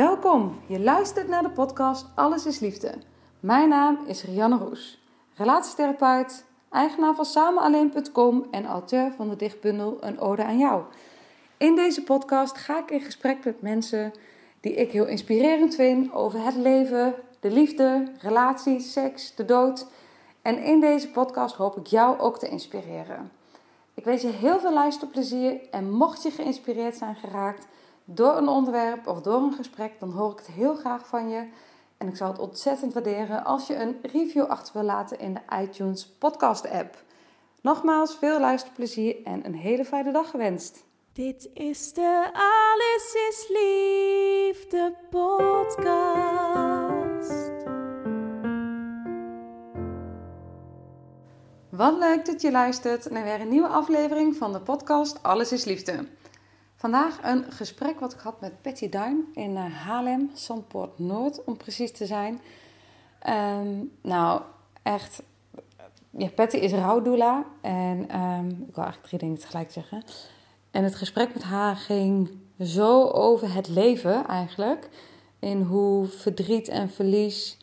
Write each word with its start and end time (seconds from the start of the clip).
Welkom, 0.00 0.60
je 0.66 0.80
luistert 0.80 1.28
naar 1.28 1.42
de 1.42 1.50
podcast 1.50 2.06
Alles 2.14 2.46
is 2.46 2.58
Liefde. 2.58 2.94
Mijn 3.40 3.68
naam 3.68 3.98
is 4.06 4.24
Rianne 4.24 4.56
Roes, 4.56 5.02
relatietherapeut, 5.34 6.44
eigenaar 6.70 7.14
van 7.14 7.24
samenalleen.com 7.24 8.46
en 8.50 8.66
auteur 8.66 9.12
van 9.16 9.28
de 9.28 9.36
dichtbundel 9.36 9.96
Een 10.00 10.20
Ode 10.20 10.44
aan 10.44 10.58
Jou. 10.58 10.82
In 11.56 11.74
deze 11.74 12.02
podcast 12.02 12.56
ga 12.56 12.78
ik 12.78 12.90
in 12.90 13.00
gesprek 13.00 13.44
met 13.44 13.62
mensen 13.62 14.12
die 14.60 14.74
ik 14.74 14.92
heel 14.92 15.06
inspirerend 15.06 15.74
vind 15.74 16.12
over 16.12 16.44
het 16.44 16.56
leven, 16.56 17.14
de 17.40 17.50
liefde, 17.50 18.12
relaties, 18.18 18.92
seks, 18.92 19.34
de 19.34 19.44
dood. 19.44 19.86
En 20.42 20.62
in 20.62 20.80
deze 20.80 21.10
podcast 21.10 21.54
hoop 21.54 21.76
ik 21.76 21.86
jou 21.86 22.18
ook 22.18 22.38
te 22.38 22.48
inspireren. 22.48 23.30
Ik 23.94 24.04
wens 24.04 24.22
je 24.22 24.28
heel 24.28 24.60
veel 24.60 24.72
luisterplezier 24.72 25.60
en 25.70 25.90
mocht 25.90 26.22
je 26.22 26.30
geïnspireerd 26.30 26.96
zijn 26.96 27.16
geraakt 27.16 27.66
door 28.04 28.36
een 28.36 28.48
onderwerp 28.48 29.06
of 29.06 29.20
door 29.20 29.42
een 29.42 29.52
gesprek, 29.52 30.00
dan 30.00 30.10
hoor 30.10 30.30
ik 30.30 30.38
het 30.38 30.46
heel 30.46 30.74
graag 30.74 31.06
van 31.06 31.28
je. 31.28 31.48
En 31.98 32.08
ik 32.08 32.16
zou 32.16 32.30
het 32.30 32.40
ontzettend 32.40 32.92
waarderen 32.92 33.44
als 33.44 33.66
je 33.66 33.74
een 33.74 33.96
review 34.02 34.44
achter 34.44 34.72
wil 34.72 34.82
laten 34.82 35.18
in 35.18 35.34
de 35.34 35.56
iTunes 35.62 36.06
podcast 36.18 36.70
app. 36.70 37.02
Nogmaals, 37.60 38.16
veel 38.16 38.40
luisterplezier 38.40 39.16
en 39.24 39.46
een 39.46 39.54
hele 39.54 39.84
fijne 39.84 40.12
dag 40.12 40.30
gewenst. 40.30 40.84
Dit 41.12 41.50
is 41.54 41.92
de 41.92 42.30
Alles 42.32 43.14
is 43.28 43.48
Liefde 43.48 44.94
podcast. 45.10 46.20
Wat 51.70 51.98
leuk 51.98 52.26
dat 52.26 52.40
je 52.40 52.50
luistert 52.50 53.10
naar 53.10 53.24
weer 53.24 53.40
een 53.40 53.48
nieuwe 53.48 53.68
aflevering 53.68 54.36
van 54.36 54.52
de 54.52 54.60
podcast 54.60 55.22
Alles 55.22 55.52
is 55.52 55.64
Liefde. 55.64 56.06
Vandaag 56.80 57.18
een 57.22 57.44
gesprek 57.52 58.00
wat 58.00 58.12
ik 58.12 58.20
had 58.20 58.40
met 58.40 58.62
Patty 58.62 58.88
Duin 58.88 59.24
in 59.34 59.56
eh, 59.56 59.64
Haarlem, 59.74 60.30
Zandpoort 60.34 60.98
Noord 60.98 61.44
om 61.44 61.56
precies 61.56 61.92
te 61.92 62.06
zijn. 62.06 62.40
Ehm, 63.18 63.68
nou, 64.00 64.42
echt. 64.82 65.22
Ja, 66.10 66.28
Patty 66.28 66.56
is 66.56 66.72
rouwdoula 66.72 67.44
en 67.60 68.08
ehm, 68.08 68.48
ik 68.48 68.74
wil 68.74 68.84
eigenlijk 68.84 69.02
drie 69.02 69.18
dingen 69.18 69.38
tegelijk 69.38 69.70
zeggen. 69.70 70.02
En 70.70 70.84
het 70.84 70.94
gesprek 70.94 71.34
met 71.34 71.42
haar 71.42 71.76
ging 71.76 72.30
zo 72.60 73.08
over 73.08 73.54
het 73.54 73.68
leven 73.68 74.26
eigenlijk. 74.26 74.88
In 75.38 75.62
hoe 75.62 76.06
verdriet 76.06 76.68
en 76.68 76.90
verlies 76.90 77.58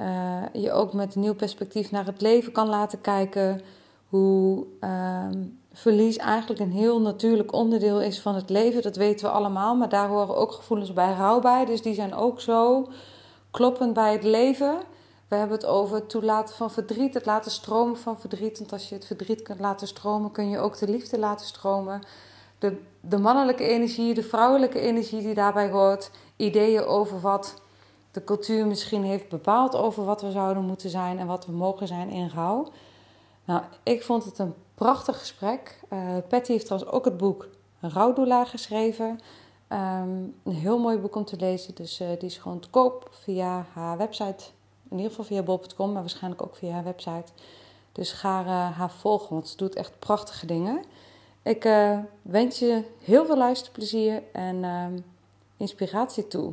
uh, 0.00 0.42
je 0.52 0.72
ook 0.72 0.92
met 0.92 1.14
een 1.14 1.20
nieuw 1.20 1.34
perspectief 1.34 1.90
naar 1.90 2.06
het 2.06 2.20
leven 2.20 2.52
kan 2.52 2.68
laten 2.68 3.00
kijken. 3.00 3.60
Hoe 4.08 4.66
ehm, 4.80 5.42
verlies 5.74 6.16
eigenlijk 6.16 6.60
een 6.60 6.72
heel 6.72 7.00
natuurlijk 7.00 7.52
onderdeel 7.52 8.00
is 8.00 8.20
van 8.20 8.34
het 8.34 8.50
leven. 8.50 8.82
Dat 8.82 8.96
weten 8.96 9.26
we 9.26 9.32
allemaal, 9.32 9.76
maar 9.76 9.88
daar 9.88 10.08
horen 10.08 10.36
ook 10.36 10.52
gevoelens 10.52 10.92
bij 10.92 11.12
rouw 11.12 11.40
bij. 11.40 11.64
Dus 11.64 11.82
die 11.82 11.94
zijn 11.94 12.14
ook 12.14 12.40
zo 12.40 12.88
kloppend 13.50 13.92
bij 13.92 14.12
het 14.12 14.24
leven. 14.24 14.78
We 15.28 15.36
hebben 15.36 15.56
het 15.56 15.66
over 15.66 15.96
het 15.96 16.08
toelaten 16.08 16.54
van 16.54 16.70
verdriet, 16.70 17.14
het 17.14 17.26
laten 17.26 17.50
stromen 17.50 17.96
van 17.96 18.20
verdriet. 18.20 18.58
Want 18.58 18.72
als 18.72 18.88
je 18.88 18.94
het 18.94 19.06
verdriet 19.06 19.42
kunt 19.42 19.60
laten 19.60 19.86
stromen, 19.86 20.30
kun 20.30 20.48
je 20.48 20.58
ook 20.58 20.78
de 20.78 20.88
liefde 20.88 21.18
laten 21.18 21.46
stromen. 21.46 22.02
De, 22.58 22.80
de 23.00 23.18
mannelijke 23.18 23.64
energie, 23.64 24.14
de 24.14 24.22
vrouwelijke 24.22 24.80
energie 24.80 25.22
die 25.22 25.34
daarbij 25.34 25.70
hoort. 25.70 26.10
Ideeën 26.36 26.84
over 26.84 27.20
wat 27.20 27.54
de 28.10 28.24
cultuur 28.24 28.66
misschien 28.66 29.04
heeft 29.04 29.28
bepaald 29.28 29.76
over 29.76 30.04
wat 30.04 30.22
we 30.22 30.30
zouden 30.30 30.64
moeten 30.64 30.90
zijn 30.90 31.18
en 31.18 31.26
wat 31.26 31.46
we 31.46 31.52
mogen 31.52 31.86
zijn 31.86 32.08
in 32.08 32.30
rouw. 32.34 32.68
Nou, 33.44 33.62
ik 33.82 34.02
vond 34.02 34.24
het 34.24 34.38
een 34.38 34.54
prachtig 34.74 35.18
gesprek. 35.18 35.80
Uh, 35.92 36.16
Patty 36.28 36.52
heeft 36.52 36.64
trouwens 36.64 36.92
ook 36.92 37.04
het 37.04 37.16
boek 37.16 37.48
Rouwdoula 37.80 38.44
geschreven. 38.44 39.20
Um, 39.68 40.34
een 40.44 40.52
heel 40.52 40.78
mooi 40.78 40.98
boek 40.98 41.16
om 41.16 41.24
te 41.24 41.36
lezen, 41.36 41.74
dus 41.74 42.00
uh, 42.00 42.08
die 42.08 42.28
is 42.28 42.36
gewoon 42.36 42.60
te 42.60 42.70
koop 42.70 43.08
via 43.10 43.66
haar 43.72 43.96
website. 43.98 44.44
In 44.88 44.96
ieder 44.96 45.10
geval 45.10 45.24
via 45.24 45.42
bol.com, 45.42 45.92
maar 45.92 46.00
waarschijnlijk 46.00 46.42
ook 46.42 46.56
via 46.56 46.72
haar 46.72 46.84
website. 46.84 47.32
Dus 47.92 48.12
ga 48.12 48.40
uh, 48.40 48.78
haar 48.78 48.90
volgen, 48.90 49.34
want 49.34 49.48
ze 49.48 49.56
doet 49.56 49.74
echt 49.74 49.98
prachtige 49.98 50.46
dingen. 50.46 50.84
Ik 51.42 51.62
wens 52.22 52.58
je 52.58 52.84
heel 52.98 53.26
veel 53.26 53.36
luisterplezier 53.36 54.22
en 54.32 54.64
ehm, 54.64 54.98
inspiratie 55.56 56.28
toe. 56.28 56.52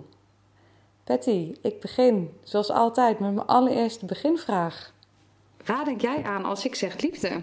Patty, 1.03 1.55
ik 1.61 1.79
begin 1.79 2.37
zoals 2.43 2.69
altijd 2.69 3.19
met 3.19 3.33
mijn 3.33 3.47
allereerste 3.47 4.05
beginvraag. 4.05 4.93
Waar 5.65 5.85
denk 5.85 6.01
jij 6.01 6.23
aan 6.23 6.45
als 6.45 6.65
ik 6.65 6.75
zeg 6.75 7.01
liefde? 7.01 7.41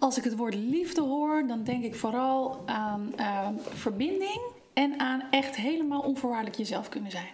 Als 0.00 0.18
ik 0.18 0.24
het 0.24 0.36
woord 0.36 0.54
liefde 0.54 1.00
hoor, 1.00 1.46
dan 1.46 1.64
denk 1.64 1.84
ik 1.84 1.94
vooral 1.94 2.62
aan 2.66 3.12
uh, 3.18 3.48
verbinding 3.68 4.40
en 4.72 4.98
aan 4.98 5.22
echt 5.30 5.56
helemaal 5.56 6.00
onvoorwaardelijk 6.00 6.56
jezelf 6.56 6.88
kunnen 6.88 7.10
zijn. 7.10 7.28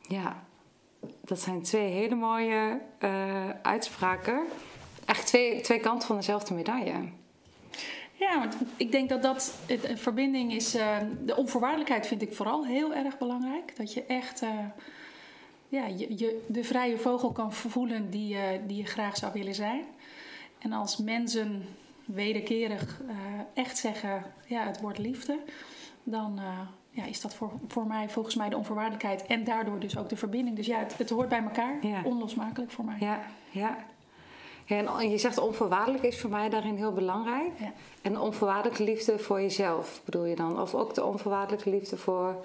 Ja, 0.00 0.44
dat 1.24 1.40
zijn 1.40 1.62
twee 1.62 1.90
hele 1.90 2.14
mooie 2.14 2.80
uh, 3.00 3.50
uitspraken. 3.62 4.46
Echt 5.04 5.26
twee, 5.26 5.60
twee 5.60 5.80
kanten 5.80 6.06
van 6.06 6.16
dezelfde 6.16 6.54
medaille. 6.54 7.08
Ja, 8.12 8.38
want 8.38 8.56
ik 8.76 8.92
denk 8.92 9.08
dat 9.08 9.22
dat, 9.22 9.54
het, 9.66 10.00
verbinding 10.00 10.52
is, 10.52 10.74
uh, 10.74 10.96
de 11.24 11.36
onvoorwaardelijkheid 11.36 12.06
vind 12.06 12.22
ik 12.22 12.34
vooral 12.34 12.66
heel 12.66 12.94
erg 12.94 13.18
belangrijk. 13.18 13.76
Dat 13.76 13.92
je 13.92 14.04
echt 14.04 14.42
uh, 14.42 14.50
ja, 15.68 15.86
je, 15.86 16.18
je, 16.18 16.44
de 16.46 16.64
vrije 16.64 16.98
vogel 16.98 17.32
kan 17.32 17.52
voelen 17.52 18.10
die, 18.10 18.34
uh, 18.34 18.42
die 18.66 18.76
je 18.76 18.86
graag 18.86 19.16
zou 19.16 19.32
willen 19.32 19.54
zijn. 19.54 19.84
En 20.58 20.72
als 20.72 20.96
mensen 20.96 21.64
wederkerig 22.14 23.00
echt 23.54 23.78
zeggen, 23.78 24.22
ja, 24.46 24.66
het 24.66 24.80
wordt 24.80 24.98
liefde, 24.98 25.38
dan 26.02 26.40
ja, 26.90 27.04
is 27.04 27.20
dat 27.20 27.34
voor, 27.34 27.52
voor 27.68 27.86
mij 27.86 28.08
volgens 28.08 28.34
mij 28.34 28.48
de 28.48 28.56
onvoorwaardelijkheid 28.56 29.26
en 29.26 29.44
daardoor 29.44 29.78
dus 29.78 29.98
ook 29.98 30.08
de 30.08 30.16
verbinding. 30.16 30.56
Dus 30.56 30.66
ja, 30.66 30.78
het, 30.78 30.98
het 30.98 31.10
hoort 31.10 31.28
bij 31.28 31.42
elkaar, 31.42 31.86
ja. 31.86 32.02
onlosmakelijk 32.04 32.70
voor 32.70 32.84
mij. 32.84 32.96
Ja, 33.00 33.20
ja. 33.50 33.76
Ja, 34.64 34.98
en 34.98 35.10
je 35.10 35.18
zegt 35.18 35.38
onvoorwaardelijk 35.38 36.04
is 36.04 36.20
voor 36.20 36.30
mij 36.30 36.48
daarin 36.48 36.76
heel 36.76 36.92
belangrijk. 36.92 37.50
Ja. 37.58 37.72
En 38.02 38.20
onvoorwaardelijke 38.20 38.84
liefde 38.84 39.18
voor 39.18 39.40
jezelf 39.40 40.00
bedoel 40.04 40.24
je 40.24 40.36
dan? 40.36 40.60
Of 40.60 40.74
ook 40.74 40.94
de 40.94 41.04
onvoorwaardelijke 41.04 41.70
liefde 41.70 41.96
voor. 41.96 42.44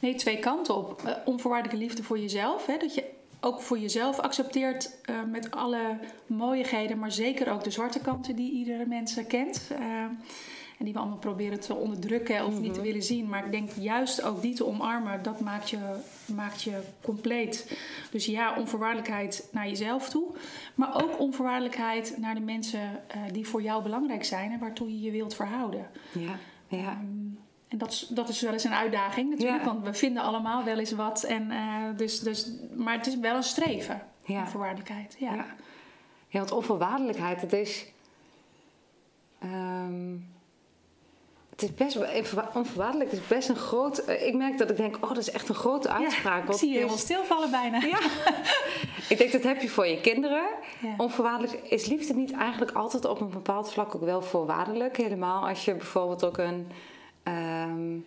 Nee, 0.00 0.14
twee 0.14 0.38
kanten 0.38 0.76
op. 0.76 1.02
Uh, 1.06 1.12
onvoorwaardelijke 1.24 1.84
liefde 1.84 2.02
voor 2.02 2.18
jezelf. 2.18 2.66
Hè, 2.66 2.76
dat 2.76 2.94
je 2.94 3.04
ook 3.40 3.60
voor 3.60 3.78
jezelf 3.78 4.18
accepteert 4.18 4.96
uh, 5.10 5.16
met 5.30 5.50
alle 5.50 5.98
mooiigheden, 6.26 6.98
maar 6.98 7.12
zeker 7.12 7.52
ook 7.52 7.64
de 7.64 7.70
zwarte 7.70 8.00
kanten 8.00 8.36
die 8.36 8.52
iedere 8.52 8.86
mens 8.86 9.26
kent. 9.28 9.68
Uh, 9.72 10.04
en 10.78 10.84
die 10.84 10.92
we 10.92 10.98
allemaal 10.98 11.18
proberen 11.18 11.60
te 11.60 11.74
onderdrukken 11.74 12.46
of 12.46 12.60
niet 12.60 12.74
te 12.74 12.80
willen 12.80 13.02
zien. 13.02 13.28
Maar 13.28 13.44
ik 13.44 13.50
denk 13.50 13.70
juist 13.70 14.22
ook 14.22 14.42
die 14.42 14.54
te 14.54 14.66
omarmen, 14.66 15.22
dat 15.22 15.40
maakt 15.40 15.70
je, 15.70 15.78
maakt 16.34 16.62
je 16.62 16.80
compleet. 17.00 17.78
Dus 18.10 18.26
ja, 18.26 18.56
onvoorwaardelijkheid 18.58 19.48
naar 19.52 19.68
jezelf 19.68 20.08
toe. 20.08 20.34
Maar 20.74 21.02
ook 21.02 21.18
onvoorwaardelijkheid 21.18 22.14
naar 22.18 22.34
de 22.34 22.40
mensen 22.40 22.80
uh, 22.80 23.22
die 23.32 23.46
voor 23.46 23.62
jou 23.62 23.82
belangrijk 23.82 24.24
zijn 24.24 24.52
en 24.52 24.58
waartoe 24.58 24.88
je 24.88 25.00
je 25.00 25.10
wilt 25.10 25.34
verhouden. 25.34 25.86
Ja, 26.12 26.38
ja. 26.68 26.98
Um, 27.02 27.27
en 27.68 27.78
dat 27.78 27.90
is, 27.90 28.06
dat 28.10 28.28
is 28.28 28.40
wel 28.40 28.52
eens 28.52 28.64
een 28.64 28.74
uitdaging 28.74 29.30
natuurlijk, 29.30 29.64
ja. 29.64 29.72
want 29.72 29.84
we 29.84 29.94
vinden 29.94 30.22
allemaal 30.22 30.64
wel 30.64 30.78
eens 30.78 30.92
wat. 30.92 31.22
En, 31.22 31.50
uh, 31.50 31.84
dus, 31.96 32.20
dus, 32.20 32.50
maar 32.76 32.96
het 32.96 33.06
is 33.06 33.18
wel 33.18 33.36
een 33.36 33.42
streven, 33.42 34.02
ja. 34.24 34.40
onvoorwaardelijkheid. 34.40 35.16
Ja. 35.18 35.34
Ja. 35.34 35.46
ja, 36.28 36.38
want 36.38 36.50
onvoorwaardelijkheid, 36.50 37.40
het 37.40 37.52
is... 37.52 37.86
Um 39.42 40.36
het 41.58 41.70
is 41.70 41.74
best 41.74 41.98
onvoorwaardelijk. 42.54 43.10
Het 43.10 43.20
is 43.20 43.26
best 43.26 43.48
een 43.48 43.56
groot. 43.56 44.08
Ik 44.08 44.34
merk 44.34 44.58
dat 44.58 44.70
ik 44.70 44.76
denk, 44.76 44.96
oh, 45.00 45.08
dat 45.08 45.18
is 45.18 45.30
echt 45.30 45.48
een 45.48 45.54
grote 45.54 45.88
uitspraak. 45.88 46.46
Ja, 46.46 46.52
ik 46.52 46.58
zie 46.58 46.68
je 46.68 46.74
helemaal 46.74 46.96
stilvallen 46.96 47.50
bijna. 47.50 47.78
Ja. 47.78 47.98
ik 49.08 49.18
denk 49.18 49.32
dat 49.32 49.42
heb 49.42 49.60
je 49.60 49.68
voor 49.68 49.86
je 49.86 50.00
kinderen. 50.00 50.46
Ja. 50.80 50.94
Onvoorwaardelijk 50.96 51.52
is 51.52 51.86
liefde 51.86 52.14
niet 52.14 52.32
eigenlijk 52.32 52.72
altijd 52.72 53.04
op 53.04 53.20
een 53.20 53.30
bepaald 53.30 53.72
vlak 53.72 53.94
ook 53.94 54.04
wel 54.04 54.22
voorwaardelijk. 54.22 54.96
Helemaal 54.96 55.48
als 55.48 55.64
je 55.64 55.74
bijvoorbeeld 55.74 56.24
ook 56.24 56.38
een. 56.38 56.70
Um, 57.28 58.06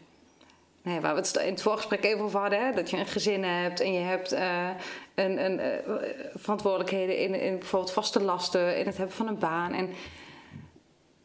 nee, 0.81 0.99
waar 0.99 1.13
we 1.13 1.19
het 1.19 1.35
in 1.35 1.51
het 1.51 1.61
voorgesprek 1.61 2.03
even 2.03 2.23
over 2.23 2.39
hadden, 2.39 2.65
hè? 2.65 2.73
dat 2.73 2.89
je 2.89 2.97
een 2.97 3.07
gezin 3.07 3.43
hebt 3.43 3.79
en 3.79 3.93
je 3.93 3.99
hebt 3.99 4.33
uh, 4.33 4.69
een, 5.15 5.45
een 5.45 5.59
uh, 5.59 5.93
verantwoordelijkheden 6.35 7.17
in, 7.17 7.33
in 7.33 7.57
bijvoorbeeld 7.59 7.93
vaste 7.93 8.21
lasten, 8.21 8.77
in 8.77 8.85
het 8.85 8.97
hebben 8.97 9.15
van 9.15 9.27
een 9.27 9.39
baan. 9.39 9.73
En 9.73 9.89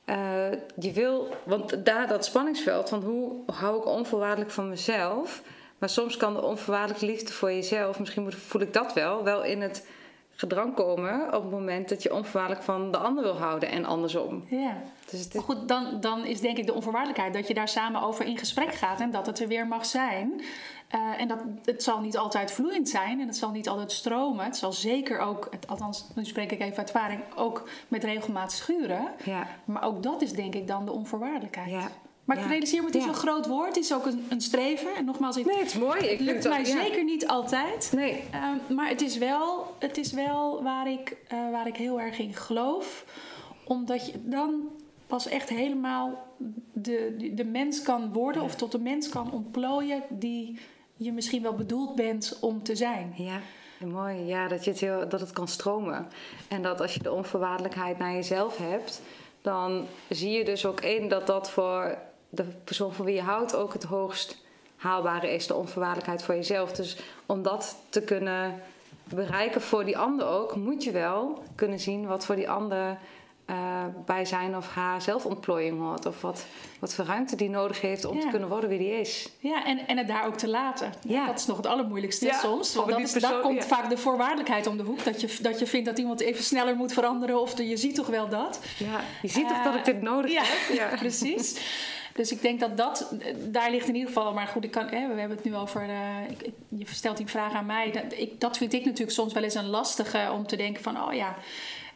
eh, 0.07 0.59
je 0.79 0.93
wil, 0.93 1.29
want 1.45 1.85
daar 1.85 2.09
dat 2.09 2.25
spanningsveld 2.25 2.89
van 2.89 3.03
hoe 3.03 3.33
hou 3.47 3.79
ik 3.79 3.87
onvoorwaardelijk 3.87 4.51
van 4.51 4.69
mezelf. 4.69 5.43
Maar 5.79 5.89
soms 5.89 6.17
kan 6.17 6.35
de 6.35 6.43
onvoorwaardelijke 6.43 7.07
liefde 7.07 7.33
voor 7.33 7.53
jezelf, 7.53 7.99
misschien 7.99 8.33
voel 8.33 8.61
ik 8.61 8.73
dat 8.73 8.93
wel, 8.93 9.25
wel 9.25 9.45
in 9.45 9.61
het 9.61 9.87
gedrang 10.37 10.75
komen 10.75 11.27
op 11.27 11.43
het 11.43 11.51
moment 11.51 11.89
dat 11.89 12.03
je 12.03 12.15
onvoorwaardelijk 12.15 12.63
van 12.63 12.91
de 12.91 12.99
ander 12.99 13.25
wil 13.25 13.37
houden 13.39 13.69
en 13.71 13.85
andersom. 13.85 14.45
Ja. 14.49 14.77
Dus 15.11 15.21
het 15.25 15.35
is, 15.35 15.41
goed, 15.41 15.69
dan, 15.69 16.01
dan 16.01 16.25
is 16.25 16.41
denk 16.41 16.59
ik 16.59 16.67
de 16.67 16.75
onvoorwaardelijkheid 16.75 17.35
dat 17.35 17.49
je 17.49 17.55
daar 17.55 17.69
samen 17.69 18.03
over 18.03 18.25
in 18.25 18.39
gesprek 18.39 18.75
gaat 18.75 19.01
en 19.01 19.11
dat 19.11 19.27
het 19.27 19.41
er 19.41 19.49
weer 19.49 19.67
mag 19.67 19.87
zijn. 19.87 20.41
Eh, 20.89 21.01
en 21.21 21.29
dat 21.29 21.39
het 21.65 21.83
zal 21.83 22.01
niet 22.01 22.17
altijd 22.17 22.53
vloeiend 22.53 22.89
zijn 22.89 23.21
en 23.21 23.27
het 23.27 23.37
zal 23.37 23.51
niet 23.51 23.69
altijd 23.69 23.93
stromen. 23.93 24.45
Het 24.45 24.57
zal 24.57 24.73
zeker 24.73 25.19
ook, 25.19 25.49
althans, 25.69 26.07
nu 26.15 26.25
spreek 26.25 26.53
ik 26.53 26.61
even 26.61 26.77
uit 26.77 26.91
ervaring, 26.93 27.21
ook 27.37 27.69
met 27.89 28.05
regelmaat 28.05 28.53
schuren. 28.53 29.09
ja, 29.25 29.47
Maar 29.65 29.83
ook 29.83 30.03
dat 30.03 30.23
is 30.23 30.33
denk 30.33 30.55
ik 30.55 30.67
dan 30.69 30.85
de 30.85 30.93
onvoorwaardelijkheid. 30.93 31.71
ja. 31.71 31.89
Maar 32.27 32.37
ik 32.37 32.43
Ja. 32.43 32.49
realiseer 32.49 32.81
me, 32.81 32.87
het 32.87 32.95
is 32.97 33.03
Ja. 33.03 33.09
een 33.09 33.15
groot 33.15 33.47
woord, 33.47 33.67
het 33.67 33.77
is 33.77 33.95
ook 33.95 34.07
een, 34.07 34.27
een 34.29 34.41
streven. 34.41 34.95
En 34.97 35.05
nogmaals, 35.05 35.37
het 35.37 35.47
Nee, 35.47 35.57
het 35.59 35.67
is 35.67 35.79
mooi. 35.79 35.99
Ik 36.01 36.07
vind 36.09 36.21
lukt 36.21 36.45
het 36.45 36.53
mij 36.53 36.65
ja. 36.65 36.83
zeker 36.85 37.05
niet 37.05 37.27
altijd. 37.27 37.93
Nee, 37.95 38.23
Ehm, 38.33 38.75
maar 38.75 38.89
het 38.89 39.01
is 39.01 39.19
wel, 39.19 39.75
het 39.79 39.97
is 39.97 40.13
wel 40.13 40.63
waar, 40.63 40.91
ik, 40.91 41.17
eh, 41.29 41.51
waar 41.51 41.67
ik 41.67 41.77
heel 41.77 42.01
erg 42.01 42.19
in 42.19 42.35
geloof. 42.35 43.05
Omdat 43.65 44.07
je 44.07 44.13
dan 44.23 44.69
pas 45.07 45.29
echt 45.29 45.49
helemaal 45.49 46.27
de, 46.73 47.15
de, 47.19 47.35
de 47.35 47.45
mens 47.45 47.83
kan 47.83 48.13
worden... 48.13 48.43
of 48.43 48.55
tot 48.55 48.73
de 48.73 48.79
mens 48.81 49.09
kan 49.09 49.33
ontplooien 49.33 50.03
die 50.09 50.59
je 50.97 51.13
misschien 51.13 51.43
wel 51.43 51.55
bedoeld 51.55 51.95
bent 51.95 52.39
om 52.41 52.63
te 52.63 52.77
zijn. 52.77 53.15
Ja, 53.17 53.41
mooi. 53.87 54.25
Ja, 54.25 54.49
dat, 54.49 54.65
je 54.65 54.71
het 54.71 54.81
heel, 54.81 55.09
dat 55.09 55.21
het 55.21 55.33
kan 55.33 55.49
stromen. 55.49 56.07
En 56.49 56.63
dat 56.63 56.81
als 56.81 56.95
je 56.95 57.03
de 57.03 57.13
onvoorwaardelijkheid 57.13 57.99
naar 57.99 58.13
jezelf 58.13 58.57
hebt, 58.57 59.03
dan 59.43 59.87
zie 60.09 60.31
je 60.31 60.45
dus 60.45 60.67
ook 60.67 60.81
één 60.81 61.09
dat 61.09 61.27
dat 61.27 61.51
voor 61.51 61.99
de 62.37 62.45
persoon 62.65 62.95
van 62.95 63.05
wie 63.05 63.15
je 63.15 63.23
houdt 63.23 63.55
ook 63.55 63.73
het 63.73 63.85
hoogst 63.85 64.45
haalbare 64.77 65.35
is, 65.35 65.47
de 65.47 65.55
onvoorwaardelijkheid 65.55 66.23
voor 66.23 66.35
jezelf. 66.35 66.73
Dus 66.73 66.97
om 67.27 67.43
dat 67.43 67.77
te 67.89 68.03
kunnen 68.03 68.61
bereiken 69.05 69.61
voor 69.61 69.85
die 69.85 69.99
ander 69.99 70.27
ook, 70.27 70.57
moet 70.57 70.85
je 70.85 70.91
wel 70.91 71.43
kunnen 71.55 71.81
zien 71.81 72.07
wat 72.07 72.27
voor 72.27 72.37
die 72.37 72.51
ander 72.51 72.99
eh, 73.47 73.85
bij 74.05 74.25
zijn 74.25 74.57
of 74.57 74.69
haar 74.69 75.03
zelfontplooiing 75.03 75.79
hoort. 75.79 76.07
Of 76.07 76.21
wat, 76.21 76.45
wat 76.81 76.95
voor 76.95 77.05
ruimte 77.05 77.37
die 77.37 77.51
nodig 77.51 77.81
heeft 77.81 78.05
om 78.05 78.21
te 78.21 78.29
kunnen 78.31 78.49
worden 78.49 78.69
wie 78.69 78.79
die 78.79 79.01
is. 79.01 79.31
Ja, 79.39 79.65
en, 79.65 79.87
en 79.87 79.99
het 79.99 80.09
daar 80.09 80.27
ook 80.27 80.37
te 80.37 80.49
laten. 80.49 80.93
Ja. 81.01 81.27
Dat 81.27 81.39
is 81.39 81.47
nog 81.47 81.57
het 81.57 81.67
allermoeilijkste 81.67 82.25
Ja, 82.25 82.39
soms. 82.39 82.75
Want 82.75 82.91
dat 82.91 83.01
is, 83.01 83.27
komt 83.43 83.65
vaak 83.65 83.91
de 83.91 83.99
voorwaardelijkheid 83.99 84.67
om 84.67 84.77
de 84.77 84.83
hoek. 84.83 85.05
Dat 85.05 85.21
je, 85.21 85.39
dat 85.43 85.59
je 85.59 85.67
vindt 85.67 85.87
dat 85.87 85.99
iemand 85.99 86.21
even 86.21 86.45
sneller 86.45 86.77
moet 86.77 86.93
veranderen. 86.93 87.41
Of 87.41 87.55
de, 87.55 87.69
je 87.69 87.77
ziet 87.77 87.95
toch 87.95 88.07
wel 88.07 88.29
dat. 88.29 88.61
Ja, 88.79 89.01
je 89.23 89.29
ziet 89.29 89.49
toch 89.49 89.57
Eh, 89.57 89.65
dat 89.65 89.75
ik 89.75 89.85
dit 89.85 90.03
nodig 90.03 90.35
heb? 90.35 90.77
Ja, 90.79 90.97
precies. 90.97 91.61
Dus 92.17 92.33
ik 92.33 92.43
denk 92.43 92.61
dat 92.61 92.77
dat, 92.77 93.13
daar 93.49 93.71
ligt 93.71 93.89
in 93.89 93.95
ieder 93.95 94.13
geval, 94.13 94.33
maar 94.33 94.47
goed, 94.47 94.65
ik 94.65 94.71
kan, 94.71 94.87
hè, 94.87 95.15
we 95.15 95.21
hebben 95.21 95.37
het 95.37 95.45
nu 95.45 95.57
over, 95.57 95.83
eh, 95.83 96.31
ik, 96.31 96.51
je 96.69 96.87
stelt 96.87 97.17
die 97.17 97.27
vraag 97.27 97.53
aan 97.53 97.67
mij. 97.67 97.91
Dat, 97.91 98.19
ik, 98.19 98.41
dat 98.41 98.57
vind 98.57 98.73
ik 98.73 98.85
natuurlijk 98.85 99.11
soms 99.11 99.33
wel 99.33 99.43
eens 99.43 99.55
een 99.55 99.69
lastige 99.69 100.31
om 100.33 100.47
te 100.47 100.57
denken 100.57 100.83
van, 100.83 101.03
oh 101.03 101.13
ja. 101.15 101.37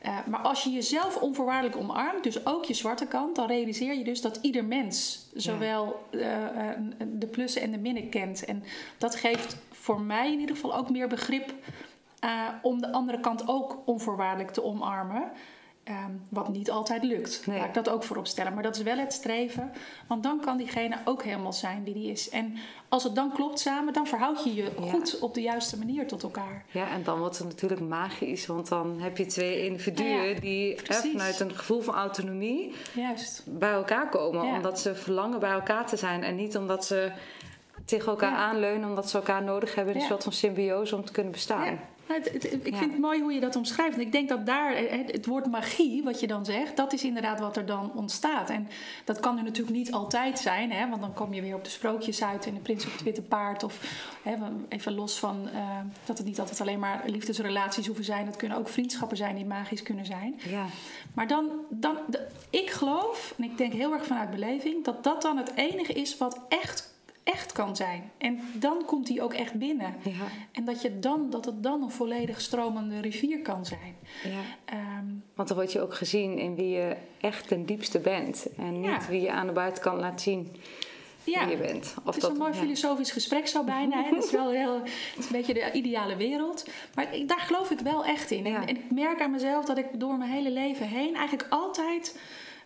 eh, 0.03 0.19
maar 0.27 0.41
als 0.41 0.65
je 0.65 0.71
jezelf 0.71 1.17
onvoorwaardelijk 1.17 1.77
omarmt, 1.77 2.23
dus 2.23 2.47
ook 2.47 2.65
je 2.65 2.75
zwarte 2.75 3.07
kant, 3.07 3.37
dan 3.37 3.47
realiseer 3.47 3.95
je 3.95 4.05
dus 4.05 4.21
dat 4.21 4.39
ieder 4.43 4.65
mens 4.65 5.27
zowel 5.35 6.07
eh, 6.11 6.21
de 7.13 7.27
plussen 7.27 7.63
en 7.63 7.71
de 7.71 7.79
minnen 7.79 8.09
kent. 8.09 8.45
En 8.45 8.65
dat 8.99 9.15
geeft 9.15 9.57
voor 9.71 10.01
mij 10.01 10.33
in 10.33 10.41
ieder 10.41 10.55
geval 10.55 10.77
ook 10.77 10.91
meer 10.91 11.09
begrip 11.09 11.55
om 12.63 12.81
de 12.81 12.93
andere 12.93 13.21
kant 13.21 13.49
ook 13.49 13.79
onvoorwaardelijk 13.85 14.51
te 14.51 14.65
omarmen. 14.65 15.33
Ehm, 15.85 16.11
wat 16.29 16.49
niet 16.49 16.71
altijd 16.71 17.03
lukt. 17.05 17.47
Nee. 17.47 17.59
Laat 17.59 17.67
ik 17.69 17.75
dat 17.75 17.89
ook 17.89 18.03
voorop 18.05 18.27
stellen. 18.27 18.55
Maar 18.55 18.63
dat 18.63 18.77
is 18.77 18.83
wel 18.83 18.99
het 18.99 19.13
streven. 19.13 19.73
Want 20.07 20.23
dan 20.23 20.41
kan 20.41 20.57
diegene 20.57 20.97
ook 21.05 21.23
helemaal 21.23 21.53
zijn 21.53 21.85
wie 21.85 21.95
die 21.95 22.11
is. 22.11 22.29
En 22.29 22.57
als 22.89 23.03
het 23.05 23.15
dan 23.15 23.33
klopt 23.33 23.59
samen, 23.59 23.93
dan 23.93 24.07
verhoud 24.07 24.45
je 24.45 24.55
je 24.55 24.63
Ja. 24.81 24.91
goed 24.91 25.19
op 25.19 25.35
de 25.35 25.41
juiste 25.43 25.79
manier 25.79 26.07
tot 26.07 26.23
elkaar. 26.23 26.65
Ja, 26.71 26.91
en 26.91 27.03
dan 27.03 27.19
wordt 27.19 27.39
het 27.39 27.47
natuurlijk 27.47 27.81
magisch, 27.81 28.47
want 28.47 28.69
dan 28.69 29.01
heb 29.01 29.17
je 29.17 29.27
twee 29.27 29.67
individuen 29.67 30.35
Ja, 30.35 30.41
die 30.41 30.79
hè, 30.85 30.95
vanuit 31.11 31.41
een 31.41 31.57
gevoel 31.57 31.81
van 31.81 31.95
autonomie 31.95 32.75
Juist. 32.95 33.43
bij 33.47 33.73
elkaar 33.73 34.09
komen. 34.09 34.47
Ja. 34.47 34.55
Omdat 34.55 34.81
ze 34.81 34.95
verlangen 34.95 35.41
bij 35.41 35.51
elkaar 35.51 35.87
te 35.87 35.97
zijn 35.97 36.23
en 36.23 36.35
niet 36.37 36.57
omdat 36.57 36.85
ze 36.85 37.13
tegen 37.85 38.09
elkaar 38.09 38.35
aanleunen, 38.37 38.89
omdat 38.89 39.11
ze 39.11 39.17
elkaar 39.17 39.43
nodig 39.43 39.75
hebben 39.75 39.95
een 39.95 40.01
soort 40.01 40.23
van 40.23 40.33
symbiose 40.33 40.97
om 40.97 41.05
te 41.05 41.13
kunnen 41.13 41.33
bestaan. 41.33 41.79
Ja. 42.11 42.17
Het- 42.23 42.33
het- 42.33 42.67
ik 42.67 42.73
Ja. 42.73 42.79
vind 42.79 42.91
het 42.91 43.01
mooi 43.01 43.21
hoe 43.21 43.33
je 43.33 43.41
dat 43.41 43.57
omschrijft. 43.57 43.95
En 43.95 44.01
ik 44.01 44.13
denk 44.13 44.29
dat 44.29 44.47
daar 44.47 44.73
eh, 44.75 44.93
eh, 45.01 45.07
het 45.07 45.27
woord 45.27 45.47
magie, 45.47 46.03
wat 46.03 46.21
je 46.21 46.27
dan 46.27 46.45
zegt, 46.45 46.77
dat 46.77 46.93
is 46.93 47.05
inderdaad 47.05 47.41
wat 47.41 47.57
er 47.57 47.67
dan 47.67 47.93
ontstaat. 47.95 48.51
En 48.51 48.69
dat 49.05 49.21
kan 49.21 49.37
er 49.39 49.45
natuurlijk 49.45 49.77
niet 49.77 49.93
altijd 49.93 50.39
zijn, 50.39 50.73
hè, 50.73 50.89
want 50.89 51.01
dan 51.01 51.15
kom 51.15 51.35
je 51.35 51.41
weer 51.43 51.55
op 51.55 51.65
de 51.65 51.71
sprookjes 51.71 52.23
uit 52.25 52.47
en 52.47 52.55
de 52.55 52.61
prins 52.61 52.87
op 52.87 52.93
het 52.93 53.03
witte 53.03 53.23
paard. 53.23 53.63
Of 53.63 53.81
hè, 54.23 54.35
even 54.69 54.95
los 54.95 55.19
van 55.19 55.49
eh, 55.55 55.61
dat 56.05 56.19
het 56.19 56.27
niet 56.27 56.41
altijd 56.41 56.61
alleen 56.61 56.79
maar 56.79 57.03
liefdesrelaties 57.07 57.87
hoeven 57.87 58.05
zijn. 58.05 58.27
Het 58.27 58.37
kunnen 58.37 58.59
ook 58.59 58.69
vriendschappen 58.69 59.17
zijn 59.17 59.35
die 59.35 59.45
magisch 59.45 59.83
kunnen 59.83 60.07
zijn. 60.07 60.41
Ja, 60.49 60.65
Maar 61.15 61.27
dan, 61.27 61.49
dan 61.71 61.97
ik 62.51 62.71
geloof, 62.71 63.35
en 63.39 63.45
ik 63.45 63.59
denk 63.59 63.73
heel 63.73 63.93
erg 63.93 64.07
vanuit 64.07 64.31
beleving, 64.31 64.85
dat 64.85 65.05
dat 65.05 65.23
dan 65.23 65.37
het 65.37 65.53
enige 65.55 65.93
is 65.93 66.17
wat 66.19 66.41
echt, 66.49 66.90
echt 67.25 67.53
kan 67.53 67.77
zijn. 67.77 68.11
En 68.19 68.41
dan 68.55 68.85
komt 68.87 69.07
die 69.07 69.23
ook 69.23 69.35
echt 69.35 69.55
binnen. 69.55 69.95
ja, 70.03 70.27
En 70.53 70.65
dat, 70.65 70.83
je 70.83 70.99
dan, 70.99 71.31
dat 71.31 71.45
het 71.45 71.63
dan 71.63 71.83
een 71.83 71.91
volledig 71.91 72.41
stromende 72.41 73.01
rivier 73.01 73.41
kan 73.41 73.67
zijn. 73.67 73.97
ja. 74.25 74.41
Ehm, 74.65 75.07
Want 75.35 75.49
dan 75.49 75.57
word 75.57 75.73
je 75.73 75.81
ook 75.81 75.95
gezien 75.95 76.39
in 76.39 76.55
wie 76.55 76.69
je 76.69 76.97
echt 77.21 77.49
ten 77.49 77.65
diepste 77.67 77.99
bent. 77.99 78.47
En 78.57 78.81
niet 78.81 78.91
Ja. 78.91 79.01
wie 79.09 79.21
je 79.21 79.31
aan 79.31 79.47
de 79.47 79.53
buitenkant 79.53 80.01
laat 80.01 80.21
zien 80.21 80.49
ja, 81.25 81.47
wie 81.47 81.57
je 81.57 81.63
bent. 81.63 81.95
Of 82.05 82.15
het 82.15 82.23
is 82.25 82.29
een 82.31 82.37
mooi 82.37 82.53
ja. 82.53 82.59
filosofisch 82.59 83.11
gesprek 83.11 83.47
zo 83.47 83.65
bijna. 83.65 84.03
Hè? 84.05 84.11
Dat 84.11 84.25
is 84.25 84.31
wel 84.31 84.51
heel, 84.51 84.75
het 85.15 85.19
is 85.19 85.25
een 85.25 85.33
beetje 85.33 85.55
de 85.55 85.73
ideale 85.73 86.17
wereld. 86.17 86.69
Maar 86.95 87.15
ik, 87.15 87.29
daar 87.29 87.41
geloof 87.41 87.71
ik 87.71 87.79
wel 87.81 88.05
echt 88.05 88.31
in. 88.31 88.45
Ja. 88.45 88.55
En, 88.55 88.69
en 88.69 88.77
ik 88.77 88.91
merk 88.91 89.21
aan 89.21 89.31
mezelf 89.31 89.65
dat 89.65 89.79
ik 89.79 89.87
door 89.93 90.17
mijn 90.19 90.31
hele 90.31 90.51
leven 90.51 90.87
heen 90.87 91.15
eigenlijk 91.15 91.47
altijd... 91.51 92.19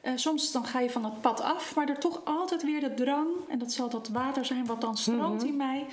eh, 0.04 0.12
soms 0.14 0.52
dan 0.52 0.64
ga 0.64 0.80
je 0.80 0.90
van 0.90 1.02
dat 1.02 1.20
pad 1.20 1.40
af, 1.40 1.74
maar 1.74 1.88
er 1.88 1.98
toch 1.98 2.20
altijd 2.24 2.62
weer 2.62 2.80
de 2.80 2.94
drang... 2.94 3.28
en 3.48 3.58
dat 3.58 3.72
zal 3.72 3.88
dat 3.88 4.08
water 4.08 4.44
zijn 4.44 4.66
wat 4.66 4.80
dan 4.80 4.96
stroomt 4.96 5.40
Mhm. 5.40 5.46
in 5.46 5.56
mij... 5.56 5.86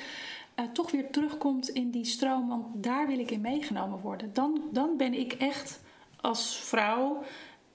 eh, 0.55 0.65
toch 0.73 0.91
weer 0.91 1.11
terugkomt 1.11 1.69
in 1.69 1.91
die 1.91 2.05
stroom, 2.05 2.47
want 2.49 2.65
daar 2.83 3.07
wil 3.07 3.19
ik 3.19 3.31
in 3.31 3.41
meegenomen 3.41 3.99
worden. 3.99 4.33
Dan, 4.33 4.61
dan 4.71 4.97
ben 4.97 5.13
ik 5.13 5.33
echt 5.33 5.81
als 6.21 6.55
vrouw 6.55 7.23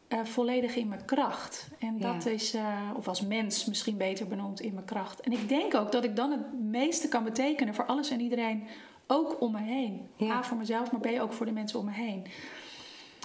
eh, 0.09 0.25
volledig 0.25 0.77
in 0.77 0.89
mijn 0.89 1.05
kracht. 1.05 1.69
En 1.79 1.99
Ja. 1.99 2.13
dat 2.13 2.27
is, 2.27 2.55
of 2.97 3.09
als 3.09 3.21
mens 3.21 3.65
misschien 3.65 3.97
beter 3.97 4.27
benoemd, 4.27 4.61
in 4.61 4.75
mijn 4.75 4.87
kracht. 4.87 5.21
En 5.21 5.33
ik 5.33 5.49
denk 5.49 5.75
ook 5.75 5.93
dat 5.93 6.05
ik 6.05 6.17
dan 6.17 6.31
het 6.31 6.61
meeste 6.61 7.09
kan 7.09 7.25
betekenen 7.25 7.75
voor 7.75 7.87
alles 7.87 8.11
en 8.11 8.21
iedereen, 8.21 8.67
ook 9.07 9.41
om 9.41 9.53
me 9.53 9.61
heen. 9.61 10.09
Ja. 10.17 10.33
A 10.33 10.43
voor 10.43 10.57
mezelf, 10.57 10.93
maar 10.93 11.01
B 11.01 11.07
ook 11.21 11.33
voor 11.33 11.47
de 11.47 11.53
mensen 11.53 11.79
om 11.79 11.85
me 11.85 11.93
heen. 11.93 12.25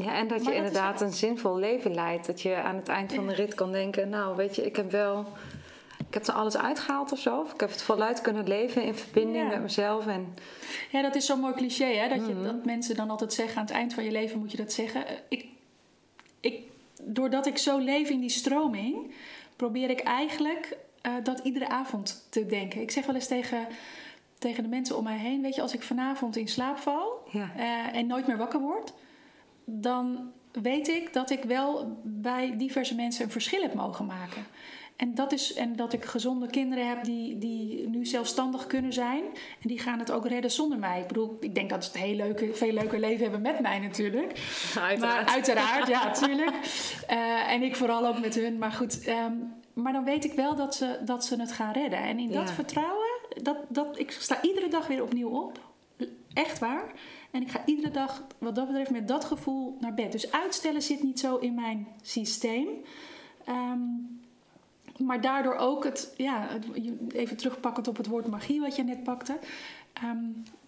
Ja, 0.04 0.14
en 0.14 0.28
dat 0.28 0.40
je 0.40 0.46
dat 0.46 0.54
inderdaad 0.54 1.02
een 1.02 1.14
zinvol 1.14 1.58
leven 1.58 1.94
leidt. 1.94 2.26
Dat 2.26 2.42
je 2.42 2.56
aan 2.56 2.76
het 2.76 2.88
eind 2.88 3.14
van 3.14 3.28
de 3.28 3.34
rit 3.34 3.54
kan 3.56 3.72
denken: 3.72 4.10
Nou, 4.10 4.36
weet 4.36 4.56
je, 4.56 4.66
ik 4.66 4.76
heb 4.76 4.92
wel. 4.92 5.26
Ik 6.08 6.14
heb 6.18 6.28
er 6.28 6.34
alles 6.34 6.58
uitgehaald 6.58 7.12
of 7.12 7.20
zo. 7.20 7.40
Of 7.40 7.54
ik 7.54 7.60
heb 7.60 7.70
het 7.70 7.82
voluit 7.82 8.22
kunnen 8.22 8.48
leven 8.48 8.84
in 8.84 8.96
verbinding 8.96 9.44
Ja. 9.44 9.50
met 9.50 9.62
mezelf. 9.62 10.08
En 10.08 10.34
Ja, 10.92 11.02
dat 11.02 11.16
is 11.16 11.26
zo'n 11.26 11.40
mooi 11.40 11.54
cliché, 11.54 11.86
hè? 11.86 12.08
Dat, 12.10 12.28
je, 12.28 12.34
Mhm. 12.34 12.44
dat 12.44 12.66
mensen 12.66 12.96
dan 12.96 13.10
altijd 13.10 13.34
zeggen: 13.34 13.58
aan 13.58 13.66
het 13.66 13.74
eind 13.74 13.94
van 13.94 14.04
je 14.04 14.12
leven 14.12 14.40
moet 14.40 14.52
je 14.52 14.58
dat 14.58 14.74
zeggen. 14.74 15.08
Eh, 15.08 15.14
Ik, 15.30 15.46
ik, 16.40 16.60
doordat 17.02 17.46
ik 17.46 17.58
zo 17.58 17.78
leef 17.78 18.10
in 18.10 18.20
die 18.20 18.30
stroming, 18.30 19.14
probeer 19.56 19.90
ik 19.90 20.00
eigenlijk 20.00 20.78
eh, 21.02 21.14
dat 21.24 21.40
iedere 21.44 21.68
avond 21.68 22.28
te 22.30 22.46
denken. 22.46 22.82
Ik 22.82 22.92
zeg 22.92 23.06
wel 23.06 23.16
eens 23.16 23.28
tegen, 23.28 23.68
tegen 24.38 24.64
de 24.64 24.70
mensen 24.70 24.98
om 24.98 25.04
mij 25.04 25.18
heen: 25.18 25.42
Weet 25.42 25.56
je, 25.56 25.62
als 25.62 25.74
ik 25.74 25.84
vanavond 25.84 26.36
in 26.38 26.48
slaap 26.48 26.78
val 26.78 27.24
ja, 27.32 27.50
eh, 27.58 27.96
en 28.00 28.08
nooit 28.08 28.28
meer 28.28 28.38
wakker 28.38 28.60
word, 28.60 28.94
dan 29.80 30.32
weet 30.52 30.88
ik 30.88 31.14
dat 31.14 31.30
ik 31.30 31.44
wel 31.44 31.98
bij 32.04 32.58
diverse 32.58 32.96
mensen 32.96 33.26
een 33.26 33.32
verschil 33.32 33.62
heb 33.62 33.74
mogen 33.74 34.06
maken. 34.06 34.46
En 35.02 35.16
dat, 35.16 35.32
is, 35.32 35.54
en 35.54 35.76
dat 35.76 35.94
ik 35.94 36.06
gezonde 36.06 36.48
kinderen 36.48 36.88
heb 36.88 37.04
die, 37.04 37.38
die 37.38 37.88
nu 37.88 38.06
zelfstandig 38.06 38.68
kunnen 38.68 38.94
zijn. 38.94 39.24
En 39.62 39.68
die 39.68 39.80
gaan 39.80 40.00
het 40.00 40.12
ook 40.12 40.28
redden 40.28 40.52
zonder 40.52 40.80
mij. 40.80 41.00
Ik 41.00 41.08
bedoel, 41.08 41.38
ik 41.40 41.56
denk 41.56 41.70
dat 41.70 41.84
ze 41.84 41.92
het 41.92 42.02
heel 42.02 42.16
leuke, 42.16 42.54
veel 42.54 42.72
leuker 42.72 43.00
leven 43.00 43.22
hebben 43.22 43.42
met 43.42 43.60
mij 43.60 43.80
natuurlijk. 43.80 44.40
uiteraard. 44.80 45.00
Maar 45.00 45.34
uiteraard, 45.34 45.88
ja, 45.88 46.04
natuurlijk. 46.04 46.56
Eh, 47.08 47.52
en 47.52 47.62
ik 47.62 47.76
vooral 47.76 48.08
ook 48.08 48.20
met 48.20 48.36
hun. 48.36 48.58
Maar 48.58 48.72
goed, 48.72 49.04
ehm, 49.04 49.34
maar 49.74 49.94
dan 49.94 50.04
weet 50.04 50.26
ik 50.26 50.34
wel 50.34 50.56
dat 50.56 50.76
ze, 50.76 51.00
dat 51.06 51.26
ze 51.26 51.40
het 51.40 51.52
gaan 51.52 51.74
redden. 51.74 52.00
En 52.00 52.20
in 52.20 52.32
dat 52.32 52.52
vertrouwen, 52.52 53.10
dat, 53.42 53.58
dat, 53.70 54.00
ik 54.00 54.12
sta 54.12 54.42
iedere 54.42 54.68
dag 54.68 54.88
weer 54.88 55.04
opnieuw 55.04 55.30
op. 55.30 55.60
Echt 56.34 56.60
waar. 56.60 56.92
En 57.32 57.42
ik 57.42 57.50
ga 57.50 57.62
iedere 57.66 57.92
dag, 57.92 58.24
wat 58.38 58.56
dat 58.56 58.68
betreft, 58.68 58.92
met 58.92 59.08
dat 59.08 59.26
gevoel 59.26 59.78
naar 59.80 59.94
bed. 59.94 60.12
Dus 60.12 60.32
uitstellen 60.32 60.82
zit 60.82 61.04
niet 61.04 61.20
zo 61.20 61.38
in 61.38 61.54
mijn 61.54 61.88
systeem. 62.02 62.68
Ehm, 63.46 63.80
maar 64.98 65.22
daardoor 65.22 65.56
ook 65.56 65.84
het, 65.84 66.14
ja, 66.18 66.50
even 67.08 67.38
terugpakkend 67.38 67.88
op 67.88 67.98
het 67.98 68.08
woord 68.08 68.28
magie 68.28 68.62
wat 68.62 68.76
je 68.76 68.84
net 68.84 69.04
pakte. 69.04 69.40
ehm, 69.94 70.18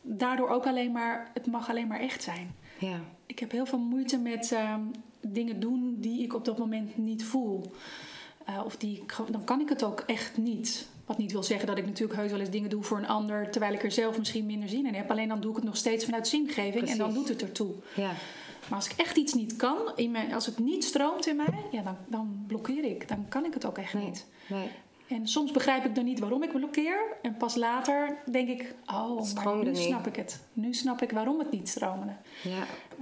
daardoor 0.01 0.49
ook 0.49 0.65
alleen 0.65 0.91
maar, 0.91 1.31
het 1.33 1.45
mag 1.45 1.69
alleen 1.69 1.87
maar 1.87 1.99
echt 1.99 2.23
zijn. 2.23 2.55
Ja. 2.79 2.99
Ik 3.25 3.39
heb 3.39 3.51
heel 3.51 3.65
veel 3.65 3.79
moeite 3.79 4.17
met 4.17 4.51
ehm, 4.51 4.81
dingen 5.21 5.59
doen 5.59 5.95
die 5.99 6.23
ik 6.23 6.33
op 6.33 6.45
dat 6.45 6.57
moment 6.57 6.97
niet 6.97 7.25
voel. 7.25 7.71
Eh, 8.45 8.61
of 8.65 8.77
die, 8.77 9.03
dan 9.29 9.43
kan 9.43 9.61
ik 9.61 9.69
het 9.69 9.83
ook 9.83 9.99
echt 9.99 10.37
niet. 10.37 10.87
Wat 11.13 11.21
niet 11.21 11.31
wil 11.31 11.43
zeggen 11.43 11.67
dat 11.67 11.77
ik 11.77 11.85
natuurlijk 11.85 12.19
heus 12.19 12.31
wel 12.31 12.39
eens 12.39 12.49
dingen 12.49 12.69
doe 12.69 12.83
voor 12.83 12.97
een 12.97 13.07
ander, 13.07 13.49
terwijl 13.51 13.73
ik 13.73 13.83
er 13.83 13.91
zelf 13.91 14.17
misschien 14.17 14.45
minder 14.45 14.69
zin 14.69 14.85
in 14.85 14.93
heb. 14.93 15.11
Alleen 15.11 15.27
dan 15.27 15.41
doe 15.41 15.49
ik 15.49 15.55
het 15.55 15.65
nog 15.65 15.77
steeds 15.77 16.05
vanuit 16.05 16.27
zingeving 16.27 16.87
en 16.89 16.97
dan 16.97 17.13
doet 17.13 17.27
het 17.27 17.41
ertoe. 17.41 17.71
Ja. 17.95 18.11
Maar 18.69 18.77
als 18.77 18.87
ik 18.89 18.93
echt 18.97 19.17
iets 19.17 19.33
niet 19.33 19.55
kan, 19.55 19.77
in 19.95 20.11
mijn, 20.11 20.33
als 20.33 20.45
het 20.45 20.59
niet 20.59 20.83
stroomt 20.83 21.27
in 21.27 21.35
mij, 21.35 21.63
ja, 21.71 21.81
dan, 21.81 21.97
dan 22.07 22.43
blokkeer 22.47 22.83
ik. 22.83 23.07
Dan 23.07 23.25
kan 23.29 23.45
ik 23.45 23.53
het 23.53 23.65
ook 23.65 23.77
echt 23.77 23.93
Nee. 23.93 24.03
niet. 24.05 24.25
Nee. 24.47 24.67
En 25.07 25.27
soms 25.27 25.51
begrijp 25.51 25.85
ik 25.85 25.95
dan 25.95 26.05
niet 26.05 26.19
waarom 26.19 26.43
ik 26.43 26.51
blokkeer. 26.53 26.97
En 27.21 27.37
pas 27.37 27.55
later 27.55 28.17
denk 28.31 28.47
ik, 28.49 28.75
oh, 28.85 29.33
maar 29.33 29.55
nu 29.55 29.63
niet. 29.69 29.77
snap 29.77 30.07
ik 30.07 30.15
het. 30.15 30.41
Nu 30.53 30.73
snap 30.73 31.01
ik 31.01 31.11
waarom 31.11 31.39
het 31.39 31.51
niet 31.51 31.69
stroomde. 31.69 32.13
Ja. 32.43 32.49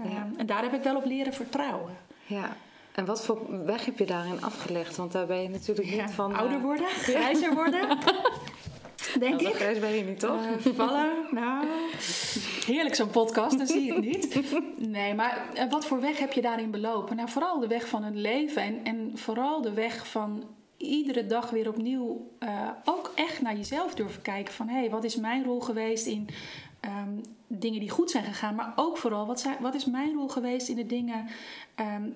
Ja. 0.04 0.10
Ehm, 0.10 0.38
en 0.40 0.46
daar 0.46 0.62
heb 0.62 0.74
ik 0.74 0.84
wel 0.84 0.96
op 0.96 1.06
leren 1.06 1.34
vertrouwen. 1.34 1.98
ja. 2.26 2.56
En 2.96 3.06
wat 3.06 3.26
voor 3.26 3.66
weg 3.66 3.86
heb 3.86 3.98
je 3.98 4.06
daarin 4.06 4.44
afgelegd? 4.44 4.96
Want 4.98 5.12
daar 5.12 5.26
ben 5.26 5.42
je 5.42 5.50
natuurlijk 5.50 5.88
niet 5.88 5.96
Ja, 5.98 6.10
van... 6.10 6.32
eh, 6.34 6.40
ouder 6.40 6.62
worden, 6.62 6.88
grijzer 7.10 7.54
worden. 7.54 7.98
Denk 9.20 9.42
Nou, 9.42 9.54
ik. 9.54 9.56
grijs 9.56 9.80
ben 9.80 9.90
je 9.92 10.04
niet, 10.04 10.20
toch? 10.20 10.42
Eh, 10.66 10.74
vallen, 10.74 11.10
nou. 11.32 11.66
Heerlijk 12.66 12.96
zo'n 12.96 13.10
podcast, 13.10 13.58
dan 13.58 13.68
zie 13.68 13.84
je 13.84 13.94
het 13.94 14.04
niet. 14.12 14.52
Nee, 14.90 15.14
maar 15.14 15.46
eh, 15.54 15.70
wat 15.70 15.86
voor 15.86 16.02
weg 16.02 16.20
heb 16.20 16.34
je 16.34 16.42
daarin 16.42 16.72
belopen? 16.72 17.16
Nou, 17.16 17.30
vooral 17.30 17.60
de 17.60 17.68
weg 17.68 17.88
van 17.88 18.04
het 18.04 18.16
leven. 18.16 18.62
En, 18.62 18.80
en 18.84 19.12
vooral 19.18 19.62
de 19.62 19.74
weg 19.74 20.08
van 20.08 20.44
iedere 20.78 21.26
dag 21.26 21.50
weer 21.50 21.68
opnieuw 21.68 22.32
eh, 22.40 22.70
ook 22.86 23.12
echt 23.16 23.42
naar 23.42 23.56
jezelf 23.56 23.94
durven 23.94 24.22
kijken. 24.22 24.54
Van, 24.54 24.68
hé, 24.68 24.80
hey, 24.80 24.90
wat 24.90 25.04
is 25.04 25.16
mijn 25.16 25.44
rol 25.44 25.60
geweest 25.60 26.06
in 26.06 26.28
ehm, 26.80 27.18
dingen 27.60 27.80
die 27.80 27.90
goed 27.90 28.12
zijn 28.12 28.24
gegaan? 28.24 28.56
Maar 28.56 28.74
ook 28.76 28.98
vooral, 28.98 29.26
wat, 29.26 29.40
zijn, 29.40 29.58
wat 29.60 29.76
is 29.76 29.86
mijn 29.86 30.14
rol 30.14 30.28
geweest 30.28 30.68
in 30.68 30.76
de 30.76 30.86
dingen 30.86 31.28
ehm, 31.76 32.10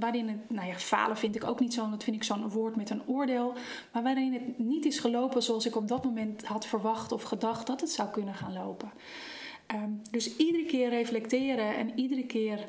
waarin 0.00 0.28
het... 0.28 0.50
Nou 0.50 0.66
ja, 0.66 0.74
falen 0.74 1.16
vind 1.16 1.34
ik 1.34 1.44
ook 1.44 1.60
niet 1.60 1.74
zo, 1.74 1.90
dat 1.90 2.04
vind 2.04 2.16
ik 2.16 2.24
zo'n 2.24 2.50
woord 2.50 2.76
met 2.76 2.90
een 2.90 3.06
oordeel. 3.06 3.52
Maar 3.92 4.02
waarin 4.02 4.32
het 4.32 4.58
niet 4.58 4.84
is 4.84 4.98
gelopen 4.98 5.42
zoals 5.42 5.66
ik 5.66 5.76
op 5.76 5.88
dat 5.88 6.04
moment 6.04 6.44
had 6.44 6.66
verwacht 6.66 7.12
of 7.12 7.22
gedacht 7.22 7.66
dat 7.66 7.80
het 7.80 7.90
zou 7.90 8.08
kunnen 8.08 8.34
gaan 8.34 8.52
lopen. 8.52 8.90
Ehm, 9.66 9.90
dus 10.10 10.36
iedere 10.36 10.64
keer 10.64 10.88
reflecteren 10.88 11.76
en 11.76 11.98
iedere 11.98 12.26
keer 12.26 12.66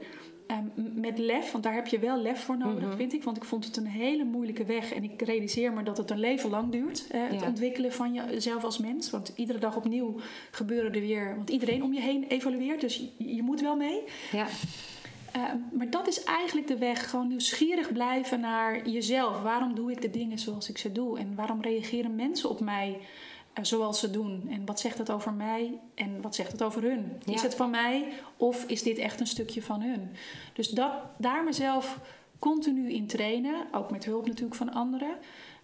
ehm, 0.52 1.00
met 1.00 1.18
lef, 1.18 1.52
want 1.52 1.64
daar 1.64 1.74
heb 1.74 1.88
je 1.88 2.00
wel 2.00 2.18
lef 2.22 2.44
voor 2.44 2.58
nodig, 2.58 2.96
vind 2.96 3.14
ik. 3.14 3.24
Want 3.24 3.38
ik 3.38 3.44
vond 3.44 3.66
het 3.66 3.78
een 3.78 3.86
hele 3.88 4.24
moeilijke 4.24 4.66
weg 4.66 4.94
en 4.94 5.04
ik 5.04 5.22
realiseer 5.22 5.74
me 5.74 5.84
dat 5.84 5.98
het 5.98 6.12
een 6.12 6.20
leven 6.20 6.50
lang 6.50 6.72
duurt. 6.72 7.08
eh, 7.12 7.22
het 7.30 7.40
Ja. 7.42 7.48
ontwikkelen 7.48 7.94
van 7.94 8.14
jezelf 8.14 8.64
als 8.64 8.78
mens. 8.78 9.10
Want 9.10 9.32
iedere 9.36 9.60
dag 9.60 9.76
opnieuw 9.76 10.16
gebeuren 10.52 10.94
er 10.94 11.00
weer, 11.02 11.36
want 11.36 11.50
iedereen 11.50 11.84
om 11.84 11.94
je 11.94 12.02
heen 12.02 12.26
evalueert, 12.28 12.82
dus 12.82 12.96
je, 13.18 13.36
je 13.36 13.42
moet 13.44 13.62
wel 13.62 13.76
mee. 13.76 14.02
Ja. 14.32 14.48
Ehm, 15.32 15.58
maar 15.72 15.90
dat 15.90 16.08
is 16.08 16.24
eigenlijk 16.24 16.68
de 16.68 16.78
weg. 16.78 17.10
Gewoon 17.10 17.28
nieuwsgierig 17.28 17.92
blijven 17.94 18.40
naar 18.40 18.90
jezelf. 18.90 19.42
Waarom 19.42 19.76
doe 19.76 19.92
ik 19.92 20.02
de 20.02 20.10
dingen 20.10 20.40
zoals 20.40 20.70
ik 20.70 20.78
ze 20.78 20.92
doe? 20.92 21.20
En 21.20 21.36
waarom 21.36 21.62
reageren 21.62 22.16
mensen 22.16 22.50
op 22.50 22.60
mij 22.60 22.98
zoals 23.62 24.00
ze 24.00 24.12
doen? 24.12 24.48
En 24.50 24.66
wat 24.66 24.80
zegt 24.80 24.98
het 24.98 25.12
over 25.12 25.34
mij? 25.34 25.80
En 25.96 26.22
wat 26.22 26.36
zegt 26.36 26.52
het 26.52 26.64
over 26.64 26.82
hun? 26.82 27.22
Ja. 27.26 27.34
Is 27.34 27.42
het 27.42 27.56
van 27.56 27.70
mij 27.70 28.08
of 28.38 28.64
is 28.66 28.84
dit 28.84 28.98
echt 28.98 29.20
een 29.20 29.28
stukje 29.28 29.62
van 29.62 29.82
hun? 29.82 30.10
Dus 30.54 30.70
dat, 30.70 30.92
daar 31.18 31.44
mezelf 31.44 32.00
continu 32.40 32.92
in 32.92 33.08
trainen. 33.08 33.56
Ook 33.72 33.92
met 33.92 34.06
hulp 34.06 34.26
natuurlijk 34.28 34.56
van 34.56 34.74
anderen. 34.74 35.16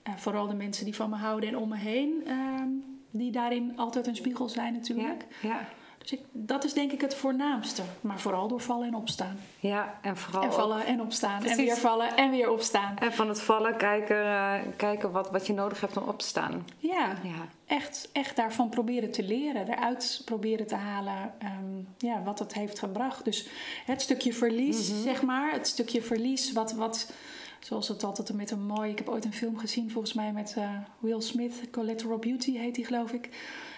Eh, 0.04 0.16
vooral 0.16 0.48
de 0.48 0.56
mensen 0.56 0.86
die 0.86 0.96
van 0.96 1.10
me 1.10 1.16
houden 1.16 1.50
en 1.50 1.58
om 1.58 1.70
me 1.70 1.78
heen. 1.78 2.24
ehm, 2.26 2.70
die 3.12 3.32
daarin 3.32 3.78
altijd 3.78 4.08
een 4.08 4.16
spiegel 4.16 4.50
zijn 4.50 4.74
natuurlijk. 4.74 5.26
Ja. 5.42 5.68
Dus 6.10 6.20
ik, 6.20 6.26
dat 6.32 6.64
is 6.64 6.74
denk 6.74 6.92
ik 6.92 7.02
het 7.02 7.16
voornaamste. 7.16 7.82
Maar 8.02 8.20
vooral 8.20 8.48
door 8.48 8.62
vallen 8.62 8.88
en 8.88 8.96
opstaan. 8.96 9.40
Ja, 9.60 10.00
en 10.02 10.18
vooral 10.18 10.42
En 10.42 10.48
ook- 10.48 10.54
vallen 10.54 10.86
en 10.86 11.02
opstaan. 11.02 11.40
Precies. 11.40 11.58
En 11.58 11.64
weer 11.66 11.76
vallen 11.76 12.16
en 12.16 12.32
weer 12.32 12.50
opstaan. 12.52 12.98
En 12.98 13.14
van 13.14 13.28
het 13.28 13.42
vallen 13.42 13.78
kijken, 13.78 14.26
eh, 14.26 14.54
kijken 14.76 15.12
wat, 15.12 15.32
wat 15.32 15.48
je 15.48 15.54
nodig 15.54 15.82
hebt 15.82 15.98
om 15.98 16.08
op 16.08 16.20
te 16.20 16.26
staan. 16.26 16.66
Ja, 16.78 17.08
Ja. 17.24 17.48
echt, 17.66 18.10
echt 18.14 18.36
daarvan 18.36 18.70
proberen 18.70 19.12
te 19.12 19.24
leren. 19.24 19.68
Eruit 19.68 20.22
proberen 20.26 20.68
te 20.68 20.76
halen 20.76 21.34
ehm, 21.40 21.82
ja, 21.98 22.24
wat 22.24 22.40
het 22.40 22.54
heeft 22.54 22.80
gebracht. 22.80 23.26
Dus 23.26 23.48
het 23.86 24.02
stukje 24.02 24.34
verlies, 24.34 25.02
zeg 25.04 25.22
maar. 25.22 25.52
Het 25.52 25.68
stukje 25.68 26.02
verlies 26.02 26.52
wat... 26.54 26.72
wat 26.74 27.12
Zoals 27.60 27.88
het 27.88 28.04
altijd 28.04 28.34
met 28.34 28.52
een 28.52 28.66
mooi... 28.66 28.92
Ik 28.92 28.98
heb 28.98 29.10
ooit 29.10 29.26
een 29.26 29.34
film 29.34 29.58
gezien, 29.58 29.92
volgens 29.92 30.14
mij 30.14 30.32
met 30.32 30.54
eh, 30.58 30.70
Will 31.00 31.22
Smith. 31.22 31.54
Collateral 31.72 32.18
Beauty 32.18 32.58
heet 32.58 32.76
die, 32.76 32.86
geloof 32.86 33.12
ik. 33.12 33.30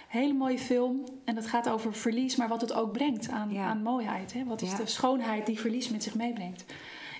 Hele 0.09 0.33
mooie 0.33 0.59
film. 0.59 1.03
En 1.25 1.35
het 1.35 1.47
gaat 1.47 1.69
over 1.69 1.93
verlies, 1.93 2.35
maar 2.35 2.47
wat 2.47 2.61
het 2.61 2.73
ook 2.73 2.91
brengt 2.91 3.29
aan, 3.29 3.53
Ja. 3.53 3.65
aan 3.65 3.81
mooiheid. 3.83 4.33
Hè? 4.33 4.43
Wat 4.43 4.61
is 4.61 4.71
Ja. 4.71 4.77
de 4.77 4.85
schoonheid 4.85 5.45
die 5.45 5.59
verlies 5.59 5.89
met 5.89 6.03
zich 6.03 6.15
meebrengt? 6.15 6.65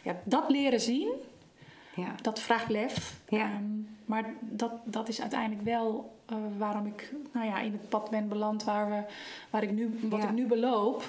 Ja, 0.03 0.15
dat 0.23 0.49
leren 0.49 0.81
zien, 0.81 1.11
Ja. 1.95 2.15
dat 2.21 2.39
vraagt 2.39 2.69
lef. 2.69 3.15
Ja. 3.27 3.39
Ehm, 3.43 3.63
maar 4.05 4.25
dat, 4.39 4.71
dat 4.83 5.07
is 5.09 5.21
uiteindelijk 5.21 5.61
wel 5.63 6.17
eh, 6.25 6.35
waarom 6.57 6.85
ik 6.85 7.11
nou 7.33 7.45
ja, 7.45 7.59
in 7.59 7.71
het 7.71 7.89
pad 7.89 8.09
ben 8.09 8.27
beland 8.27 8.63
waar, 8.63 8.89
we, 8.89 9.03
waar 9.49 9.63
ik 9.63 9.71
nu, 9.71 9.99
wat 10.01 10.23
ik 10.23 10.31
nu 10.31 10.45
beloop. 10.47 11.03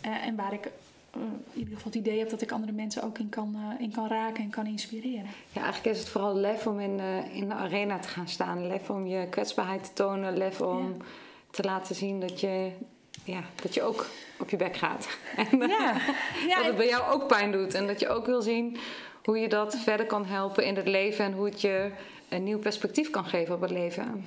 Eh, 0.00 0.26
en 0.26 0.36
waar 0.36 0.52
ik 0.52 0.70
in 1.14 1.58
ieder 1.58 1.74
geval 1.74 1.92
het 1.92 2.00
idee 2.00 2.18
heb 2.18 2.30
dat 2.30 2.42
ik 2.42 2.52
andere 2.52 2.72
mensen 2.72 3.02
ook 3.02 3.18
in 3.18 3.28
kan, 3.28 3.56
eh, 3.56 3.80
in 3.84 3.92
kan 3.92 4.08
raken 4.08 4.42
en 4.42 4.50
kan 4.50 4.66
inspireren. 4.66 5.26
Ja, 5.52 5.62
eigenlijk 5.62 5.94
is 5.94 5.98
het 5.98 6.08
vooral 6.08 6.36
lef 6.36 6.66
om 6.66 6.80
in 6.80 6.96
de, 6.96 7.22
in 7.32 7.48
de 7.48 7.54
arena 7.54 7.98
te 7.98 8.08
gaan 8.08 8.28
staan. 8.28 8.66
Lef 8.66 8.90
om 8.90 9.06
je 9.06 9.26
kwetsbaarheid 9.28 9.84
te 9.84 9.92
tonen. 9.92 10.36
Lef 10.36 10.60
om 10.60 10.96
te 11.50 11.62
laten 11.62 11.94
zien 11.94 12.20
dat 12.20 12.40
je, 12.40 12.70
ja, 13.24 13.42
dat 13.62 13.74
je 13.74 13.82
ook 13.82 14.06
op 14.38 14.50
je 14.50 14.56
bek 14.56 14.76
gaat. 14.76 15.08
En 15.36 15.62
eh, 15.62 15.68
Ja, 15.68 16.00
ja, 16.48 16.56
dat 16.56 16.66
het 16.66 16.76
bij 16.76 16.88
jou 16.88 17.12
ook 17.12 17.26
pijn 17.26 17.52
doet. 17.52 17.74
En 17.74 17.86
dat 17.86 18.00
je 18.00 18.08
ook 18.08 18.26
wil 18.26 18.42
zien 18.42 18.76
hoe 19.24 19.38
je 19.38 19.48
dat 19.48 19.76
verder 19.76 20.06
kan 20.06 20.26
helpen 20.26 20.64
in 20.64 20.76
het 20.76 20.88
leven. 20.88 21.24
En 21.24 21.32
hoe 21.32 21.44
het 21.44 21.60
je 21.60 21.90
een 22.28 22.44
nieuw 22.44 22.58
perspectief 22.58 23.10
kan 23.10 23.24
geven 23.24 23.54
op 23.54 23.60
het 23.60 23.70
leven. 23.70 24.26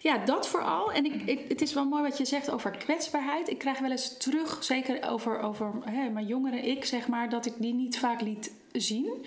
Ja, 0.00 0.18
dat 0.18 0.48
vooral. 0.48 0.92
En 0.92 1.04
ik, 1.04 1.22
ik- 1.24 1.48
het 1.48 1.60
is 1.60 1.72
wel 1.74 1.84
mooi 1.84 2.02
wat 2.02 2.18
je 2.18 2.24
zegt 2.24 2.50
over 2.50 2.70
kwetsbaarheid. 2.70 3.50
Ik 3.50 3.58
krijg 3.58 3.78
wel 3.78 3.90
eens 3.90 4.16
terug, 4.16 4.64
zeker 4.64 5.08
over, 5.10 5.40
over 5.40 5.72
hè, 5.84 6.08
mijn 6.10 6.26
jongere 6.26 6.60
ik, 6.60 6.84
zeg 6.84 7.08
maar, 7.08 7.28
dat 7.28 7.46
ik 7.46 7.52
die 7.58 7.74
niet 7.74 7.98
vaak 7.98 8.20
liet 8.20 8.52
zien. 8.72 9.24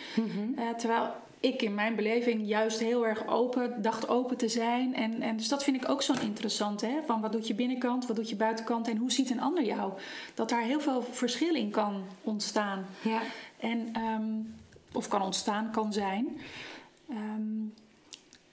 Eh, 0.56 0.70
terwijl 0.70 1.10
ik 1.40 1.62
in 1.62 1.76
mijn 1.76 1.96
beleving 1.96 2.48
juist 2.48 2.80
heel 2.80 3.08
erg 3.08 3.28
open, 3.28 3.82
dacht 3.82 4.10
open 4.10 4.38
te 4.38 4.48
zijn. 4.50 4.96
En, 4.96 5.22
en 5.22 5.38
dus 5.38 5.48
dat 5.48 5.64
vind 5.64 5.84
ik 5.84 5.90
ook 5.90 6.02
zo'n 6.02 6.22
interessant. 6.22 6.82
Hè? 6.82 6.98
Van 7.06 7.22
wat 7.22 7.32
doet 7.32 7.48
je 7.48 7.54
binnenkant, 7.56 8.08
wat 8.08 8.16
doet 8.16 8.30
je 8.30 8.36
buitenkant 8.36 8.88
en 8.88 8.98
hoe 8.98 9.12
ziet 9.12 9.30
een 9.30 9.42
ander 9.42 9.64
jou? 9.64 9.94
Dat 10.34 10.50
daar 10.50 10.62
heel 10.62 10.80
veel 10.82 11.02
verschil 11.04 11.56
in 11.56 11.70
kan 11.70 12.04
ontstaan. 12.22 12.86
Ja, 13.02 13.20
En, 13.60 13.90
ehm, 13.94 14.24
of 14.94 15.08
kan 15.08 15.22
ontstaan, 15.22 15.72
kan 15.72 15.94
zijn. 15.94 16.40
Ehm, 17.10 17.66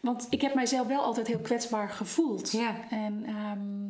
want 0.00 0.26
ik 0.30 0.40
heb 0.40 0.54
mijzelf 0.54 0.86
wel 0.86 1.00
altijd 1.00 1.26
heel 1.26 1.38
kwetsbaar 1.38 1.88
gevoeld. 1.88 2.50
Ja. 2.50 2.74
En, 2.90 3.24
ehm, 3.26 3.88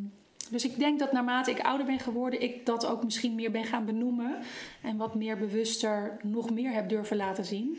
dus 0.50 0.64
ik 0.64 0.78
denk 0.78 0.98
dat 0.98 1.12
naarmate 1.12 1.50
ik 1.50 1.60
ouder 1.60 1.86
ben 1.86 1.98
geworden, 1.98 2.42
ik 2.42 2.66
dat 2.66 2.86
ook 2.86 3.04
misschien 3.04 3.34
meer 3.34 3.50
ben 3.50 3.64
gaan 3.64 3.84
benoemen. 3.84 4.36
En 4.82 4.96
wat 4.96 5.14
meer 5.14 5.38
bewuster 5.38 6.16
nog 6.22 6.50
meer 6.50 6.72
heb 6.72 6.88
durven 6.88 7.16
laten 7.16 7.44
zien. 7.44 7.78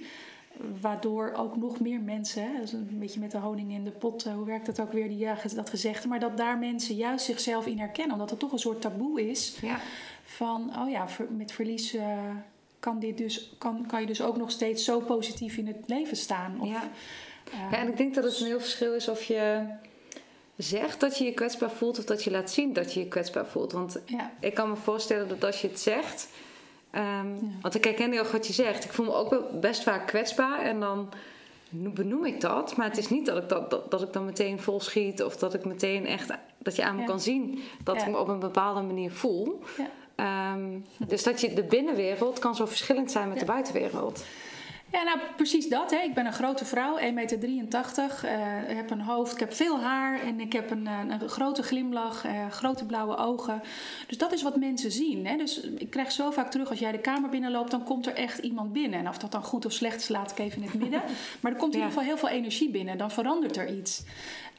Waardoor 0.81 1.33
ook 1.33 1.57
nog 1.57 1.79
meer 1.79 1.99
mensen, 1.99 2.43
hè, 2.43 2.53
dat 2.53 2.63
is 2.63 2.73
een 2.73 2.99
beetje 2.99 3.19
met 3.19 3.31
de 3.31 3.37
honing 3.37 3.71
in 3.71 3.83
de 3.83 3.91
pot, 3.91 4.25
eh, 4.25 4.33
hoe 4.33 4.45
werkt 4.45 4.65
dat 4.65 4.79
ook 4.79 4.91
weer, 4.91 5.07
die, 5.07 5.17
ja, 5.17 5.37
dat 5.55 5.69
gezegde. 5.69 6.07
Maar 6.07 6.19
dat 6.19 6.37
daar 6.37 6.57
mensen 6.57 6.95
juist 6.95 7.25
zichzelf 7.25 7.65
in 7.65 7.79
herkennen. 7.79 8.13
Omdat 8.13 8.29
het 8.29 8.39
toch 8.39 8.51
een 8.51 8.59
soort 8.59 8.81
taboe 8.81 9.29
is 9.29 9.57
ja, 9.61 9.79
van, 10.23 10.71
oh 10.79 10.89
ja, 10.89 11.05
met 11.29 11.51
verlies 11.51 11.93
eh, 11.93 12.17
kan, 12.79 12.99
dit 12.99 13.17
dus, 13.17 13.53
kan, 13.57 13.85
kan 13.85 14.01
je 14.01 14.07
dus 14.07 14.21
ook 14.21 14.37
nog 14.37 14.51
steeds 14.51 14.83
zo 14.83 14.99
positief 14.99 15.57
in 15.57 15.67
het 15.67 15.83
leven 15.85 16.17
staan. 16.17 16.61
Of, 16.61 16.69
ja. 16.69 16.89
Ja, 17.71 17.77
en 17.77 17.87
ik 17.87 17.97
denk 17.97 18.15
dat 18.15 18.23
het 18.23 18.39
een 18.39 18.45
heel 18.45 18.59
verschil 18.59 18.93
is 18.93 19.07
of 19.07 19.23
je 19.23 19.63
zegt 20.55 20.99
dat 20.99 21.17
je 21.17 21.23
je 21.23 21.33
kwetsbaar 21.33 21.71
voelt 21.71 21.97
of 21.99 22.05
dat 22.05 22.23
je 22.23 22.31
laat 22.31 22.51
zien 22.51 22.73
dat 22.73 22.93
je 22.93 22.99
je 22.99 23.07
kwetsbaar 23.07 23.45
voelt. 23.45 23.71
Want 23.71 23.99
ik 24.39 24.53
kan 24.53 24.69
me 24.69 24.75
voorstellen 24.75 25.27
dat 25.27 25.43
als 25.43 25.61
je 25.61 25.67
het 25.67 25.79
zegt. 25.79 26.27
ehm, 26.91 27.27
Want 27.61 27.75
ik 27.75 27.83
herken 27.83 28.11
heel 28.11 28.23
goed 28.23 28.31
wat 28.31 28.47
je 28.47 28.53
zegt. 28.53 28.83
Ik 28.83 28.93
voel 28.93 29.05
me 29.05 29.13
ook 29.13 29.29
wel 29.29 29.49
best 29.59 29.83
vaak 29.83 30.07
kwetsbaar 30.07 30.59
en 30.61 30.79
dan 30.79 31.09
benoem 31.69 32.25
ik 32.25 32.41
dat. 32.41 32.75
Maar 32.75 32.87
het 32.87 32.97
is 32.97 33.09
niet 33.09 33.25
dat 33.25 33.37
ik, 33.37 33.49
dat, 33.49 33.69
dat, 33.69 33.91
dat 33.91 34.01
ik 34.01 34.13
dan 34.13 34.25
meteen 34.25 34.59
vol 34.59 34.79
schiet 34.81 35.23
of 35.23 35.35
dat 35.37 35.53
ik 35.53 35.65
meteen 35.65 36.05
echt. 36.05 36.31
dat 36.57 36.75
je 36.75 36.83
aan 36.83 36.95
me 36.95 37.01
Ja. 37.01 37.07
kan 37.07 37.19
zien 37.19 37.63
dat 37.83 37.95
Ja. 37.95 38.01
ik 38.05 38.07
me 38.11 38.17
op 38.17 38.27
een 38.27 38.39
bepaalde 38.39 38.81
manier 38.81 39.11
voel. 39.11 39.59
ja. 39.77 39.87
Ehm, 40.15 40.79
dus 41.07 41.23
dat 41.23 41.41
je 41.41 41.53
de 41.53 41.63
binnenwereld 41.63 42.39
kan 42.39 42.55
zo 42.55 42.65
verschillend 42.65 43.11
zijn 43.11 43.29
met 43.29 43.39
de 43.39 43.45
buitenwereld. 43.45 44.23
Ja, 44.91 45.03
nou 45.03 45.19
precies 45.35 45.67
dat. 45.67 45.91
Hè. 45.91 45.97
Ik 45.97 46.13
ben 46.13 46.25
een 46.25 46.33
grote 46.33 46.65
vrouw, 46.65 46.97
1,83 46.97 47.13
meter. 47.13 47.39
eh, 48.23 48.75
heb 48.75 48.91
een 48.91 49.01
hoofd, 49.01 49.33
ik 49.33 49.39
heb 49.39 49.53
veel 49.53 49.79
haar 49.79 50.21
en 50.21 50.39
ik 50.39 50.53
heb 50.53 50.71
een, 50.71 50.87
eh, 50.87 50.99
een 51.07 51.29
grote 51.29 51.63
glimlach, 51.63 52.25
eh, 52.25 52.49
grote 52.49 52.85
blauwe 52.85 53.17
ogen. 53.17 53.61
Dus 54.07 54.17
dat 54.17 54.33
is 54.33 54.41
wat 54.41 54.55
mensen 54.55 54.91
zien. 54.91 55.27
Hè. 55.27 55.37
Dus 55.37 55.59
ik 55.59 55.89
krijg 55.89 56.11
zo 56.11 56.31
vaak 56.31 56.51
terug, 56.51 56.69
als 56.69 56.79
jij 56.79 56.91
de 56.91 56.99
kamer 56.99 57.29
binnenloopt, 57.29 57.71
dan 57.71 57.83
komt 57.83 58.05
er 58.05 58.13
echt 58.13 58.37
iemand 58.37 58.73
binnen. 58.73 58.99
En 58.99 59.07
of 59.07 59.17
dat 59.17 59.31
dan 59.31 59.43
goed 59.43 59.65
of 59.65 59.71
slecht 59.71 59.99
is, 59.99 60.07
laat 60.07 60.31
ik 60.31 60.39
even 60.39 60.61
in 60.61 60.67
het 60.67 60.79
midden. 60.79 61.01
Maar 61.39 61.51
er 61.51 61.57
komt 61.57 61.73
in 61.73 61.79
ieder 61.79 61.93
geval 61.93 62.07
heel 62.07 62.17
veel 62.17 62.29
energie 62.29 62.69
binnen. 62.69 62.97
Dan 62.97 63.11
verandert 63.11 63.57
er 63.57 63.75
iets. 63.77 64.03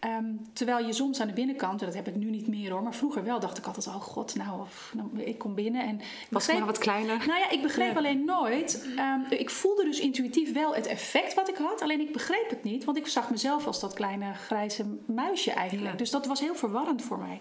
Ehm, 0.00 0.24
terwijl 0.52 0.86
je 0.86 0.92
soms 0.92 1.20
aan 1.20 1.26
de 1.26 1.32
binnenkant, 1.32 1.80
en 1.80 1.86
dat 1.86 1.94
heb 1.94 2.08
ik 2.08 2.14
nu 2.14 2.30
niet 2.30 2.48
meer 2.48 2.70
hoor, 2.70 2.82
maar 2.82 2.94
vroeger 2.94 3.24
wel 3.24 3.40
dacht 3.40 3.58
ik 3.58 3.66
altijd: 3.66 3.86
oh 3.86 3.94
god, 3.94 4.34
nou, 4.34 4.66
nou 4.92 5.22
ik 5.22 5.38
kom 5.38 5.54
binnen 5.54 5.82
en. 5.82 6.00
Was 6.30 6.46
het 6.46 6.56
maar 6.56 6.66
wat 6.66 6.78
kleiner? 6.78 7.26
Nou 7.26 7.38
ja, 7.38 7.50
ik 7.50 7.62
begreep 7.62 7.96
alleen 7.96 8.24
nooit. 8.24 8.86
Ehm, 8.96 9.20
ik 9.28 9.50
voelde 9.50 9.84
dus 9.84 10.00
intuïtief 10.00 10.52
wel 10.52 10.74
het 10.74 10.86
effect 10.86 11.34
wat 11.34 11.48
ik 11.48 11.56
had, 11.56 11.82
alleen 11.82 12.00
ik 12.00 12.12
begreep 12.12 12.50
het 12.50 12.64
niet, 12.64 12.84
want 12.84 12.96
ik 12.96 13.06
zag 13.06 13.30
mezelf 13.30 13.66
als 13.66 13.80
dat 13.80 13.94
kleine 13.94 14.34
grijze 14.34 14.84
muisje 15.06 15.50
eigenlijk. 15.50 15.98
Dus 15.98 16.10
dat 16.10 16.26
was 16.26 16.40
heel 16.40 16.54
verwarrend 16.54 17.02
voor 17.02 17.18
mij. 17.18 17.40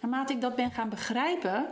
Naarmate 0.00 0.32
ik 0.32 0.40
dat 0.40 0.56
ben 0.56 0.70
gaan 0.70 0.88
begrijpen, 0.88 1.66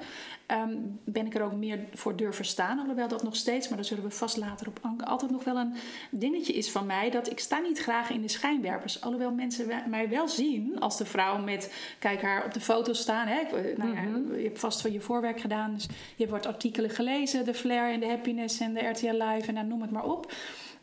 Ehm, 0.46 0.76
ben 1.04 1.26
ik 1.26 1.34
er 1.34 1.42
ook 1.42 1.52
meer 1.52 1.78
voor 1.92 2.16
durven 2.16 2.44
staan. 2.44 2.78
Alhoewel 2.78 3.08
dat 3.08 3.22
nog 3.22 3.36
steeds, 3.36 3.68
maar 3.68 3.76
daar 3.76 3.86
zullen 3.86 4.04
we 4.04 4.10
vast 4.10 4.36
later 4.36 4.68
op 4.68 4.78
anken, 4.82 5.06
altijd 5.06 5.30
nog 5.30 5.44
wel 5.44 5.56
een 5.56 5.74
dingetje 6.10 6.52
is 6.52 6.70
van 6.70 6.86
mij. 6.86 7.10
Dat 7.10 7.30
ik 7.30 7.38
sta 7.38 7.58
niet 7.58 7.78
graag 7.78 8.10
in 8.10 8.22
de 8.22 8.28
schijnwerpers. 8.28 9.00
Alhoewel 9.00 9.30
mensen 9.30 9.66
mij 9.88 10.08
wel 10.08 10.28
zien 10.28 10.80
als 10.80 10.98
de 10.98 11.04
vrouw 11.04 11.38
met, 11.38 11.74
kijk 11.98 12.22
haar 12.22 12.44
op 12.44 12.54
de 12.54 12.60
foto 12.60 12.92
staan. 12.92 13.26
Hè. 13.26 13.42
Nou 13.76 13.94
ja, 13.94 14.00
mhm. 14.00 14.34
Je 14.36 14.44
hebt 14.44 14.60
vast 14.60 14.80
van 14.80 14.92
je 14.92 15.00
voorwerk 15.00 15.40
gedaan. 15.40 15.74
Dus 15.74 15.86
je 15.86 16.26
hebt 16.26 16.30
wat 16.30 16.46
artikelen 16.46 16.90
gelezen. 16.90 17.44
De 17.44 17.54
Flair 17.54 17.92
en 17.92 18.00
de 18.00 18.06
Happiness 18.06 18.60
en 18.60 18.74
de 18.74 18.88
RTL 18.88 19.22
Live 19.22 19.48
en 19.48 19.54
dan 19.54 19.68
noem 19.68 19.82
het 19.82 19.90
maar 19.90 20.04
op. 20.04 20.32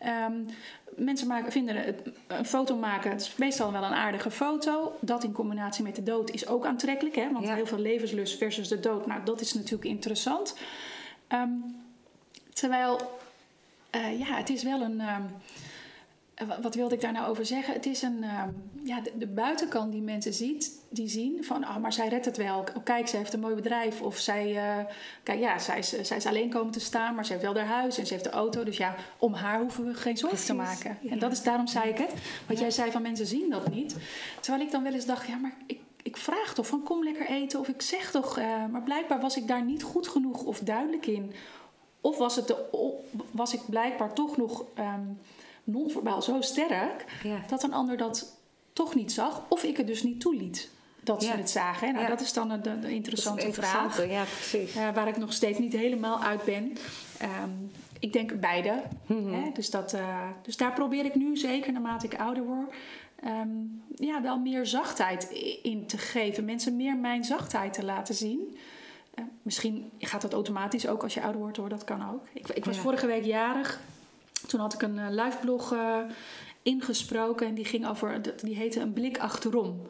Um, 0.05 0.45
mensen 0.95 1.27
maken, 1.27 1.51
vinden 1.51 1.75
het, 1.75 2.01
een 2.27 2.45
foto 2.45 2.75
maken, 2.75 3.11
het 3.11 3.21
is 3.21 3.35
meestal 3.35 3.71
wel 3.71 3.83
een 3.83 3.93
aardige 3.93 4.31
foto. 4.31 4.97
Dat 4.99 5.23
in 5.23 5.31
combinatie 5.31 5.83
met 5.83 5.95
de 5.95 6.03
dood 6.03 6.29
is 6.29 6.47
ook 6.47 6.65
aantrekkelijk. 6.65 7.15
Hè? 7.15 7.31
Want 7.31 7.49
heel 7.49 7.65
veel 7.65 7.79
levenslust 7.79 8.37
versus 8.37 8.67
de 8.67 8.79
dood, 8.79 9.05
nou 9.05 9.23
dat 9.23 9.41
is 9.41 9.53
natuurlijk 9.53 9.85
interessant. 9.85 10.57
Ehm, 11.27 11.49
terwijl, 12.53 13.19
uh, 13.95 14.19
ja, 14.19 14.35
het 14.35 14.49
is 14.49 14.63
wel 14.63 14.81
een... 14.81 15.01
Um, 15.01 15.29
wat 16.61 16.75
wilde 16.75 16.95
ik 16.95 17.01
daar 17.01 17.11
nou 17.11 17.29
over 17.29 17.45
zeggen? 17.45 17.73
Het 17.73 17.85
is 17.85 18.01
een, 18.01 18.23
ehm, 18.23 18.49
ja, 18.83 19.01
de, 19.17 19.27
buitenkant 19.27 19.91
die 19.91 20.01
mensen 20.01 20.33
ziet, 20.33 20.71
die 20.89 21.07
zien 21.07 21.43
van, 21.43 21.63
oh, 21.63 21.77
maar 21.77 21.93
zij 21.93 22.07
redt 22.07 22.25
het 22.25 22.37
wel. 22.37 22.59
Oh, 22.59 22.83
kijk, 22.83 23.07
ze 23.07 23.17
heeft 23.17 23.33
een 23.33 23.39
mooi 23.39 23.55
bedrijf. 23.55 24.01
Of 24.01 24.17
zij, 24.17 24.51
uh, 24.51 24.85
kijk, 25.23 25.39
ja, 25.39 25.59
zij 25.59 25.77
is, 25.77 25.89
zij 26.01 26.17
is 26.17 26.25
alleen 26.25 26.49
komen 26.49 26.71
te 26.71 26.79
staan, 26.79 27.15
maar 27.15 27.25
ze 27.25 27.31
heeft 27.31 27.43
wel 27.43 27.55
haar 27.55 27.65
huis 27.65 27.97
en 27.97 28.05
ze 28.05 28.13
heeft 28.13 28.25
de 28.25 28.31
auto. 28.31 28.63
Dus 28.63 28.77
ja, 28.77 28.95
om 29.17 29.33
haar 29.33 29.59
hoeven 29.59 29.85
we 29.85 29.93
geen 29.93 30.17
zorgen 30.17 30.45
te 30.45 30.53
maken. 30.53 30.97
En 31.09 31.19
dat 31.19 31.31
is, 31.31 31.43
daarom 31.43 31.67
zei 31.67 31.89
ik 31.89 31.97
het. 31.97 32.13
Want 32.47 32.59
jij 32.59 32.71
zei 32.71 32.91
van, 32.91 33.01
mensen 33.01 33.27
zien 33.27 33.49
dat 33.49 33.69
niet. 33.71 33.95
Terwijl 34.39 34.63
ik 34.63 34.71
dan 34.71 34.83
wel 34.83 34.93
eens 34.93 35.05
dacht, 35.05 35.27
ja, 35.27 35.35
maar 35.35 35.53
ik, 35.65 35.79
ik 36.03 36.17
vraag 36.17 36.53
toch 36.53 36.67
van, 36.67 36.83
kom 36.83 37.03
lekker 37.03 37.27
eten. 37.27 37.59
Of 37.59 37.67
ik 37.67 37.81
zeg 37.81 38.11
toch, 38.11 38.39
uh, 38.39 38.65
maar 38.71 38.83
blijkbaar 38.83 39.19
was 39.19 39.37
ik 39.37 39.47
daar 39.47 39.63
niet 39.63 39.83
goed 39.83 40.07
genoeg 40.07 40.43
of 40.43 40.59
duidelijk 40.59 41.05
in. 41.05 41.33
Of 42.01 42.17
was, 42.17 42.35
het 42.35 42.47
de, 42.47 42.95
was 43.31 43.53
ik 43.53 43.61
blijkbaar 43.69 44.13
toch 44.13 44.37
nog... 44.37 44.65
Um, 44.79 45.19
non-verbaal 45.63 46.21
zo 46.21 46.41
sterk 46.41 47.05
dat 47.47 47.63
een 47.63 47.73
ander 47.73 47.97
dat 47.97 48.39
toch 48.73 48.95
niet 48.95 49.11
zag, 49.11 49.43
of 49.49 49.63
ik 49.63 49.77
het 49.77 49.87
dus 49.87 50.03
niet 50.03 50.19
toeliet 50.19 50.69
dat 51.03 51.23
ze 51.23 51.31
het 51.31 51.49
zagen. 51.49 51.93
Nou, 51.93 52.07
dat 52.07 52.21
is 52.21 52.33
dan 52.33 52.61
de 52.61 52.91
interessante, 52.93 53.53
vraag. 53.53 54.07
Ja, 54.09 54.23
precies. 54.23 54.75
Uh, 54.75 54.93
waar 54.93 55.07
ik 55.07 55.17
nog 55.17 55.33
steeds 55.33 55.59
niet 55.59 55.73
helemaal 55.73 56.21
uit 56.23 56.43
ben. 56.43 56.77
Ehm, 57.17 57.49
ik 57.99 58.13
denk 58.13 58.39
beide. 58.39 58.83
Mhm. 59.05 59.33
hè? 59.33 59.51
Dus, 59.53 59.69
dat, 59.69 59.93
uh, 59.93 60.29
dus 60.41 60.57
daar 60.57 60.73
probeer 60.73 61.05
ik 61.05 61.15
nu, 61.15 61.37
zeker 61.37 61.71
naarmate 61.71 62.05
ik 62.05 62.19
ouder 62.19 62.43
word, 62.43 62.73
um, 63.25 63.83
ja, 63.95 64.21
wel 64.21 64.39
meer 64.39 64.65
zachtheid 64.65 65.29
in 65.63 65.85
te 65.85 65.97
geven. 65.97 66.45
Mensen 66.45 66.75
meer 66.75 66.97
mijn 66.97 67.23
zachtheid 67.23 67.73
te 67.73 67.85
laten 67.85 68.15
zien. 68.15 68.57
Uh, 69.19 69.25
misschien 69.41 69.91
gaat 69.99 70.21
dat 70.21 70.33
automatisch 70.33 70.87
ook 70.87 71.03
als 71.03 71.13
je 71.13 71.21
ouder 71.21 71.41
wordt 71.41 71.57
hoor, 71.57 71.69
dat 71.69 71.83
kan 71.83 72.09
ook. 72.09 72.27
Ik, 72.33 72.49
ik 72.49 72.65
was 72.65 72.77
vorige 72.77 73.07
week 73.07 73.25
jarig. 73.25 73.81
Toen 74.47 74.59
had 74.59 74.73
ik 74.73 74.81
een 74.81 74.97
uh, 74.97 75.05
live 75.09 75.37
blog 75.41 75.73
uh, 75.73 75.97
ingesproken 76.61 77.47
en 77.47 77.53
die 77.53 77.65
ging 77.65 77.87
over, 77.87 78.21
die 78.43 78.55
heette 78.55 78.79
Een 78.79 78.93
blik 78.93 79.17
achterom. 79.17 79.81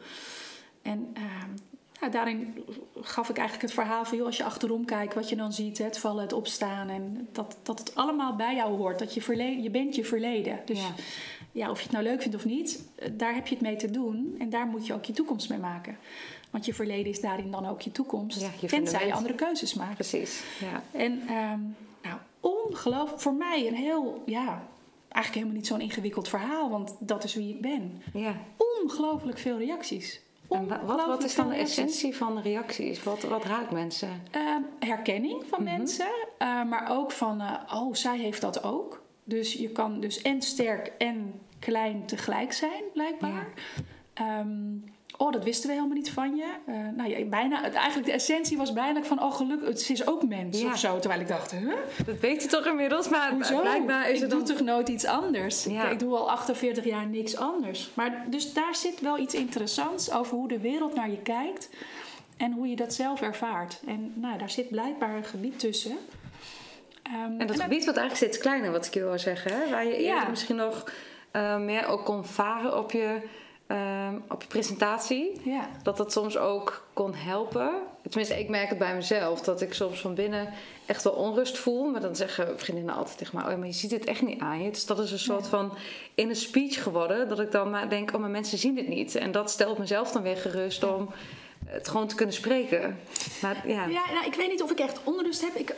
En 0.82 1.14
ehm, 1.14 2.10
daarin 2.10 2.64
gaf 3.00 3.28
ik 3.28 3.36
eigenlijk 3.36 3.68
het 3.68 3.78
verhaal 3.80 4.04
van, 4.04 4.16
joh, 4.16 4.26
als 4.26 4.36
je 4.36 4.44
achterom 4.44 4.84
kijkt, 4.84 5.14
wat 5.14 5.28
je 5.28 5.36
dan 5.36 5.52
ziet, 5.52 5.78
het 5.78 5.98
vallen, 5.98 6.22
het 6.22 6.32
opstaan 6.32 6.88
en 6.88 7.28
dat, 7.32 7.56
dat 7.62 7.78
het 7.78 7.94
allemaal 7.94 8.36
bij 8.36 8.54
jou 8.54 8.76
hoort. 8.76 8.98
Dat 8.98 9.14
je 9.14 9.22
verleden, 9.22 9.62
je 9.62 9.70
bent 9.70 9.94
je 9.94 10.04
verleden. 10.04 10.60
Dus 10.64 10.80
ja. 10.80 10.94
ja. 11.52 11.70
of 11.70 11.76
je 11.76 11.82
het 11.82 11.92
nou 11.92 12.04
leuk 12.04 12.22
vindt 12.22 12.36
of 12.36 12.44
niet, 12.44 12.84
eh, 12.94 13.08
daar 13.12 13.34
heb 13.34 13.46
je 13.46 13.54
het 13.54 13.64
mee 13.64 13.76
te 13.76 13.90
doen 13.90 14.34
en 14.38 14.50
daar 14.50 14.66
moet 14.66 14.86
je 14.86 14.94
ook 14.94 15.04
je 15.04 15.12
toekomst 15.12 15.48
mee 15.48 15.58
maken. 15.58 15.96
Want 16.50 16.64
je 16.64 16.74
verleden 16.74 17.12
is 17.12 17.20
daarin 17.20 17.50
dan 17.50 17.66
ook 17.66 17.80
je 17.80 17.92
toekomst. 17.92 18.40
Ja, 18.40 18.50
je 18.60 18.66
tenzij 18.66 19.06
je 19.06 19.12
andere 19.12 19.34
keuzes 19.34 19.74
maakt. 19.74 19.94
Precies. 19.94 20.42
Ja. 20.60 20.82
En 20.98 21.12
um, 21.12 21.28
nou, 21.28 21.58
ongelooflijk. 22.42 23.20
Voor 23.20 23.34
mij 23.34 23.66
een 23.66 23.74
heel, 23.74 24.22
ja, 24.26 24.68
eigenlijk 25.08 25.34
helemaal 25.34 25.54
niet 25.54 25.66
zo'n 25.66 25.80
ingewikkeld 25.80 26.28
verhaal, 26.28 26.70
want 26.70 26.96
dat 26.98 27.24
is 27.24 27.34
wie 27.34 27.54
ik 27.54 27.60
ben. 27.60 28.02
Ja. 28.12 28.36
Ongelooflijk 28.82 29.38
veel 29.38 29.58
reacties. 29.58 30.20
En 30.48 30.86
wat, 30.86 31.06
wat 31.06 31.24
is 31.24 31.34
dan 31.34 31.48
de 31.48 31.54
essentie 31.54 32.16
van 32.16 32.40
reacties? 32.40 33.02
Wat, 33.02 33.22
wat 33.22 33.44
raakt 33.44 33.70
mensen? 33.70 34.22
Uh, 34.36 34.56
herkenning 34.78 35.44
van 35.46 35.62
mhm. 35.62 35.76
mensen, 35.76 36.10
uh, 36.38 36.64
maar 36.64 36.86
ook 36.90 37.12
van, 37.12 37.40
uh, 37.40 37.52
oh, 37.74 37.94
zij 37.94 38.18
heeft 38.18 38.40
dat 38.40 38.62
ook. 38.62 39.02
Dus 39.24 39.52
je 39.52 39.68
kan 39.68 40.00
dus 40.00 40.22
en 40.22 40.42
sterk 40.42 40.92
en 40.98 41.40
klein 41.58 42.06
tegelijk 42.06 42.52
zijn, 42.52 42.82
blijkbaar. 42.92 43.52
Ja. 44.14 44.40
Um, 44.40 44.84
oh, 45.22 45.32
dat 45.32 45.44
wisten 45.44 45.68
we 45.68 45.74
helemaal 45.74 45.96
niet 45.96 46.10
van 46.10 46.36
je. 46.36 46.46
Uh, 46.68 46.74
nou 46.96 47.10
ja, 47.10 47.24
bijna, 47.24 47.70
eigenlijk 47.70 48.06
de 48.06 48.12
essentie 48.12 48.56
was 48.56 48.72
bijna 48.72 49.02
van, 49.02 49.22
oh 49.22 49.34
gelukkig, 49.34 49.68
het 49.68 49.90
is 49.90 50.06
ook 50.06 50.22
mens 50.22 50.60
ja. 50.60 50.66
of 50.66 50.78
zo. 50.78 50.98
Terwijl 50.98 51.20
ik 51.20 51.28
dacht, 51.28 51.50
huh? 51.50 51.74
Dat 52.06 52.18
weet 52.20 52.42
je 52.42 52.48
toch 52.48 52.66
inmiddels, 52.66 53.08
maar 53.08 53.32
Hoezo? 53.32 53.60
blijkbaar 53.60 54.10
is 54.10 54.14
ik 54.14 54.20
het 54.20 54.30
doe 54.30 54.42
toch 54.42 54.60
nooit 54.60 54.88
iets 54.88 55.04
anders. 55.04 55.64
Ja. 55.64 55.88
Ik, 55.88 55.98
doe 55.98 56.16
al 56.16 56.30
48 56.30 56.84
jaar 56.84 57.06
niks 57.06 57.36
anders. 57.36 57.90
Maar 57.94 58.24
dus 58.26 58.52
daar 58.52 58.74
zit 58.74 59.00
wel 59.00 59.18
iets 59.18 59.34
interessants 59.34 60.12
over 60.12 60.36
hoe 60.36 60.48
de 60.48 60.58
wereld 60.58 60.94
naar 60.94 61.10
je 61.10 61.22
kijkt 61.22 61.68
en 62.36 62.52
hoe 62.52 62.68
je 62.68 62.76
dat 62.76 62.94
zelf 62.94 63.20
ervaart. 63.20 63.80
En 63.86 64.12
nou, 64.14 64.38
daar 64.38 64.50
zit 64.50 64.68
blijkbaar 64.68 65.16
een 65.16 65.24
gebied 65.24 65.58
tussen. 65.58 65.96
Um, 67.06 67.40
en 67.40 67.46
dat 67.46 67.60
gebied 67.60 67.84
wat 67.84 67.96
eigenlijk 67.96 68.16
steeds 68.16 68.38
kleiner, 68.38 68.70
wat 68.70 68.86
ik 68.86 68.94
je 68.94 69.00
wil 69.00 69.18
zeggen, 69.18 69.52
hè? 69.52 69.70
waar 69.70 69.86
je 69.86 69.96
eerder 69.96 70.30
misschien 70.30 70.56
nog 70.56 70.92
uh, 71.32 71.58
meer 71.58 71.86
ook 71.86 72.04
kon 72.04 72.24
varen 72.24 72.78
op 72.78 72.90
je 72.90 73.20
Ehm, 73.72 74.14
op 74.28 74.42
je 74.42 74.48
presentatie. 74.48 75.40
Ja. 75.44 75.68
Dat 75.82 75.96
dat 75.96 76.12
soms 76.12 76.36
ook 76.36 76.86
kon 76.92 77.14
helpen. 77.14 77.70
Tenminste, 78.02 78.38
ik 78.38 78.48
merk 78.48 78.68
het 78.68 78.78
bij 78.78 78.94
mezelf. 78.94 79.40
Dat 79.40 79.60
ik 79.60 79.74
soms 79.74 80.00
van 80.00 80.14
binnen 80.14 80.48
echt 80.86 81.04
wel 81.04 81.12
onrust 81.12 81.58
voel. 81.58 81.90
Maar 81.90 82.00
dan 82.00 82.16
zeggen 82.16 82.58
vriendinnen 82.58 82.94
altijd 82.94 83.18
tegen 83.18 83.36
mij... 83.36 83.52
Oh, 83.52 83.58
maar 83.58 83.66
je 83.66 83.72
ziet 83.72 83.90
het 83.90 84.04
echt 84.04 84.22
niet 84.22 84.40
aan 84.40 84.62
je. 84.62 84.70
Dus 84.70 84.86
dat 84.86 84.98
is 84.98 85.12
een 85.12 85.18
soort 85.18 85.46
van 85.46 85.72
in 86.14 86.28
een 86.28 86.36
speech 86.36 86.82
geworden. 86.82 87.28
Dat 87.28 87.40
ik 87.40 87.52
dan 87.52 87.70
maar 87.70 87.88
denk... 87.88 88.14
Oh, 88.14 88.20
maar 88.20 88.30
mensen 88.30 88.58
zien 88.58 88.76
het 88.76 88.88
niet. 88.88 89.14
En 89.14 89.32
dat 89.32 89.50
stelt 89.50 89.78
mezelf 89.78 90.12
dan 90.12 90.22
weer 90.22 90.36
gerust 90.36 90.84
om 90.84 91.08
het 91.72 91.88
gewoon 91.88 92.06
te 92.06 92.14
kunnen 92.14 92.34
spreken. 92.34 92.98
Maar, 93.42 93.68
ja, 93.68 93.86
ja 93.86 94.12
nou, 94.12 94.26
ik 94.26 94.34
weet 94.34 94.50
niet 94.50 94.62
of 94.62 94.70
ik 94.70 94.78
echt 94.78 95.00
onrust 95.04 95.40
heb. 95.40 95.54
Ik, 95.54 95.74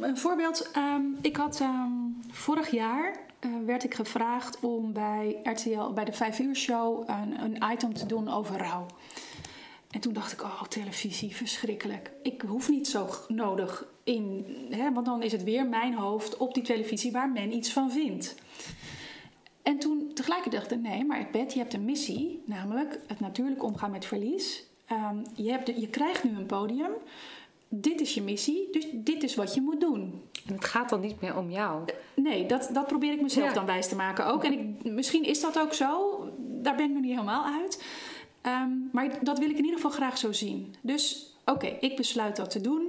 een 0.00 0.16
voorbeeld. 0.16 0.70
Ehm, 0.72 1.02
ik 1.20 1.36
had 1.36 1.60
ehm, 1.60 1.90
vorig 2.30 2.70
jaar 2.70 3.16
uh, 3.40 3.50
werd 3.66 3.84
ik 3.84 3.94
gevraagd 3.94 4.60
om 4.60 4.92
bij 4.92 5.40
RTL, 5.42 5.92
bij 5.94 6.04
de 6.04 6.12
5 6.12 6.38
uur 6.38 6.56
show, 6.56 7.08
een, 7.08 7.40
een 7.40 7.72
item 7.72 7.94
te 7.94 8.06
doen 8.06 8.28
over 8.28 8.56
rouw. 8.56 8.86
En 9.90 10.00
toen 10.00 10.12
dacht 10.12 10.32
ik, 10.32 10.42
oh, 10.42 10.62
televisie, 10.62 11.36
verschrikkelijk. 11.36 12.10
Ik 12.22 12.42
hoef 12.46 12.68
niet 12.68 12.88
zo 12.88 13.08
nodig 13.28 13.86
in, 14.04 14.46
hè, 14.70 14.92
want 14.92 15.06
dan 15.06 15.22
is 15.22 15.32
het 15.32 15.44
weer 15.44 15.66
mijn 15.66 15.94
hoofd 15.94 16.36
op 16.36 16.54
die 16.54 16.62
televisie 16.62 17.12
waar 17.12 17.30
men 17.30 17.52
iets 17.52 17.72
van 17.72 17.90
vindt. 17.90 18.34
En 19.62 19.78
toen 19.78 20.10
tegelijkertijd 20.14 20.62
dacht 20.62 20.72
ik, 20.72 20.90
nee, 20.90 21.04
maar 21.04 21.28
Beth, 21.32 21.52
je 21.52 21.58
hebt 21.58 21.74
een 21.74 21.84
missie, 21.84 22.42
namelijk 22.46 23.00
het 23.06 23.20
natuurlijk 23.20 23.62
omgaan 23.62 23.90
met 23.90 24.04
verlies. 24.04 24.64
Um, 24.92 25.22
je, 25.34 25.50
hebt 25.50 25.66
je 25.66 25.88
krijgt 25.88 26.24
nu 26.24 26.36
een 26.36 26.46
podium 26.46 26.92
dit 27.68 28.00
is 28.00 28.14
je 28.14 28.22
missie, 28.22 28.68
dus 28.70 28.86
dit 28.92 29.22
is 29.22 29.34
wat 29.34 29.54
je 29.54 29.60
moet 29.60 29.80
doen. 29.80 30.22
En 30.46 30.54
het 30.54 30.64
gaat 30.64 30.88
dan 30.88 31.00
niet 31.00 31.20
meer 31.20 31.36
om 31.36 31.50
jou? 31.50 31.84
Nee, 32.14 32.46
dat, 32.46 32.70
dat 32.72 32.86
probeer 32.86 33.12
ik 33.12 33.22
mezelf 33.22 33.52
dan 33.52 33.66
wijs 33.66 33.88
te 33.88 33.96
maken 33.96 34.26
ook. 34.26 34.44
En 34.44 34.52
ik, 34.52 34.84
misschien 34.92 35.24
is 35.24 35.40
dat 35.40 35.58
ook 35.58 35.74
zo, 35.74 36.20
daar 36.38 36.76
ben 36.76 36.84
ik 36.84 36.92
nog 36.92 37.02
niet 37.02 37.10
helemaal 37.10 37.44
uit. 37.44 37.84
Ehm, 38.40 38.70
maar 38.92 39.24
dat 39.24 39.38
wil 39.38 39.50
ik 39.50 39.56
in 39.56 39.64
ieder 39.64 39.80
geval 39.80 39.90
graag 39.90 40.18
zo 40.18 40.32
zien. 40.32 40.74
Dus 40.80 41.34
oké, 41.44 41.66
ik 41.66 41.96
besluit 41.96 42.36
dat 42.36 42.50
te 42.50 42.60
doen. 42.60 42.82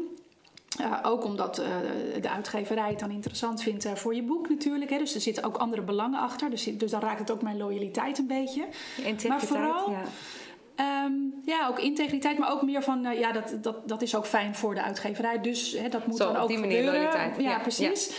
Uh, 0.81 0.99
ook 1.03 1.23
omdat 1.23 1.59
uh, 1.59 1.65
de 2.21 2.29
uitgeverij 2.29 2.89
het 2.89 2.99
dan 2.99 3.11
interessant 3.11 3.61
vindt 3.61 3.85
uh, 3.85 3.93
voor 3.93 4.15
je 4.15 4.23
boek 4.23 4.49
natuurlijk. 4.49 4.89
Hè. 4.89 4.97
Dus 4.97 5.15
er 5.15 5.21
zitten 5.21 5.43
ook 5.43 5.57
andere 5.57 5.81
belangen 5.81 6.19
achter. 6.19 6.49
Dus, 6.49 6.63
dus 6.63 6.91
dan 6.91 7.01
raakt 7.01 7.19
het 7.19 7.31
ook 7.31 7.41
mijn 7.41 7.57
loyaliteit 7.57 8.17
een 8.17 8.27
beetje. 8.27 8.67
Maar 9.27 9.41
vooral, 9.41 9.91
ja. 9.91 10.03
Um, 10.79 11.33
ja, 11.45 11.67
ook 11.67 11.79
integriteit, 11.79 12.37
maar 12.37 12.51
ook 12.51 12.61
meer 12.61 12.83
van, 12.83 13.05
uh, 13.05 13.19
ja, 13.19 13.31
dat, 13.31 13.57
dat, 13.61 13.87
dat 13.87 14.01
is 14.01 14.15
ook 14.15 14.25
fijn 14.25 14.55
voor 14.55 14.75
de 14.75 14.81
uitgeverij. 14.81 15.41
Dus 15.41 15.71
hè, 15.71 15.89
dat 15.89 16.07
moet 16.07 16.17
Zo, 16.17 16.25
dan 16.25 16.35
ook 16.35 16.41
op 16.41 16.47
die 16.47 16.57
manier 16.57 16.83
gebeuren. 16.83 17.41
Ja, 17.43 17.49
ja, 17.49 17.59
precies. 17.59 18.11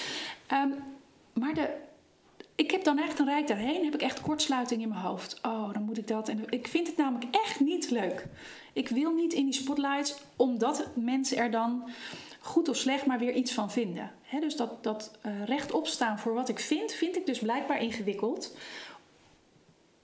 Ja. 0.49 0.62
Um, 0.62 0.75
maar 1.33 1.55
de, 1.55 1.71
ik 2.55 2.71
heb 2.71 2.85
dan 2.85 2.99
echt 2.99 3.18
een 3.18 3.27
rijk 3.27 3.47
daarheen, 3.47 3.85
heb 3.85 3.94
ik 3.94 4.03
echt 4.03 4.21
kortsluiting 4.21 4.83
in 4.83 4.88
mijn 4.88 5.01
hoofd. 5.01 5.38
Oh, 5.42 5.73
dan 5.73 5.83
moet 5.83 5.99
ik 5.99 6.07
dat. 6.09 6.29
En 6.29 6.44
ik 6.49 6.68
vind 6.68 6.87
het 6.87 6.97
namelijk 6.97 7.37
echt 7.37 7.61
niet 7.61 7.90
leuk. 7.90 8.27
Ik 8.73 8.88
wil 8.88 9.12
niet 9.12 9.33
in 9.33 9.44
die 9.44 9.55
spotlights, 9.55 10.14
omdat 10.37 10.88
mensen 10.94 11.37
er 11.37 11.51
dan 11.51 11.90
goed 12.40 12.68
of 12.68 12.77
slecht 12.77 13.07
maar 13.07 13.18
weer 13.18 13.33
iets 13.33 13.53
van 13.53 13.71
vinden. 13.71 14.11
He, 14.23 14.40
dus 14.40 14.57
dat, 14.57 14.85
dat 14.85 15.18
uh, 15.27 15.44
rechtop 15.44 15.87
staan 15.87 16.18
voor 16.18 16.35
wat 16.35 16.49
ik 16.49 16.59
vind, 16.59 16.92
vind 16.92 17.16
ik 17.16 17.27
dus 17.27 17.38
blijkbaar 17.38 17.83
ingewikkeld 17.83 18.57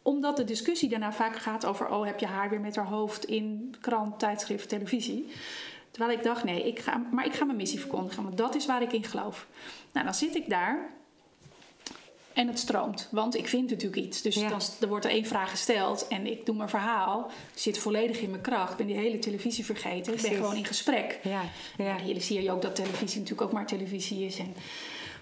omdat 0.04 0.36
de 0.36 0.44
discussie 0.44 0.88
daarna 0.88 1.12
vaak 1.12 1.36
gaat 1.36 1.64
over: 1.66 1.88
oh, 1.88 2.06
heb 2.06 2.20
je 2.20 2.26
haar 2.26 2.50
weer 2.50 2.60
met 2.60 2.76
haar 2.76 2.86
hoofd 2.86 3.24
in 3.24 3.74
krant, 3.80 4.18
tijdschrift, 4.18 4.68
televisie? 4.68 5.32
Terwijl 5.90 6.18
ik 6.18 6.24
dacht: 6.24 6.44
nee, 6.44 6.66
ik 6.66 6.78
ga, 6.78 6.96
maar 7.12 7.26
ik 7.26 7.34
ga 7.34 7.44
mijn 7.44 7.56
missie 7.56 7.80
verkondigen, 7.80 8.22
want 8.22 8.36
dat 8.36 8.54
is 8.54 8.66
waar 8.66 8.82
ik 8.82 8.92
in 8.92 9.04
geloof. 9.04 9.46
Nou, 9.92 10.04
dan 10.04 10.14
zit 10.14 10.34
ik 10.34 10.48
daar 10.50 10.90
en 12.32 12.46
het 12.46 12.58
stroomt, 12.58 13.08
want 13.10 13.36
ik 13.36 13.48
vind 13.48 13.70
natuurlijk 13.70 14.02
iets. 14.06 14.22
Dus 14.22 14.34
Ja. 14.34 14.48
dan, 14.48 14.60
er 14.80 14.88
wordt 14.88 15.04
er 15.04 15.10
één 15.10 15.24
vraag 15.26 15.50
gesteld 15.50 16.08
en 16.08 16.26
ik 16.26 16.46
doe 16.46 16.56
mijn 16.56 16.68
verhaal. 16.68 17.30
Zit 17.54 17.78
volledig 17.78 18.20
in 18.20 18.30
mijn 18.30 18.42
kracht, 18.42 18.70
ik 18.70 18.76
ben 18.76 18.86
die 18.86 18.96
hele 18.96 19.18
televisie 19.18 19.64
vergeten. 19.64 20.14
Ik 20.14 20.22
ben 20.22 20.30
gewoon 20.34 20.56
in 20.56 20.64
gesprek. 20.64 21.18
Ja, 21.22 21.42
ja. 21.78 21.96
Jullie 22.04 22.22
zien 22.22 22.50
ook 22.50 22.62
dat 22.62 22.74
televisie 22.76 23.20
natuurlijk 23.20 23.46
ook 23.48 23.52
maar 23.52 23.66
televisie 23.66 24.24
is. 24.26 24.38
En, 24.38 24.54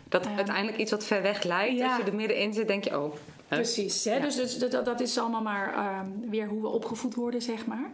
Dat 0.08 0.26
Ehm, 0.26 0.36
uiteindelijk 0.36 0.78
iets 0.78 0.90
wat 0.90 1.04
ver 1.04 1.22
weg 1.22 1.42
lijkt. 1.42 1.78
ja. 1.78 1.86
Als 1.88 1.96
je 2.04 2.10
er 2.10 2.14
middenin 2.16 2.52
zit, 2.54 2.68
denk 2.68 2.84
je, 2.84 3.00
oh. 3.00 3.14
Precies, 3.56 4.04
hè? 4.04 4.14
Ja. 4.14 4.20
dus, 4.20 4.34
dus 4.34 4.58
dat, 4.58 4.84
dat 4.84 5.00
is 5.00 5.18
allemaal 5.18 5.42
maar 5.42 5.74
ehm, 5.74 6.30
weer 6.30 6.48
hoe 6.48 6.60
we 6.60 6.68
opgevoed 6.68 7.14
worden, 7.14 7.42
zeg 7.42 7.66
maar. 7.66 7.90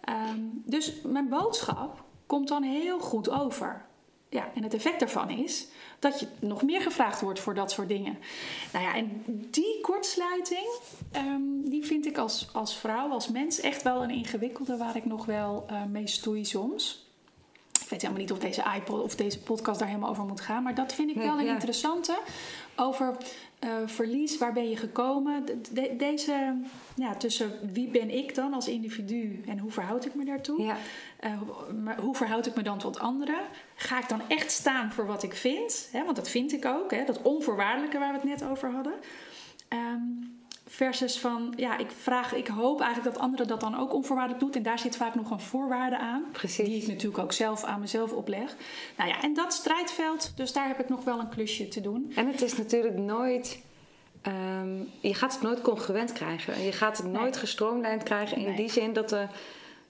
Ehm, 0.00 0.40
dus 0.64 0.92
mijn 1.04 1.28
boodschap 1.28 2.04
komt 2.26 2.48
dan 2.48 2.62
heel 2.62 2.98
goed 2.98 3.30
over. 3.30 3.84
Ja, 4.28 4.50
en 4.54 4.62
het 4.62 4.74
effect 4.74 4.98
daarvan 4.98 5.30
is 5.30 5.66
dat 5.98 6.20
je 6.20 6.26
nog 6.40 6.62
meer 6.62 6.80
gevraagd 6.80 7.20
wordt 7.20 7.40
voor 7.40 7.54
dat 7.54 7.70
soort 7.70 7.88
dingen. 7.88 8.18
Nou 8.72 8.84
ja, 8.84 8.94
en 8.94 9.22
die 9.50 9.80
kortsluiting, 9.80 10.78
ehm, 11.12 11.40
die 11.64 11.84
vind 11.84 12.06
ik 12.06 12.18
als, 12.18 12.48
als 12.52 12.76
vrouw, 12.76 13.08
als 13.08 13.28
mens 13.28 13.60
echt 13.60 13.82
wel 13.82 14.02
een 14.02 14.10
ingewikkelde 14.10 14.76
waar 14.76 14.96
ik 14.96 15.04
nog 15.04 15.26
wel 15.26 15.64
eh, 15.66 15.84
mee 15.84 16.06
stoei 16.06 16.44
soms. 16.44 17.06
Ik 17.72 17.92
weet 17.92 18.00
helemaal 18.00 18.22
niet 18.22 18.32
of 18.32 18.38
deze 18.38 18.64
iPod 18.76 19.02
of 19.02 19.14
deze 19.14 19.40
podcast 19.40 19.78
daar 19.78 19.88
helemaal 19.88 20.10
over 20.10 20.24
moet 20.24 20.40
gaan. 20.40 20.62
Maar 20.62 20.74
dat 20.74 20.92
vind 20.92 21.10
ik 21.10 21.16
wel 21.16 21.38
een 21.38 21.44
ja. 21.44 21.52
interessante. 21.52 22.18
Over 22.76 23.16
eh, 23.66 23.72
verlies, 23.86 24.38
waar 24.38 24.52
ben 24.52 24.68
je 24.68 24.76
gekomen? 24.76 25.44
De- 25.44 25.60
de- 25.72 25.94
deze, 25.96 26.54
ja, 26.94 27.14
tussen 27.14 27.52
wie 27.72 27.88
ben 27.88 28.10
ik 28.10 28.34
dan 28.34 28.54
als 28.54 28.68
individu 28.68 29.40
en 29.46 29.58
hoe 29.58 29.70
verhoud 29.70 30.04
ik 30.06 30.14
me 30.14 30.24
daartoe? 30.24 30.62
Ja. 30.62 30.76
Eh, 31.20 31.30
hoe- 31.38 31.72
maar 31.72 32.00
hoe 32.00 32.14
verhoud 32.14 32.46
ik 32.46 32.54
me 32.54 32.62
dan 32.62 32.78
tot 32.78 32.98
anderen? 32.98 33.40
Ga 33.74 33.98
ik 34.00 34.08
dan 34.08 34.20
echt 34.28 34.50
staan 34.50 34.92
voor 34.92 35.06
wat 35.06 35.22
ik 35.22 35.34
vind? 35.34 35.88
Want 35.92 36.16
dat 36.16 36.28
vind 36.28 36.52
ik 36.52 36.64
ook, 36.64 37.06
dat 37.06 37.22
onvoorwaardelijke 37.22 37.98
waar 37.98 38.12
we 38.12 38.28
het 38.28 38.40
net 38.40 38.50
over 38.50 38.70
hadden. 38.70 38.94
Ehm, 39.68 40.00
versus 40.68 41.18
van, 41.18 41.52
ja, 41.56 41.78
ik 41.78 41.90
vraag, 41.90 42.34
ik 42.34 42.46
hoop 42.46 42.80
eigenlijk 42.80 43.14
dat 43.14 43.22
anderen 43.24 43.46
dat 43.46 43.60
dan 43.60 43.78
ook 43.78 43.94
onvoorwaardelijk 43.94 44.44
doet. 44.44 44.56
En 44.56 44.62
daar 44.62 44.78
zit 44.78 44.96
vaak 44.96 45.14
nog 45.14 45.30
een 45.30 45.40
voorwaarde 45.40 45.98
aan. 45.98 46.24
Precies. 46.32 46.66
Die 46.68 46.82
ik 46.82 46.86
natuurlijk 46.88 47.18
ook 47.22 47.32
zelf 47.32 47.64
aan 47.64 47.80
mezelf 47.80 48.12
opleg. 48.12 48.56
Nou 48.96 49.10
ja, 49.10 49.22
en 49.22 49.34
dat 49.34 49.52
strijdveld, 49.52 50.32
dus 50.36 50.52
daar 50.52 50.66
heb 50.68 50.80
ik 50.80 50.88
nog 50.88 51.04
wel 51.04 51.20
een 51.20 51.28
klusje 51.28 51.68
te 51.68 51.80
doen. 51.80 52.12
En 52.16 52.26
het 52.26 52.42
is 52.42 52.56
natuurlijk 52.56 52.96
nooit. 52.98 53.64
ehm, 54.22 54.76
je 55.00 55.14
gaat 55.14 55.32
het 55.32 55.42
nooit 55.42 55.60
congruent 55.60 56.12
krijgen. 56.12 56.60
Je 56.62 56.72
gaat 56.72 56.96
het 56.96 57.06
nooit 57.06 57.30
Nee. 57.30 57.32
gestroomlijnd 57.40 58.02
krijgen 58.02 58.36
in 58.36 58.44
Nee. 58.44 58.56
die 58.56 58.70
zin 58.70 58.92
dat 58.92 59.12
er 59.12 59.28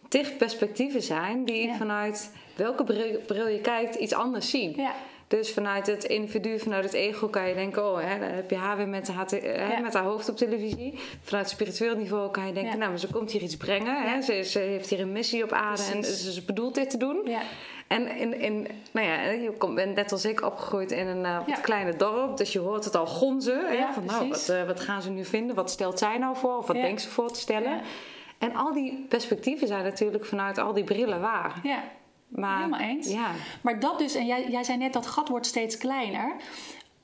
tig 0.09 0.37
perspectieven 0.37 1.03
zijn 1.03 1.45
die 1.45 1.67
Ja. 1.67 1.75
vanuit 1.77 2.33
welke 2.57 2.85
bril, 2.85 3.21
bril 3.27 3.49
je 3.49 3.61
kijkt 3.61 3.95
iets 3.95 4.13
anders 4.15 4.51
zien. 4.51 4.73
Ja, 4.77 4.93
Dus 5.29 5.53
vanuit 5.53 5.87
het 5.87 6.05
individu, 6.05 6.59
vanuit 6.59 6.85
het 6.85 6.93
ego 6.93 7.29
kan 7.29 7.49
je 7.49 7.55
denken: 7.55 7.91
oh, 7.91 8.01
hè, 8.01 8.19
dan 8.19 8.29
heb 8.29 8.51
je 8.51 8.57
haar 8.57 8.77
weer 8.77 8.89
met 8.89 9.09
haar, 9.09 9.27
hè, 9.31 9.73
Ja. 9.73 9.81
met 9.81 9.95
haar 9.95 10.05
hoofd 10.05 10.29
op 10.29 10.37
televisie. 10.37 10.99
Vanuit 11.23 11.49
spiritueel 11.49 11.97
niveau 11.97 12.31
kan 12.31 12.47
je 12.47 12.53
denken: 12.53 12.73
Ja. 12.73 12.79
nou, 12.79 12.91
maar 12.91 12.99
ze 13.01 13.11
komt 13.11 13.31
hier 13.31 13.43
iets 13.43 13.57
brengen. 13.57 14.03
Hè? 14.03 14.23
Ze, 14.23 14.43
ze 14.43 14.59
heeft 14.59 14.91
hier 14.91 15.01
een 15.01 15.13
missie 15.13 15.43
op 15.45 15.53
aarde 15.53 15.83
en 15.95 16.05
ze, 16.05 16.33
ze 16.33 16.43
bedoelt 16.43 16.75
dit 16.75 16.91
te 16.91 16.97
doen. 16.97 17.21
ja, 17.25 17.41
En 17.87 18.17
in, 18.17 18.41
in, 18.41 18.67
nou 18.93 19.07
ja, 19.07 19.31
je 19.31 19.53
bent 19.75 19.95
net 19.95 20.13
als 20.13 20.25
ik 20.25 20.43
opgegroeid 20.45 20.91
in 20.93 21.07
een 21.07 21.23
wat 21.23 21.47
Ja. 21.47 21.55
kleine 21.55 21.97
dorp. 21.97 22.37
Dus 22.37 22.53
je 22.53 22.59
hoort 22.59 22.85
het 22.85 22.95
al 22.97 23.07
gonzen. 23.07 23.73
Ja, 23.77 23.93
van 23.93 24.05
nou, 24.05 24.29
wat, 24.29 24.49
eh, 24.49 24.63
wat 24.67 24.81
gaan 24.81 25.03
ze 25.03 25.11
nu 25.11 25.25
vinden? 25.25 25.57
Wat 25.57 25.71
stelt 25.71 25.99
zij 25.99 26.19
nou 26.19 26.37
voor? 26.37 26.57
Of 26.57 26.67
wat 26.67 26.77
Ja. 26.77 26.83
denkt 26.83 27.03
ze 27.03 27.09
voor 27.09 27.33
te 27.33 27.41
stellen? 27.41 27.81
En 28.39 28.55
al 28.55 28.73
die 28.73 29.07
perspectieven 29.09 29.67
zijn 29.67 29.85
natuurlijk 29.85 30.25
vanuit 30.25 30.59
al 30.59 30.73
die 30.73 30.85
brillen 30.85 31.21
waar. 31.21 31.61
ja. 31.63 31.83
Maar, 32.29 32.57
Helemaal 32.57 32.81
eens. 32.81 33.09
Ja, 33.09 33.31
Maar 33.63 33.81
dat 33.81 33.99
dus, 33.99 34.15
en 34.15 34.27
jij, 34.27 34.51
jij 34.51 34.65
zei 34.65 34.79
net 34.79 34.93
dat 34.93 35.07
gat 35.07 35.29
wordt 35.29 35.47
steeds 35.47 35.77
kleiner. 35.77 36.37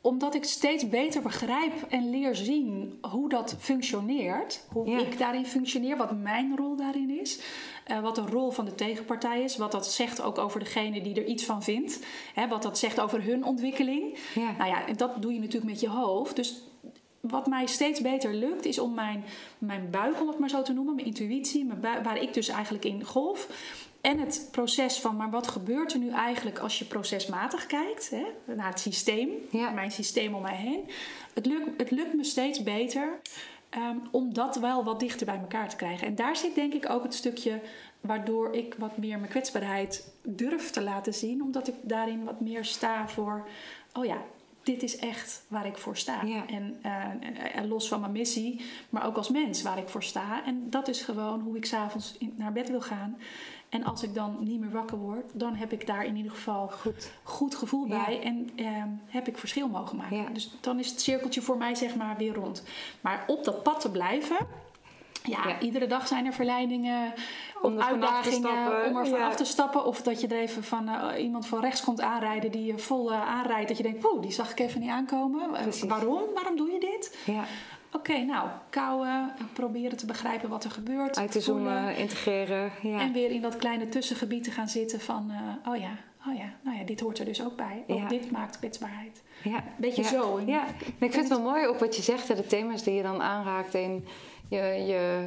Omdat 0.00 0.34
ik 0.34 0.44
steeds 0.44 0.88
beter 0.88 1.22
begrijp 1.22 1.72
en 1.88 2.10
leer 2.10 2.36
zien 2.36 2.98
hoe 3.10 3.28
dat 3.28 3.56
functioneert. 3.58 4.66
Hoe 4.72 4.88
Ja. 4.88 4.98
ik 4.98 5.18
daarin 5.18 5.46
functioneer, 5.46 5.96
wat 5.96 6.12
mijn 6.16 6.56
rol 6.56 6.76
daarin 6.76 7.20
is. 7.20 7.40
eh, 7.84 8.00
wat 8.00 8.14
de 8.14 8.20
rol 8.20 8.50
van 8.50 8.64
de 8.64 8.74
tegenpartij 8.74 9.42
is. 9.42 9.56
Wat 9.56 9.72
dat 9.72 9.86
zegt 9.86 10.22
ook 10.22 10.38
over 10.38 10.60
degene 10.60 11.00
die 11.02 11.14
er 11.14 11.24
iets 11.24 11.44
van 11.44 11.62
vindt. 11.62 11.98
Hè, 12.34 12.48
wat 12.48 12.62
dat 12.62 12.78
zegt 12.78 13.00
over 13.00 13.22
hun 13.24 13.44
ontwikkeling. 13.44 14.18
Ja. 14.34 14.54
Nou 14.58 14.70
ja, 14.70 14.86
en 14.86 14.96
dat 14.96 15.22
doe 15.22 15.32
je 15.32 15.38
natuurlijk 15.40 15.70
met 15.72 15.80
je 15.80 15.88
hoofd. 15.88 16.36
Dus 16.36 16.62
wat 17.20 17.46
mij 17.46 17.66
steeds 17.66 18.00
beter 18.00 18.34
lukt, 18.34 18.64
is 18.64 18.78
om 18.78 18.94
mijn, 18.94 19.24
mijn 19.58 19.90
buik, 19.90 20.20
om 20.20 20.28
het 20.28 20.38
maar 20.38 20.48
zo 20.48 20.62
te 20.62 20.72
noemen, 20.72 20.94
mijn 20.94 21.06
intuïtie, 21.06 21.64
mijn 21.64 21.80
waar 21.80 22.22
ik 22.22 22.34
dus 22.34 22.48
eigenlijk 22.48 22.84
in 22.84 23.04
golf. 23.04 23.48
En 24.02 24.18
het 24.18 24.48
proces 24.50 24.98
van, 25.00 25.16
maar 25.16 25.30
wat 25.30 25.48
gebeurt 25.48 25.92
er 25.92 25.98
nu 25.98 26.10
eigenlijk 26.10 26.58
als 26.58 26.78
je 26.78 26.84
procesmatig 26.84 27.66
kijkt 27.66 28.10
hè, 28.10 28.24
naar 28.54 28.68
het 28.68 28.80
systeem, 28.80 29.28
Ja. 29.50 29.70
mijn 29.70 29.90
systeem 29.90 30.34
om 30.34 30.42
mij 30.42 30.56
heen. 30.56 30.90
Het 31.34 31.46
lukt, 31.46 31.68
het 31.80 31.90
lukt 31.90 32.14
me 32.14 32.24
steeds 32.24 32.62
beter 32.62 33.20
ehm, 33.68 33.96
om 34.10 34.34
dat 34.34 34.56
wel 34.56 34.84
wat 34.84 35.00
dichter 35.00 35.26
bij 35.26 35.38
elkaar 35.38 35.68
te 35.68 35.76
krijgen. 35.76 36.06
En 36.06 36.14
daar 36.14 36.36
zit 36.36 36.54
denk 36.54 36.72
ik 36.72 36.90
ook 36.90 37.02
het 37.02 37.14
stukje 37.14 37.60
waardoor 38.00 38.54
ik 38.54 38.74
wat 38.78 38.96
meer 38.96 39.18
mijn 39.18 39.30
kwetsbaarheid 39.30 40.12
durf 40.22 40.70
te 40.70 40.82
laten 40.82 41.14
zien, 41.14 41.42
omdat 41.42 41.68
ik 41.68 41.74
daarin 41.82 42.24
wat 42.24 42.40
meer 42.40 42.64
sta 42.64 43.08
voor, 43.08 43.48
oh 43.92 44.04
ja, 44.04 44.16
dit 44.62 44.82
is 44.82 44.96
echt 44.96 45.44
waar 45.48 45.66
ik 45.66 45.78
voor 45.78 45.96
sta. 45.96 46.22
Ja. 46.24 46.46
En, 46.46 46.78
eh, 46.82 47.56
en- 47.56 47.68
los 47.68 47.88
van 47.88 48.00
mijn 48.00 48.12
missie, 48.12 48.60
maar 48.90 49.06
ook 49.06 49.16
als 49.16 49.28
mens 49.28 49.62
waar 49.62 49.78
ik 49.78 49.88
voor 49.88 50.02
sta. 50.02 50.44
En 50.44 50.70
dat 50.70 50.88
is 50.88 51.02
gewoon 51.02 51.40
hoe 51.40 51.56
ik 51.56 51.64
s'avonds 51.64 52.18
naar 52.36 52.52
bed 52.52 52.68
wil 52.70 52.80
gaan. 52.80 53.16
En 53.72 53.84
als 53.84 54.02
ik 54.02 54.14
dan 54.14 54.36
niet 54.40 54.60
meer 54.60 54.70
wakker 54.70 54.98
word, 54.98 55.30
dan 55.32 55.54
heb 55.54 55.72
ik 55.72 55.86
daar 55.86 56.04
in 56.04 56.16
ieder 56.16 56.32
geval 56.32 56.68
goed, 56.68 57.12
goed 57.22 57.54
gevoel 57.54 57.86
Ja. 57.86 58.04
bij. 58.04 58.20
En 58.22 58.50
ehm, 58.56 58.88
heb 59.06 59.28
ik 59.28 59.38
verschil 59.38 59.68
mogen 59.68 59.96
maken. 59.96 60.16
Ja. 60.16 60.28
Dus 60.32 60.54
dan 60.60 60.78
is 60.78 60.90
het 60.90 61.00
cirkeltje 61.00 61.42
voor 61.42 61.56
mij 61.56 61.74
zeg 61.74 61.94
maar 61.96 62.16
weer 62.16 62.34
rond. 62.34 62.62
Maar 63.00 63.24
op 63.26 63.44
dat 63.44 63.62
pad 63.62 63.80
te 63.80 63.90
blijven. 63.90 64.36
Ja, 65.22 65.48
Ja. 65.48 65.60
iedere 65.60 65.86
dag 65.86 66.06
zijn 66.06 66.26
er 66.26 66.32
verleidingen, 66.32 67.12
Om 67.62 67.76
er 67.78 67.84
uitdagingen 67.84 68.38
stappen, 68.38 68.86
om 68.86 68.96
er 68.96 69.04
ja. 69.04 69.10
vanaf 69.10 69.36
te 69.36 69.44
stappen. 69.44 69.84
Of 69.84 70.02
dat 70.02 70.20
je 70.20 70.26
er 70.26 70.38
even 70.40 70.64
van 70.64 70.88
eh, 70.88 71.22
iemand 71.24 71.46
van 71.46 71.60
rechts 71.60 71.84
komt 71.84 72.00
aanrijden 72.00 72.50
die 72.50 72.64
je 72.64 72.78
vol 72.78 73.12
eh, 73.12 73.28
aanrijdt. 73.28 73.68
Dat 73.68 73.76
je 73.76 73.82
denkt, 73.82 73.98
poeh, 73.98 74.22
die 74.22 74.32
zag 74.32 74.50
ik 74.50 74.58
even 74.60 74.80
niet 74.80 74.90
aankomen. 74.90 75.54
Eh, 75.54 75.66
waarom? 75.88 76.22
Waarom 76.34 76.56
doe 76.56 76.70
je 76.70 76.80
dit? 76.80 77.18
ja. 77.26 77.44
Oké, 77.92 78.18
nou, 78.18 78.48
kouwen, 78.70 79.32
proberen 79.52 79.96
te 79.96 80.06
begrijpen 80.06 80.48
wat 80.48 80.64
er 80.64 80.70
gebeurt. 80.70 81.18
Uit 81.18 81.32
te 81.32 81.40
zoomen, 81.40 81.96
integreren. 81.96 82.72
Ja. 82.82 83.00
En 83.00 83.12
weer 83.12 83.30
in 83.30 83.42
dat 83.42 83.56
kleine 83.56 83.88
tussengebied 83.88 84.44
te 84.44 84.50
gaan 84.50 84.68
zitten 84.68 85.00
van, 85.00 85.30
eh, 85.30 85.70
oh 85.72 85.76
ja, 85.78 85.90
oh 86.28 86.36
ja, 86.36 86.52
nou 86.62 86.78
ja, 86.78 86.84
dit 86.84 87.00
hoort 87.00 87.18
er 87.18 87.24
dus 87.24 87.44
ook 87.44 87.56
bij. 87.56 87.84
Ook 87.86 87.98
Ja. 87.98 88.08
dit 88.08 88.30
maakt 88.30 88.58
kwetsbaarheid. 88.58 89.22
Ja. 89.42 89.64
Beetje 89.76 90.02
ja. 90.02 90.08
zo. 90.08 90.36
in- 90.36 90.46
Ja, 90.46 90.66
En 90.66 91.06
ik 91.06 91.12
vind 91.12 91.14
het 91.14 91.28
wel 91.28 91.40
mooi 91.42 91.66
ook 91.66 91.78
wat 91.78 91.96
je 91.96 92.02
zegt, 92.02 92.28
hè, 92.28 92.34
de 92.34 92.46
thema's 92.46 92.82
die 92.82 92.94
je 92.94 93.02
dan 93.02 93.22
aanraakt 93.22 93.74
in 93.74 94.06
je, 94.48 94.56
je, 94.62 95.26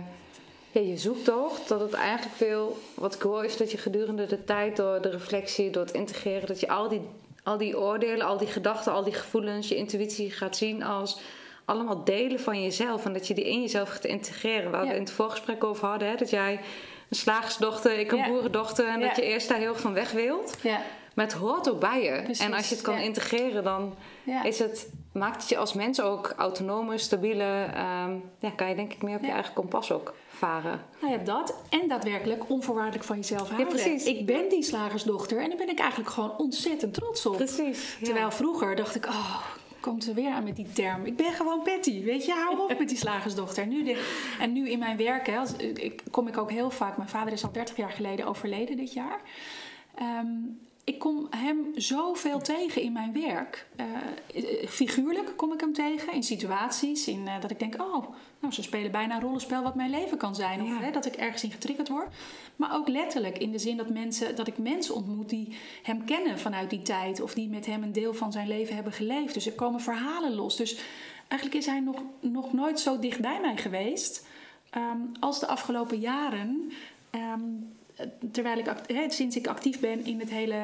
ja, 0.72 0.82
je 0.82 0.98
zoektocht. 0.98 1.68
Dat 1.68 1.80
het 1.80 1.94
eigenlijk 1.94 2.36
veel, 2.36 2.78
wat 2.94 3.16
ik 3.16 3.22
hoor, 3.22 3.46
is 3.46 3.58
dat 3.58 3.72
je 3.72 3.78
gedurende 3.78 4.26
de 4.26 4.44
tijd 4.44 4.76
door 4.76 5.02
de 5.02 5.10
reflectie, 5.10 5.70
door 5.70 5.84
het 5.84 5.94
integreren, 5.94 6.48
dat 6.48 6.60
je 6.60 6.68
al 6.68 6.90
die, 6.90 7.02
al 7.44 7.58
die 7.58 7.80
oordelen, 7.80 8.26
al 8.28 8.38
die 8.38 8.48
gedachten, 8.48 8.92
al 8.94 9.04
die 9.04 9.14
gevoelens, 9.14 9.68
je 9.68 9.76
intuïtie 9.76 10.32
gaat 10.32 10.56
zien 10.58 10.84
als 10.84 11.20
allemaal 11.66 12.04
delen 12.04 12.40
van 12.40 12.62
jezelf. 12.64 13.06
En 13.06 13.14
dat 13.14 13.28
je 13.28 13.34
die 13.34 13.50
in 13.50 13.62
jezelf 13.62 13.90
gaat 13.90 14.06
integreren. 14.06 14.72
Waar 14.72 14.82
we 14.82 14.88
Ja. 14.88 14.94
in 14.94 15.00
het 15.02 15.12
voorgesprek 15.12 15.64
over 15.64 15.88
hadden, 15.88 16.08
hè, 16.10 16.16
dat 16.16 16.30
jij 16.30 16.60
een 17.10 17.16
slagersdochter, 17.16 18.00
ik 18.00 18.12
een 18.12 18.18
Ja. 18.18 18.28
boerendochter. 18.28 18.88
En 18.88 19.00
Ja. 19.00 19.08
dat 19.08 19.16
je 19.16 19.22
eerst 19.22 19.48
daar 19.48 19.58
heel 19.58 19.70
erg 19.70 19.80
van 19.80 19.94
weg 19.94 20.12
wilt. 20.12 20.58
Ja, 20.62 20.82
Maar 21.14 21.26
het 21.26 21.34
hoort 21.34 21.70
ook 21.70 21.80
bij 21.80 22.04
je. 22.04 22.22
Precies, 22.24 22.46
en 22.46 22.54
als 22.54 22.70
je 22.70 22.76
het 22.76 22.84
kan 22.84 22.96
ja. 22.96 23.02
integreren, 23.02 23.64
dan 23.64 23.96
ja. 24.24 24.44
is 24.44 24.60
het, 24.60 24.90
maakt 25.14 25.42
het 25.42 25.50
je 25.50 25.58
als 25.58 25.74
mens 25.74 26.02
ook 26.02 26.34
autonomer, 26.38 27.00
stabieler. 27.00 27.70
ehm, 27.74 28.16
ja, 28.40 28.50
kan 28.56 28.70
je 28.70 28.76
denk 28.76 28.94
ik 28.94 29.02
meer 29.02 29.16
op 29.16 29.22
je 29.22 29.28
Ja. 29.28 29.34
eigen 29.34 29.54
kompas 29.54 29.92
ook 29.92 30.14
varen. 30.28 30.82
Nou 31.02 31.14
ja, 31.14 31.20
dat. 31.24 31.56
En 31.70 31.88
daadwerkelijk 31.88 32.50
onvoorwaardelijk 32.50 33.04
van 33.04 33.16
jezelf 33.16 33.48
houden. 33.50 33.68
precies. 33.68 34.04
Ik 34.06 34.26
ben 34.26 34.50
die 34.50 34.64
slagersdochter 34.64 35.38
en 35.42 35.48
daar 35.50 35.58
ben 35.58 35.70
ik 35.70 35.80
eigenlijk 35.80 36.10
gewoon 36.10 36.38
ontzettend 36.38 36.94
trots 36.94 37.26
op. 37.26 37.36
Precies. 37.36 37.98
Terwijl 38.04 38.32
vroeger 38.32 38.76
dacht 38.76 38.96
ik, 38.96 39.06
oh, 39.06 39.38
komt 39.86 40.08
er 40.08 40.14
weer 40.14 40.32
aan 40.32 40.44
met 40.44 40.56
die 40.56 40.72
term. 40.72 41.06
Ik 41.06 41.16
ben 41.16 41.34
gewoon 41.34 41.62
Patty, 41.62 42.04
weet 42.04 42.26
je, 42.26 42.34
hou 42.34 42.60
op 42.60 42.80
met 42.80 42.90
die 42.90 42.98
slagersdochter. 42.98 43.64
En 43.64 43.70
nu, 43.70 43.84
de, 43.84 44.26
en 44.40 44.54
nu 44.54 44.70
in 44.70 44.80
mijn 44.80 44.98
werk, 44.98 45.28
hè, 45.28 45.38
als, 45.38 45.56
ik, 45.56 46.02
kom 46.12 46.28
ik 46.28 46.38
ook 46.38 46.52
heel 46.52 46.72
vaak... 46.72 46.98
Mijn 46.98 47.10
vader 47.10 47.34
is 47.34 47.44
al 47.44 47.52
30 47.52 47.76
jaar 47.76 47.92
geleden 47.92 48.26
overleden 48.26 48.78
dit 48.78 48.94
jaar. 48.94 49.22
Ehm, 49.96 50.28
ik 50.84 51.00
kom 51.00 51.28
hem 51.30 51.72
zoveel 51.76 52.40
tegen 52.40 52.82
in 52.82 52.92
mijn 52.92 53.14
werk. 53.14 53.68
Eh, 53.76 53.86
eh, 54.34 54.68
figuurlijk 54.68 55.34
kom 55.36 55.54
ik 55.54 55.60
hem 55.60 55.74
tegen, 55.74 56.14
in 56.14 56.24
situaties. 56.24 57.08
In, 57.08 57.28
eh, 57.28 57.42
dat 57.42 57.52
ik 57.52 57.60
denk, 57.60 57.82
oh, 57.82 58.08
nou, 58.40 58.54
ze 58.54 58.64
spelen 58.64 58.92
bijna 58.92 59.16
een 59.16 59.22
rollenspel 59.22 59.64
wat 59.64 59.76
mijn 59.76 59.90
leven 59.90 60.18
kan 60.18 60.36
zijn. 60.36 60.62
Of 60.62 60.68
Ja. 60.68 60.80
hè, 60.80 60.92
dat 60.92 61.06
ik 61.06 61.16
ergens 61.16 61.44
in 61.44 61.52
getriggerd 61.52 61.90
word. 61.90 62.08
Maar 62.56 62.76
ook 62.76 62.88
letterlijk 62.88 63.38
in 63.38 63.52
de 63.52 63.60
zin 63.60 63.78
dat, 63.78 63.90
mensen, 63.90 64.36
dat 64.36 64.48
ik 64.48 64.58
mensen 64.58 64.96
ontmoet 64.96 65.30
die 65.30 65.56
hem 65.84 66.06
kennen 66.06 66.40
vanuit 66.40 66.70
die 66.70 66.82
tijd. 66.82 67.22
Of 67.22 67.34
die 67.34 67.50
met 67.50 67.66
hem 67.66 67.84
een 67.84 67.92
deel 67.92 68.14
van 68.14 68.32
zijn 68.32 68.48
leven 68.48 68.76
hebben 68.76 68.94
geleefd. 68.94 69.34
Dus 69.34 69.46
er 69.46 69.54
komen 69.54 69.82
verhalen 69.82 70.34
los. 70.36 70.56
Dus 70.56 70.78
eigenlijk 71.28 71.60
is 71.62 71.66
hij 71.66 71.80
nog, 71.80 72.02
nog 72.20 72.54
nooit 72.54 72.80
zo 72.80 73.00
dicht 73.00 73.22
bij 73.22 73.40
mij 73.42 73.58
geweest 73.58 74.28
ehm, 74.70 74.98
als 75.20 75.40
de 75.40 75.48
afgelopen 75.48 76.00
jaren. 76.00 76.72
Ehm, 77.10 77.42
terwijl 78.32 78.58
ik, 78.58 78.72
sinds 79.12 79.36
ik 79.36 79.48
actief 79.48 79.80
ben 79.80 80.06
in 80.06 80.20
het 80.20 80.30
hele, 80.30 80.60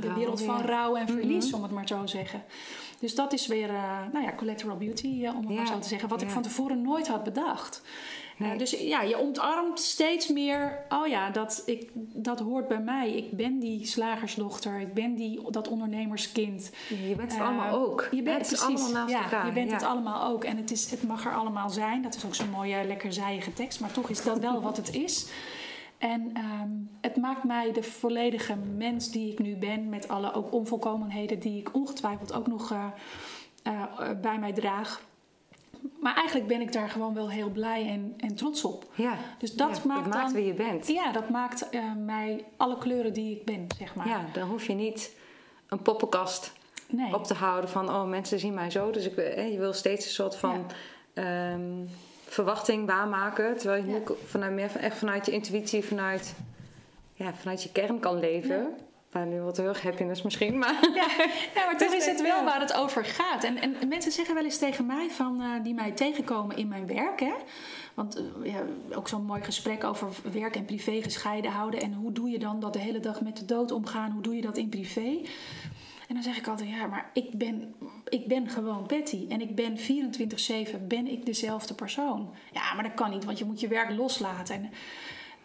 de 0.00 0.12
wereld 0.14 0.42
van 0.42 0.60
rouw 0.60 0.96
en 0.96 1.08
verlies, 1.08 1.46
Mhm. 1.46 1.54
om 1.54 1.62
het 1.62 1.72
maar 1.72 1.86
zo 1.88 2.00
te 2.04 2.10
zeggen. 2.10 2.42
Dus 2.98 3.14
dat 3.14 3.32
is 3.32 3.46
weer, 3.46 3.68
eh, 3.68 4.00
nou 4.12 4.24
ja, 4.24 4.32
collateral 4.36 4.76
beauty, 4.76 5.24
eh, 5.24 5.36
om 5.36 5.40
het 5.40 5.48
Ja, 5.48 5.54
maar 5.56 5.66
zo 5.66 5.78
te 5.78 5.88
zeggen. 5.88 6.08
Wat 6.08 6.22
ik 6.22 6.30
van 6.30 6.42
tevoren 6.42 6.82
nooit 6.82 7.08
had 7.08 7.24
bedacht. 7.24 7.82
Nee. 8.36 8.52
Eh, 8.52 8.58
dus 8.58 8.70
ja, 8.70 9.02
je 9.02 9.16
omarmt 9.16 9.80
steeds 9.80 10.28
meer. 10.28 10.84
Oh 10.88 11.06
ja, 11.06 11.30
dat, 11.30 11.62
ik, 11.66 11.90
dat 11.94 12.40
hoort 12.40 12.68
bij 12.68 12.80
mij. 12.80 13.12
Ik 13.12 13.30
ben 13.30 13.58
die 13.58 13.86
slagersdochter. 13.86 14.80
Ik 14.80 14.94
ben 14.94 15.14
die, 15.14 15.50
dat 15.50 15.68
ondernemerskind. 15.68 16.70
Je 16.88 17.14
bent 17.16 17.32
het 17.32 17.40
Eh, 17.40 17.46
allemaal 17.46 17.78
ook. 17.78 18.08
Je 18.10 18.22
bent 18.22 18.36
het 18.38 18.46
precies, 18.46 18.64
allemaal 18.64 18.92
naast 18.92 19.12
ja, 19.12 19.22
elkaar. 19.22 19.46
Je 19.46 19.52
bent 19.52 19.68
ja. 19.68 19.74
het 19.74 19.84
allemaal 19.84 20.32
ook. 20.32 20.44
En 20.44 20.56
het, 20.56 20.70
is, 20.70 20.90
het 20.90 21.02
mag 21.02 21.26
er 21.26 21.34
allemaal 21.34 21.70
zijn. 21.70 22.02
Dat 22.02 22.14
is 22.14 22.24
ook 22.24 22.34
zo'n 22.34 22.50
mooie, 22.50 22.84
lekker 22.84 23.12
zijige 23.12 23.52
tekst. 23.52 23.80
Maar 23.80 23.92
toch 23.92 24.10
is 24.10 24.22
dat 24.22 24.38
wel 24.38 24.62
wat 24.62 24.76
het 24.76 24.94
is. 24.94 25.28
En 25.98 26.30
ehm, 26.34 26.70
het 27.00 27.16
maakt 27.16 27.44
mij 27.44 27.72
de 27.72 27.82
volledige 27.82 28.56
mens 28.56 29.10
die 29.10 29.32
ik 29.32 29.38
nu 29.38 29.56
ben. 29.56 29.88
Met 29.88 30.08
alle 30.08 30.32
ook 30.32 30.52
onvolkomenheden 30.52 31.38
die 31.38 31.60
ik 31.60 31.74
ongetwijfeld 31.74 32.32
ook 32.32 32.46
nog 32.46 32.72
eh, 33.62 34.10
bij 34.20 34.38
mij 34.38 34.52
draag. 34.52 35.02
Maar 36.00 36.14
eigenlijk 36.14 36.46
ben 36.46 36.60
ik 36.60 36.72
daar 36.72 36.88
gewoon 36.88 37.14
wel 37.14 37.30
heel 37.30 37.48
blij 37.50 37.88
en, 37.88 38.14
en 38.16 38.34
trots 38.34 38.64
op. 38.64 38.84
Ja. 38.94 39.16
Dus 39.38 39.54
dat 39.54 39.76
Ja, 39.76 39.88
maakt 39.88 40.12
dan- 40.12 40.32
wie 40.32 40.46
je 40.46 40.54
bent. 40.54 40.86
Ja, 40.88 41.12
dat 41.12 41.28
maakt 41.30 41.68
eh, 41.70 41.80
mij 42.04 42.44
alle 42.56 42.78
kleuren 42.78 43.12
die 43.12 43.36
ik 43.36 43.44
ben, 43.44 43.66
zeg 43.78 43.94
maar. 43.94 44.08
Ja, 44.08 44.24
dan 44.32 44.48
hoef 44.48 44.66
je 44.66 44.72
niet 44.74 45.16
een 45.68 45.82
poppenkast 45.82 46.52
nee. 46.88 47.14
op 47.14 47.24
te 47.24 47.34
houden 47.34 47.70
van... 47.70 47.88
oh, 47.88 48.04
mensen 48.08 48.38
zien 48.38 48.54
mij 48.54 48.70
zo. 48.70 48.90
Dus 48.90 49.06
ik, 49.06 49.16
hè, 49.16 49.42
je 49.42 49.58
wil 49.58 49.72
steeds 49.72 50.04
een 50.04 50.10
soort 50.12 50.36
van 50.36 50.66
ehm, 51.14 51.84
verwachting 52.24 52.86
waarmaken. 52.86 53.56
Terwijl 53.58 53.84
je 53.84 53.92
nu 53.92 54.02
vanuit, 54.26 54.52
meer, 54.52 54.70
van- 54.70 54.80
echt 54.80 54.96
vanuit 54.98 55.26
je 55.26 55.32
intuïtie, 55.32 55.84
vanuit, 55.84 56.34
ja, 57.14 57.34
vanuit 57.34 57.62
je 57.62 57.72
kern 57.72 57.98
kan 58.00 58.18
leven. 58.18 58.74
Maar 59.12 59.26
nu 59.26 59.40
wat 59.40 59.56
heel 59.56 59.76
happiness 59.76 60.22
misschien, 60.22 60.58
maar... 60.58 60.88
Ja, 60.94 61.06
ja, 61.54 61.64
maar 61.64 61.78
toch 61.86 61.92
is 61.92 62.06
het 62.06 62.22
wel 62.22 62.44
waar 62.44 62.60
het 62.60 62.74
over 62.74 63.04
gaat. 63.04 63.44
En, 63.44 63.58
en 63.58 63.88
mensen 63.88 64.12
zeggen 64.12 64.34
wel 64.34 64.44
eens 64.44 64.58
tegen 64.58 64.86
mij, 64.86 65.10
van, 65.10 65.40
eh, 65.40 65.62
die 65.62 65.74
mij 65.74 65.92
tegenkomen 65.92 66.56
in 66.56 66.68
mijn 66.68 66.86
werk. 66.86 67.20
Hè? 67.20 67.34
Want 67.94 68.16
eh, 68.16 68.52
ja, 68.52 68.62
ook 68.94 69.08
zo'n 69.08 69.24
mooi 69.24 69.42
gesprek 69.42 69.84
over 69.84 70.08
werk 70.32 70.56
en 70.56 70.64
privé 70.64 71.02
gescheiden 71.02 71.50
houden. 71.50 71.80
En 71.80 71.92
hoe 71.92 72.12
doe 72.12 72.30
je 72.30 72.38
dan 72.38 72.60
dat 72.60 72.72
de 72.72 72.78
hele 72.78 73.00
dag 73.00 73.20
met 73.20 73.36
de 73.36 73.44
dood 73.44 73.70
omgaan? 73.70 74.10
Hoe 74.10 74.22
doe 74.22 74.36
je 74.36 74.42
dat 74.42 74.56
in 74.56 74.68
privé? 74.68 75.20
En 76.08 76.14
dan 76.14 76.22
zeg 76.22 76.36
ik 76.36 76.48
altijd, 76.48 76.68
ja, 76.68 76.86
maar 76.86 77.10
ik 77.12 77.38
ben, 77.38 77.74
ik 78.08 78.26
ben 78.26 78.48
gewoon 78.48 78.86
Patty. 78.86 79.26
En 79.28 79.40
ik 79.40 79.54
ben 79.54 79.78
24-7, 79.78 80.86
ben 80.88 81.06
ik 81.06 81.26
dezelfde 81.26 81.74
persoon. 81.74 82.34
Ja, 82.52 82.74
maar 82.74 82.82
dat 82.82 82.94
kan 82.94 83.10
niet, 83.10 83.24
want 83.24 83.38
je 83.38 83.44
moet 83.44 83.60
je 83.60 83.68
werk 83.68 83.90
loslaten. 83.90 84.54
En, 84.54 84.70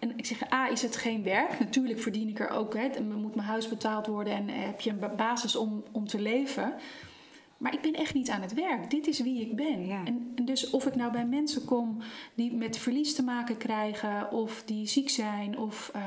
en 0.02 0.18
ik 0.18 0.26
zeg, 0.26 0.54
A, 0.54 0.70
is 0.70 0.82
het 0.82 0.96
geen 0.96 1.24
werk? 1.24 1.60
Natuurlijk 1.60 2.00
verdien 2.00 2.30
ik 2.30 2.40
er 2.40 2.50
ook, 2.50 2.76
hè, 2.78 3.02
moet 3.02 3.36
mijn 3.36 3.48
huis 3.48 3.68
betaald 3.68 4.08
worden 4.08 4.34
en 4.34 4.48
heb 4.48 4.82
je 4.82 4.90
een 4.90 5.00
ba- 5.00 5.16
basis 5.16 5.56
om, 5.56 5.84
om 5.92 6.08
te 6.08 6.22
leven. 6.22 6.74
Maar 7.58 7.74
ik 7.74 7.82
ben 7.82 7.94
echt 7.94 8.14
niet 8.14 8.30
aan 8.30 8.42
het 8.42 8.54
werk. 8.54 8.90
Dit 8.90 9.08
is 9.08 9.20
wie 9.20 9.42
ik 9.42 9.56
ben. 9.56 9.86
Ja. 9.86 10.06
En, 10.06 10.32
en 10.36 10.46
dus 10.46 10.70
of 10.70 10.86
ik 10.86 10.96
nou 10.96 11.12
bij 11.12 11.26
mensen 11.26 11.66
kom 11.66 11.98
die 12.34 12.54
met 12.54 12.78
verlies 12.78 13.16
te 13.16 13.24
maken 13.24 13.58
krijgen, 13.58 14.32
of 14.32 14.64
die 14.66 14.88
ziek 14.88 15.10
zijn, 15.10 15.58
of, 15.58 15.92
eh, 15.94 16.02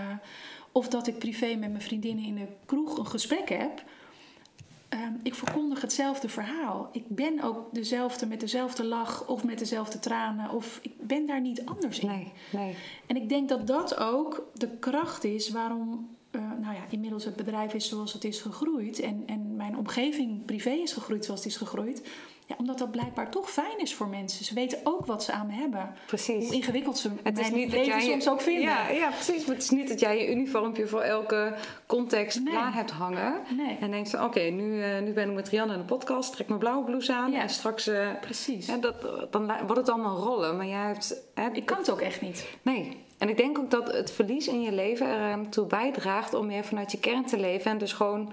of 0.72 0.88
dat 0.88 1.06
ik 1.06 1.18
privé 1.18 1.46
met 1.46 1.70
mijn 1.70 1.82
vriendinnen 1.82 2.24
in 2.24 2.34
de 2.34 2.46
kroeg 2.66 2.98
een 2.98 3.06
gesprek 3.06 3.48
heb. 3.48 3.84
Ehm, 4.94 5.12
ik 5.22 5.34
verkondig 5.34 5.80
hetzelfde 5.80 6.28
verhaal. 6.28 6.88
Ik 6.92 7.08
ben 7.08 7.40
ook 7.40 7.74
dezelfde 7.74 8.26
met 8.26 8.40
dezelfde 8.40 8.84
lach 8.84 9.26
of 9.26 9.44
met 9.44 9.58
dezelfde 9.58 9.98
tranen. 9.98 10.50
Of 10.50 10.78
ik 10.82 10.92
ben 11.00 11.26
daar 11.26 11.40
niet 11.40 11.64
anders 11.64 11.98
in. 11.98 12.06
Nee, 12.06 12.32
nee. 12.52 12.74
En 13.06 13.16
ik 13.16 13.28
denk 13.28 13.48
dat 13.48 13.66
dat 13.66 13.98
ook 13.98 14.48
de 14.52 14.68
kracht 14.78 15.24
is 15.24 15.50
waarom 15.50 16.08
eh, 16.30 16.40
nou 16.60 16.74
ja, 16.74 16.84
inmiddels 16.90 17.24
het 17.24 17.36
bedrijf 17.36 17.74
is 17.74 17.88
zoals 17.88 18.12
het 18.12 18.24
is 18.24 18.40
gegroeid. 18.40 19.00
En, 19.00 19.22
en 19.26 19.56
mijn 19.56 19.76
omgeving 19.76 20.44
privé 20.44 20.70
is 20.70 20.92
gegroeid 20.92 21.24
zoals 21.24 21.40
het 21.40 21.48
is 21.48 21.56
gegroeid. 21.56 22.08
Ja, 22.46 22.54
omdat 22.58 22.78
dat 22.78 22.90
blijkbaar 22.90 23.30
toch 23.30 23.50
fijn 23.50 23.78
is 23.78 23.94
voor 23.94 24.08
mensen. 24.08 24.44
Ze 24.44 24.54
weten 24.54 24.78
ook 24.84 25.06
wat 25.06 25.24
ze 25.24 25.32
aan 25.32 25.46
me 25.46 25.52
hebben. 25.52 25.94
Precies. 26.06 26.44
Hoe 26.46 26.54
ingewikkeld 26.54 26.98
ze 26.98 27.10
Het 27.22 27.38
is 27.38 27.50
niet 27.50 27.70
dat 27.70 27.78
leven 27.80 27.98
jij 27.98 28.10
soms 28.10 28.28
ook 28.28 28.40
vinden. 28.40 28.62
Ja, 28.64 28.88
ja, 28.88 29.08
precies. 29.10 29.44
Maar 29.46 29.54
het 29.54 29.64
is 29.64 29.70
niet 29.70 29.88
dat 29.88 30.00
jij 30.00 30.18
je 30.18 30.30
uniformpje 30.30 30.86
voor 30.86 31.00
elke 31.00 31.54
context 31.86 32.40
Nee. 32.40 32.52
klaar 32.54 32.74
hebt 32.74 32.90
hangen. 32.90 33.34
Nee, 33.56 33.76
En 33.80 33.90
denkt 33.90 34.10
van, 34.10 34.24
oké, 34.24 34.40
nu, 34.40 34.82
eh, 34.82 35.00
nu 35.02 35.12
ben 35.12 35.28
ik 35.28 35.34
met 35.34 35.48
Rianne 35.48 35.72
in 35.72 35.78
de 35.78 35.84
podcast. 35.84 36.32
Trek 36.32 36.48
mijn 36.48 36.60
blauwe 36.60 36.84
blouse 36.84 37.14
aan. 37.14 37.32
Ja. 37.32 37.40
En 37.40 37.48
straks... 37.48 37.86
eh, 37.86 38.08
precies. 38.20 38.66
ja, 38.66 38.76
dat, 38.76 38.94
dan 39.32 39.46
wordt 39.46 39.76
het 39.76 39.88
allemaal 39.88 40.16
rollen. 40.16 40.56
Maar 40.56 40.66
jij 40.66 40.86
hebt... 40.86 41.22
Hè, 41.34 41.48
Ik 41.52 41.66
kan 41.66 41.78
het 41.78 41.90
ook 41.90 42.00
echt 42.00 42.20
niet. 42.20 42.46
Nee. 42.62 43.02
En 43.18 43.28
ik 43.28 43.36
denk 43.36 43.58
ook 43.58 43.70
dat 43.70 43.92
het 43.92 44.10
verlies 44.12 44.48
in 44.48 44.60
je 44.62 44.72
leven 44.72 45.06
ertoe 45.08 45.66
bijdraagt 45.66 46.34
om 46.34 46.46
meer 46.46 46.64
vanuit 46.64 46.92
je 46.92 46.98
kern 46.98 47.24
te 47.24 47.38
leven. 47.38 47.70
En 47.70 47.78
dus 47.78 47.92
gewoon, 47.92 48.32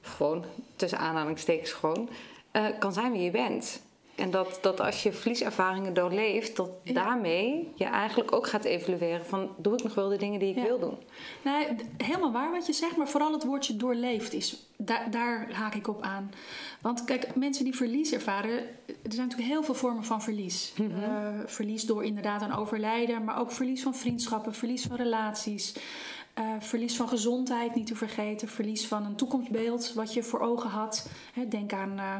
gewoon 0.00 0.44
tussen 0.76 0.98
aanhalingstekens 0.98 1.72
gewoon, 1.72 2.08
eh, 2.52 2.64
kan 2.78 2.92
zijn 2.92 3.12
wie 3.12 3.22
je 3.22 3.30
bent. 3.30 3.82
En 4.14 4.30
dat, 4.30 4.58
dat 4.60 4.80
als 4.80 5.02
je 5.02 5.12
verlieservaringen 5.12 5.94
doorleeft, 5.94 6.56
dat 6.56 6.70
Ja. 6.82 6.92
daarmee 6.92 7.72
je 7.74 7.84
eigenlijk 7.84 8.32
ook 8.32 8.46
gaat 8.46 8.64
evalueren 8.64 9.26
van... 9.26 9.50
doe 9.56 9.74
ik 9.74 9.82
nog 9.82 9.94
wel 9.94 10.08
de 10.08 10.16
dingen 10.16 10.38
die 10.38 10.48
ik 10.50 10.56
Ja. 10.56 10.62
wil 10.62 10.78
doen? 10.78 10.96
Nee, 11.44 11.66
helemaal 11.96 12.32
waar 12.32 12.50
wat 12.50 12.66
je 12.66 12.72
zegt, 12.72 12.96
maar 12.96 13.08
vooral 13.08 13.32
het 13.32 13.44
woordje 13.44 13.76
doorleefd 13.76 14.32
is. 14.32 14.66
Daar, 14.76 15.10
daar 15.10 15.48
haak 15.52 15.74
ik 15.74 15.88
op 15.88 16.02
aan. 16.02 16.30
Want 16.80 17.04
kijk, 17.04 17.34
mensen 17.34 17.64
die 17.64 17.76
verlies 17.76 18.12
ervaren, 18.12 18.58
er 18.86 19.12
zijn 19.12 19.26
natuurlijk 19.28 19.50
heel 19.50 19.62
veel 19.62 19.74
vormen 19.74 20.04
van 20.04 20.22
verlies. 20.22 20.72
Eh, 21.02 21.28
verlies 21.46 21.84
door 21.84 22.04
inderdaad 22.04 22.42
een 22.42 22.54
overlijden, 22.54 23.24
maar 23.24 23.38
ook 23.40 23.50
verlies 23.52 23.82
van 23.82 23.94
vriendschappen, 23.94 24.54
verlies 24.54 24.82
van 24.84 24.96
relaties. 24.96 25.74
Eh, 26.34 26.44
verlies 26.58 26.96
van 26.96 27.08
gezondheid, 27.08 27.74
niet 27.74 27.86
te 27.86 27.96
vergeten. 27.96 28.48
Verlies 28.48 28.86
van 28.86 29.04
een 29.04 29.14
toekomstbeeld 29.14 29.92
wat 29.92 30.14
je 30.14 30.22
voor 30.22 30.40
ogen 30.40 30.70
had. 30.70 31.08
Hè, 31.32 31.48
denk 31.48 31.72
aan 31.72 31.98
eh, 31.98 32.16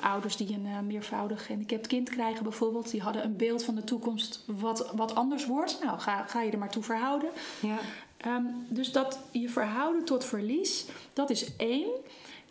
ouders 0.00 0.36
die 0.36 0.54
een 0.54 0.66
eh, 0.66 0.80
meervoudig 0.80 1.46
gehandicapt 1.46 1.86
kind 1.86 2.08
krijgen 2.08 2.42
bijvoorbeeld. 2.42 2.90
Die 2.90 3.02
hadden 3.02 3.24
een 3.24 3.36
beeld 3.36 3.64
van 3.64 3.74
de 3.74 3.84
toekomst 3.84 4.44
wat, 4.46 4.92
wat 4.94 5.14
anders 5.14 5.46
wordt. 5.46 5.78
Nou, 5.82 5.98
ga, 5.98 6.24
ga 6.26 6.42
je 6.42 6.50
er 6.50 6.58
maar 6.58 6.70
toe 6.70 6.82
verhouden. 6.82 7.30
Ja. 7.60 7.78
Ehm, 8.16 8.44
dus 8.68 8.92
dat 8.92 9.20
je 9.30 9.48
verhouden 9.48 10.04
tot 10.04 10.24
verlies, 10.24 10.86
dat 11.12 11.30
is 11.30 11.56
één. 11.56 11.90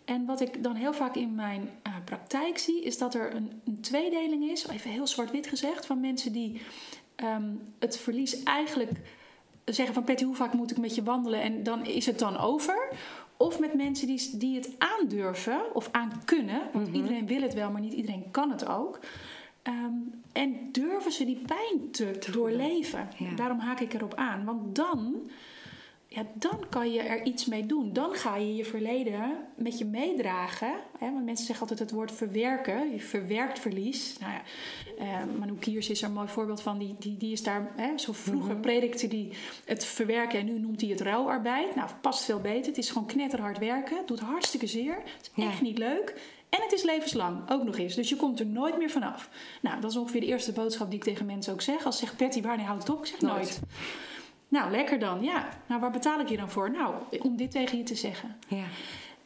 En 0.06 0.26
wat 0.26 0.42
ik 0.42 0.64
dan 0.64 0.76
heel 0.76 0.94
vaak 0.94 1.16
in 1.16 1.36
mijn 1.36 1.70
praktijk 2.06 2.58
zie, 2.58 2.84
is 2.84 2.98
dat 2.98 3.14
er 3.14 3.36
een, 3.36 3.62
een 3.66 3.82
tweedeling 3.82 4.50
is, 4.50 4.68
even 4.68 4.92
heel 4.92 5.08
zwart-wit 5.08 5.48
gezegd, 5.48 5.86
van 5.86 6.00
mensen 6.00 6.32
die 6.32 6.62
ehm, 7.16 7.54
het 7.80 7.98
verlies 7.98 8.44
eigenlijk 8.44 8.92
zeggen 9.66 9.94
van 9.94 10.04
Patty, 10.04 10.24
hoe 10.24 10.36
vaak 10.36 10.54
moet 10.54 10.72
ik 10.72 10.78
met 10.78 10.96
je 10.96 11.04
wandelen 11.04 11.42
en 11.42 11.64
dan 11.64 11.86
is 11.86 12.06
het 12.06 12.20
dan 12.20 12.38
over. 12.38 12.90
Of 13.38 13.60
met 13.60 13.74
mensen 13.74 14.08
die, 14.08 14.38
die 14.38 14.56
het 14.56 14.70
aandurven 14.78 15.76
of 15.76 15.90
aan 15.92 16.22
kunnen, 16.26 16.62
want 16.74 16.88
iedereen 16.88 17.28
wil 17.28 17.42
het 17.42 17.54
wel, 17.54 17.72
maar 17.72 17.82
niet 17.82 17.94
iedereen 17.94 18.32
kan 18.32 18.52
het 18.52 18.68
ook. 18.68 19.00
Ehm, 19.62 19.94
en 20.32 20.72
durven 20.72 21.12
ze 21.12 21.26
die 21.26 21.42
pijn 21.46 21.92
te, 21.92 22.20
doorleven. 22.32 23.10
Ja. 23.18 23.36
Daarom 23.36 23.60
haak 23.60 23.80
ik 23.80 23.94
erop 23.94 24.14
aan. 24.14 24.46
Want 24.46 24.76
dan, 24.76 25.30
ja, 26.16 26.26
dan 26.34 26.66
kan 26.70 26.92
je 26.92 27.02
er 27.02 27.24
iets 27.24 27.46
mee 27.46 27.66
doen. 27.66 27.94
Dan 27.94 28.14
ga 28.14 28.36
je 28.36 28.56
je 28.56 28.66
verleden 28.66 29.38
met 29.56 29.78
je 29.78 29.86
meedragen. 29.86 30.74
Hè? 31.00 31.12
Want 31.12 31.26
mensen 31.26 31.46
zeggen 31.46 31.60
altijd 31.68 31.80
het 31.80 31.92
woord 31.98 32.12
verwerken. 32.12 32.92
Je 32.92 33.00
verwerkt 33.00 33.60
verlies. 33.60 34.18
Nou 34.20 34.32
ja, 34.34 34.42
eh, 34.98 35.26
Manu 35.40 35.56
Kiers 35.56 35.90
is 35.90 36.02
er 36.02 36.08
een 36.08 36.14
mooi 36.14 36.28
voorbeeld 36.28 36.62
van. 36.62 36.78
Die, 36.78 36.96
die, 37.00 37.18
die 37.18 37.32
is 37.32 37.44
daar, 37.44 37.72
hè, 37.76 37.98
zo 37.98 38.12
vroeger 38.14 38.56
predikte 38.56 39.08
die 39.08 39.30
het 39.66 39.86
verwerken. 39.86 40.40
En 40.40 40.46
nu 40.46 40.60
noemt 40.60 40.82
hij 40.82 40.90
het 40.90 41.02
ruilarbeid. 41.02 41.76
Nou, 41.76 41.90
past 42.02 42.24
veel 42.26 42.40
beter. 42.42 42.66
Het 42.66 42.78
is 42.78 42.90
gewoon 42.90 43.08
knetterhard 43.08 43.58
werken. 43.58 43.98
Het 43.98 44.08
doet 44.08 44.20
hartstikke 44.20 44.68
zeer. 44.68 44.96
Het 44.96 45.30
is 45.36 45.44
Ja. 45.44 45.50
echt 45.50 45.62
niet 45.62 45.78
leuk. 45.78 46.34
En 46.50 46.62
het 46.62 46.74
is 46.74 46.84
levenslang, 46.84 47.52
ook 47.52 47.64
nog 47.64 47.78
eens. 47.78 47.96
Dus 47.96 48.10
je 48.10 48.16
komt 48.16 48.40
er 48.40 48.46
nooit 48.46 48.78
meer 48.78 48.90
vanaf. 48.90 49.30
Nou, 49.62 49.82
dat 49.82 49.92
is 49.92 49.98
ongeveer 49.98 50.22
de 50.22 50.28
eerste 50.28 50.52
boodschap 50.52 50.90
die 50.90 51.00
ik 51.00 51.04
tegen 51.06 51.26
mensen 51.26 51.54
ook 51.54 51.62
zeg. 51.62 51.86
Als 51.86 51.98
ze 51.98 52.06
zegt, 52.06 52.18
Patty, 52.18 52.42
wanneer 52.42 52.66
houdt 52.66 52.88
het 52.88 52.96
op? 52.96 53.00
Ik 53.00 53.06
zeg 53.06 53.22
nooit. 53.22 53.34
Nooit. 53.36 53.60
Nou, 54.56 54.72
lekker 54.72 55.00
dan. 55.00 55.24
Ja. 55.24 55.50
Nou, 55.68 55.82
waar 55.82 55.92
betaal 55.92 56.20
ik 56.20 56.30
je 56.30 56.38
dan 56.38 56.50
voor? 56.50 56.72
Nou, 56.72 56.96
om 57.22 57.36
dit 57.36 57.52
tegen 57.52 57.78
je 57.78 57.84
te 57.84 57.96
zeggen. 57.96 58.36
Ja. 58.48 58.66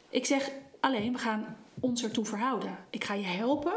Ik 0.09 0.25
zeg 0.25 0.51
alleen, 0.79 1.13
we 1.13 1.17
gaan 1.17 1.57
ons 1.79 2.03
ertoe 2.03 2.25
verhouden. 2.25 2.77
Ik 2.89 3.03
ga 3.03 3.13
je 3.13 3.25
helpen. 3.25 3.73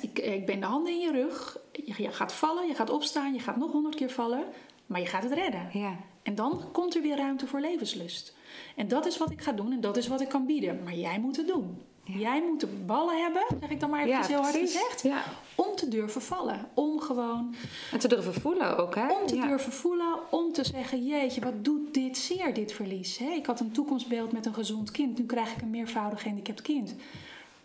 Ik, 0.00 0.18
ik 0.18 0.46
ben 0.46 0.60
de 0.60 0.66
handen 0.66 0.92
in 0.92 0.98
je 0.98 1.12
rug. 1.12 1.58
Je, 1.72 2.02
je 2.02 2.12
gaat 2.12 2.32
vallen, 2.32 2.66
je 2.66 2.74
gaat 2.74 2.90
opstaan, 2.90 3.32
je 3.32 3.40
gaat 3.40 3.56
nog 3.56 3.72
honderd 3.72 3.94
keer 3.94 4.10
vallen. 4.10 4.44
Maar 4.86 5.00
je 5.00 5.06
gaat 5.06 5.22
het 5.22 5.32
redden. 5.32 5.68
Ja. 5.72 5.96
En 6.22 6.34
dan 6.34 6.62
komt 6.72 6.94
er 6.94 7.02
weer 7.02 7.16
ruimte 7.16 7.46
voor 7.46 7.60
levenslust. 7.60 8.36
En 8.76 8.88
dat 8.88 9.06
is 9.06 9.18
wat 9.18 9.30
ik 9.30 9.40
ga 9.40 9.52
doen 9.52 9.72
en 9.72 9.80
dat 9.80 9.96
is 9.96 10.08
wat 10.08 10.20
ik 10.20 10.28
kan 10.28 10.46
bieden. 10.46 10.82
Maar 10.82 10.94
jij 10.94 11.18
moet 11.18 11.36
het 11.36 11.46
doen. 11.46 11.82
Jij 12.06 12.42
moet 12.42 12.60
de 12.60 12.66
ballen 12.66 13.22
hebben, 13.22 13.44
zeg 13.60 13.70
ik 13.70 13.80
dan 13.80 13.90
maar 13.90 14.04
even 14.04 14.26
heel 14.26 14.40
hard 14.42 14.56
gezegd. 14.56 15.02
Ja. 15.02 15.22
Om 15.54 15.76
te 15.76 15.88
durven 15.88 16.22
vallen. 16.22 16.68
Om 16.74 17.00
gewoon 17.00 17.54
En 17.92 17.98
te 17.98 18.08
durven 18.08 18.34
voelen 18.34 18.78
ook, 18.78 18.94
hè? 18.94 19.12
om 19.12 19.26
te 19.26 19.34
durven 19.36 19.72
voelen, 19.72 20.18
om 20.30 20.52
te 20.52 20.64
zeggen: 20.64 21.04
Jeetje, 21.06 21.40
wat 21.40 21.64
doet 21.64 21.94
dit 21.94 22.18
zeer, 22.18 22.54
dit 22.54 22.72
verlies? 22.72 23.18
Hè? 23.18 23.30
Ik 23.30 23.46
had 23.46 23.60
een 23.60 23.72
toekomstbeeld 23.72 24.32
met 24.32 24.46
een 24.46 24.54
gezond 24.54 24.90
kind, 24.90 25.18
nu 25.18 25.24
krijg 25.26 25.52
ik 25.52 25.62
een 25.62 25.70
meervoudig 25.70 26.22
gehandicapt 26.22 26.62
kind. 26.62 26.94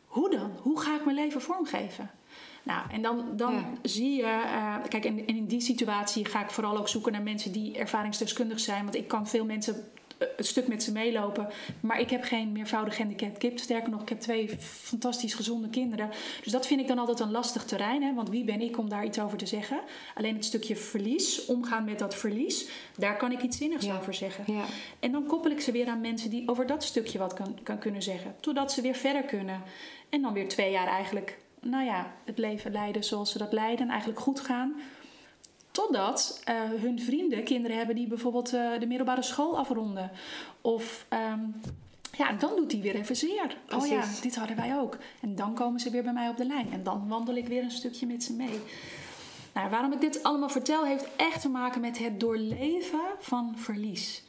hoe 0.06 0.30
dan? 0.30 0.51
Hoe 0.62 0.80
ga 0.80 0.95
ik 0.95 1.04
mijn 1.06 1.17
leven 1.17 1.41
vormgeven? 1.41 2.10
Nou, 2.63 2.89
en 2.91 3.01
dan, 3.01 3.25
dan 3.36 3.54
Ja. 3.54 3.63
zie 3.82 4.15
je, 4.15 4.23
eh, 4.23 4.75
kijk, 4.89 5.06
en, 5.06 5.17
en 5.19 5.36
in 5.36 5.45
die 5.45 5.62
situatie 5.62 6.25
ga 6.25 6.43
ik 6.43 6.49
vooral 6.49 6.77
ook 6.77 6.88
zoeken 6.88 7.12
naar 7.12 7.21
mensen 7.21 7.51
die 7.51 7.77
ervaringsdeskundig 7.77 8.60
zijn. 8.60 8.84
Want 8.84 8.95
ik 8.95 9.08
kan 9.08 9.27
veel 9.27 9.45
mensen 9.45 9.91
eh, 10.21 10.27
een 10.38 10.43
stuk 10.43 10.67
met 10.67 10.84
ze 10.84 10.91
meelopen. 10.91 11.47
Maar 11.79 11.99
ik 11.99 12.10
heb 12.10 12.23
geen 12.23 12.51
meervoudig 12.51 12.95
gehandicapt 12.95 13.38
kind. 13.38 13.60
Sterker 13.60 13.89
nog, 13.91 14.01
ik 14.01 14.10
heb 14.10 14.19
twee 14.19 14.49
fantastisch 14.60 15.34
gezonde 15.34 15.69
kinderen. 15.69 16.10
Dus 16.43 16.51
dat 16.51 16.67
vind 16.67 16.79
ik 16.81 16.88
dan 16.88 16.99
altijd 16.99 17.19
een 17.19 17.31
lastig 17.31 17.63
terrein. 17.65 18.03
Hè? 18.03 18.13
Want 18.13 18.29
wie 18.29 18.43
ben 18.43 18.62
ik 18.62 18.77
om 18.77 18.89
daar 18.89 19.05
iets 19.05 19.19
over 19.19 19.38
te 19.38 19.45
zeggen? 19.45 19.79
Alleen 20.15 20.36
het 20.36 20.45
stukje 20.45 20.75
verlies, 20.75 21.45
omgaan 21.45 21.84
met 21.84 21.99
dat 21.99 22.15
verlies, 22.15 22.67
daar 22.97 23.17
kan 23.17 23.31
ik 23.31 23.41
iets 23.41 23.57
zinnigs 23.57 23.86
Ja. 23.86 23.97
over 23.97 24.13
zeggen. 24.13 24.53
Ja. 24.53 24.63
En 24.99 25.12
dan 25.12 25.25
koppel 25.25 25.51
ik 25.51 25.62
ze 25.62 25.71
weer 25.71 25.88
aan 25.88 26.01
mensen 26.01 26.29
die 26.29 26.49
over 26.49 26.65
dat 26.67 26.84
stukje 26.84 27.17
wat 27.19 27.34
kan, 27.34 27.57
kan 27.63 27.77
kunnen 27.77 28.01
zeggen. 28.03 28.36
Totdat 28.39 28.71
ze 28.71 28.81
weer 28.81 28.95
verder 28.95 29.23
kunnen. 29.23 29.62
En 30.10 30.21
dan 30.21 30.34
weer 30.34 30.47
twee 30.47 30.71
jaar 30.71 30.88
eigenlijk, 30.88 31.38
nou 31.62 31.86
ja, 31.86 32.13
het 32.25 32.38
leven 32.38 32.71
leiden 32.71 33.03
zoals 33.03 33.31
ze 33.31 33.38
dat 33.38 33.53
leiden. 33.53 33.86
En 33.86 33.89
eigenlijk 33.91 34.19
goed 34.19 34.39
gaan. 34.39 34.75
Totdat 35.82 36.41
eh, 36.44 36.56
hun 36.82 37.00
vrienden 37.00 37.44
kinderen 37.44 37.78
hebben 37.78 37.96
die 37.96 38.08
bijvoorbeeld 38.08 38.54
eh, 38.54 38.80
de 38.80 38.86
middelbare 38.86 39.22
school 39.22 39.58
afronden. 39.58 40.12
Of 40.62 41.06
ehm, 41.10 41.39
ja, 42.17 42.32
dan 42.32 42.56
doet 42.56 42.72
hij 42.72 42.82
weer 42.82 42.96
even 42.96 43.15
zeer. 43.15 43.58
Oh 43.76 43.88
ja, 43.88 44.04
dit 44.22 44.36
hadden 44.36 44.56
wij 44.56 44.78
ook. 44.78 44.98
En 45.22 45.36
dan 45.36 45.54
komen 45.54 45.80
ze 45.80 45.89
weer 45.89 46.04
bij 46.04 46.13
mij 46.13 46.30
op 46.30 46.38
de 46.38 46.46
lijn. 46.46 46.72
En 46.72 46.84
dan 46.84 47.08
wandel 47.08 47.36
ik 47.36 47.48
weer 47.48 47.63
een 47.63 47.72
stukje 47.72 48.06
met 48.06 48.24
ze 48.24 48.34
mee. 48.34 48.60
Nou, 49.54 49.70
waarom 49.70 49.91
ik 49.91 50.02
dit 50.02 50.24
allemaal 50.24 50.50
vertel, 50.50 50.86
heeft 50.86 51.08
echt 51.15 51.41
te 51.41 51.50
maken 51.50 51.82
met 51.82 51.98
het 51.98 52.20
doorleven 52.20 53.06
van 53.20 53.54
verlies. 53.56 54.24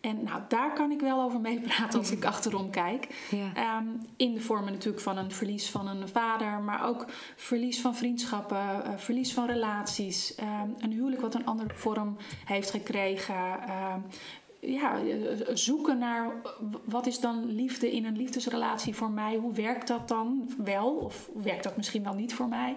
En 0.00 0.22
nou, 0.22 0.40
daar 0.48 0.72
kan 0.72 0.90
ik 0.90 1.00
wel 1.00 1.22
over 1.22 1.40
meepraten 1.40 1.98
als 1.98 2.10
ik 2.10 2.24
achterom 2.24 2.70
kijk. 2.70 3.26
Ja. 3.30 3.54
Ehm, 3.54 3.86
in 4.16 4.34
de 4.34 4.40
vormen 4.40 4.72
natuurlijk 4.72 5.02
van 5.02 5.16
een 5.16 5.30
verlies 5.30 5.70
van 5.70 5.86
een 5.86 6.08
vader, 6.08 6.60
maar 6.60 6.86
ook 6.86 7.04
verlies 7.36 7.80
van 7.80 7.96
vriendschappen, 7.96 8.84
eh, 8.84 8.96
verlies 8.96 9.32
van 9.32 9.46
relaties, 9.46 10.34
ehm, 10.34 10.68
een 10.78 10.92
huwelijk 10.92 11.20
wat 11.20 11.34
een 11.34 11.46
andere 11.46 11.74
vorm 11.74 12.16
heeft 12.44 12.70
gekregen. 12.70 13.34
ehm, 13.34 14.00
ja, 14.60 14.98
eh, 14.98 15.54
zoeken 15.54 15.98
naar 15.98 16.32
wat 16.84 17.06
is 17.06 17.20
dan 17.20 17.44
liefde 17.44 17.92
in 17.92 18.04
een 18.04 18.16
liefdesrelatie 18.16 18.94
voor 18.94 19.10
mij? 19.10 19.36
Hoe 19.36 19.52
werkt 19.52 19.88
dat 19.88 20.08
dan 20.08 20.54
wel? 20.58 20.90
Of 20.90 21.30
werkt 21.34 21.64
dat 21.64 21.76
misschien 21.76 22.02
wel 22.02 22.14
niet 22.14 22.34
voor 22.34 22.48
mij? 22.48 22.76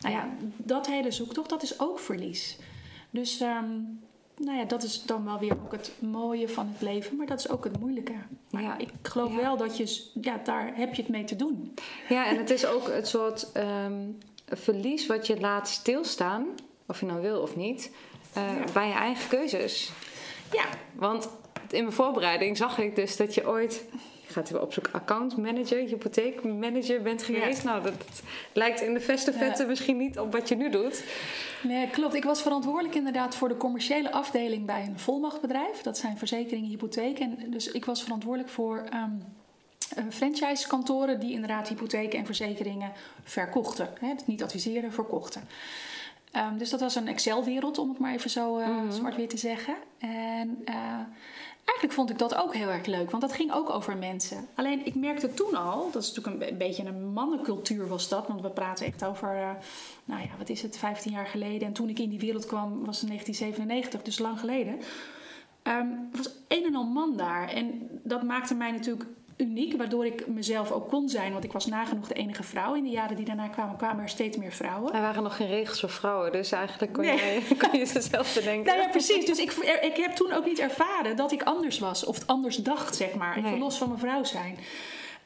Nou 0.00 0.14
ja, 0.14 0.28
dat 0.56 0.86
hele 0.86 1.10
zoektocht, 1.10 1.48
dat 1.50 1.62
is 1.62 1.80
ook 1.80 1.98
verlies. 1.98 2.58
Dus 3.10 3.44
nou 4.44 4.58
ja, 4.58 4.64
dat 4.64 4.82
is 4.82 5.02
dan 5.02 5.24
wel 5.24 5.38
weer 5.38 5.52
ook 5.64 5.72
het 5.72 5.92
mooie 5.98 6.48
van 6.48 6.68
het 6.72 6.80
leven, 6.80 7.16
maar 7.16 7.26
dat 7.26 7.38
is 7.38 7.48
ook 7.48 7.64
het 7.64 7.80
moeilijke. 7.80 8.12
Maar 8.50 8.62
Ja. 8.62 8.78
ik 8.78 8.88
geloof 9.02 9.30
Ja. 9.30 9.36
wel 9.36 9.56
dat 9.56 9.76
je, 9.76 10.08
ja, 10.20 10.40
daar 10.44 10.72
heb 10.74 10.94
je 10.94 11.02
het 11.02 11.10
mee 11.10 11.24
te 11.24 11.36
doen. 11.36 11.74
Ja, 12.08 12.26
en 12.26 12.36
het 12.36 12.50
is 12.50 12.66
ook 12.66 12.88
het 12.88 13.08
soort 13.08 13.52
ehm, 13.52 14.08
verlies 14.46 15.06
wat 15.06 15.26
je 15.26 15.40
laat 15.40 15.68
stilstaan, 15.68 16.46
of 16.86 17.00
je 17.00 17.06
nou 17.06 17.20
wil 17.20 17.40
of 17.40 17.56
niet, 17.56 17.92
eh, 18.32 18.42
Ja. 18.58 18.64
bij 18.72 18.86
je 18.88 18.94
eigen 18.94 19.28
keuzes. 19.28 19.90
Ja, 20.52 20.64
Want 20.94 21.28
in 21.70 21.82
mijn 21.82 21.92
voorbereiding 21.94 22.56
zag 22.56 22.78
ik 22.78 22.96
dus 22.96 23.16
dat 23.16 23.34
je 23.34 23.48
ooit, 23.48 23.84
ik 24.30 24.36
ga 24.36 24.42
het 24.42 24.50
even 24.50 24.62
opzoeken, 24.62 24.92
account 24.92 25.36
manager, 25.36 25.78
hypotheekmanager 25.78 27.02
bent 27.02 27.22
geweest. 27.22 27.64
Nou, 27.64 27.82
dat, 27.82 27.92
dat 27.98 28.22
lijkt 28.52 28.80
in 28.80 28.94
de 28.94 29.04
beste 29.06 29.32
Ja. 29.32 29.38
vette 29.38 29.66
misschien 29.66 29.96
niet 29.96 30.18
op 30.18 30.32
wat 30.32 30.48
je 30.48 30.56
nu 30.56 30.70
doet. 30.70 31.04
Nee, 31.62 31.90
klopt. 31.90 32.14
Ik 32.14 32.24
was 32.24 32.42
verantwoordelijk 32.42 32.94
inderdaad 32.94 33.34
voor 33.36 33.48
de 33.48 33.56
commerciële 33.56 34.12
afdeling 34.12 34.66
bij 34.66 34.82
een 34.84 34.98
volmachtbedrijf. 34.98 35.82
Dat 35.82 35.98
zijn 35.98 36.18
verzekeringen, 36.18 36.68
hypotheken. 36.68 37.38
En 37.38 37.50
dus 37.50 37.70
ik 37.70 37.84
was 37.84 38.02
verantwoordelijk 38.02 38.50
voor 38.50 38.84
eh, 38.90 39.04
franchisekantoren 40.10 41.20
die 41.20 41.32
inderdaad 41.32 41.68
hypotheken 41.68 42.18
en 42.18 42.26
verzekeringen 42.26 42.92
verkochten. 43.24 43.88
Hè, 44.00 44.14
dus 44.14 44.26
niet 44.26 44.42
adviseren, 44.42 44.92
verkochten. 44.92 45.42
Ehm, 46.30 46.56
dus 46.58 46.70
dat 46.70 46.80
was 46.80 46.94
een 46.94 47.08
Excel-wereld, 47.08 47.78
om 47.78 47.88
het 47.88 47.98
maar 47.98 48.12
even 48.14 48.30
zo 48.30 48.58
eh, 48.58 48.68
Mhm. 48.68 48.90
zwart-wit 48.92 49.30
te 49.30 49.36
zeggen. 49.36 49.74
En 49.98 50.62
eh, 50.64 50.74
eigenlijk 51.64 51.92
vond 51.92 52.10
ik 52.10 52.18
dat 52.18 52.34
ook 52.34 52.54
heel 52.54 52.68
erg 52.68 52.86
leuk, 52.86 53.10
want 53.10 53.22
dat 53.22 53.32
ging 53.32 53.52
ook 53.52 53.70
over 53.70 53.96
mensen. 53.96 54.46
Alleen 54.54 54.86
ik 54.86 54.94
merkte 54.94 55.34
toen 55.34 55.54
al, 55.54 55.90
dat 55.92 56.02
is 56.02 56.12
natuurlijk 56.14 56.42
een, 56.42 56.48
be- 56.58 56.64
beetje 56.64 56.84
een 56.84 57.12
mannencultuur 57.12 57.88
was 57.88 58.08
dat, 58.08 58.26
want 58.26 58.40
we 58.40 58.50
praten 58.50 58.86
echt 58.86 59.04
over, 59.04 59.28
eh, 59.36 59.50
nou 60.04 60.20
ja, 60.22 60.28
wat 60.38 60.48
is 60.48 60.62
het, 60.62 60.76
15 60.78 61.12
jaar 61.12 61.26
geleden. 61.26 61.66
En 61.68 61.72
toen 61.72 61.88
ik 61.88 61.98
in 61.98 62.10
die 62.10 62.18
wereld 62.20 62.46
kwam 62.46 62.84
was 62.84 62.98
het 63.00 63.08
1997, 63.08 64.02
dus 64.02 64.18
lang 64.18 64.38
geleden. 64.40 64.78
Ehm, 65.62 65.76
er 66.12 66.16
was 66.16 66.30
een 66.48 66.64
en 66.64 66.74
al 66.74 66.84
man 66.84 67.16
daar. 67.16 67.48
En 67.48 67.88
dat 68.04 68.22
maakte 68.22 68.54
mij 68.54 68.70
natuurlijk 68.70 69.04
uniek, 69.40 69.76
waardoor 69.76 70.06
ik 70.06 70.26
mezelf 70.26 70.70
ook 70.70 70.88
kon 70.88 71.08
zijn. 71.08 71.32
Want 71.32 71.44
ik 71.44 71.52
was 71.52 71.66
nagenoeg 71.66 72.06
de 72.08 72.14
enige 72.14 72.42
vrouw. 72.42 72.74
In 72.74 72.82
de 72.84 72.90
jaren 72.90 73.16
die 73.16 73.24
daarna 73.24 73.48
kwamen, 73.48 73.76
kwamen 73.76 74.02
er 74.02 74.08
steeds 74.08 74.36
meer 74.36 74.52
vrouwen. 74.52 74.92
Er 74.94 75.00
waren 75.00 75.22
nog 75.22 75.36
geen 75.36 75.48
regels 75.48 75.80
voor 75.80 75.90
vrouwen, 75.90 76.32
dus 76.32 76.52
eigenlijk 76.52 76.92
kon, 76.92 77.04
Nee. 77.04 77.16
jij, 77.16 77.42
kon 77.68 77.78
je 77.78 77.84
ze 77.84 78.00
zelf 78.00 78.34
bedenken. 78.34 78.64
Nou 78.72 78.78
ja, 78.78 78.88
precies. 78.88 79.24
Dus 79.26 79.38
ik, 79.38 79.52
ik 79.82 79.96
heb 79.96 80.12
toen 80.14 80.32
ook 80.32 80.44
niet 80.46 80.58
ervaren 80.58 81.16
dat 81.16 81.32
ik 81.32 81.42
anders 81.42 81.78
was. 81.78 82.04
Of 82.04 82.18
anders 82.26 82.56
dacht, 82.56 82.96
zeg 82.96 83.14
maar. 83.14 83.36
Even 83.36 83.50
Nee. 83.50 83.58
los 83.58 83.78
van 83.78 83.88
mijn 83.88 84.00
vrouw 84.00 84.24
zijn. 84.24 84.58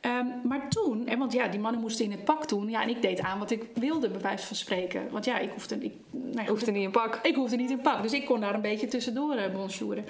Ehm, 0.00 0.26
maar 0.42 0.68
toen, 0.68 1.06
en 1.06 1.18
want 1.18 1.32
ja, 1.32 1.48
die 1.48 1.60
mannen 1.60 1.80
moesten 1.80 2.04
in 2.04 2.10
het 2.10 2.24
pak 2.24 2.48
doen. 2.48 2.70
Ja, 2.70 2.82
en 2.82 2.88
ik 2.88 3.02
deed 3.02 3.20
aan 3.20 3.38
wat 3.38 3.50
ik 3.50 3.64
wilde, 3.74 4.08
bij 4.08 4.20
wijze 4.20 4.46
van 4.46 4.56
spreken. 4.56 5.08
Want 5.10 5.24
ja, 5.24 5.38
ik 5.38 5.50
hoefde, 5.50 5.74
ik, 5.80 5.92
nou 6.10 6.42
ja, 6.44 6.50
Hoefde 6.50 6.70
niet 6.70 6.82
in 6.84 6.90
pak. 6.90 7.18
ik 7.22 7.34
hoefde 7.34 7.56
niet 7.56 7.70
in 7.70 7.80
pak, 7.80 8.02
dus 8.02 8.12
ik 8.12 8.24
kon 8.24 8.40
daar 8.40 8.54
een 8.54 8.60
beetje 8.60 8.86
tussendoor 8.86 9.34
uh, 9.36 9.42
bonjouren. 9.52 10.04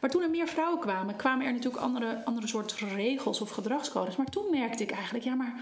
Maar 0.00 0.10
toen 0.10 0.22
er 0.22 0.30
meer 0.30 0.48
vrouwen 0.48 0.80
kwamen, 0.80 1.16
kwamen 1.16 1.46
er 1.46 1.52
natuurlijk 1.52 1.82
andere, 1.82 2.24
andere 2.24 2.46
soort 2.46 2.72
regels 2.72 3.40
of 3.40 3.50
gedragscodes. 3.50 4.16
Maar 4.16 4.26
toen 4.26 4.50
merkte 4.50 4.82
ik 4.82 4.90
eigenlijk, 4.90 5.24
ja, 5.24 5.34
maar 5.34 5.54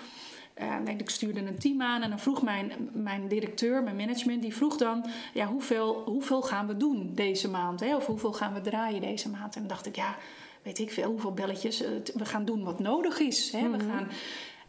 nee, 0.85 0.97
ik 0.97 1.11
stuurde 1.11 1.41
een 1.41 1.59
team 1.59 1.83
aan 1.83 2.03
en 2.03 2.09
dan 2.09 2.19
vroeg 2.19 2.43
mijn, 2.43 2.91
mijn 2.93 3.29
directeur, 3.29 3.83
mijn 3.83 3.97
management, 3.97 4.43
die 4.43 4.55
vroeg 4.55 4.77
dan, 4.77 5.07
ja, 5.35 5.47
hoeveel, 5.47 6.03
hoeveel 6.05 6.43
gaan 6.43 6.67
we 6.67 6.77
doen 6.77 7.11
deze 7.15 7.49
maand? 7.49 7.81
Hè? 7.81 7.97
Of 7.97 8.07
hoeveel 8.07 8.33
gaan 8.33 8.55
we 8.55 8.61
draaien 8.61 9.01
deze 9.01 9.29
maand? 9.29 9.55
En 9.55 9.61
dan 9.61 9.69
dacht 9.71 9.87
ik, 9.87 9.97
ja, 9.97 10.17
weet 10.63 10.79
ik 10.79 10.91
veel, 10.91 11.11
hoeveel 11.11 11.33
belletjes. 11.33 11.83
eh, 11.83 11.91
we 12.15 12.25
gaan 12.25 12.45
doen 12.45 12.65
wat 12.65 12.79
nodig 12.79 13.19
is. 13.19 13.53
Hè? 13.53 13.71
We 13.71 13.79
gaan, 13.79 14.09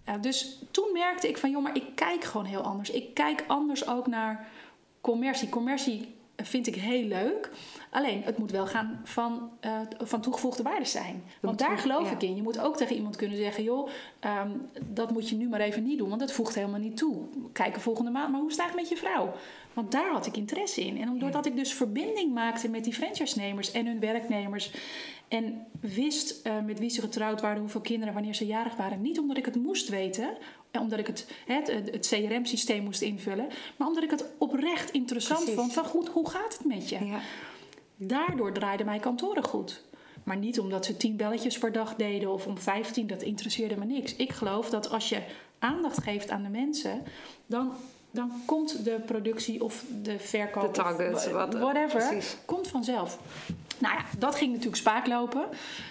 eh, 0.03 0.13
dus 0.21 0.59
toen 0.71 0.89
merkte 0.93 1.27
ik 1.27 1.37
van, 1.37 1.51
joh, 1.51 1.63
maar 1.63 1.75
ik 1.75 1.85
kijk 1.95 2.23
gewoon 2.23 2.45
heel 2.45 2.61
anders. 2.61 2.89
Ik 2.89 3.13
kijk 3.13 3.43
anders 3.47 3.87
ook 3.87 4.07
naar 4.07 4.47
commercie. 5.01 5.49
Commercie 5.49 6.15
vind 6.35 6.67
ik 6.67 6.75
heel 6.75 7.03
leuk. 7.07 7.49
Alleen, 7.93 8.21
het 8.23 8.37
moet 8.37 8.51
wel 8.51 8.67
gaan 8.67 9.01
van, 9.03 9.49
eh, 9.59 9.79
van 9.99 10.21
toegevoegde 10.21 10.63
waarde 10.63 10.85
zijn. 10.85 11.23
Want 11.39 11.59
daar 11.59 11.77
geloof 11.77 12.09
ja. 12.09 12.11
ik 12.11 12.23
in. 12.23 12.35
Je 12.35 12.41
moet 12.41 12.59
ook 12.59 12.77
tegen 12.77 12.95
iemand 12.95 13.15
kunnen 13.15 13.37
zeggen... 13.37 13.63
joh, 13.63 13.89
ehm, 14.19 14.49
dat 14.87 15.11
moet 15.11 15.29
je 15.29 15.35
nu 15.35 15.47
maar 15.47 15.59
even 15.59 15.83
niet 15.83 15.97
doen... 15.97 16.09
want 16.09 16.19
dat 16.19 16.31
voegt 16.31 16.55
helemaal 16.55 16.79
niet 16.79 16.97
toe. 16.97 17.17
Kijken 17.51 17.81
volgende 17.81 18.11
maand, 18.11 18.31
maar 18.31 18.41
hoe 18.41 18.51
staat 18.51 18.65
het 18.65 18.75
met 18.75 18.89
je 18.89 18.97
vrouw? 18.97 19.33
Want 19.73 19.91
daar 19.91 20.11
had 20.11 20.25
ik 20.25 20.37
interesse 20.37 20.85
in. 20.85 21.01
En 21.01 21.19
doordat 21.19 21.45
ik 21.45 21.55
dus 21.55 21.73
verbinding 21.73 22.33
maakte 22.33 22.69
met 22.69 22.83
die 22.83 22.93
franchise-nemers... 22.93 23.71
en 23.71 23.85
hun 23.85 23.99
werknemers... 23.99 24.71
en 25.27 25.65
wist 25.79 26.39
eh, 26.43 26.59
met 26.65 26.79
wie 26.79 26.89
ze 26.89 27.01
getrouwd 27.01 27.41
waren... 27.41 27.59
hoeveel 27.59 27.81
kinderen, 27.81 28.13
wanneer 28.13 28.35
ze 28.35 28.45
jarig 28.45 28.75
waren... 28.75 29.01
niet 29.01 29.19
omdat 29.19 29.37
ik 29.37 29.45
het 29.45 29.55
moest 29.55 29.89
weten... 29.89 30.37
en 30.71 30.81
omdat 30.81 30.99
ik 30.99 31.07
het, 31.07 31.27
het, 31.45 31.67
het 31.67 32.07
CRM-systeem 32.07 32.83
moest 32.83 33.01
invullen... 33.01 33.47
maar 33.77 33.87
omdat 33.87 34.03
ik 34.03 34.11
het 34.11 34.25
oprecht 34.37 34.91
interessant 34.91 35.39
Precies. 35.39 35.59
vond... 35.59 35.73
van 35.73 35.85
goed, 35.85 36.07
hoe 36.07 36.29
gaat 36.29 36.57
het 36.57 36.65
met 36.65 36.89
je? 36.89 37.05
Ja. 37.05 37.19
Daardoor 38.07 38.51
draaiden 38.53 38.85
mijn 38.85 38.99
kantoren 38.99 39.43
goed. 39.43 39.81
Maar 40.23 40.37
niet 40.37 40.59
omdat 40.59 40.85
ze 40.85 40.97
tien 40.97 41.15
belletjes 41.15 41.57
per 41.57 41.71
dag 41.71 41.95
deden 41.95 42.31
of 42.31 42.45
om 42.47 42.57
vijftien, 42.57 43.07
dat 43.07 43.21
interesseerde 43.21 43.77
me 43.77 43.85
niks. 43.85 44.15
Ik 44.15 44.31
geloof 44.31 44.69
dat 44.69 44.89
als 44.89 45.09
je 45.09 45.21
aandacht 45.59 46.03
geeft 46.03 46.29
aan 46.29 46.43
de 46.43 46.49
mensen, 46.49 47.03
dan, 47.45 47.73
dan 48.11 48.31
komt 48.45 48.85
de 48.85 48.99
productie 49.05 49.63
of 49.63 49.83
de 50.03 50.19
verkoop, 50.19 50.63
De 50.73 50.81
target, 50.81 51.13
of 51.15 51.31
wat- 51.31 51.53
whatever, 51.53 52.07
precies. 52.07 52.37
komt 52.45 52.67
vanzelf. 52.67 53.19
Nou 53.77 53.95
ja, 53.95 54.03
dat 54.17 54.35
ging 54.35 54.49
natuurlijk 54.51 54.77
spaaklopen. 54.77 55.45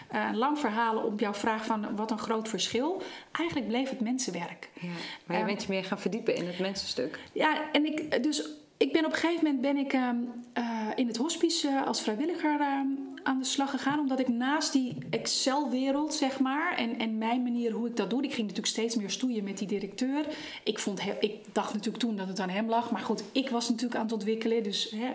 Eh 0.09 0.29
lang 0.35 0.59
verhalen 0.59 1.05
op 1.05 1.21
jouw 1.21 1.35
vraag 1.35 1.65
van 1.65 1.97
wat 1.97 2.11
een 2.11 2.19
groot 2.19 2.49
verschil. 2.49 3.03
Eigenlijk 3.33 3.69
bleef 3.69 3.91
het 3.91 4.01
mensenwerk. 4.01 4.71
Ja. 4.81 4.89
Maar 5.27 5.37
je 5.37 5.43
Ehm, 5.43 5.47
bent 5.47 5.63
je 5.63 5.69
meer 5.73 5.85
gaan 5.85 5.99
verdiepen 6.01 6.35
in 6.35 6.47
het 6.47 6.59
mensenstuk. 6.59 7.19
Ja, 7.33 7.71
en 7.73 7.85
ik, 7.87 8.23
dus 8.23 8.49
ik 8.83 8.93
ben 8.93 9.05
op 9.05 9.13
een 9.13 9.19
gegeven 9.19 9.45
moment 9.45 9.61
ben 9.61 9.77
ik 9.77 9.93
ehm, 9.93 10.17
eh, 10.53 10.89
in 10.95 11.07
het 11.07 11.17
hospice 11.17 11.69
eh, 11.69 11.87
als 11.87 12.01
vrijwilliger 12.01 12.61
ehm, 12.61 12.87
aan 13.23 13.39
de 13.39 13.45
slag 13.45 13.71
gegaan. 13.71 13.99
Omdat 13.99 14.21
ik 14.21 14.29
naast 14.29 14.73
die 14.73 14.97
Excel-wereld, 15.11 16.15
zeg 16.15 16.39
maar, 16.41 16.77
en, 16.77 16.99
en 16.99 17.19
mijn 17.19 17.43
manier 17.43 17.73
hoe 17.73 17.89
ik 17.89 17.97
dat 17.97 18.11
doe. 18.11 18.23
Ik 18.23 18.29
ging 18.29 18.41
natuurlijk 18.41 18.67
steeds 18.67 18.97
meer 18.97 19.11
stoeien 19.11 19.45
met 19.45 19.59
die 19.59 19.69
directeur. 19.69 20.27
Ik, 20.65 20.79
vond 20.79 21.01
ik 21.21 21.35
dacht 21.53 21.73
natuurlijk 21.73 22.03
toen 22.03 22.17
dat 22.17 22.29
het 22.29 22.41
aan 22.41 22.49
hem 22.49 22.69
lag. 22.69 22.91
Maar 22.91 23.01
goed, 23.01 23.23
ik 23.33 23.49
was 23.49 23.69
natuurlijk 23.69 23.97
aan 23.97 24.05
het 24.05 24.13
ontwikkelen. 24.13 24.63
Dus 24.63 24.91
hè, 24.91 25.11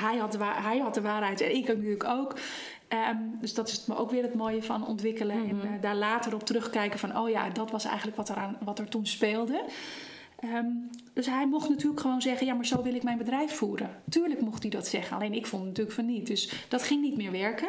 hij, 0.00 0.16
had 0.16 0.32
de 0.32 0.38
hij 0.44 0.78
had 0.78 0.94
de 0.94 1.00
waarheid 1.00 1.40
en 1.40 1.56
ik 1.56 1.66
natuurlijk 1.66 2.04
ook. 2.04 2.34
Ehm, 2.88 3.16
dus 3.40 3.54
dat 3.54 3.68
is 3.68 3.86
me 3.86 3.96
ook 3.96 4.10
weer 4.10 4.22
het 4.22 4.34
mooie 4.34 4.62
van 4.62 4.86
ontwikkelen. 4.86 5.48
En 5.48 5.60
eh, 5.62 5.68
daar 5.80 5.96
later 5.96 6.34
op 6.34 6.44
terugkijken 6.46 6.98
van... 6.98 7.18
oh 7.18 7.28
ja, 7.28 7.50
dat 7.50 7.70
was 7.70 7.84
eigenlijk 7.84 8.16
wat 8.16 8.28
er, 8.28 8.36
aan, 8.36 8.56
wat 8.60 8.78
er 8.78 8.88
toen 8.88 9.06
speelde. 9.06 9.64
Ehm, 10.44 10.66
dus 11.12 11.26
hij 11.26 11.46
mocht 11.46 11.68
natuurlijk 11.68 12.00
gewoon 12.00 12.22
zeggen: 12.22 12.46
ja, 12.46 12.54
maar 12.54 12.66
zo 12.66 12.82
wil 12.82 12.94
ik 12.94 13.02
mijn 13.02 13.18
bedrijf 13.18 13.52
voeren. 13.52 13.90
Tuurlijk 14.08 14.40
mocht 14.40 14.62
hij 14.62 14.70
dat 14.70 14.86
zeggen, 14.86 15.16
alleen 15.16 15.32
ik 15.32 15.46
vond 15.46 15.64
natuurlijk 15.64 15.94
van 15.94 16.06
niet. 16.06 16.26
Dus 16.26 16.66
dat 16.68 16.82
ging 16.82 17.02
niet 17.02 17.16
meer 17.16 17.30
werken. 17.30 17.68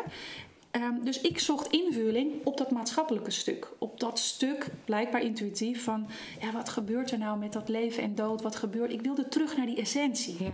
Ehm, 0.76 1.04
dus 1.04 1.22
ik 1.22 1.40
zocht 1.40 1.72
invulling 1.72 2.32
op 2.44 2.58
dat 2.58 2.72
maatschappelijke 2.72 3.32
stuk. 3.32 3.72
Op 3.78 4.00
dat 4.00 4.20
stuk, 4.20 4.68
blijkbaar 4.86 5.22
intuïtief, 5.22 5.84
van 5.84 6.08
ja, 6.42 6.52
wat 6.52 6.70
gebeurt 6.70 7.12
er 7.12 7.18
nou 7.18 7.38
met 7.38 7.54
dat 7.54 7.70
leven 7.70 8.04
en 8.04 8.16
dood? 8.16 8.42
Wat 8.42 8.56
gebeurt? 8.56 8.92
Ik 8.92 9.02
wilde 9.02 9.28
terug 9.28 9.58
naar 9.58 9.66
die 9.66 9.78
essentie. 9.78 10.44
Ja, 10.44 10.52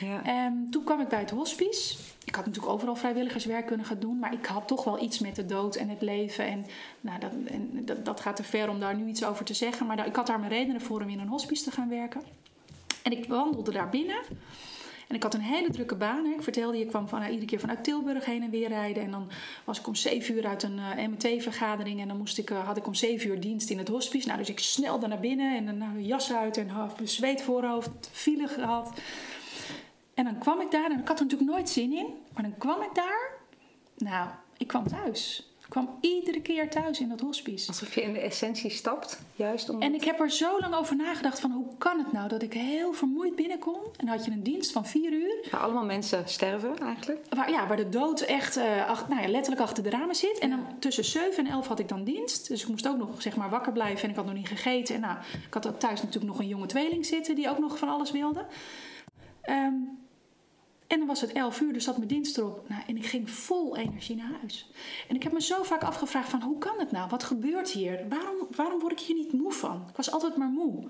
ja. 0.00 0.24
En 0.24 0.66
toen 0.70 0.84
kwam 0.84 1.00
ik 1.00 1.08
bij 1.08 1.18
het 1.18 1.30
hospice. 1.30 1.98
Ik 2.24 2.34
had 2.34 2.46
natuurlijk 2.46 2.72
overal 2.72 2.96
vrijwilligerswerk 2.96 3.66
kunnen 3.66 3.86
gaan 3.86 4.00
doen, 4.00 4.18
maar 4.18 4.32
ik 4.32 4.46
had 4.46 4.68
toch 4.68 4.84
wel 4.84 5.02
iets 5.02 5.18
met 5.18 5.36
de 5.36 5.46
dood 5.46 5.76
en 5.76 5.88
het 5.88 6.02
leven. 6.02 6.46
En, 6.46 6.66
nou, 7.00 7.20
dat, 7.20 7.32
en 7.46 7.84
dat, 7.84 8.04
dat 8.04 8.20
gaat 8.20 8.36
te 8.36 8.44
ver 8.44 8.68
om 8.68 8.80
daar 8.80 8.96
nu 8.96 9.08
iets 9.08 9.24
over 9.24 9.44
te 9.44 9.54
zeggen, 9.54 9.86
maar 9.86 10.06
ik 10.06 10.16
had 10.16 10.26
daar 10.26 10.38
mijn 10.38 10.52
redenen 10.52 10.80
voor 10.80 11.02
om 11.02 11.08
in 11.08 11.20
een 11.20 11.28
hospice 11.28 11.64
te 11.64 11.70
gaan 11.70 11.88
werken. 11.88 12.22
En 13.02 13.12
ik 13.12 13.28
wandelde 13.28 13.72
daar 13.72 13.88
binnen. 13.88 14.20
En 15.10 15.16
ik 15.16 15.22
had 15.22 15.34
een 15.34 15.40
hele 15.40 15.70
drukke 15.70 15.94
baan. 15.94 16.24
Hè. 16.24 16.32
Ik 16.32 16.42
vertelde 16.42 16.76
je, 16.76 16.82
ik 16.82 16.88
kwam 16.88 17.08
van, 17.08 17.18
nou, 17.18 17.30
iedere 17.30 17.50
keer 17.50 17.60
vanuit 17.60 17.84
Tilburg 17.84 18.24
heen 18.24 18.42
en 18.42 18.50
weer 18.50 18.68
rijden. 18.68 19.02
En 19.02 19.10
dan 19.10 19.30
was 19.64 19.78
ik 19.78 19.86
om 19.86 19.94
zeven 19.94 20.34
uur 20.34 20.46
uit 20.46 20.62
een 20.62 20.76
uh, 20.76 21.04
eh, 21.04 21.10
MT-vergadering. 21.10 22.00
En 22.00 22.08
dan 22.08 22.16
moest 22.16 22.38
ik, 22.38 22.50
uh, 22.50 22.66
had 22.66 22.76
ik 22.76 22.86
om 22.86 22.94
zeven 22.94 23.30
uur 23.30 23.40
dienst 23.40 23.70
in 23.70 23.78
het 23.78 23.88
hospice. 23.88 24.26
Nou, 24.26 24.38
dus 24.38 24.48
ik 24.48 24.58
snelde 24.58 25.06
naar 25.06 25.20
binnen 25.20 25.56
en 25.56 25.78
dan 25.78 26.04
jas 26.04 26.32
uit 26.32 26.56
en 26.56 26.66
mijn 26.96 27.08
zweet 27.08 27.42
voorhoofd, 27.42 28.10
file 28.12 28.48
gehad. 28.48 29.00
En 30.14 30.24
dan 30.24 30.38
kwam 30.38 30.60
ik 30.60 30.70
daar 30.70 30.90
en 30.90 31.00
ik 31.00 31.08
had 31.08 31.18
er 31.18 31.24
natuurlijk 31.24 31.50
nooit 31.50 31.68
zin 31.68 31.92
in. 31.92 32.14
Maar 32.34 32.42
dan 32.42 32.58
kwam 32.58 32.82
ik 32.82 32.94
daar. 32.94 33.30
Nou, 33.96 34.28
ik 34.56 34.66
kwam 34.66 34.88
thuis 34.88 35.49
kwam 35.70 35.98
iedere 36.00 36.40
keer 36.40 36.70
thuis 36.70 37.00
in 37.00 37.08
dat 37.08 37.20
hospice. 37.20 37.68
Alsof 37.68 37.94
je 37.94 38.02
in 38.02 38.12
de 38.12 38.18
essentie 38.18 38.70
stapt, 38.70 39.20
juist 39.34 39.68
om. 39.68 39.82
En 39.82 39.94
ik 39.94 40.04
heb 40.04 40.20
er 40.20 40.30
zo 40.30 40.60
lang 40.60 40.74
over 40.74 40.96
nagedacht 40.96 41.40
van 41.40 41.50
hoe 41.50 41.66
kan 41.78 41.98
het 41.98 42.12
nou 42.12 42.28
dat 42.28 42.42
ik 42.42 42.52
heel 42.52 42.92
vermoeid 42.92 43.36
binnenkom 43.36 43.80
en 43.96 44.08
had 44.08 44.24
je 44.24 44.30
een 44.30 44.42
dienst 44.42 44.72
van 44.72 44.86
vier 44.86 45.12
uur. 45.12 45.48
Waar 45.50 45.60
allemaal 45.60 45.84
mensen 45.84 46.28
sterven 46.28 46.78
eigenlijk. 46.78 47.20
Waar, 47.28 47.50
ja, 47.50 47.66
waar 47.66 47.76
de 47.76 47.88
dood 47.88 48.20
echt 48.20 48.56
uh, 48.56 49.00
nou 49.08 49.22
ja, 49.22 49.28
letterlijk 49.28 49.62
achter 49.62 49.82
de 49.82 49.90
ramen 49.90 50.14
zit. 50.14 50.38
En 50.38 50.50
dan 50.50 50.66
tussen 50.78 51.04
7 51.04 51.46
en 51.46 51.52
11 51.52 51.66
had 51.66 51.78
ik 51.78 51.88
dan 51.88 52.04
dienst. 52.04 52.48
Dus 52.48 52.62
ik 52.62 52.68
moest 52.68 52.88
ook 52.88 52.98
nog 52.98 53.22
zeg 53.22 53.36
maar 53.36 53.50
wakker 53.50 53.72
blijven 53.72 54.04
en 54.04 54.10
ik 54.10 54.16
had 54.16 54.24
nog 54.24 54.34
niet 54.34 54.48
gegeten. 54.48 54.94
En 54.94 55.00
nou, 55.00 55.16
ik 55.46 55.54
had 55.54 55.68
ook 55.68 55.78
thuis 55.78 56.02
natuurlijk 56.02 56.32
nog 56.32 56.40
een 56.40 56.48
jonge 56.48 56.66
tweeling 56.66 57.06
zitten 57.06 57.34
die 57.34 57.50
ook 57.50 57.58
nog 57.58 57.78
van 57.78 57.88
alles 57.88 58.10
wilde. 58.10 58.46
Um, 59.50 59.98
en 60.90 60.98
dan 60.98 61.06
was 61.06 61.20
het 61.20 61.32
11 61.32 61.60
uur, 61.60 61.72
dus 61.72 61.84
zat 61.84 61.96
mijn 61.96 62.08
dienst 62.08 62.38
erop. 62.38 62.68
Nou, 62.68 62.82
en 62.86 62.96
ik 62.96 63.06
ging 63.06 63.30
vol 63.30 63.76
energie 63.76 64.16
naar 64.16 64.30
huis. 64.40 64.70
En 65.08 65.16
ik 65.16 65.22
heb 65.22 65.32
me 65.32 65.40
zo 65.40 65.62
vaak 65.62 65.82
afgevraagd 65.82 66.28
van 66.28 66.42
hoe 66.42 66.58
kan 66.58 66.78
het 66.78 66.90
nou? 66.90 67.08
Wat 67.08 67.24
gebeurt 67.24 67.70
hier? 67.70 68.08
Waarom, 68.08 68.36
waarom 68.50 68.80
word 68.80 68.92
ik 68.92 69.00
hier 69.00 69.16
niet 69.16 69.32
moe 69.32 69.52
van? 69.52 69.84
Ik 69.88 69.96
was 69.96 70.10
altijd 70.10 70.36
maar 70.36 70.48
moe. 70.48 70.84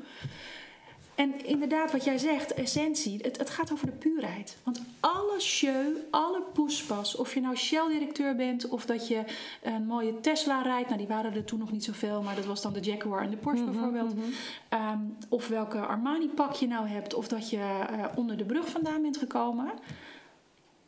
En 1.14 1.44
inderdaad, 1.44 1.92
wat 1.92 2.05
jij 2.05 2.18
zegt, 2.18 2.55
essentie, 2.55 3.18
het, 3.22 3.36
het 3.36 3.51
gaat 3.51 3.72
over 3.72 3.86
de 3.86 3.92
puurheid. 3.92 4.57
Want 4.62 4.82
alle 5.01 5.29
show, 5.43 5.97
alle 6.11 6.43
poespas, 6.53 7.16
of 7.16 7.34
je 7.34 7.41
nou 7.41 7.57
Shell-directeur 7.57 8.36
bent 8.36 8.68
of 8.68 8.86
dat 8.86 9.09
je 9.09 9.24
een 9.62 9.86
mooie 9.86 10.20
Tesla 10.20 10.62
rijdt, 10.62 10.86
nou 10.86 10.99
die 10.99 11.09
waren 11.09 11.34
er 11.34 11.45
toen 11.45 11.59
nog 11.59 11.72
niet 11.72 11.84
zoveel, 11.84 12.22
maar 12.22 12.34
dat 12.34 12.45
was 12.45 12.62
dan 12.62 12.72
de 12.72 12.80
Jaguar 12.80 13.22
en 13.22 13.30
de 13.30 13.36
Porsche 13.36 13.64
mhm, 13.64 13.72
bijvoorbeeld. 13.72 14.14
Mhm. 14.14 14.24
Ehm, 14.68 14.99
of 15.28 15.49
welke 15.49 15.78
Armani-pak 15.78 16.53
je 16.53 16.66
nou 16.66 16.88
hebt, 16.88 17.14
of 17.14 17.28
dat 17.28 17.51
je 17.51 17.57
uh, 17.57 18.05
onder 18.14 18.36
de 18.36 18.45
brug 18.45 18.68
vandaan 18.68 19.03
bent 19.03 19.16
gekomen. 19.16 19.70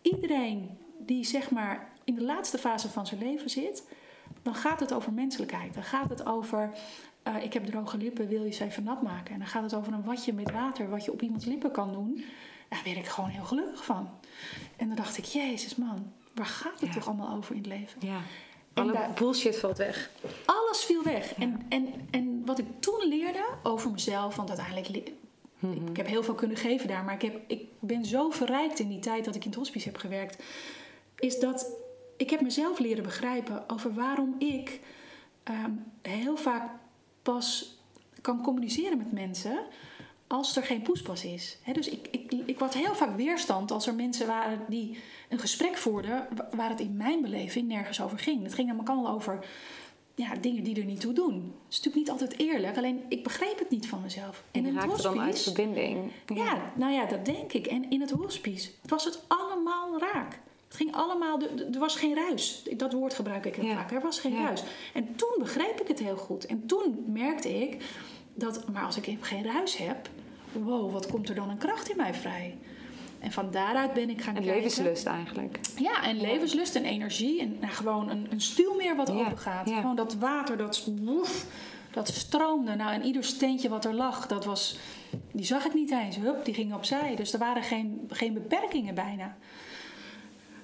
Iedereen 0.03 0.79
die 0.99 1.25
zeg 1.25 1.51
maar 1.51 1.91
in 2.05 2.15
de 2.15 2.23
laatste 2.23 2.59
fase 2.59 2.89
van 2.89 3.07
zijn 3.07 3.21
leven 3.21 3.51
zit, 3.51 3.89
dan 4.43 4.55
gaat 4.55 4.81
het 4.81 4.93
over 4.93 5.13
menselijkheid. 5.13 5.75
Dan 5.75 5.83
gaat 5.83 6.09
het 6.09 6.27
over 6.27 6.71
uh, 7.29 7.43
ik 7.43 7.53
heb 7.53 7.65
droge 7.65 7.97
lippen, 7.97 8.29
wil 8.29 8.45
je 8.45 8.53
ze 8.53 8.65
even 8.65 8.85
nat 8.85 9.03
maken? 9.03 9.33
En 9.33 9.39
dan 9.39 9.49
gaat 9.49 9.63
het 9.63 9.75
over 9.75 9.93
een 9.93 10.05
watje 10.05 10.33
met 10.33 10.51
water, 10.51 10.89
wat 10.89 11.05
je 11.05 11.13
op 11.13 11.23
iemands 11.23 11.45
lippen 11.45 11.71
kan 11.71 11.93
doen. 11.93 12.25
Daar 12.69 12.83
werd 12.85 12.97
ik 12.97 13.07
gewoon 13.07 13.31
heel 13.31 13.45
gelukkig 13.45 13.85
van. 13.85 14.09
En 14.77 14.87
dan 14.87 14.97
dacht 14.97 15.19
ik, 15.19 15.25
jezus 15.25 15.77
man, 15.77 16.13
waar 16.35 16.47
gaat 16.47 16.81
het 16.81 16.93
toch 16.93 17.07
allemaal 17.07 17.37
over 17.37 17.55
in 17.55 17.61
het 17.61 17.71
leven? 17.71 18.01
Ja. 18.07 18.21
Alle 18.75 19.09
bullshit 19.15 19.59
valt 19.59 19.79
weg. 19.79 20.11
Alles 20.45 20.85
viel 20.85 21.03
weg. 21.03 21.35
En, 21.35 21.67
en, 21.69 22.09
en 22.11 22.43
wat 22.45 22.59
ik 22.59 22.67
toen 22.79 23.09
leerde 23.09 23.45
over 23.63 23.91
mezelf, 23.91 24.37
want 24.37 24.49
uiteindelijk... 24.49 25.13
Mm 25.59 25.87
Ik 25.89 25.97
heb 25.97 26.07
heel 26.07 26.23
veel 26.23 26.35
kunnen 26.35 26.57
geven 26.57 26.89
daar, 26.89 27.05
maar 27.05 27.15
ik, 27.15 27.23
heb, 27.23 27.41
ik 27.47 27.67
ben 27.79 28.05
zo 28.05 28.31
verrijkt 28.31 28.79
in 28.79 28.89
die 28.89 28.99
tijd 28.99 29.25
dat 29.25 29.35
ik 29.35 29.45
in 29.45 29.51
het 29.51 29.59
hospice 29.59 29.89
heb 29.89 29.97
gewerkt. 29.97 30.43
Is 31.19 31.39
dat 31.39 31.71
ik 32.17 32.31
heb 32.31 32.41
mezelf 32.41 32.79
leren 32.79 33.03
begrijpen 33.03 33.69
over 33.69 33.95
waarom 33.95 34.35
ik 34.39 34.81
um, 35.51 35.85
heel 36.03 36.37
vaak 36.37 36.71
pas 37.23 37.77
kan 38.21 38.43
communiceren 38.43 38.99
met 38.99 39.13
mensen 39.13 39.59
als 40.33 40.57
er 40.57 40.63
geen 40.63 40.83
poespas 40.83 41.25
is. 41.25 41.59
dus 41.73 41.89
ik, 41.89 42.09
ik, 42.11 42.33
ik 42.45 42.59
had 42.59 42.75
heel 42.75 42.95
vaak 42.95 43.17
weerstand 43.17 43.71
als 43.71 43.87
er 43.87 43.95
mensen 43.95 44.27
waren 44.27 44.65
die 44.69 44.99
een 45.29 45.39
gesprek 45.39 45.77
voerden 45.77 46.29
waar 46.55 46.69
het 46.69 46.81
in 46.81 46.97
mijn 46.97 47.23
beleving 47.23 47.69
nergens 47.69 48.01
over 48.01 48.19
ging. 48.19 48.43
Het 48.43 48.55
ging 48.55 48.67
namelijk 48.67 48.91
allemaal 48.91 49.15
over 49.15 49.45
ja, 50.15 50.35
dingen 50.41 50.65
die 50.65 50.81
er 50.81 50.85
niet 50.85 51.01
toe 51.01 51.13
doen. 51.13 51.35
Het 51.35 51.73
is 51.73 51.77
natuurlijk 51.77 51.95
niet 51.95 52.11
altijd 52.11 52.39
eerlijk, 52.39 52.77
alleen 52.77 53.03
ik 53.09 53.23
begreep 53.23 53.59
het 53.59 53.71
niet 53.71 53.89
van 53.89 54.01
mezelf. 54.03 54.43
En, 54.51 54.67
en 54.67 54.75
raakte 54.75 55.03
dan 55.03 55.21
uit 55.21 55.43
verbinding. 55.43 56.11
Ja. 56.27 56.45
ja, 56.45 56.73
nou 56.75 56.93
ja, 56.93 57.07
dat 57.07 57.25
denk 57.25 57.53
ik. 57.53 57.67
En 57.67 57.91
in 57.91 58.01
het 58.01 58.11
hospice 58.11 58.71
was 58.87 59.05
het 59.05 59.25
allemaal 59.27 59.99
raak. 59.99 60.41
Het 60.69 60.77
ging 60.77 60.95
allemaal, 60.95 61.41
er 61.73 61.79
was 61.79 61.97
geen 61.97 62.15
ruis. 62.15 62.63
Dat 62.77 62.93
woord 62.93 63.15
gebruik 63.15 63.47
ik 63.47 63.55
heel 63.55 63.75
vaak. 63.75 63.91
Er 63.91 64.01
was 64.01 64.21
geen 64.21 64.37
ruis. 64.37 64.63
En 64.95 65.15
toen 65.17 65.35
begreep 65.39 65.81
ik 65.81 65.89
het 65.89 65.99
heel 65.99 66.17
goed. 66.17 66.47
En 66.47 66.67
toen 66.67 67.05
merkte 67.07 67.61
ik 67.61 67.85
dat, 68.35 68.69
maar 68.69 68.85
als 68.85 68.97
ik 68.97 69.17
geen 69.21 69.45
ruis 69.45 69.77
heb, 69.77 70.09
wow, 70.53 70.93
wat 70.93 71.07
komt 71.07 71.29
er 71.29 71.35
dan 71.35 71.51
een 71.51 71.59
kracht 71.59 71.91
in 71.91 71.97
mij 71.97 72.15
vrij? 72.15 72.59
En 73.19 73.33
van 73.33 73.51
daaruit 73.51 73.93
ben 73.93 74.11
ik 74.11 74.23
gaan 74.23 74.37
en 74.37 74.43
kijken. 74.43 74.61
levenslust 74.63 75.07
eigenlijk. 75.07 75.61
Ja, 75.77 76.05
en 76.05 76.21
levenslust 76.21 76.75
en 76.75 76.85
energie. 76.85 77.41
En 77.41 77.57
nou, 77.61 77.73
gewoon 77.73 78.11
een, 78.11 78.27
een 78.31 78.41
stuwmeer 78.41 78.97
wat 78.97 79.11
open 79.11 79.39
gaat. 79.39 79.71
Gewoon 79.71 79.97
dat 79.97 80.15
water, 80.15 80.57
dat 80.57 80.89
woef, 81.01 81.47
dat 81.91 82.09
stroomde. 82.09 82.75
Nou, 82.75 82.93
en 82.93 83.05
ieder 83.05 83.25
steentje 83.25 83.69
wat 83.69 83.85
er 83.85 83.95
lag, 83.95 84.27
dat 84.27 84.45
was... 84.45 84.79
Die 85.33 85.45
zag 85.45 85.65
ik 85.65 85.75
niet 85.75 85.91
eens. 85.91 86.17
Hup, 86.17 86.45
die 86.45 86.55
ging 86.55 86.75
opzij. 86.75 87.17
Dus 87.17 87.33
er 87.33 87.39
waren 87.39 87.63
geen, 87.63 88.09
geen 88.11 88.35
beperkingen 88.35 88.95
bijna. 88.95 89.37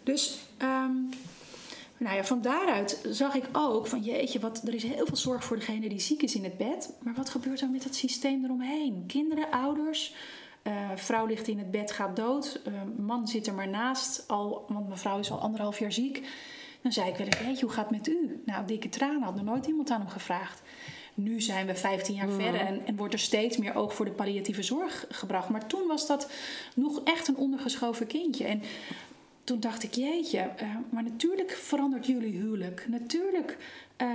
Dus 0.03 0.39
um, 0.63 1.09
nou 1.99 2.17
ja, 2.17 2.25
van 2.25 2.43
daaruit 2.43 3.07
zag 3.11 3.35
ik 3.35 3.45
ook 3.53 3.87
van 3.87 4.01
jeetje, 4.01 4.41
wat, 4.41 4.63
er 4.67 4.75
is 4.75 4.83
heel 4.83 5.07
veel 5.07 5.17
zorg 5.17 5.45
voor 5.45 5.57
degene 5.57 5.89
die 5.89 6.01
ziek 6.01 6.23
is 6.23 6.35
in 6.35 6.45
het 6.45 6.57
bed. 6.57 6.93
Maar 7.03 7.15
wat 7.15 7.29
gebeurt 7.29 7.61
er 7.61 7.71
met 7.71 7.85
het 7.85 7.95
systeem 7.95 8.45
eromheen? 8.45 9.05
Kinderen, 9.07 9.51
ouders, 9.51 10.15
uh, 10.63 10.91
vrouw 10.95 11.27
ligt 11.27 11.49
in 11.49 11.59
het 11.59 11.71
bed, 11.71 11.93
gaat 11.93 12.17
dood. 12.17 12.61
Uh, 12.69 12.75
man 12.97 13.29
zit 13.29 13.47
er 13.47 13.55
maar 13.55 13.69
naast, 13.69 14.25
al, 14.27 14.65
want 14.69 14.89
mevrouw 14.89 15.19
is 15.19 15.31
al 15.31 15.41
anderhalf 15.41 15.79
jaar 15.79 15.93
ziek. 15.93 16.29
Dan 16.83 16.93
zei 16.93 17.09
ik 17.09 17.17
wel 17.17 17.27
eens, 17.27 17.41
weet 17.41 17.59
je, 17.59 17.65
hoe 17.65 17.75
gaat 17.75 17.89
het 17.89 17.97
met 17.97 18.09
u? 18.09 18.43
Nou, 18.45 18.67
dikke 18.67 18.89
tranen, 18.89 19.23
had 19.23 19.35
nog 19.35 19.45
nooit 19.45 19.67
iemand 19.67 19.91
aan 19.91 20.01
hem 20.01 20.09
gevraagd. 20.09 20.63
Nu 21.15 21.41
zijn 21.41 21.67
we 21.67 21.75
15 21.75 22.15
jaar 22.15 22.29
verder 22.29 22.61
en, 22.61 22.87
en, 22.87 22.97
wordt 22.97 23.13
er 23.13 23.21
steeds 23.21 23.57
meer 23.57 23.75
oog 23.75 23.95
voor 23.95 24.05
de 24.05 24.11
palliatieve 24.11 24.63
zorg 24.63 25.05
gebracht. 25.09 25.49
Maar 25.49 25.67
toen 25.67 25.87
was 25.87 26.07
dat 26.07 26.31
nog 26.75 27.01
echt 27.05 27.29
een 27.29 27.37
ondergeschoven 27.37 28.07
kindje. 28.07 28.45
En 28.45 28.63
toen 29.49 29.61
dacht 29.61 29.83
ik, 29.83 29.95
jeetje, 29.95 30.51
uh, 30.63 30.77
maar 30.91 31.03
natuurlijk 31.03 31.51
verandert 31.51 32.07
jullie 32.07 32.33
huwelijk. 32.33 32.87
Natuurlijk 32.89 33.57
uh, 34.03 34.09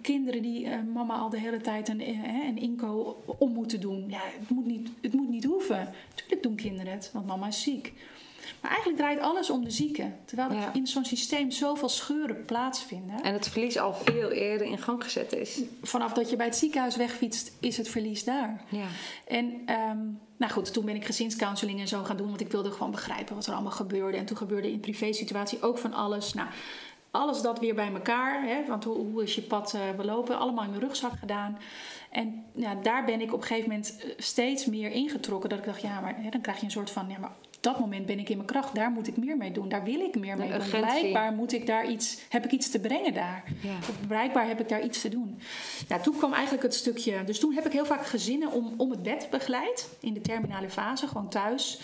kinderen 0.00 0.42
die 0.42 0.64
uh, 0.64 0.76
mama 0.94 1.14
al 1.14 1.30
de 1.30 1.38
hele 1.38 1.60
tijd 1.60 1.88
een, 1.88 2.00
een 2.48 2.58
inko 2.58 3.22
om 3.38 3.52
moeten 3.52 3.80
doen. 3.80 4.04
Ja, 4.08 4.20
het 4.38 4.48
moet, 4.48 4.66
niet, 4.66 4.88
het 5.00 5.12
moet 5.12 5.28
niet 5.28 5.44
hoeven. 5.44 5.88
Natuurlijk 6.10 6.42
doen 6.42 6.54
kinderen 6.54 6.92
het, 6.92 7.10
want 7.12 7.26
mama 7.26 7.46
is 7.46 7.62
ziek. 7.62 7.92
Maar 8.60 8.70
eigenlijk 8.70 9.00
draait 9.00 9.20
alles 9.20 9.50
om 9.50 9.64
de 9.64 9.70
zieke. 9.70 10.10
Terwijl 10.24 10.50
er 10.50 10.70
in 10.72 10.86
zo'n 10.86 11.04
systeem 11.04 11.50
zoveel 11.50 11.88
scheuren 11.88 12.44
plaatsvinden. 12.44 13.22
En 13.22 13.32
het 13.32 13.48
verlies 13.48 13.78
al 13.78 13.94
veel 13.94 14.30
eerder 14.30 14.66
in 14.66 14.78
gang 14.78 15.04
gezet 15.04 15.32
is. 15.32 15.60
Vanaf 15.82 16.12
dat 16.12 16.30
je 16.30 16.36
bij 16.36 16.46
het 16.46 16.56
ziekenhuis 16.56 16.96
wegfietst, 16.96 17.52
is 17.60 17.76
het 17.76 17.88
verlies 17.88 18.24
daar. 18.24 18.64
Ja. 18.68 18.86
En 19.26 19.44
um, 19.90 20.20
nou 20.36 20.52
goed, 20.52 20.72
toen 20.72 20.84
ben 20.84 20.94
ik 20.94 21.04
gezinscounseling 21.04 21.80
en 21.80 21.88
zo 21.88 22.02
gaan 22.02 22.16
doen. 22.16 22.28
Want 22.28 22.40
ik 22.40 22.50
wilde 22.50 22.70
gewoon 22.70 22.90
begrijpen 22.90 23.34
wat 23.34 23.46
er 23.46 23.52
allemaal 23.52 23.72
gebeurde. 23.72 24.16
En 24.18 24.26
toen 24.26 24.36
gebeurde 24.36 24.72
in 24.72 24.80
privé 24.80 25.12
situatie 25.12 25.62
ook 25.62 25.78
van 25.78 25.92
alles. 25.92 26.34
Nou, 26.34 26.48
alles 27.10 27.42
dat 27.42 27.58
weer 27.58 27.74
bij 27.74 27.92
elkaar. 27.92 28.42
Hè, 28.42 28.66
want 28.66 28.84
hoe, 28.84 28.96
hoe 28.96 29.22
is 29.22 29.34
je 29.34 29.42
pad 29.42 29.74
uh, 29.74 29.80
belopen? 29.96 30.38
Allemaal 30.38 30.64
in 30.64 30.70
mijn 30.70 30.82
rugzak 30.82 31.12
gedaan. 31.18 31.58
En 32.10 32.44
ja, 32.54 32.74
daar 32.74 33.04
ben 33.04 33.20
ik 33.20 33.32
op 33.32 33.40
een 33.40 33.46
gegeven 33.46 33.70
moment 33.70 33.96
eh, 33.98 34.10
steeds 34.16 34.66
meer 34.66 34.90
ingetrokken. 34.90 35.48
Dat 35.48 35.58
ik 35.58 35.64
dacht, 35.64 35.80
ja, 35.80 36.00
maar 36.00 36.16
hè, 36.22 36.30
dan 36.30 36.40
krijg 36.40 36.58
je 36.58 36.64
een 36.64 36.70
soort 36.70 36.90
van... 36.90 37.08
Ja, 37.08 37.18
maar 37.18 37.32
dat 37.66 37.78
moment 37.80 38.06
ben 38.06 38.18
ik 38.18 38.28
in 38.28 38.36
mijn 38.36 38.48
kracht. 38.48 38.74
Daar 38.74 38.90
moet 38.90 39.06
ik 39.06 39.16
meer 39.16 39.36
mee 39.36 39.52
doen. 39.52 39.68
Daar 39.68 39.84
wil 39.84 40.00
ik 40.00 40.18
meer 40.18 40.36
mee 40.36 40.50
doen. 40.50 40.68
Blijkbaar 40.70 41.32
moet 41.32 41.52
ik 41.52 41.66
daar 41.66 41.90
iets, 41.90 42.18
heb 42.28 42.44
ik 42.44 42.50
iets 42.50 42.70
te 42.70 42.80
brengen 42.80 43.14
daar. 43.14 43.44
Ja. 43.60 43.76
Of 43.78 44.06
blijkbaar 44.06 44.46
heb 44.46 44.60
ik 44.60 44.68
daar 44.68 44.84
iets 44.84 45.00
te 45.00 45.08
doen. 45.08 45.38
Nou, 45.88 46.02
toen 46.02 46.16
kwam 46.16 46.32
eigenlijk 46.32 46.62
het 46.62 46.74
stukje. 46.74 47.24
Dus 47.24 47.38
toen 47.38 47.52
heb 47.52 47.66
ik 47.66 47.72
heel 47.72 47.84
vaak 47.84 48.06
gezinnen 48.06 48.52
om, 48.52 48.74
om 48.76 48.90
het 48.90 49.02
bed 49.02 49.28
begeleid. 49.30 49.88
In 50.00 50.14
de 50.14 50.20
terminale 50.20 50.70
fase, 50.70 51.06
gewoon 51.06 51.28
thuis. 51.28 51.80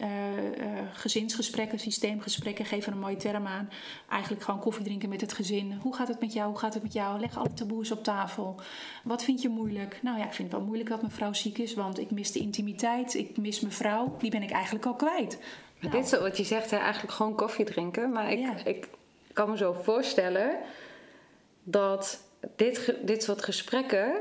Uh, 0.00 0.08
uh, 0.08 0.80
gezinsgesprekken, 0.92 1.78
systeemgesprekken, 1.78 2.64
geven 2.64 2.92
een 2.92 2.98
mooie 2.98 3.16
term 3.16 3.46
aan. 3.46 3.70
Eigenlijk 4.10 4.42
gewoon 4.42 4.60
koffie 4.60 4.84
drinken 4.84 5.08
met 5.08 5.20
het 5.20 5.32
gezin. 5.32 5.78
Hoe 5.82 5.94
gaat 5.94 6.08
het 6.08 6.20
met 6.20 6.32
jou? 6.32 6.48
Hoe 6.48 6.58
gaat 6.58 6.74
het 6.74 6.82
met 6.82 6.92
jou? 6.92 7.20
Leg 7.20 7.38
alle 7.38 7.52
taboes 7.52 7.90
op 7.90 8.04
tafel. 8.04 8.60
Wat 9.04 9.24
vind 9.24 9.42
je 9.42 9.48
moeilijk? 9.48 9.98
Nou 10.02 10.18
ja, 10.18 10.24
ik 10.24 10.32
vind 10.32 10.48
het 10.48 10.56
wel 10.56 10.66
moeilijk 10.66 10.90
dat 10.90 11.00
mijn 11.00 11.12
vrouw 11.12 11.32
ziek 11.32 11.58
is, 11.58 11.74
want 11.74 11.98
ik 11.98 12.10
mis 12.10 12.32
de 12.32 12.38
intimiteit. 12.38 13.14
Ik 13.14 13.36
mis 13.36 13.60
mijn 13.60 13.72
vrouw. 13.72 14.16
Die 14.18 14.30
ben 14.30 14.42
ik 14.42 14.50
eigenlijk 14.50 14.86
al 14.86 14.94
kwijt. 14.94 15.38
Nou. 15.80 15.92
dit 15.92 16.04
is 16.04 16.18
wat 16.18 16.36
je 16.36 16.44
zegt, 16.44 16.70
hè, 16.70 16.76
eigenlijk 16.76 17.12
gewoon 17.12 17.34
koffie 17.34 17.64
drinken. 17.64 18.10
Maar 18.10 18.32
ik, 18.32 18.60
ik 18.64 18.88
kan 19.32 19.50
me 19.50 19.56
zo 19.56 19.72
voorstellen 19.72 20.58
dat 21.62 22.20
dit, 22.56 22.94
dit 23.02 23.22
soort 23.22 23.42
gesprekken 23.42 24.12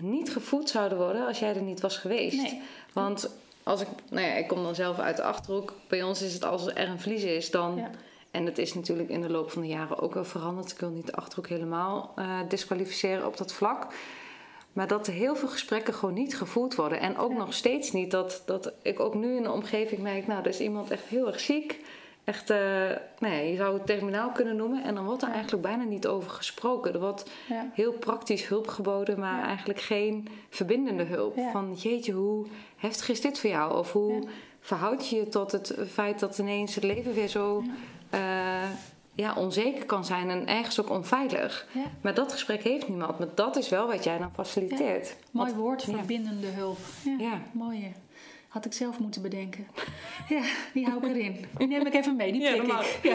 niet 0.00 0.32
gevoed 0.32 0.68
zouden 0.68 0.98
worden 0.98 1.26
als 1.26 1.38
jij 1.38 1.54
er 1.54 1.62
niet 1.62 1.80
was 1.80 1.96
geweest. 1.96 2.42
Nee. 2.42 2.62
Want 2.92 3.30
als 3.66 3.80
ik, 3.80 3.88
nou 4.10 4.26
ja, 4.26 4.32
ik 4.34 4.46
kom 4.46 4.62
dan 4.62 4.74
zelf 4.74 4.98
uit 4.98 5.16
de 5.16 5.22
achterhoek. 5.22 5.72
Bij 5.88 6.02
ons 6.02 6.22
is 6.22 6.34
het 6.34 6.44
als 6.44 6.66
er 6.66 6.88
een 6.88 7.00
verlies 7.00 7.22
is, 7.24 7.50
dan. 7.50 7.76
Ja. 7.76 7.90
En 8.30 8.44
dat 8.44 8.58
is 8.58 8.74
natuurlijk 8.74 9.08
in 9.08 9.20
de 9.20 9.30
loop 9.30 9.50
van 9.50 9.62
de 9.62 9.68
jaren 9.68 9.98
ook 9.98 10.14
wel 10.14 10.24
veranderd. 10.24 10.70
Ik 10.70 10.78
wil 10.78 10.88
niet 10.90 11.06
de 11.06 11.12
achterhoek 11.14 11.48
helemaal 11.48 12.12
eh, 12.16 12.38
disqualificeren 12.48 13.26
op 13.26 13.36
dat 13.36 13.52
vlak. 13.52 13.86
Maar 14.72 14.86
dat 14.86 15.06
er 15.06 15.12
heel 15.12 15.36
veel 15.36 15.48
gesprekken 15.48 15.94
gewoon 15.94 16.14
niet 16.14 16.36
gevoerd 16.36 16.74
worden. 16.74 17.00
En 17.00 17.18
ook 17.18 17.30
Ja. 17.30 17.36
nog 17.36 17.54
steeds 17.54 17.92
niet 17.92 18.10
dat, 18.10 18.42
dat 18.46 18.72
ik 18.82 19.00
ook 19.00 19.14
nu 19.14 19.36
in 19.36 19.42
de 19.42 19.50
omgeving 19.50 20.00
merk... 20.00 20.26
nou, 20.26 20.40
er 20.40 20.48
is 20.48 20.60
iemand 20.60 20.90
echt 20.90 21.04
heel 21.04 21.26
erg 21.26 21.40
ziek. 21.40 21.80
Echt, 22.26 22.50
eh, 22.50 22.90
ja, 23.18 23.28
je 23.44 23.56
zou 23.56 23.74
het 23.74 23.86
terminaal 23.86 24.30
kunnen 24.30 24.56
noemen. 24.56 24.82
En 24.84 24.94
dan 24.94 25.04
wordt 25.04 25.22
er 25.22 25.30
eigenlijk 25.30 25.62
bijna 25.62 25.84
niet 25.84 26.06
over 26.06 26.30
gesproken. 26.30 26.94
Er 26.94 27.00
wordt 27.00 27.30
Ja. 27.48 27.70
heel 27.72 27.92
praktisch 27.92 28.48
hulp 28.48 28.66
geboden, 28.68 29.18
maar 29.18 29.40
Ja. 29.40 29.46
eigenlijk 29.46 29.80
geen 29.80 30.28
verbindende 30.50 31.04
hulp. 31.04 31.38
Van 31.52 31.74
jeetje, 31.74 32.12
hoe 32.12 32.46
heftig 32.76 33.08
is 33.08 33.20
dit 33.20 33.38
voor 33.40 33.50
jou? 33.50 33.78
Of 33.78 33.92
hoe 33.92 34.22
verhoud 34.60 35.08
je 35.08 35.16
je 35.16 35.28
tot 35.28 35.52
het 35.52 35.74
feit 35.88 36.20
dat 36.20 36.38
ineens 36.38 36.74
het 36.74 36.84
leven 36.84 37.14
weer 37.14 37.28
zo 37.28 37.62
ja. 38.10 38.60
ja, 39.14 39.34
onzeker 39.34 39.84
kan 39.86 40.04
zijn 40.04 40.30
en 40.30 40.46
ergens 40.46 40.80
ook 40.80 40.90
onveilig? 40.90 41.66
Maar 42.00 42.14
dat 42.14 42.32
gesprek 42.32 42.62
heeft 42.62 42.88
niemand. 42.88 43.18
Maar 43.18 43.28
dat 43.34 43.56
is 43.56 43.68
wel 43.68 43.86
wat 43.86 44.04
jij 44.04 44.18
dan 44.18 44.30
faciliteert. 44.34 45.16
Mooi 45.30 45.48
Want- 45.50 45.60
woord, 45.60 45.82
verbindende 45.82 46.46
hulp. 46.46 46.78
Ja, 47.04 47.16
Ja. 47.18 47.40
Had 48.56 48.64
ik 48.64 48.72
zelf 48.72 48.98
moeten 48.98 49.22
bedenken. 49.22 49.66
Ja, 50.28 50.42
die 50.72 50.86
hou 50.86 51.06
ik 51.06 51.16
erin. 51.16 51.46
Die 51.58 51.66
neem 51.66 51.86
ik 51.86 51.94
even 51.94 52.16
mee, 52.16 52.32
die 52.32 52.40
Ja, 52.40 52.52
pik 52.56 52.66
dat 52.66 52.84
ik. 52.84 52.98
Ja. 53.02 53.14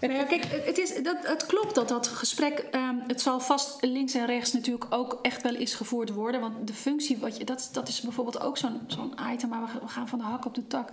Nou 0.00 0.12
ja, 0.12 0.24
kijk, 0.24 0.44
het, 0.64 0.78
is, 0.78 1.02
dat, 1.02 1.16
het 1.22 1.46
klopt 1.46 1.74
dat 1.74 1.88
dat 1.88 2.06
gesprek, 2.06 2.58
ehm, 2.58 2.94
het 3.06 3.20
zal 3.20 3.40
vast 3.40 3.76
links 3.80 4.14
en 4.14 4.26
rechts 4.26 4.52
natuurlijk 4.52 4.86
ook 4.90 5.18
echt 5.22 5.42
wel 5.42 5.54
eens 5.54 5.74
gevoerd 5.74 6.12
worden. 6.12 6.40
Want 6.40 6.66
de 6.66 6.74
functie, 6.74 7.18
wat 7.18 7.36
je, 7.36 7.44
dat, 7.44 7.68
dat 7.72 7.88
is 7.88 8.00
bijvoorbeeld 8.00 8.40
ook 8.40 8.58
zo'n 8.58 8.80
zo'n 8.86 9.14
item, 9.32 9.48
maar 9.48 9.60
we, 9.60 9.80
we 9.80 9.88
gaan 9.88 10.08
van 10.08 10.18
de 10.18 10.24
hak 10.24 10.44
op 10.44 10.54
de 10.54 10.66
tak. 10.66 10.92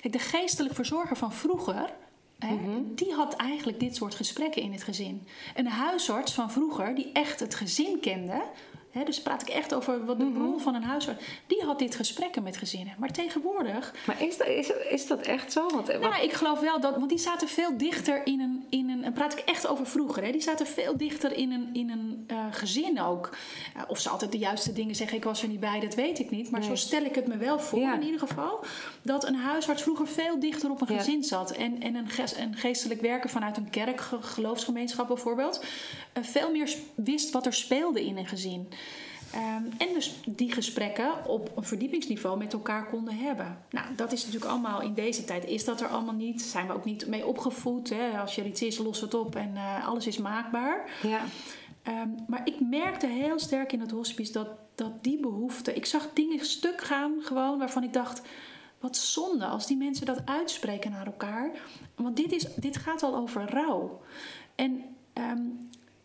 Kijk, 0.00 0.12
de 0.12 0.18
geestelijk 0.18 0.74
verzorger 0.74 1.16
van 1.16 1.32
vroeger, 1.32 1.92
hè, 2.38 2.56
die 2.94 3.12
had 3.12 3.36
eigenlijk 3.36 3.80
dit 3.80 3.96
soort 3.96 4.14
gesprekken 4.14 4.62
in 4.62 4.72
het 4.72 4.82
gezin. 4.82 5.26
Een 5.54 5.66
huisarts 5.66 6.32
van 6.32 6.50
vroeger, 6.50 6.94
die 6.94 7.12
echt 7.12 7.40
het 7.40 7.54
gezin 7.54 8.00
kende. 8.00 8.42
Dus 9.04 9.20
praat 9.22 9.42
ik 9.42 9.48
echt 9.48 9.74
over 9.74 10.04
wat 10.04 10.18
de 10.18 10.30
rol 10.36 10.58
van 10.58 10.74
een 10.74 10.82
huisarts. 10.82 11.24
Die 11.46 11.62
had 11.64 11.78
dit 11.78 11.94
gesprekken 11.94 12.42
met 12.42 12.56
gezinnen. 12.56 12.94
Maar 12.98 13.10
tegenwoordig 13.12 13.94
Maar 14.06 14.22
is 14.22 14.36
dat, 14.36 14.46
is, 14.46 14.70
is 14.90 15.06
dat 15.06 15.20
echt 15.20 15.52
zo? 15.52 15.68
Want, 15.70 15.86
wat- 15.86 16.00
nou, 16.00 16.22
ik 16.22 16.32
geloof 16.32 16.60
wel 16.60 16.80
dat, 16.80 16.96
want 16.96 17.08
die 17.08 17.18
zaten 17.18 17.48
veel 17.48 17.76
dichter 17.76 18.26
in 18.26 18.40
een, 18.40 18.66
in 18.68 18.90
een 18.90 19.04
en 19.04 19.12
praat 19.12 19.32
ik 19.32 19.38
echt 19.38 19.66
over 19.66 19.86
vroeger, 19.86 20.24
hè, 20.24 20.32
die 20.32 20.40
zaten 20.40 20.66
veel 20.66 20.96
dichter 20.96 21.32
in 21.32 21.52
een, 21.52 21.68
in 21.72 21.90
een 21.90 22.24
eh, 22.26 22.44
gezin 22.50 23.00
ook. 23.00 23.36
Ja, 23.74 23.84
of 23.88 23.98
ze 24.00 24.08
altijd 24.08 24.32
de 24.32 24.38
juiste 24.38 24.72
dingen 24.72 24.94
zeggen, 24.94 25.16
ik 25.16 25.24
was 25.24 25.42
er 25.42 25.48
niet 25.48 25.60
bij, 25.60 25.80
dat 25.80 25.94
weet 25.94 26.18
ik 26.18 26.30
niet. 26.30 26.50
Maar 26.50 26.60
Nee. 26.60 26.68
zo 26.68 26.74
stel 26.74 27.02
ik 27.04 27.14
het 27.14 27.26
me 27.26 27.36
wel 27.36 27.60
voor 27.60 27.78
Ja. 27.78 27.94
in 27.94 28.02
ieder 28.02 28.20
geval, 28.20 28.64
dat 29.02 29.26
een 29.26 29.34
huisarts 29.34 29.82
vroeger 29.82 30.06
veel 30.08 30.40
dichter 30.40 30.70
op 30.70 30.80
een 30.80 30.92
Ja. 30.94 30.98
gezin 30.98 31.24
zat. 31.24 31.50
En, 31.50 31.80
en 31.82 31.94
een, 31.94 32.08
ges- 32.08 32.36
een 32.36 32.54
geestelijk 32.56 33.00
werker 33.00 33.30
vanuit 33.30 33.56
een 33.56 33.70
kerk, 33.70 34.00
ge- 34.00 34.22
geloofsgemeenschap 34.22 35.06
bijvoorbeeld, 35.08 35.64
eh, 36.12 36.22
veel 36.22 36.50
meer 36.50 36.74
wist 36.94 37.30
wat 37.30 37.46
er 37.46 37.54
speelde 37.54 38.04
in 38.04 38.16
een 38.16 38.26
gezin. 38.26 38.68
Ehm, 39.32 39.62
en 39.78 39.94
dus 39.94 40.14
die 40.26 40.52
gesprekken 40.52 41.26
op 41.26 41.50
een 41.56 41.64
verdiepingsniveau 41.64 42.38
met 42.38 42.52
elkaar 42.52 42.86
konden 42.86 43.16
hebben. 43.16 43.58
Nou, 43.70 43.86
dat 43.96 44.12
is 44.12 44.24
natuurlijk 44.24 44.50
allemaal 44.50 44.82
in 44.82 44.94
deze 44.94 45.24
tijd. 45.24 45.44
Is 45.44 45.64
dat 45.64 45.80
er 45.80 45.88
allemaal 45.88 46.14
niet? 46.14 46.42
Zijn 46.42 46.66
we 46.66 46.72
ook 46.72 46.84
niet 46.84 47.06
mee 47.06 47.26
opgevoed? 47.26 47.88
Hè? 47.88 48.18
Als 48.18 48.36
er 48.36 48.46
iets 48.46 48.62
is, 48.62 48.78
los 48.78 49.00
het 49.00 49.14
op 49.14 49.36
en 49.36 49.56
eh, 49.56 49.86
alles 49.88 50.06
is 50.06 50.18
maakbaar. 50.18 50.90
ja. 51.02 51.20
Ehm, 51.82 52.08
maar 52.26 52.40
ik 52.44 52.60
merkte 52.60 53.06
heel 53.06 53.38
sterk 53.38 53.72
in 53.72 53.80
het 53.80 53.90
hospice 53.90 54.32
dat, 54.32 54.48
dat 54.74 55.04
die 55.04 55.20
behoefte... 55.20 55.74
Ik 55.74 55.86
zag 55.86 56.08
dingen 56.12 56.44
stuk 56.44 56.80
gaan 56.80 57.12
gewoon 57.22 57.58
waarvan 57.58 57.82
ik 57.82 57.92
dacht... 57.92 58.22
Wat 58.80 58.96
zonde 58.96 59.46
als 59.46 59.66
die 59.66 59.76
mensen 59.76 60.06
dat 60.06 60.22
uitspreken 60.24 60.90
naar 60.90 61.06
elkaar. 61.06 61.50
Want 61.94 62.16
dit, 62.16 62.32
is, 62.32 62.46
dit 62.54 62.76
gaat 62.76 63.02
al 63.02 63.16
over 63.16 63.50
rouw. 63.50 64.00
En 64.54 64.84
ehm, 65.12 65.38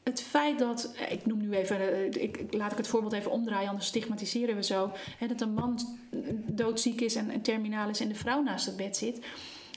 het 0.03 0.21
feit 0.21 0.59
dat... 0.59 0.93
eh, 0.97 1.11
Ik 1.11 1.25
noem 1.25 1.37
nu 1.41 1.51
even... 1.51 1.79
eh, 1.79 2.23
Ik, 2.23 2.45
laat 2.53 2.71
ik 2.71 2.77
het 2.77 2.87
voorbeeld 2.87 3.13
even 3.13 3.31
omdraaien, 3.31 3.69
anders 3.69 3.87
stigmatiseren 3.87 4.55
we 4.55 4.63
zo. 4.63 4.91
Hè, 5.17 5.27
dat 5.27 5.41
een 5.41 5.53
man 5.53 5.79
doodziek 6.45 7.01
is 7.01 7.15
en, 7.15 7.29
en 7.29 7.41
terminaal 7.41 7.89
is 7.89 7.99
en 7.99 8.07
de 8.07 8.15
vrouw 8.15 8.41
naast 8.41 8.65
het 8.65 8.75
bed 8.77 8.97
zit. 8.97 9.25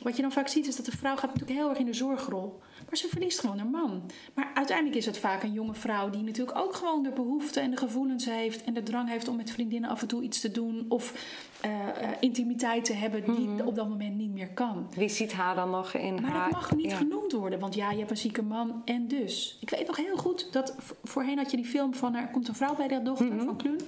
Wat 0.03 0.17
je 0.17 0.23
dan 0.23 0.33
vaak 0.33 0.49
ziet 0.49 0.67
is 0.67 0.77
dat 0.77 0.85
de 0.87 0.97
vrouw 0.97 1.17
gaat 1.17 1.33
natuurlijk 1.35 1.59
heel 1.59 1.69
erg 1.69 1.79
in 1.79 1.87
de 1.87 1.95
zorgrol. 1.95 2.61
Maar 2.89 2.97
ze 2.97 3.09
verliest 3.09 3.41
gewoon 3.41 3.59
haar 3.59 3.67
man. 3.67 4.03
Maar 4.35 4.51
uiteindelijk 4.55 4.97
is 4.97 5.07
het 5.07 5.19
vaak 5.19 5.43
een 5.43 5.53
jonge 5.53 5.75
vrouw 5.75 6.11
die 6.11 6.23
natuurlijk 6.23 6.59
ook 6.59 6.75
gewoon 6.75 7.03
de 7.03 7.11
behoeften 7.11 7.63
en 7.63 7.71
de 7.71 7.77
gevoelens 7.77 8.25
heeft. 8.25 8.65
En 8.65 8.75
de 8.75 8.83
drang 8.83 9.09
heeft 9.09 9.29
om 9.29 9.37
met 9.37 9.51
vriendinnen 9.51 9.91
af 9.91 10.01
en 10.03 10.09
toe 10.09 10.23
iets 10.23 10.41
te 10.41 10.51
doen. 10.51 10.85
Of 10.89 11.13
eh, 11.61 11.89
eh, 11.89 12.09
intimiteit 12.21 12.85
te 12.85 12.93
hebben 12.93 13.35
die 13.37 13.67
op 13.67 13.75
dat 13.75 13.89
moment 13.89 14.17
niet 14.17 14.31
meer 14.33 14.49
kan. 14.49 14.87
Wie 14.95 15.09
ziet 15.09 15.33
haar 15.33 15.55
dan 15.55 15.71
nog 15.71 15.95
in 15.95 16.15
Maar 16.15 16.31
haar... 16.31 16.51
dat 16.51 16.61
mag 16.61 16.75
niet 16.77 16.91
ja. 16.91 16.97
genoemd 16.97 17.33
worden, 17.33 17.59
want 17.59 17.75
ja, 17.75 17.91
je 17.91 17.99
hebt 17.99 18.11
een 18.11 18.17
zieke 18.17 18.43
man 18.43 18.83
en 18.85 19.09
dus. 19.09 19.59
Ik 19.61 19.71
weet 19.71 19.87
nog 19.87 19.97
heel 19.97 20.17
goed 20.17 20.53
dat 20.53 20.75
voorheen 21.05 21.39
had 21.39 21.51
je 21.51 21.57
die 21.57 21.67
film 21.67 21.95
van 21.95 22.15
Er 22.15 22.29
komt 22.29 22.49
een 22.49 22.55
vrouw 22.55 22.75
bij 22.77 22.89
de 22.89 23.03
dochter 23.03 23.27
Mhm. 23.27 23.45
van 23.45 23.57
Kluun. 23.57 23.81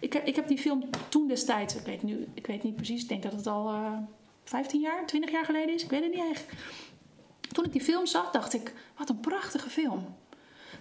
Ik, 0.00 0.12
heb- 0.12 0.26
ik 0.26 0.36
heb 0.36 0.48
die 0.48 0.58
film 0.58 0.84
toen 1.08 1.28
destijds, 1.28 1.76
ik 1.76 1.84
weet, 1.86 2.02
nu, 2.02 2.26
ik 2.34 2.46
weet 2.46 2.62
niet 2.62 2.76
precies, 2.76 3.02
ik 3.02 3.08
denk 3.08 3.22
dat 3.22 3.32
het 3.32 3.46
al 3.46 3.68
eh 3.68 3.92
15 4.44 4.80
jaar, 4.80 5.06
20 5.06 5.30
jaar 5.30 5.44
geleden 5.44 5.74
is, 5.74 5.82
ik 5.84 5.90
weet 5.90 6.02
het 6.02 6.14
niet 6.14 6.24
echt. 6.30 6.44
Toen 7.52 7.64
ik 7.64 7.72
die 7.72 7.80
film 7.82 8.06
zag, 8.06 8.30
dacht 8.30 8.54
ik, 8.54 8.72
wat 8.96 9.08
een 9.08 9.20
prachtige 9.20 9.70
film. 9.70 10.14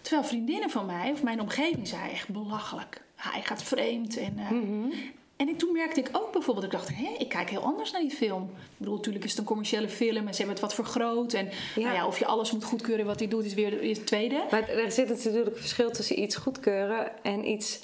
Terwijl 0.02 0.24
vriendinnen 0.28 0.70
van 0.70 0.86
mij, 0.86 1.12
of 1.12 1.24
mijn 1.24 1.42
omgeving, 1.42 1.88
zei 1.88 2.12
echt 2.12 2.30
belachelijk. 2.30 3.02
Hij 3.16 3.42
gaat 3.42 3.64
vreemd 3.64 4.18
en... 4.18 4.34
eh, 4.40 4.50
Mhm. 4.52 4.92
en 5.36 5.48
ik, 5.50 5.58
toen 5.58 5.72
merkte 5.72 6.00
ik 6.00 6.10
ook 6.12 6.32
bijvoorbeeld, 6.32 6.66
ik 6.66 6.72
dacht, 6.72 6.90
hé, 6.94 7.16
ik 7.20 7.30
kijk 7.30 7.50
heel 7.50 7.62
anders 7.64 7.92
naar 7.92 8.02
die 8.02 8.12
film. 8.12 8.44
Ik 8.44 8.78
bedoel, 8.78 8.96
natuurlijk 8.96 9.24
is 9.26 9.32
het 9.32 9.40
een 9.40 9.46
commerciële 9.46 9.90
film 9.90 10.28
en 10.28 10.34
ze 10.34 10.38
hebben 10.38 10.56
het 10.56 10.60
wat 10.60 10.74
vergroot. 10.74 11.34
En 11.34 11.46
Ja. 11.76 11.82
Nou 11.82 11.96
ja, 11.96 12.08
of 12.08 12.20
je 12.20 12.26
alles 12.26 12.52
moet 12.52 12.64
goedkeuren 12.64 13.06
wat 13.06 13.20
hij 13.20 13.28
doet, 13.28 13.46
is 13.46 13.54
weer 13.54 13.82
is 13.82 13.98
het 13.98 14.08
tweede. 14.08 14.44
Maar 14.52 14.70
er 14.70 14.92
zit 14.92 15.10
natuurlijk 15.10 15.48
een 15.56 15.62
verschil 15.62 15.92
tussen 15.92 16.20
iets 16.22 16.36
goedkeuren 16.36 17.24
en 17.24 17.48
iets 17.50 17.80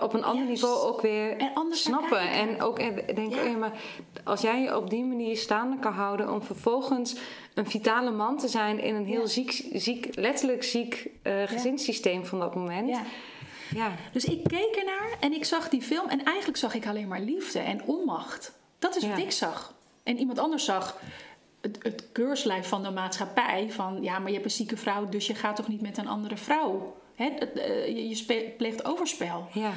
op 0.00 0.12
een 0.14 0.24
ander 0.24 0.46
niveau 0.46 0.88
ook 0.88 1.00
weer 1.00 1.36
En 1.36 1.52
snappen. 1.70 2.30
En 2.30 2.62
ook 2.62 2.78
eh, 2.78 3.14
denken, 3.14 3.30
Ja. 3.30 3.42
oh 3.42 3.48
ja, 3.50 3.56
maar 3.56 3.72
als 4.24 4.40
jij 4.40 4.62
je 4.62 4.76
op 4.76 4.90
die 4.90 5.04
manier 5.04 5.36
staande 5.36 5.78
kan 5.78 5.92
houden 5.92 6.32
om 6.32 6.42
vervolgens 6.42 7.16
een 7.54 7.70
vitale 7.70 8.10
man 8.10 8.38
te 8.38 8.48
zijn 8.48 8.78
in 8.80 8.94
een 8.94 9.06
heel 9.06 9.20
Ja. 9.20 9.26
ziek, 9.26 9.66
ziek, 9.72 10.08
letterlijk 10.14 10.62
ziek 10.62 11.10
eh 11.22 11.42
gezinssysteem 11.46 12.24
van 12.26 12.38
dat 12.38 12.54
moment. 12.54 12.88
Ja. 12.88 13.02
Ja. 13.74 13.92
Dus 14.12 14.24
ik 14.24 14.44
keek 14.44 14.74
ernaar 14.76 15.16
en 15.20 15.32
ik 15.32 15.44
zag 15.44 15.68
die 15.68 15.82
film 15.82 16.08
en 16.08 16.24
eigenlijk 16.24 16.58
zag 16.58 16.74
ik 16.74 16.86
alleen 16.86 17.08
maar 17.08 17.20
liefde 17.20 17.58
en 17.58 17.82
onmacht. 17.82 18.52
Dat 18.78 18.96
is 18.96 19.06
wat 19.08 19.18
ik 19.18 19.32
zag. 19.32 19.74
En 20.02 20.18
iemand 20.18 20.38
anders 20.38 20.64
zag 20.64 20.96
het, 21.60 21.78
het 21.82 22.08
keurslijf 22.12 22.68
van 22.68 22.82
de 22.82 22.90
maatschappij 22.90 23.70
van 23.70 24.02
ja, 24.02 24.18
maar 24.18 24.28
je 24.28 24.32
hebt 24.34 24.44
een 24.44 24.50
zieke 24.50 24.76
vrouw, 24.76 25.08
dus 25.08 25.26
je 25.26 25.34
gaat 25.34 25.56
toch 25.56 25.68
niet 25.68 25.80
met 25.80 25.98
een 25.98 26.08
andere 26.08 26.36
vrouw. 26.36 26.96
Hè, 27.14 27.26
eh, 27.26 28.08
je, 28.08 28.54
pleegt 28.56 28.84
overspel. 28.84 29.46
ja. 29.52 29.72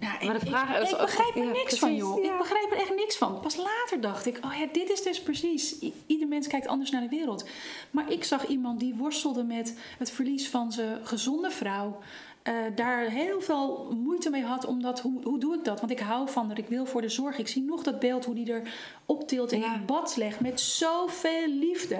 Nou, 0.00 0.24
Maar 0.26 0.34
ik, 0.34 0.40
de 0.40 0.46
vraag 0.46 0.76
ik, 0.76 0.82
is 0.82 0.90
ik 0.90 0.94
of- 0.96 1.00
begrijp 1.04 1.36
er 1.36 1.44
ja, 1.44 1.50
niks 1.50 1.78
van, 1.78 1.94
joh. 1.96 2.24
ja. 2.24 2.32
Ik 2.32 2.38
begrijp 2.38 2.70
er 2.72 2.78
echt 2.78 2.94
niks 2.96 3.16
van. 3.16 3.40
Pas 3.40 3.56
later 3.56 4.00
dacht 4.00 4.26
ik, 4.26 4.38
oh 4.44 4.54
ja, 4.58 4.66
dit 4.72 4.90
is 4.90 5.02
dus 5.02 5.22
precies. 5.22 5.80
I- 5.82 5.92
ieder 6.06 6.28
mens 6.28 6.46
kijkt 6.46 6.66
anders 6.66 6.90
naar 6.90 7.00
de 7.00 7.08
wereld. 7.08 7.48
Maar 7.90 8.12
ik 8.12 8.24
zag 8.24 8.46
iemand 8.46 8.80
die 8.80 8.94
worstelde 8.94 9.42
met 9.42 9.78
het 9.98 10.10
verlies 10.10 10.48
van 10.48 10.72
zijn 10.72 11.06
gezonde 11.06 11.50
vrouw. 11.50 11.98
Eh, 12.46 12.54
daar 12.74 13.00
heel 13.10 13.40
veel 13.40 13.88
moeite 14.04 14.30
mee 14.30 14.42
had, 14.42 14.66
omdat 14.66 15.00
hoe, 15.00 15.22
hoe 15.22 15.38
doe 15.38 15.54
ik 15.54 15.64
dat? 15.64 15.80
Want 15.80 15.92
ik 15.92 15.98
hou 16.00 16.28
van 16.30 16.46
haar, 16.48 16.58
ik 16.58 16.68
wil 16.68 16.86
voor 16.86 17.00
de 17.00 17.08
zorg. 17.08 17.38
Ik 17.38 17.48
zie 17.48 17.62
nog 17.62 17.82
dat 17.82 17.98
beeld 17.98 18.24
hoe 18.24 18.34
die 18.34 18.52
er 18.52 18.62
optilt 19.06 19.52
en 19.52 19.58
Ja. 19.60 19.74
in 19.74 19.84
bad 19.86 20.16
legt 20.16 20.40
met 20.40 20.60
zoveel 20.60 21.48
liefde. 21.48 21.98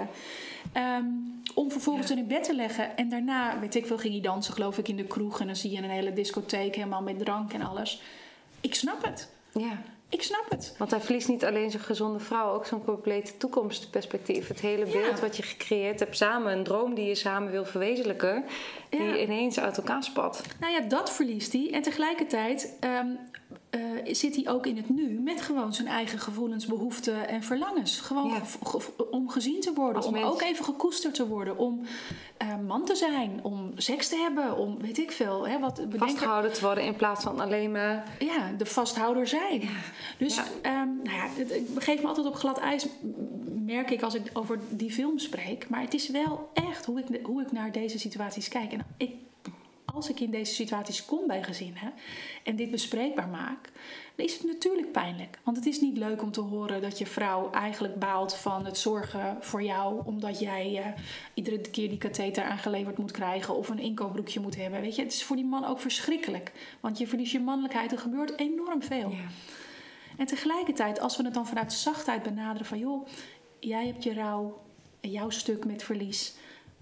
Ehm, 0.73 1.05
om 1.55 1.71
vervolgens 1.71 2.11
er 2.11 2.17
in 2.19 2.27
bed 2.27 2.45
te 2.45 2.55
leggen. 2.55 2.97
En 2.97 3.09
daarna, 3.09 3.59
weet 3.61 3.75
ik 3.75 3.87
veel, 3.87 3.99
ging 3.99 4.13
hij 4.13 4.23
dansen, 4.23 4.55
geloof 4.55 4.79
ik, 4.79 4.89
in 4.89 4.97
de 4.97 5.05
kroeg. 5.07 5.41
En 5.41 5.47
dan 5.47 5.57
zie 5.57 5.71
je 5.71 5.79
een 5.79 5.91
hele 5.91 6.13
discotheek 6.13 6.75
helemaal 6.75 7.03
met 7.03 7.19
drank 7.19 7.53
en 7.53 7.63
alles. 7.63 8.03
Ik 8.61 8.75
snap 8.75 9.05
het. 9.05 9.31
ja. 9.53 9.83
Ik 10.09 10.23
snap 10.23 10.45
het. 10.49 10.75
Want 10.79 10.91
hij 10.91 11.01
verliest 11.01 11.29
niet 11.29 11.45
alleen 11.45 11.71
zijn 11.71 11.83
gezonde 11.83 12.19
vrouw, 12.19 12.53
ook 12.55 12.67
zo'n 12.67 12.85
complete 12.85 13.37
toekomstperspectief. 13.37 14.49
Het 14.49 14.61
hele 14.61 14.85
beeld 14.85 15.15
Ja. 15.17 15.21
wat 15.21 15.37
je 15.37 15.43
gecreëerd 15.43 16.01
hebt 16.01 16.17
samen, 16.17 16.53
een 16.53 16.65
droom 16.65 16.95
die 16.95 17.07
je 17.07 17.15
samen 17.15 17.51
wil 17.51 17.65
verwezenlijken, 17.65 18.45
Ja. 18.91 18.99
die 18.99 19.23
ineens 19.23 19.59
uit 19.61 19.77
elkaar 19.77 20.03
spat. 20.05 20.43
Nou 20.61 20.73
ja, 20.73 20.81
dat 20.81 21.11
verliest 21.13 21.53
hij. 21.53 21.71
En 21.73 21.83
tegelijkertijd 21.83 22.77
ehm, 22.81 23.07
eh, 23.71 23.81
zit 24.05 24.37
hij 24.37 24.49
ook 24.53 24.67
in 24.67 24.77
het 24.77 24.89
nu 24.89 25.21
met 25.25 25.43
gewoon 25.43 25.75
zijn 25.75 25.89
eigen 25.89 26.19
gevoelens, 26.19 26.67
behoeften 26.67 27.29
en 27.29 27.43
verlangens. 27.43 28.01
Gewoon 28.01 28.29
Ja. 28.29 28.41
om 29.11 29.29
gezien 29.31 29.61
te 29.61 29.73
worden, 29.75 29.97
Als 29.97 30.07
om 30.07 30.13
mens. 30.13 30.25
ook 30.27 30.43
even 30.43 30.65
gekoesterd 30.65 31.15
te 31.15 31.27
worden, 31.29 31.59
om 31.59 31.81
eh, 32.37 32.49
man 32.67 32.85
te 32.85 32.95
zijn, 32.95 33.41
om 33.43 33.73
seks 33.77 34.09
te 34.09 34.17
hebben, 34.17 34.57
om 34.57 34.79
weet 34.81 34.99
ik 34.99 35.13
veel. 35.13 35.49
Hè, 35.49 35.59
wat 35.59 35.75
bedenken- 35.75 35.99
Vastgehouden 35.99 36.53
te 36.53 36.61
worden 36.65 36.85
in 36.85 36.97
plaats 36.97 37.23
van 37.25 37.41
alleen 37.41 37.71
maar. 37.71 38.05
ja, 38.19 38.53
de 38.59 38.67
vasthouder 38.67 39.27
zijn. 39.27 39.69
Dus 40.19 40.37
Ja. 40.37 40.45
ehm, 40.63 40.89
nou 41.03 41.17
ja, 41.17 41.27
het, 41.37 41.51
ik 41.53 41.75
begeef 41.75 42.03
me 42.03 42.09
altijd 42.09 42.27
op 42.27 42.35
glad 42.35 42.59
ijs 42.59 42.87
merk 43.67 43.91
ik 43.91 44.03
als 44.03 44.15
ik 44.15 44.31
over 44.33 44.59
die 44.71 44.91
film 44.91 45.19
spreek. 45.19 45.69
Maar 45.69 45.81
het 45.81 45.95
is 45.95 46.09
wel 46.09 46.51
echt 46.55 46.85
hoe 46.85 47.01
ik, 47.01 47.21
hoe 47.23 47.43
ik 47.43 47.53
naar 47.53 47.73
deze 47.73 47.99
situaties 47.99 48.49
kijk. 48.49 48.73
En 48.73 48.87
ik, 48.97 49.13
als 49.85 50.09
ik 50.09 50.21
in 50.21 50.31
deze 50.31 50.55
situaties 50.55 51.05
kom 51.05 51.27
bij 51.27 51.43
gezinnen 51.43 51.93
en 52.45 52.57
dit 52.57 52.71
bespreekbaar 52.71 53.29
maak, 53.29 53.71
dan 54.15 54.27
is 54.27 54.33
het 54.33 54.47
natuurlijk 54.47 54.93
pijnlijk. 54.93 55.39
Want 55.43 55.57
het 55.57 55.67
is 55.67 55.81
niet 55.81 55.97
leuk 55.97 56.23
om 56.23 56.31
te 56.31 56.41
horen 56.41 56.83
dat 56.83 56.99
je 56.99 57.07
vrouw 57.07 57.51
eigenlijk 57.51 57.99
baalt 57.99 58.35
van 58.35 58.65
het 58.65 58.79
zorgen 58.79 59.37
voor 59.41 59.63
jou, 59.63 60.03
omdat 60.05 60.39
jij 60.39 60.79
uh, 60.79 61.03
iedere 61.35 61.61
keer 61.61 61.89
die 61.89 61.99
katheter 61.99 62.45
aangeleverd 62.45 62.99
moet 62.99 63.11
krijgen 63.11 63.57
of 63.57 63.69
een 63.69 63.79
inkooproekje 63.79 64.41
moet 64.41 64.57
hebben. 64.57 64.81
Weet 64.81 64.97
je, 64.97 65.03
het 65.03 65.13
is 65.13 65.25
voor 65.25 65.37
die 65.37 65.45
man 65.45 65.65
ook 65.65 65.81
verschrikkelijk. 65.81 66.53
Want 66.81 66.99
je 66.99 67.07
verliest 67.07 67.33
je 67.33 67.41
mannelijkheid, 67.41 67.93
er 67.93 67.99
gebeurt 67.99 68.39
enorm 68.39 68.83
veel. 68.83 69.11
Ja. 69.11 69.27
En 70.17 70.27
tegelijkertijd, 70.27 71.01
als 71.01 71.17
we 71.17 71.25
het 71.25 71.35
dan 71.35 71.47
vanuit 71.47 71.73
zachtheid 71.73 72.23
benaderen 72.23 72.67
van 72.67 72.79
joh, 72.79 73.07
jij 73.61 73.87
hebt 73.87 74.03
je 74.03 74.15
rouw 74.15 74.63
en 75.01 75.11
jouw 75.11 75.31
stuk 75.31 75.65
met 75.65 75.83
verlies, 75.83 76.35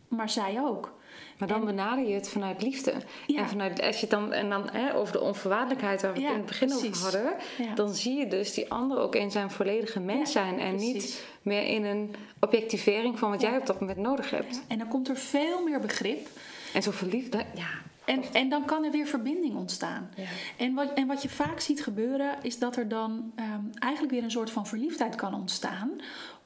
maar 0.08 0.30
zij 0.30 0.60
ook. 0.60 0.92
Maar 1.38 1.48
dan 1.48 1.64
benader 1.64 2.06
je 2.06 2.14
het 2.14 2.28
vanuit 2.28 2.62
liefde. 2.62 2.94
En, 3.36 3.48
vanuit, 3.48 3.82
als 3.82 4.00
je 4.00 4.06
dan, 4.06 4.32
en 4.32 4.50
dan 4.50 4.68
hè, 4.72 4.94
over 4.94 5.12
de 5.12 5.20
onvoorwaardelijkheid 5.20 6.02
waar 6.02 6.12
we 6.12 6.20
het 6.20 6.30
in 6.30 6.36
het 6.36 6.46
begin 6.46 6.72
over 6.72 7.02
hadden, 7.02 7.34
dan 7.74 7.94
zie 7.94 8.18
je 8.18 8.26
dus 8.26 8.54
die 8.54 8.70
ander 8.70 8.98
ook 8.98 9.14
in 9.14 9.30
zijn 9.30 9.50
volledige 9.50 10.00
mens 10.00 10.32
zijn. 10.32 10.58
En 10.58 10.76
niet 10.76 11.24
meer 11.42 11.66
in 11.66 11.84
een 11.84 12.14
objectivering 12.40 13.18
van 13.18 13.30
wat 13.30 13.40
jij 13.40 13.56
op 13.56 13.66
dat 13.66 13.80
moment 13.80 13.98
nodig 13.98 14.30
hebt. 14.30 14.62
En 14.68 14.78
dan 14.78 14.88
komt 14.88 15.08
er 15.08 15.16
veel 15.16 15.62
meer 15.62 15.80
begrip. 15.80 16.28
En 16.74 16.82
zo 16.82 16.90
verliefd, 16.90 17.34
ja. 17.34 17.68
En, 18.04 18.22
en 18.32 18.48
dan 18.48 18.64
kan 18.64 18.84
er 18.84 18.90
weer 18.90 19.06
verbinding 19.06 19.56
ontstaan. 19.56 20.10
En, 20.56 20.74
wat, 20.74 20.92
en 20.92 21.06
wat 21.06 21.22
je 21.22 21.28
vaak 21.28 21.60
ziet 21.60 21.82
gebeuren, 21.82 22.36
is 22.42 22.58
dat 22.58 22.76
er 22.76 22.88
dan 22.88 23.32
ehm, 23.34 23.60
eigenlijk 23.78 24.12
weer 24.12 24.22
een 24.22 24.30
soort 24.30 24.50
van 24.50 24.66
verliefdheid 24.66 25.14
kan 25.14 25.34
ontstaan 25.34 25.90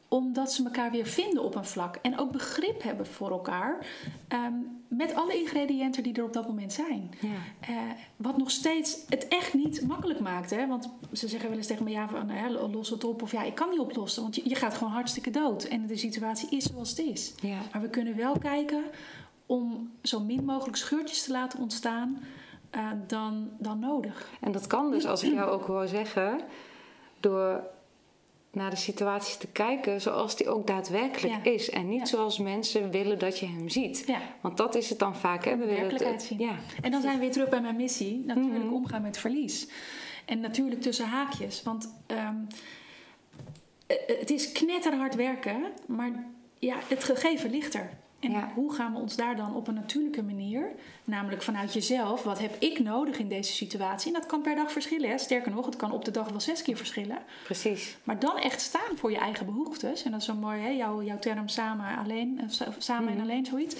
omdat 0.08 0.52
ze 0.52 0.64
elkaar 0.64 0.90
weer 0.90 1.06
vinden 1.06 1.42
op 1.42 1.54
een 1.54 1.64
vlak. 1.64 1.96
En 2.02 2.18
ook 2.18 2.32
begrip 2.32 2.82
hebben 2.82 3.06
voor 3.06 3.30
elkaar. 3.30 3.86
Ehm, 4.28 4.54
met 4.88 5.14
alle 5.14 5.38
ingrediënten 5.38 6.02
die 6.02 6.14
er 6.14 6.24
op 6.24 6.32
dat 6.32 6.46
moment 6.46 6.72
zijn. 6.72 7.10
Ja. 7.20 7.68
Uh, 7.70 7.76
wat 8.16 8.36
nog 8.36 8.50
steeds 8.50 8.98
het 9.08 9.28
echt 9.28 9.54
niet 9.54 9.86
makkelijk 9.86 10.20
maakt. 10.20 10.50
Hè? 10.50 10.66
Want 10.66 10.90
ze 11.12 11.28
zeggen 11.28 11.48
wel 11.48 11.58
eens 11.58 11.66
tegen 11.66 11.84
me: 11.84 11.90
ja, 11.90 12.08
van, 12.08 12.28
hè, 12.28 12.48
los 12.50 12.90
het 12.90 13.04
op. 13.04 13.22
Of 13.22 13.32
ja, 13.32 13.42
ik 13.42 13.54
kan 13.54 13.70
niet 13.70 13.78
oplossen. 13.78 14.22
Want 14.22 14.34
je, 14.34 14.48
je 14.48 14.54
gaat 14.54 14.74
gewoon 14.74 14.92
hartstikke 14.92 15.30
dood. 15.30 15.64
En 15.64 15.86
de 15.86 15.96
situatie 15.96 16.48
is 16.50 16.64
zoals 16.64 16.90
het 16.90 16.98
is. 16.98 17.34
Ja. 17.40 17.58
Maar 17.72 17.82
we 17.82 17.90
kunnen 17.90 18.16
wel 18.16 18.38
kijken 18.38 18.84
om 19.46 19.90
zo 20.02 20.20
min 20.20 20.44
mogelijk 20.44 20.76
scheurtjes 20.76 21.22
te 21.22 21.32
laten 21.32 21.60
ontstaan. 21.60 22.18
Uh, 22.76 22.90
dan, 23.06 23.50
dan 23.58 23.78
nodig. 23.78 24.28
En 24.40 24.52
dat 24.52 24.66
kan 24.66 24.90
dus, 24.90 25.06
als 25.06 25.22
ik 25.22 25.32
jou 25.32 25.50
ook 25.50 25.66
wil 25.66 25.88
zeggen, 25.88 26.40
door 27.20 27.62
naar 28.52 28.70
de 28.70 28.76
situatie 28.76 29.38
te 29.38 29.46
kijken 29.46 30.00
zoals 30.00 30.36
die 30.36 30.48
ook 30.48 30.66
daadwerkelijk 30.66 31.44
is. 31.44 31.70
En 31.70 31.88
niet 31.88 32.08
zoals 32.08 32.38
mensen 32.38 32.90
willen 32.90 33.18
dat 33.18 33.38
je 33.38 33.46
hem 33.46 33.68
ziet. 33.68 34.04
Ja. 34.06 34.20
Want 34.40 34.56
dat 34.56 34.74
is 34.74 34.88
het 34.88 34.98
dan 34.98 35.16
vaak. 35.16 35.44
Hè? 35.44 35.56
We 35.56 35.66
willen 35.66 36.12
het, 36.12 36.22
zien. 36.22 36.38
Ja, 36.38 36.56
en 36.82 36.90
dan 36.90 37.00
zijn 37.00 37.14
we 37.14 37.20
weer 37.20 37.32
terug 37.32 37.48
bij 37.48 37.60
mijn 37.60 37.76
missie. 37.76 38.22
Natuurlijk 38.26 38.64
mhm. 38.64 38.72
omgaan 38.72 39.02
met 39.02 39.18
verlies. 39.18 39.68
En 40.24 40.40
natuurlijk 40.40 40.80
tussen 40.80 41.06
haakjes. 41.06 41.62
Want 41.62 41.94
ehm, 42.06 42.36
eh, 43.86 43.96
het 44.18 44.30
is 44.30 44.52
knetterhard 44.52 45.14
werken. 45.14 45.62
Maar 45.86 46.24
ja, 46.58 46.76
het 46.88 47.04
gegeven 47.04 47.50
ligt 47.50 47.74
er. 47.74 47.90
En 48.20 48.50
hoe 48.54 48.74
gaan 48.74 48.92
we 48.92 48.98
ons 48.98 49.16
daar 49.16 49.36
dan 49.36 49.54
op 49.54 49.68
een 49.68 49.74
natuurlijke 49.74 50.22
manier, 50.22 50.70
namelijk 51.04 51.42
vanuit 51.42 51.72
jezelf, 51.72 52.22
wat 52.22 52.38
heb 52.38 52.56
ik 52.58 52.78
nodig 52.78 53.18
in 53.18 53.28
deze 53.28 53.52
situatie? 53.52 54.14
En 54.14 54.20
dat 54.20 54.28
kan 54.28 54.42
per 54.42 54.54
dag 54.54 54.72
verschillen. 54.72 55.10
Hè? 55.10 55.18
Sterker 55.18 55.52
nog, 55.52 55.66
het 55.66 55.76
kan 55.76 55.92
op 55.92 56.04
de 56.04 56.10
dag 56.10 56.28
wel 56.28 56.40
zes 56.40 56.62
keer 56.62 56.76
verschillen. 56.76 57.18
Precies. 57.44 57.96
Maar 58.04 58.18
dan 58.18 58.38
echt 58.38 58.60
staan 58.60 58.96
voor 58.96 59.10
je 59.10 59.18
eigen 59.18 59.46
behoeftes. 59.46 60.02
En 60.02 60.10
dat 60.10 60.20
is 60.20 60.26
zo 60.26 60.34
mooi, 60.34 60.60
hè? 60.60 60.68
Jouw, 60.68 61.02
jouw 61.02 61.18
term 61.18 61.48
samen, 61.48 61.98
alleen, 61.98 62.40
eh, 62.40 62.68
samen 62.78 63.08
en 63.08 63.14
mhm. 63.14 63.22
alleen 63.22 63.46
zoiets. 63.46 63.76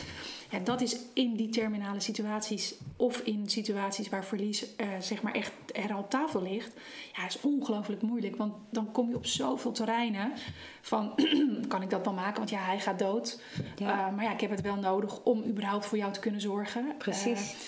Ja, 0.51 0.59
dat 0.59 0.81
is 0.81 0.97
in 1.13 1.35
die 1.35 1.49
terminale 1.49 2.01
situaties 2.01 2.75
of 2.97 3.19
in 3.19 3.49
situaties 3.49 4.09
waar 4.09 4.25
verlies 4.25 4.63
uh, 4.77 4.87
zeg 5.01 5.23
maar 5.23 5.35
echt 5.35 5.53
er 5.73 5.97
op 5.97 6.11
tafel 6.11 6.43
ligt. 6.43 6.73
Ja, 7.17 7.27
is 7.27 7.41
ongelooflijk 7.41 8.03
moeilijk. 8.03 8.37
Want 8.37 8.55
dan 8.71 8.93
kom 8.93 9.09
je 9.09 9.17
op 9.17 9.27
zoveel 9.27 9.73
terreinen 9.73 10.33
van 10.81 11.15
kan 11.69 11.83
ik 11.83 11.91
dat 11.91 12.05
wel 12.05 12.15
maken? 12.15 12.37
Want 12.37 12.51
ja, 12.51 12.59
hij 12.59 12.81
gaat 12.81 12.99
dood. 12.99 13.41
Ja. 13.77 14.09
Uh, 14.09 14.15
maar 14.15 14.25
ja, 14.25 14.33
ik 14.33 14.41
heb 14.41 14.51
het 14.51 14.61
wel 14.61 14.77
nodig 14.77 15.23
om 15.23 15.45
überhaupt 15.45 15.87
voor 15.87 15.99
jou 15.99 16.13
te 16.13 16.21
kunnen 16.21 16.41
zorgen. 16.41 16.95
Precies. 16.99 17.53
Uh, 17.53 17.59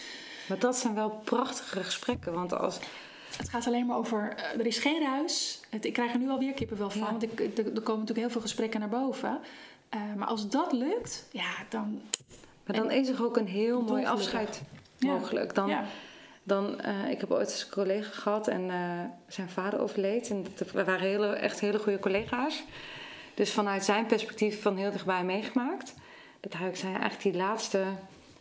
maar 0.48 0.58
dat 0.58 0.76
zijn 0.76 0.94
wel 0.94 1.10
prachtige 1.10 1.82
gesprekken. 1.82 2.32
Want 2.32 2.52
als 2.52 2.78
het 3.36 3.48
gaat 3.48 3.66
alleen 3.66 3.86
maar 3.86 3.96
over, 3.96 4.34
er 4.58 4.66
is 4.66 4.78
geen 4.78 5.02
ruis. 5.02 5.60
Het, 5.68 5.84
ik 5.84 5.92
krijg 5.92 6.12
er 6.12 6.18
nu 6.18 6.28
alweer 6.28 6.52
kippenvel 6.52 6.90
van, 6.90 7.00
ja. 7.00 7.10
want 7.10 7.22
ik, 7.22 7.40
er, 7.40 7.48
er, 7.48 7.56
komen 7.56 8.00
natuurlijk 8.00 8.18
heel 8.18 8.30
veel 8.30 8.40
gesprekken 8.40 8.80
naar 8.80 8.88
boven. 8.88 9.40
Uh, 9.94 10.00
maar 10.16 10.28
als 10.28 10.48
dat 10.48 10.72
lukt, 10.72 11.26
ja, 11.32 11.50
dan 11.68 12.02
maar 12.70 12.82
dan 12.82 12.90
is 12.90 13.08
er 13.08 13.24
ook 13.24 13.36
een 13.36 13.48
heel 13.48 13.82
mooi 13.82 14.04
afscheid 14.04 14.62
mogelijk. 14.98 15.54
Dan, 15.54 15.72
dan 16.42 16.80
uh, 16.86 17.10
ik 17.10 17.20
heb 17.20 17.30
ooit 17.30 17.50
eens 17.50 17.62
een 17.62 17.70
collega 17.70 18.10
gehad 18.10 18.48
en 18.48 18.60
uh, 18.60 19.00
zijn 19.26 19.48
vader 19.48 19.80
overleed. 19.80 20.30
En 20.30 20.46
we 20.72 20.84
waren 20.84 21.08
hele, 21.08 21.26
echt 21.26 21.60
hele 21.60 21.78
goede 21.78 21.98
collega's. 21.98 22.62
Dus 23.34 23.52
vanuit 23.52 23.84
zijn 23.84 24.06
perspectief 24.06 24.62
van 24.62 24.76
heel 24.76 24.90
dichtbij 24.90 25.24
meegemaakt. 25.24 25.94
Dat 26.40 26.52
hij 26.52 26.74
zei 26.74 26.92
eigenlijk 26.92 27.22
die 27.22 27.36
laatste 27.36 27.82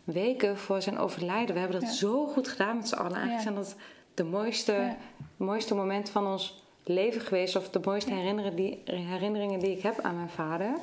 weken 0.04 0.58
voor 0.58 0.82
zijn 0.82 0.98
overlijden. 0.98 1.54
We 1.54 1.60
hebben 1.60 1.80
dat 1.80 1.90
zo 1.90 2.26
goed 2.26 2.48
gedaan 2.48 2.76
met 2.76 2.88
z'n 2.88 2.94
allen. 2.94 3.14
Eigenlijk 3.14 3.42
zijn 3.42 3.54
dat 3.54 3.76
de 4.14 4.24
mooiste, 4.24 4.94
mooiste 5.36 5.74
momenten 5.74 6.12
van 6.12 6.26
ons 6.26 6.64
leven 6.84 7.20
geweest. 7.20 7.56
Of 7.56 7.70
de 7.70 7.80
mooiste 7.84 8.12
herinneringen 8.12 8.56
die, 8.56 8.82
herinneringen 8.84 9.60
die 9.60 9.76
ik 9.76 9.82
heb 9.82 10.00
aan 10.00 10.16
mijn 10.16 10.30
vader. 10.30 10.74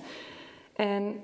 En 0.76 1.22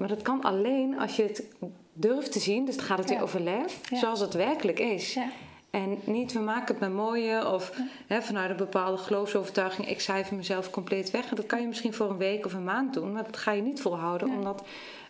maar 0.00 0.08
dat 0.08 0.22
kan 0.22 0.42
alleen 0.42 0.98
als 0.98 1.16
je 1.16 1.22
het 1.22 1.44
durft 1.92 2.32
te 2.32 2.38
zien. 2.38 2.64
Dus 2.64 2.76
dan 2.76 2.84
gaat 2.84 2.98
het 2.98 3.08
weer 3.08 3.22
over 3.22 3.40
lef. 3.40 3.80
Zoals 3.92 4.20
het 4.20 4.34
werkelijk 4.34 4.78
is. 4.78 5.14
Ja. 5.14 5.26
En 5.70 5.98
niet, 6.04 6.32
we 6.32 6.38
maken 6.38 6.66
het 6.66 6.80
maar 6.80 6.90
mooie 6.90 7.52
of 7.52 7.72
hè, 8.06 8.22
vanuit 8.22 8.50
een 8.50 8.56
bepaalde 8.56 8.96
geloofsovertuiging, 8.96 9.88
ik 9.88 10.00
cijfer 10.00 10.36
mezelf 10.36 10.70
compleet 10.70 11.10
weg. 11.10 11.30
En 11.30 11.36
dat 11.36 11.46
kan 11.46 11.60
je 11.60 11.66
misschien 11.66 11.94
voor 11.94 12.10
een 12.10 12.16
week 12.16 12.46
of 12.46 12.52
een 12.52 12.64
maand 12.64 12.94
doen, 12.94 13.12
maar 13.12 13.24
dat 13.24 13.36
ga 13.36 13.52
je 13.52 13.62
niet 13.62 13.80
volhouden, 13.80 14.28
omdat 14.28 14.64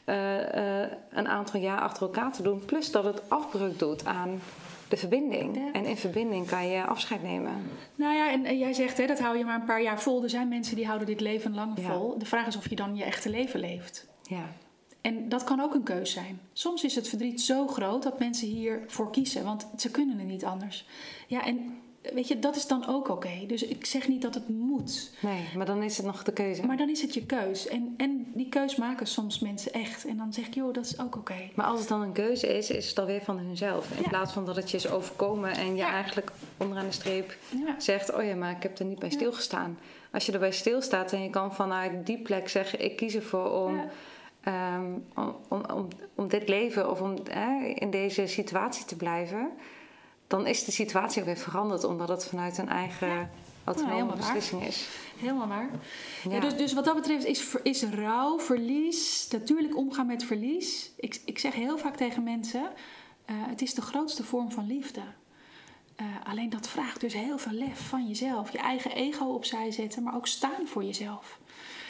uh, 0.06 0.38
uh, 0.54 0.86
een 1.10 1.28
aantal 1.28 1.60
jaar 1.60 1.80
achter 1.80 2.02
elkaar 2.02 2.32
te 2.32 2.42
doen. 2.42 2.64
Plus 2.64 2.90
dat 2.90 3.04
het 3.04 3.30
afbreuk 3.30 3.78
doet 3.78 4.04
aan 4.04 4.40
de 4.88 4.96
verbinding. 4.96 5.72
En 5.72 5.84
in 5.84 5.96
verbinding 5.96 6.46
kan 6.46 6.68
je 6.68 6.84
afscheid 6.84 7.22
nemen. 7.22 7.52
Nou 7.94 8.14
ja, 8.14 8.32
en, 8.32 8.58
jij 8.58 8.72
zegt 8.72 8.96
hè, 8.96 9.06
dat 9.06 9.20
hou 9.20 9.38
je 9.38 9.44
maar 9.44 9.60
een 9.60 9.66
paar 9.66 9.82
jaar 9.82 10.00
vol. 10.00 10.22
Er 10.22 10.30
zijn 10.30 10.48
mensen 10.48 10.76
die 10.76 10.86
houden 10.86 11.06
dit 11.06 11.20
leven 11.20 11.54
lang 11.54 11.78
vol. 11.80 12.18
De 12.18 12.26
vraag 12.26 12.46
is 12.46 12.56
of 12.56 12.68
je 12.68 12.76
dan 12.76 12.96
je 12.96 13.04
echte 13.04 13.30
leven 13.30 13.60
leeft. 13.60 14.06
Ja. 14.22 14.44
En 15.00 15.28
dat 15.28 15.44
kan 15.44 15.60
ook 15.60 15.74
een 15.74 15.82
keus 15.82 16.12
zijn. 16.12 16.40
Soms 16.52 16.84
is 16.84 16.94
het 16.94 17.08
verdriet 17.08 17.40
zo 17.40 17.66
groot 17.66 18.02
dat 18.02 18.18
mensen 18.18 18.48
hiervoor 18.48 19.10
kiezen, 19.10 19.44
want 19.44 19.68
ze 19.76 19.90
kunnen 19.90 20.18
het 20.18 20.26
niet 20.26 20.44
anders. 20.44 20.86
Ja, 21.26 21.44
en 21.46 21.80
weet 22.02 22.28
je, 22.28 22.38
dat 22.38 22.56
is 22.56 22.66
dan 22.66 22.86
ook 22.86 23.08
oké. 23.08 23.44
Dus 23.46 23.62
ik 23.62 23.86
zeg 23.86 24.08
niet 24.08 24.22
dat 24.22 24.34
het 24.34 24.48
moet. 24.48 25.10
Nee, 25.20 25.44
maar 25.56 25.66
dan 25.66 25.82
is 25.82 25.96
het 25.96 26.06
nog 26.06 26.22
de 26.22 26.32
keuze. 26.32 26.66
Maar 26.66 26.76
dan 26.76 26.88
is 26.88 27.02
het 27.02 27.14
je 27.14 27.26
keus. 27.26 27.68
En, 27.68 27.94
en 27.96 28.26
die 28.34 28.48
keus 28.48 28.76
maken 28.76 29.06
soms 29.06 29.38
mensen 29.38 29.72
echt. 29.72 30.06
En 30.06 30.16
dan 30.16 30.32
zeg 30.32 30.46
ik, 30.46 30.54
joh, 30.54 30.74
dat 30.74 30.84
is 30.84 31.00
ook 31.00 31.16
oké. 31.16 31.50
Maar 31.54 31.66
als 31.66 31.80
het 31.80 31.88
dan 31.88 32.02
een 32.02 32.12
keuze 32.12 32.56
is, 32.56 32.70
is 32.70 32.88
het 32.88 32.98
alweer 32.98 33.22
van 33.22 33.38
hunzelf. 33.38 33.90
In 33.98 34.08
plaats 34.08 34.32
van 34.32 34.44
dat 34.44 34.56
het 34.56 34.70
je 34.70 34.76
is 34.76 34.88
overkomen 34.88 35.50
en 35.50 35.76
je 35.76 35.82
eigenlijk 35.82 36.32
onderaan 36.56 36.86
de 36.86 36.92
streep 36.92 37.36
zegt: 37.78 38.14
Oh 38.14 38.24
ja, 38.24 38.34
maar 38.34 38.50
ik 38.56 38.62
heb 38.62 38.78
er 38.78 38.84
niet 38.84 38.98
bij 38.98 39.10
stilgestaan. 39.10 39.78
Als 40.12 40.26
je 40.26 40.32
erbij 40.32 40.52
stilstaat 40.52 41.12
en 41.12 41.22
je 41.22 41.30
kan 41.30 41.54
vanuit 41.54 42.06
die 42.06 42.18
plek 42.18 42.48
zeggen: 42.48 42.84
Ik 42.84 42.96
kies 42.96 43.14
ervoor 43.14 43.50
om 43.50 43.80
Ehm, 44.40 44.92
om, 45.14 45.36
om, 45.48 45.88
om, 46.14 46.28
dit 46.28 46.48
leven 46.48 46.90
of 46.90 47.00
om 47.00 47.14
in 47.74 47.90
deze 47.90 48.26
situatie 48.26 48.84
te 48.84 48.96
blijven, 48.96 49.50
dan 50.26 50.46
is 50.46 50.64
de 50.64 50.72
situatie 50.72 51.20
ook 51.20 51.26
weer 51.26 51.36
veranderd 51.36 51.84
omdat 51.84 52.08
het 52.08 52.26
vanuit 52.26 52.58
een 52.58 52.68
eigen 52.68 53.08
ja. 53.08 53.30
autonome 53.64 54.16
beslissing 54.16 54.64
is. 54.66 54.88
Helemaal 55.18 55.48
waar. 55.48 55.70
Ja. 56.28 56.40
dus, 56.40 56.56
dus 56.56 56.72
wat 56.72 56.84
dat 56.84 56.94
betreft 56.94 57.24
is, 57.24 57.56
is 57.62 57.82
rouw, 57.82 58.38
verlies, 58.38 59.28
natuurlijk 59.30 59.76
omgaan 59.76 60.06
met 60.06 60.24
verlies. 60.24 60.90
Ik, 60.96 61.20
ik 61.24 61.38
zeg 61.38 61.54
heel 61.54 61.78
vaak 61.78 61.96
tegen 61.96 62.22
mensen: 62.22 62.62
uh, 62.62 63.36
het 63.48 63.62
is 63.62 63.74
de 63.74 63.82
grootste 63.82 64.24
vorm 64.24 64.50
van 64.50 64.66
liefde. 64.66 65.02
Uh, 66.00 66.06
alleen 66.24 66.50
dat 66.50 66.68
vraagt 66.68 67.00
dus 67.00 67.12
heel 67.12 67.38
veel 67.38 67.52
lef 67.52 67.88
van 67.88 68.08
jezelf. 68.08 68.52
Je 68.52 68.58
eigen 68.58 68.90
ego 68.90 69.24
opzij 69.24 69.70
zetten, 69.70 70.02
maar 70.02 70.14
ook 70.14 70.26
staan 70.26 70.66
voor 70.66 70.84
jezelf. 70.84 71.38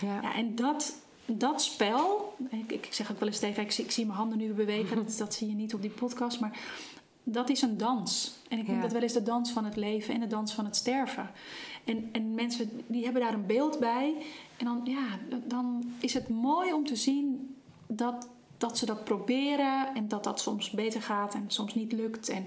Ja. 0.00 0.20
ja 0.22 0.34
en 0.34 0.54
dat, 0.54 0.94
dat 1.38 1.62
spel, 1.62 2.36
ik, 2.50 2.72
ik, 2.72 2.88
zeg 2.90 3.10
ook 3.10 3.18
wel 3.18 3.28
eens 3.28 3.38
tegen, 3.38 3.62
ik, 3.62 3.78
ik 3.78 3.90
zie 3.90 4.06
mijn 4.06 4.18
handen 4.18 4.38
nu 4.38 4.52
bewegen, 4.52 4.96
dat, 4.96 5.16
dat, 5.18 5.34
zie 5.34 5.48
je 5.48 5.54
niet 5.54 5.74
op 5.74 5.82
die 5.82 5.90
podcast, 5.90 6.40
maar 6.40 6.58
dat 7.24 7.48
is 7.48 7.62
een 7.62 7.76
dans. 7.76 8.38
En 8.48 8.58
ik 8.58 8.66
noem 8.66 8.80
dat 8.80 8.92
wel 8.92 9.02
eens 9.02 9.12
de 9.12 9.22
dans 9.22 9.50
van 9.50 9.64
het 9.64 9.76
leven 9.76 10.14
en 10.14 10.20
de 10.20 10.26
dans 10.26 10.54
van 10.54 10.64
het 10.64 10.76
sterven. 10.76 11.30
En, 11.84 12.08
en 12.12 12.34
mensen 12.34 12.70
die 12.86 13.04
hebben 13.04 13.22
daar 13.22 13.34
een 13.34 13.46
beeld 13.46 13.78
bij. 13.78 14.14
En 14.56 14.64
dan, 14.64 14.80
ja, 14.84 15.06
dan 15.44 15.92
is 15.98 16.14
het 16.14 16.28
mooi 16.28 16.72
om 16.72 16.86
te 16.86 16.96
zien 16.96 17.54
dat, 17.86 18.28
dat 18.56 18.78
ze 18.78 18.86
dat 18.86 19.04
proberen 19.04 19.94
en 19.94 20.08
dat 20.08 20.24
dat 20.24 20.40
soms 20.40 20.70
beter 20.70 21.02
gaat 21.02 21.34
en 21.34 21.44
soms 21.46 21.74
niet 21.74 21.92
lukt. 21.92 22.28
En, 22.28 22.46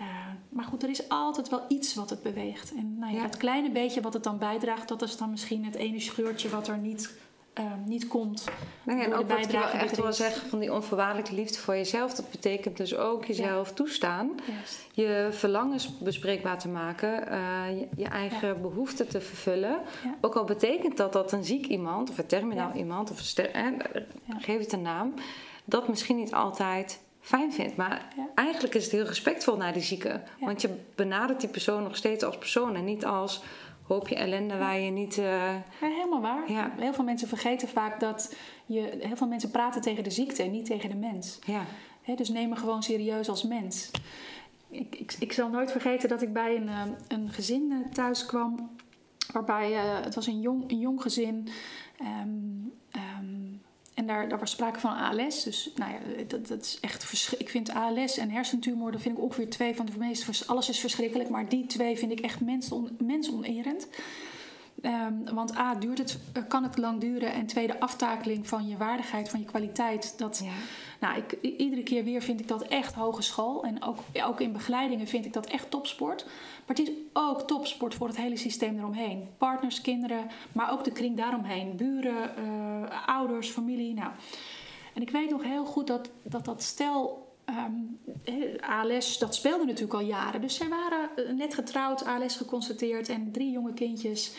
uh, 0.00 0.06
maar 0.48 0.64
goed, 0.64 0.82
er 0.82 0.90
is 0.90 1.08
altijd 1.08 1.48
wel 1.48 1.64
iets 1.68 1.94
wat 1.94 2.10
het 2.10 2.22
beweegt. 2.22 2.74
En 2.74 2.98
nou 2.98 3.14
ja, 3.14 3.22
het 3.22 3.36
kleine 3.36 3.70
beetje 3.70 4.00
wat 4.00 4.12
het 4.12 4.24
dan 4.24 4.38
bijdraagt, 4.38 4.88
dat 4.88 5.02
is 5.02 5.16
dan 5.16 5.30
misschien 5.30 5.64
het 5.64 5.74
ene 5.74 6.00
scheurtje 6.00 6.48
wat 6.48 6.68
er 6.68 6.78
niet 6.78 7.18
eh, 7.52 7.64
niet 7.86 8.08
komt. 8.08 8.44
Nee, 8.82 9.04
en 9.04 9.14
ook 9.14 9.28
wat 9.28 9.46
je 9.46 9.52
wel 9.58 9.68
echt 9.68 9.96
wil 9.96 10.12
zeggen 10.12 10.48
van 10.48 10.58
die 10.58 10.72
onvoorwaardelijke 10.72 11.34
liefde 11.34 11.58
voor 11.58 11.74
jezelf. 11.74 12.14
Dat 12.14 12.30
betekent 12.30 12.76
dus 12.76 12.96
ook 12.96 13.24
jezelf 13.24 13.72
toestaan. 13.72 14.30
Je 14.92 15.28
verlangens 15.30 15.98
bespreekbaar 15.98 16.58
te 16.58 16.68
maken. 16.68 17.28
eh, 17.28 17.38
je, 17.78 17.88
je 17.96 18.04
eigen 18.08 18.60
behoeften 18.62 19.08
te 19.08 19.20
vervullen. 19.20 19.78
Ja. 20.04 20.14
Ook 20.20 20.34
al 20.34 20.44
betekent 20.44 20.96
dat 20.96 21.12
dat 21.12 21.32
een 21.32 21.44
ziek 21.44 21.66
iemand 21.66 22.10
of 22.10 22.18
een 22.18 22.26
terminaal 22.26 22.72
iemand 22.74 23.10
of 23.10 23.18
een 23.18 23.24
ster- 23.24 23.74
geef 24.38 24.58
het 24.58 24.72
een 24.72 24.82
naam, 24.82 25.14
dat 25.64 25.88
misschien 25.88 26.16
niet 26.16 26.34
altijd 26.34 27.00
fijn 27.20 27.52
vindt. 27.52 27.76
Maar 27.76 28.08
eigenlijk 28.34 28.74
is 28.74 28.82
het 28.84 28.92
heel 28.92 29.04
respectvol 29.04 29.56
naar 29.56 29.72
die 29.72 29.82
zieke. 29.82 30.20
Want 30.40 30.60
je 30.60 30.68
benadert 30.94 31.40
die 31.40 31.48
persoon 31.48 31.82
nog 31.82 31.96
steeds 31.96 32.24
als 32.24 32.38
persoon 32.38 32.76
en 32.76 32.84
niet 32.84 33.04
als 33.04 33.42
hoopje 33.92 34.14
ellende 34.14 34.56
waar 34.58 34.78
je 34.78 34.90
niet. 34.90 35.18
eh, 35.18 35.24
Ja, 35.54 35.60
helemaal 35.80 36.20
waar. 36.20 36.52
Ja. 36.52 36.72
Heel 36.78 36.92
veel 36.92 37.04
mensen 37.04 37.28
vergeten 37.28 37.68
vaak 37.68 38.00
dat 38.00 38.34
je... 38.66 38.98
Heel 39.00 39.16
veel 39.16 39.26
mensen 39.28 39.50
praten 39.50 39.80
tegen 39.80 40.04
de 40.04 40.10
ziekte 40.10 40.42
en 40.42 40.50
niet 40.50 40.64
tegen 40.66 40.88
de 40.88 40.96
mens. 40.96 41.38
ja. 41.46 41.64
Dus 42.16 42.28
neem 42.28 42.48
me 42.48 42.56
gewoon 42.56 42.82
serieus 42.82 43.28
als 43.28 43.42
mens. 43.42 43.90
Ik, 44.70 44.96
ik, 44.96 45.16
ik 45.18 45.32
zal 45.32 45.48
nooit 45.48 45.70
vergeten 45.70 46.08
dat 46.08 46.22
ik 46.22 46.32
bij 46.32 46.56
een, 46.56 46.68
eh, 46.68 46.82
een 47.08 47.28
gezin 47.28 47.72
eh, 47.72 47.92
thuis 47.92 48.26
kwam. 48.26 48.70
Waarbij 49.32 49.72
het 49.72 50.14
was 50.14 50.26
een 50.26 50.40
jong, 50.40 50.70
een 50.70 50.78
jong 50.78 51.02
gezin. 51.02 51.48
Ehm, 51.98 52.28
ehm, 52.90 53.52
en 53.94 54.06
daar, 54.06 54.28
daar 54.28 54.38
was 54.38 54.50
sprake 54.50 54.80
van 54.80 54.96
ALS. 54.96 55.42
Dus 55.44 55.70
nou 55.76 55.92
ja, 55.92 56.24
dat, 56.24 56.46
dat 56.48 56.60
is 56.62 56.78
echt 56.80 57.04
verschri- 57.04 57.36
Ik 57.38 57.48
vind 57.48 57.70
ALS 57.70 58.16
en 58.16 58.30
hersentumor, 58.30 58.92
dat 58.92 59.00
vind 59.00 59.16
ik 59.16 59.22
ongeveer 59.22 59.50
twee 59.50 59.74
van 59.76 59.86
de 59.86 59.92
meest... 59.98 60.48
Alles 60.48 60.68
is 60.68 60.80
verschrikkelijk, 60.80 61.28
maar 61.28 61.48
die 61.48 61.66
twee 61.66 61.98
vind 61.98 62.12
ik 62.12 62.20
echt 62.20 62.40
menson, 62.40 62.96
mensonerend. 62.98 63.86
Ehm, 64.82 65.34
want 65.34 65.56
A, 65.56 65.74
duurt 65.74 65.98
het, 65.98 66.18
eh, 66.32 66.42
kan 66.48 66.62
het 66.62 66.78
lang 66.78 67.00
duren. 67.00 67.32
En 67.32 67.46
tweede, 67.46 67.80
aftakeling 67.80 68.48
van 68.48 68.68
je 68.68 68.76
waardigheid, 68.76 69.28
van 69.28 69.40
je 69.40 69.46
kwaliteit. 69.46 70.18
Dat, 70.18 70.40
Ja. 70.44 70.50
nou, 71.00 71.18
ik, 71.18 71.38
iedere 71.58 71.82
keer 71.82 72.04
weer 72.04 72.22
vind 72.22 72.40
ik 72.40 72.48
dat 72.48 72.62
echt 72.62 72.94
hogeschool. 72.94 73.64
En 73.64 73.82
ook, 73.82 73.98
ook 74.24 74.40
in 74.40 74.52
begeleidingen 74.52 75.06
vind 75.06 75.24
ik 75.24 75.32
dat 75.32 75.46
echt 75.46 75.70
topsport. 75.70 76.24
Maar 76.66 76.76
het 76.76 76.88
is 76.88 76.94
ook 77.12 77.42
topsport 77.46 77.94
voor 77.94 78.06
het 78.06 78.16
hele 78.16 78.36
systeem 78.36 78.78
eromheen. 78.78 79.28
Partners, 79.38 79.80
kinderen, 79.80 80.30
maar 80.52 80.72
ook 80.72 80.84
de 80.84 80.92
kring 80.92 81.16
daaromheen. 81.16 81.76
Buren, 81.76 82.36
eh, 82.36 83.08
ouders, 83.08 83.48
familie. 83.48 83.94
Nou. 83.94 84.10
En 84.94 85.02
ik 85.02 85.10
weet 85.10 85.30
nog 85.30 85.42
heel 85.42 85.64
goed 85.64 85.86
dat 85.86 86.10
dat, 86.22 86.44
dat 86.44 86.62
stel... 86.62 87.28
ehm, 87.44 87.72
eh, 88.24 88.68
ALS, 88.80 89.18
dat 89.18 89.34
speelde 89.34 89.64
natuurlijk 89.64 89.94
al 89.94 90.06
jaren. 90.06 90.40
Dus 90.40 90.54
zij 90.54 90.68
waren 90.68 91.10
eh, 91.16 91.32
net 91.32 91.54
getrouwd, 91.54 92.04
ALS 92.04 92.36
geconstateerd 92.36 93.08
en 93.08 93.32
drie 93.32 93.50
jonge 93.50 93.72
kindjes. 93.74 94.32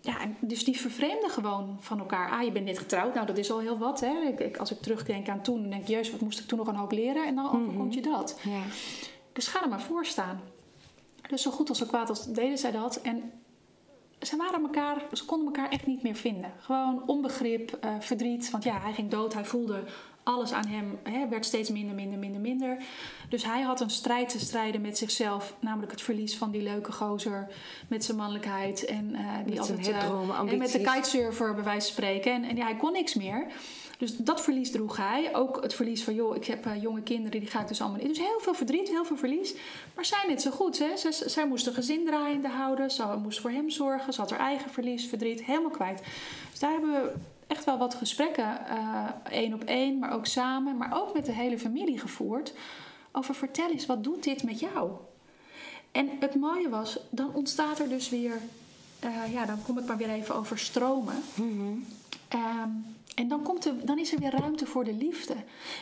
Ja, 0.00 0.16
dus 0.40 0.64
die 0.64 0.80
vervreemden 0.80 1.30
gewoon 1.30 1.76
van 1.80 1.98
elkaar. 1.98 2.30
Ah, 2.30 2.42
je 2.42 2.52
bent 2.52 2.64
net 2.64 2.78
getrouwd. 2.78 3.14
Nou, 3.14 3.26
dat 3.26 3.38
is 3.38 3.50
al 3.50 3.58
heel 3.58 3.78
wat. 3.78 4.00
Hè? 4.00 4.20
Ik, 4.28 4.40
ik- 4.40 4.56
als 4.56 4.70
ik 4.70 4.80
terugdenk 4.80 5.28
aan 5.28 5.42
toen, 5.42 5.60
dan 5.60 5.70
denk 5.70 5.82
ik, 5.82 5.88
jezus, 5.88 6.10
wat 6.10 6.20
moest 6.20 6.38
ik 6.40 6.46
toen 6.46 6.58
nog 6.58 6.66
een 6.66 6.74
hoop 6.76 6.92
leren? 6.92 7.26
En 7.26 7.34
dan 7.34 7.52
overkomt 7.52 7.94
je 7.94 8.00
dat. 8.02 8.40
Ja. 8.44 8.60
Dus 9.32 9.46
ga 9.46 9.62
er 9.62 9.68
maar 9.68 9.80
voor 9.82 10.06
staan. 10.06 10.40
Dus 11.28 11.42
zo 11.42 11.50
goed 11.50 11.68
als 11.68 11.78
zo 11.78 11.86
kwaad 11.86 12.08
als 12.08 12.26
deden 12.32 12.58
zij 12.58 12.70
dat. 12.70 13.00
En 13.00 13.32
ze 14.20 14.36
waren 14.36 14.62
elkaar, 14.62 15.02
ze 15.12 15.24
konden 15.24 15.46
elkaar 15.46 15.70
echt 15.70 15.86
niet 15.86 16.02
meer 16.02 16.14
vinden. 16.14 16.52
Gewoon 16.58 17.02
onbegrip, 17.06 17.70
eh, 17.80 17.90
verdriet. 18.00 18.50
Want 18.50 18.64
ja, 18.64 18.78
hij 18.80 18.92
ging 18.92 19.10
dood, 19.10 19.34
hij 19.34 19.44
voelde 19.44 19.82
alles 20.28 20.52
aan 20.52 20.66
hem 20.66 20.98
hè, 21.02 21.28
werd 21.28 21.44
steeds 21.44 21.70
minder, 21.70 21.94
minder, 21.94 22.18
minder, 22.18 22.40
minder. 22.40 22.76
Dus 23.28 23.44
hij 23.44 23.62
had 23.62 23.80
een 23.80 23.90
strijd 23.90 24.28
te 24.28 24.38
strijden 24.38 24.80
met 24.80 24.98
zichzelf. 24.98 25.54
Namelijk 25.60 25.92
het 25.92 26.02
verlies 26.02 26.36
van 26.36 26.50
die 26.50 26.62
leuke 26.62 26.92
gozer 26.92 27.48
met 27.88 28.04
zijn 28.04 28.16
mannelijkheid. 28.16 28.84
En 28.84 29.14
eh, 29.14 29.34
die 29.44 29.54
Met 29.54 29.58
altijd, 29.58 29.86
hipdromen, 29.86 30.36
en 30.36 30.58
met 30.58 30.72
de 30.72 30.80
kitesurfer 30.80 31.54
bij 31.54 31.64
wijze 31.64 31.86
van 31.86 31.94
spreken. 31.94 32.32
En, 32.32 32.44
en 32.44 32.56
ja, 32.56 32.64
hij 32.64 32.76
kon 32.76 32.92
niks 32.92 33.14
meer. 33.14 33.46
Dus 33.98 34.16
dat 34.16 34.40
verlies 34.40 34.70
droeg 34.70 34.96
hij. 34.96 35.34
Ook 35.34 35.62
het 35.62 35.74
verlies 35.74 36.02
van, 36.02 36.14
joh, 36.14 36.36
ik 36.36 36.44
heb 36.44 36.66
eh, 36.66 36.82
jonge 36.82 37.02
kinderen, 37.02 37.40
die 37.40 37.50
ga 37.50 37.60
ik 37.60 37.68
dus 37.68 37.80
allemaal 37.80 38.00
in. 38.00 38.08
Dus 38.08 38.18
heel 38.18 38.40
veel 38.40 38.54
verdriet, 38.54 38.88
heel 38.88 39.04
veel 39.04 39.16
verlies. 39.16 39.54
Maar 39.94 40.04
zij 40.04 40.24
net 40.28 40.42
zo 40.42 40.50
goed. 40.50 40.78
Hè? 40.78 40.96
Zij, 40.96 41.12
zij 41.12 41.46
moest 41.46 41.66
een 41.66 41.74
gezin 41.74 42.04
draaiende 42.06 42.48
houden. 42.48 42.90
Ze 42.90 43.16
moest 43.22 43.40
voor 43.40 43.50
hem 43.50 43.70
zorgen. 43.70 44.12
Ze 44.12 44.20
had 44.20 44.30
haar 44.30 44.40
eigen 44.40 44.70
verlies, 44.70 45.06
verdriet, 45.06 45.44
helemaal 45.44 45.70
kwijt. 45.70 46.02
Dus 46.50 46.58
daar 46.58 46.70
hebben 46.70 46.90
we 46.90 47.10
echt 47.48 47.64
wel 47.64 47.78
wat 47.78 47.94
gesprekken, 47.94 48.66
eh, 48.66 49.04
één 49.30 49.54
op 49.54 49.64
één, 49.64 49.98
maar 49.98 50.12
ook 50.12 50.26
samen. 50.26 50.76
Maar 50.76 51.00
ook 51.02 51.14
met 51.14 51.26
de 51.26 51.32
hele 51.32 51.58
familie 51.58 51.98
gevoerd. 51.98 52.52
Over 53.12 53.34
vertel 53.34 53.70
eens, 53.70 53.86
wat 53.86 54.04
doet 54.04 54.22
dit 54.24 54.42
met 54.42 54.60
jou? 54.60 54.90
En 55.92 56.10
het 56.20 56.34
mooie 56.34 56.68
was, 56.68 56.98
dan 57.10 57.34
ontstaat 57.34 57.78
er 57.78 57.88
dus 57.88 58.08
weer... 58.08 58.40
eh, 59.00 59.32
ja, 59.32 59.44
dan 59.46 59.62
kom 59.62 59.78
ik 59.78 59.86
maar 59.86 59.96
weer 59.96 60.10
even 60.10 60.34
over 60.34 60.58
stromen. 60.58 61.14
Ehm, 62.28 62.70
en 63.14 63.28
dan, 63.28 63.42
komt 63.42 63.64
er, 63.64 63.86
dan 63.86 63.98
is 63.98 64.12
er 64.12 64.18
weer 64.18 64.34
ruimte 64.40 64.66
voor 64.66 64.84
de 64.84 64.94
liefde. 64.94 65.34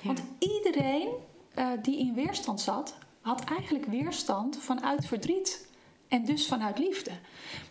Want 0.05 0.23
iedereen 0.39 1.09
eh, 1.55 1.69
die 1.83 1.99
in 1.99 2.15
weerstand 2.15 2.61
zat, 2.61 2.95
had 3.21 3.45
eigenlijk 3.45 3.87
weerstand 3.87 4.59
vanuit 4.61 5.07
verdriet. 5.07 5.67
En 6.09 6.25
dus 6.25 6.47
vanuit 6.47 6.79
liefde. 6.79 7.11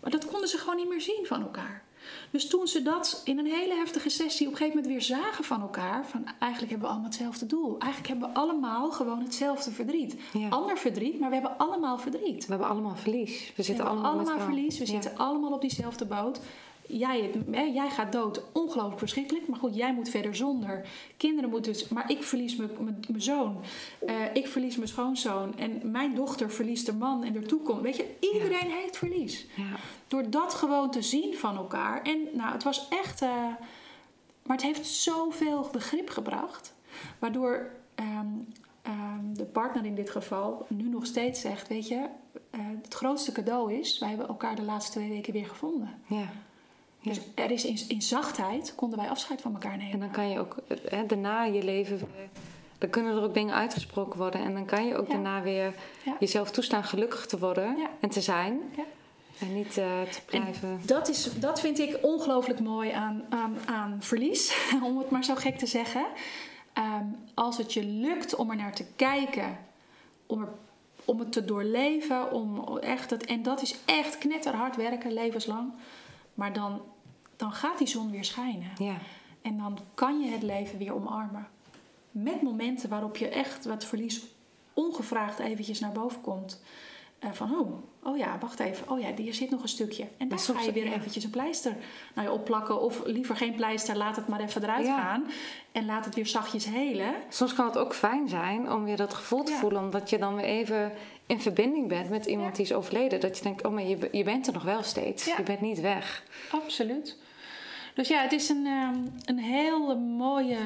Maar 0.01 0.11
dat 0.11 0.25
konden 0.25 0.49
ze 0.49 0.57
gewoon 0.57 0.75
niet 0.75 0.89
meer 0.89 1.01
zien 1.01 1.25
van 1.25 1.41
elkaar. 1.41 1.83
Dus 2.31 2.47
toen 2.47 2.67
ze 2.67 2.81
dat 2.81 3.21
in 3.23 3.39
een 3.39 3.45
hele 3.45 3.73
heftige 3.75 4.09
sessie 4.09 4.45
op 4.47 4.51
een 4.51 4.57
gegeven 4.57 4.77
moment 4.81 4.95
weer 4.95 5.17
zagen 5.17 5.43
van 5.43 5.61
elkaar, 5.61 6.05
van 6.05 6.23
eigenlijk 6.39 6.71
hebben 6.71 6.87
we 6.89 6.93
allemaal 6.93 7.09
hetzelfde 7.11 7.45
doel. 7.45 7.79
Eigenlijk 7.79 8.11
hebben 8.11 8.29
we 8.29 8.35
allemaal 8.39 8.91
gewoon 8.91 9.21
hetzelfde 9.21 9.71
verdriet. 9.71 10.15
Ja. 10.33 10.49
Ander 10.49 10.77
verdriet, 10.77 11.19
maar 11.19 11.29
we 11.29 11.35
hebben 11.35 11.57
allemaal 11.57 11.97
verdriet. 11.97 12.45
We 12.45 12.49
hebben 12.51 12.67
allemaal 12.67 12.95
verlies. 12.95 13.51
We 13.55 13.63
zitten 13.63 13.85
allemaal, 13.85 14.39
verlies, 14.39 14.77
we 14.77 14.85
Ja. 14.85 14.91
zitten 14.91 15.17
allemaal 15.17 15.51
op 15.51 15.61
diezelfde 15.61 16.05
boot. 16.05 16.39
Jij, 16.87 17.31
hè, 17.51 17.61
jij 17.61 17.89
gaat 17.89 18.11
dood, 18.11 18.43
ongelooflijk 18.53 18.99
verschrikkelijk. 18.99 19.47
Maar 19.47 19.59
goed, 19.59 19.75
jij 19.75 19.93
moet 19.93 20.09
verder 20.09 20.35
zonder. 20.35 20.87
Kinderen 21.17 21.49
moeten 21.49 21.71
dus... 21.73 21.87
Maar 21.87 22.11
ik 22.11 22.23
verlies 22.23 22.55
mijn- 22.55 23.05
zoon. 23.17 23.57
Eh, 24.05 24.15
ik 24.33 24.47
verlies 24.47 24.75
mijn 24.75 24.87
schoonzoon. 24.89 25.57
En 25.57 25.91
mijn 25.91 26.15
dochter 26.15 26.51
verliest 26.51 26.87
haar 26.87 26.95
man 26.95 27.23
en 27.23 27.33
de 27.33 27.41
toekomst. 27.41 27.81
Weet 27.81 27.95
je, 27.95 28.15
iedereen 28.19 28.71
heeft 28.71 28.97
verlies. 28.97 29.45
Ja. 29.55 29.75
Door 30.07 30.29
dat 30.29 30.53
gewoon 30.53 30.91
te 30.91 31.01
zien 31.01 31.35
van 31.37 31.55
elkaar. 31.57 32.01
En 32.01 32.17
nou, 32.33 32.51
het 32.51 32.63
was 32.63 32.87
echt... 32.89 33.21
eh, 33.21 33.29
maar 34.43 34.57
het 34.57 34.65
heeft 34.65 34.85
zoveel 34.87 35.69
begrip 35.71 36.09
gebracht. 36.09 36.73
Waardoor 37.19 37.69
ehm, 37.95 38.27
ehm, 38.81 39.33
de 39.33 39.45
partner 39.45 39.85
in 39.85 39.95
dit 39.95 40.09
geval 40.09 40.65
nu 40.69 40.89
nog 40.89 41.05
steeds 41.05 41.41
zegt... 41.41 41.67
Weet 41.67 41.87
je, 41.87 42.05
eh, 42.49 42.59
het 42.81 42.93
grootste 42.93 43.31
cadeau 43.31 43.73
is... 43.73 43.99
Wij 43.99 44.09
hebben 44.09 44.27
elkaar 44.27 44.55
de 44.55 44.61
laatste 44.63 44.91
twee 44.91 45.09
weken 45.09 45.33
weer 45.33 45.45
gevonden. 45.45 45.93
Ja. 46.07 46.29
Dus 47.05 47.19
er 47.35 47.51
is 47.51 47.65
in, 47.65 47.79
in 47.87 48.01
zachtheid 48.01 48.73
konden 48.75 48.99
wij 48.99 49.09
afscheid 49.09 49.41
van 49.41 49.53
elkaar 49.53 49.71
En 49.71 49.77
nemen. 49.77 49.99
dan 49.99 50.11
kan 50.11 50.29
je 50.29 50.39
ook 50.39 50.55
hè, 50.89 51.05
daarna 51.05 51.43
je 51.43 51.63
leven 51.63 51.97
weer. 51.97 52.07
Dan 52.77 52.89
kunnen 52.89 53.15
er 53.17 53.23
ook 53.23 53.33
dingen 53.33 53.55
uitgesproken 53.55 54.17
worden. 54.19 54.41
En 54.43 54.53
dan 54.53 54.65
kan 54.65 54.85
je 54.87 54.95
ook 54.97 55.07
Ja. 55.07 55.13
daarna 55.13 55.41
weer 55.41 55.73
Ja. 56.03 56.15
jezelf 56.19 56.51
toestaan 56.51 56.83
gelukkig 56.83 57.25
te 57.25 57.39
worden 57.39 57.77
Ja. 57.77 57.89
en 57.99 58.09
te 58.09 58.21
zijn. 58.21 58.59
Ja. 58.75 58.83
En 59.39 59.53
niet 59.53 59.77
eh, 59.77 60.01
te 60.01 60.19
blijven. 60.25 60.79
Dat, 60.85 61.09
is, 61.09 61.39
dat 61.39 61.59
vind 61.59 61.79
ik 61.79 61.97
ongelooflijk 62.01 62.59
mooi 62.59 62.91
aan, 62.91 63.23
aan, 63.29 63.57
aan 63.65 63.97
verlies, 63.99 64.57
om 64.83 64.97
het 64.97 65.09
maar 65.09 65.23
zo 65.23 65.35
gek 65.35 65.57
te 65.57 65.65
zeggen. 65.65 66.05
Ehm, 66.73 67.05
als 67.33 67.57
het 67.57 67.73
je 67.73 67.83
lukt 67.83 68.35
om 68.35 68.49
er 68.49 68.55
naar 68.55 68.73
te 68.75 68.85
kijken, 68.95 69.57
om, 70.25 70.41
er, 70.41 70.47
om 71.05 71.19
het 71.19 71.31
te 71.31 71.45
doorleven, 71.45 72.31
om 72.31 72.77
echt 72.77 73.09
het, 73.09 73.25
en 73.25 73.43
dat 73.43 73.61
is 73.61 73.75
echt 73.85 74.17
knetterhard 74.17 74.75
werken, 74.75 75.13
levenslang. 75.13 75.71
Maar 76.33 76.53
dan, 76.53 76.81
dan 77.35 77.51
gaat 77.51 77.77
die 77.77 77.87
zon 77.87 78.11
weer 78.11 78.25
schijnen. 78.25 78.71
Ja. 78.77 78.95
En 79.41 79.57
dan 79.57 79.79
kan 79.93 80.19
je 80.21 80.29
het 80.31 80.43
leven 80.43 80.77
weer 80.77 80.93
omarmen. 80.95 81.47
Met 82.11 82.41
momenten 82.41 82.89
waarop 82.89 83.17
je 83.17 83.27
echt 83.27 83.65
wat 83.65 83.85
verlies 83.85 84.21
ongevraagd 84.73 85.39
eventjes 85.39 85.79
naar 85.79 85.91
boven 85.91 86.21
komt. 86.21 86.61
Eh, 87.19 87.31
van, 87.31 87.51
oh, 87.59 87.71
oh 88.03 88.17
ja, 88.17 88.37
wacht 88.39 88.59
even. 88.59 88.89
Oh 88.89 88.99
ja, 88.99 89.07
hier 89.15 89.33
zit 89.33 89.49
nog 89.49 89.61
een 89.61 89.67
stukje. 89.67 90.07
En 90.17 90.27
daar 90.27 90.39
soms- 90.39 90.59
ga 90.59 90.65
je 90.65 90.71
weer 90.71 90.85
ja. 90.85 90.93
eventjes 90.93 91.23
een 91.23 91.29
pleister 91.29 91.75
nou 92.15 92.27
ja, 92.27 92.33
opplakken. 92.33 92.81
Of 92.81 93.01
liever 93.05 93.35
geen 93.35 93.55
pleister, 93.55 93.97
laat 93.97 94.15
het 94.15 94.27
maar 94.27 94.39
even 94.39 94.63
eruit 94.63 94.85
Ja. 94.85 95.01
gaan. 95.01 95.25
En 95.71 95.85
laat 95.85 96.05
het 96.05 96.15
weer 96.15 96.27
zachtjes 96.27 96.65
helen. 96.65 97.13
Soms 97.29 97.53
kan 97.53 97.65
het 97.65 97.77
ook 97.77 97.93
fijn 97.95 98.29
zijn 98.29 98.71
om 98.71 98.83
weer 98.83 98.97
dat 98.97 99.13
gevoel 99.13 99.43
te 99.43 99.51
Ja. 99.51 99.57
voelen. 99.57 99.81
Omdat 99.81 100.09
je 100.09 100.17
dan 100.17 100.35
weer 100.35 100.45
even 100.45 100.91
in 101.25 101.41
verbinding 101.41 101.87
bent 101.87 102.09
met 102.09 102.25
iemand 102.25 102.55
die 102.55 102.65
is 102.65 102.73
overleden. 102.73 103.19
Dat 103.19 103.37
je 103.37 103.43
denkt, 103.43 103.65
oh 103.65 103.73
maar 103.73 103.83
je, 103.83 104.09
je 104.11 104.23
bent 104.23 104.47
er 104.47 104.53
nog 104.53 104.63
wel 104.63 104.83
steeds. 104.83 105.25
Je 105.25 105.43
bent 105.43 105.61
niet 105.61 105.81
weg. 105.81 106.23
Absoluut. 106.51 107.17
Dus 107.95 108.07
ja, 108.07 108.21
het 108.21 108.31
is 108.31 108.49
een, 108.49 108.65
ehm, 108.65 108.99
een 109.25 109.39
hele 109.39 109.95
mooie 109.95 110.59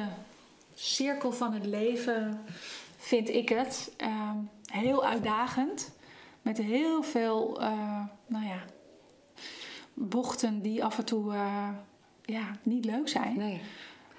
cirkel 0.74 1.32
van 1.32 1.52
het 1.52 1.66
leven, 1.66 2.40
vind 2.96 3.28
ik 3.28 3.48
het. 3.48 3.92
Ehm, 3.96 4.36
heel 4.72 5.04
uitdagend. 5.04 5.92
Met 6.42 6.58
heel 6.58 7.02
veel, 7.02 7.60
eh, 7.60 8.04
nou 8.26 8.46
ja, 8.46 8.64
bochten 9.94 10.62
die 10.62 10.84
af 10.84 10.98
en 10.98 11.04
toe 11.04 11.32
eh, 11.32 11.68
ja, 12.24 12.50
niet 12.62 12.84
leuk 12.84 13.08
zijn. 13.08 13.36
Nee. 13.36 13.60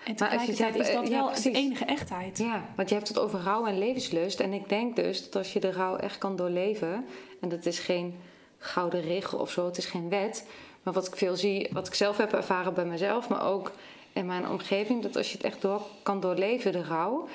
En 0.06 0.16
Maar 0.18 0.30
als 0.30 0.46
je 0.46 0.52
tegelijkertijd 0.52 0.76
zegt, 0.76 0.78
is 0.78 0.88
eh, 0.88 0.96
dat 0.96 1.08
ja, 1.08 1.26
wel 1.26 1.54
de 1.54 1.60
enige 1.60 1.86
echtheid. 1.86 2.38
Ja, 2.38 2.66
want 2.76 2.90
je 2.90 2.96
hebt 2.96 3.08
het 3.08 3.20
over 3.20 3.40
rouw 3.40 3.66
en 3.66 3.78
levenslust. 3.78 4.40
En 4.40 4.54
ik 4.54 4.70
denk 4.70 4.96
dus 4.96 5.24
dat 5.24 5.36
als 5.36 5.54
je 5.54 5.60
de 5.60 5.72
rouw 5.72 5.96
echt 5.96 6.18
kan 6.18 6.36
doorleven... 6.36 7.06
en 7.42 7.50
dat 7.50 7.66
is 7.66 7.80
geen 7.80 8.20
gouden 8.58 9.02
regel 9.02 9.40
of 9.40 9.52
zo, 9.52 9.66
het 9.66 9.78
is 9.78 9.86
geen 9.86 10.10
wet... 10.10 10.46
Maar 10.84 10.94
wat 10.94 11.08
ik 11.08 11.16
veel 11.16 11.36
zie, 11.36 11.70
wat 11.72 11.88
ik 11.88 11.94
zelf 11.94 12.18
heb 12.18 12.34
ervaren 12.34 12.74
bij 12.74 12.86
mezelf, 12.86 13.30
maar 13.30 13.46
ook 13.46 13.72
in 14.14 14.26
mijn 14.26 14.48
omgeving, 14.48 15.02
dat 15.02 15.16
als 15.16 15.32
je 15.32 15.38
het 15.38 15.46
echt 15.46 15.62
door 15.62 15.82
kan 16.04 16.20
doorleven, 16.20 16.72
de 16.72 16.84
rouw, 16.84 17.28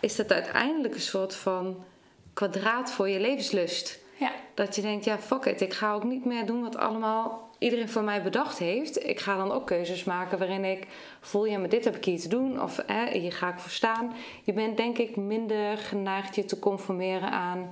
is 0.00 0.16
dat 0.16 0.32
uiteindelijk 0.32 0.94
een 0.94 1.00
soort 1.00 1.34
van 1.34 1.84
kwadraat 2.32 2.92
voor 2.92 3.08
je 3.08 3.20
levenslust. 3.20 3.98
Ja. 4.18 4.32
Dat 4.54 4.74
je 4.74 4.82
denkt, 4.82 5.04
ja, 5.04 5.18
fuck 5.18 5.44
it, 5.44 5.60
ik 5.60 5.74
ga 5.74 5.92
ook 5.92 6.04
niet 6.04 6.24
meer 6.24 6.46
doen 6.46 6.62
wat 6.62 6.76
allemaal 6.76 7.48
iedereen 7.58 7.88
voor 7.88 8.02
mij 8.02 8.22
bedacht 8.22 8.58
heeft. 8.58 9.06
Ik 9.06 9.20
ga 9.20 9.36
dan 9.36 9.52
ook 9.52 9.66
keuzes 9.66 10.04
maken 10.04 10.38
waarin 10.38 10.64
ik 10.64 10.86
voel, 11.20 11.44
ja, 11.44 11.58
maar 11.58 11.68
dit 11.68 11.84
heb 11.84 11.96
ik 11.96 12.04
hier 12.04 12.20
te 12.20 12.28
doen. 12.28 12.62
Of 12.62 12.82
hè, 12.86 13.18
hier 13.18 13.32
ga 13.32 13.48
ik 13.52 13.58
voor 13.58 13.70
staan. 13.70 14.12
Je 14.44 14.52
bent 14.52 14.76
denk 14.76 14.98
ik 14.98 15.16
minder 15.16 15.78
geneigd 15.78 16.34
je 16.34 16.44
te 16.44 16.58
conformeren 16.58 17.30
aan, 17.30 17.68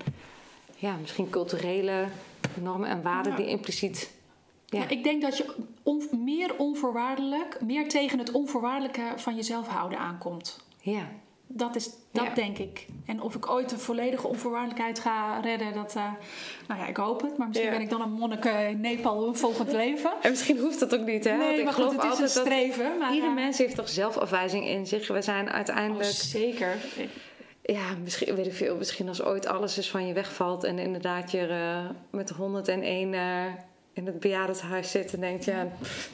ja, 0.77 0.97
misschien 1.01 1.31
culturele 1.31 2.05
normen 2.55 2.89
en 2.89 3.03
waarden 3.03 3.33
Ja. 3.33 3.39
die 3.39 3.47
impliciet... 3.47 4.15
Ja. 4.67 4.79
Ja, 4.81 4.89
ik 4.89 5.05
denk 5.05 5.23
dat 5.23 5.37
je 5.37 5.55
on- 5.83 6.09
meer 6.25 6.59
onvoorwaardelijk, 6.59 7.59
meer 7.61 7.89
tegen 7.89 8.19
het 8.19 8.31
onvoorwaardelijke 8.33 9.03
van 9.17 9.35
jezelf 9.37 9.67
houden 9.69 9.99
aankomt. 9.99 10.61
ja. 10.81 11.09
Dat 11.49 11.77
is, 11.77 11.91
dat 12.13 12.25
Ja. 12.25 12.35
denk 12.35 12.59
ik. 12.59 12.87
En 13.07 13.21
of 13.23 13.35
ik 13.35 13.51
ooit 13.51 13.69
de 13.69 13.79
volledige 13.79 14.27
onvoorwaardelijkheid 14.27 14.99
ga 14.99 15.39
redden, 15.41 15.75
dat, 15.75 15.95
eh, 15.97 16.11
nou 16.69 16.81
ja, 16.81 16.87
ik 16.87 16.97
hoop 16.97 17.21
het. 17.23 17.37
Maar 17.39 17.47
misschien 17.47 17.69
Ja. 17.71 17.77
ben 17.77 17.85
ik 17.85 17.91
dan 17.91 18.01
een 18.01 18.13
monnik 18.13 18.45
eh, 18.45 18.69
in 18.69 18.81
Nepal 18.81 19.35
volgend 19.35 19.73
leven. 19.83 20.13
En 20.23 20.31
misschien 20.31 20.59
hoeft 20.59 20.81
dat 20.81 20.95
ook 20.95 21.07
niet, 21.07 21.25
hè? 21.25 21.31
Want 21.37 21.43
Nee, 21.51 21.59
ik 21.59 21.65
maar 21.65 21.73
geloof 21.73 21.95
goed, 21.95 22.03
het 22.03 22.13
is 22.13 22.19
een 22.21 22.29
streven. 22.45 22.99
Maar, 22.99 23.15
ieder 23.15 23.29
eh, 23.29 23.35
mens 23.35 23.59
heeft 23.59 23.75
toch 23.77 23.89
zelfafwijzing 23.89 24.67
in 24.67 24.87
zich. 24.87 25.09
We 25.09 25.23
zijn 25.23 25.47
oh, 25.49 25.53
uiteindelijk... 25.55 26.05
zeker. 26.11 26.77
Ja, 27.63 27.85
misschien, 28.03 28.35
weet 28.35 28.47
ik 28.47 28.53
veel, 28.55 28.77
misschien 28.77 29.09
als 29.09 29.23
ooit 29.23 29.47
alles 29.47 29.77
eens 29.77 29.91
van 29.91 30.07
je 30.07 30.13
wegvalt 30.13 30.65
en 30.65 30.79
inderdaad 30.79 31.31
je 31.31 31.47
eh, 31.47 31.85
met 32.11 32.31
101 32.31 33.15
eh 33.15 33.45
in 33.97 34.07
het 34.07 34.21
bejaardenhuis 34.21 34.91
zit 34.91 35.13
en 35.15 35.21
denkt, 35.21 35.45
ja, 35.45 35.67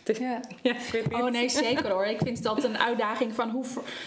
dit- 0.03 0.17
Ja. 0.19 0.41
ja, 0.63 0.73
ik 0.75 0.89
weet 0.93 1.11
niet. 1.11 1.21
Oh 1.23 1.31
nee, 1.31 1.49
zeker 1.49 1.91
hoor. 1.91 2.05
Ik 2.07 2.19
vind 2.25 2.43
dat 2.43 2.65
een 2.65 2.79
uitdaging 2.79 3.35
van 3.35 3.51
hoe... 3.51 3.65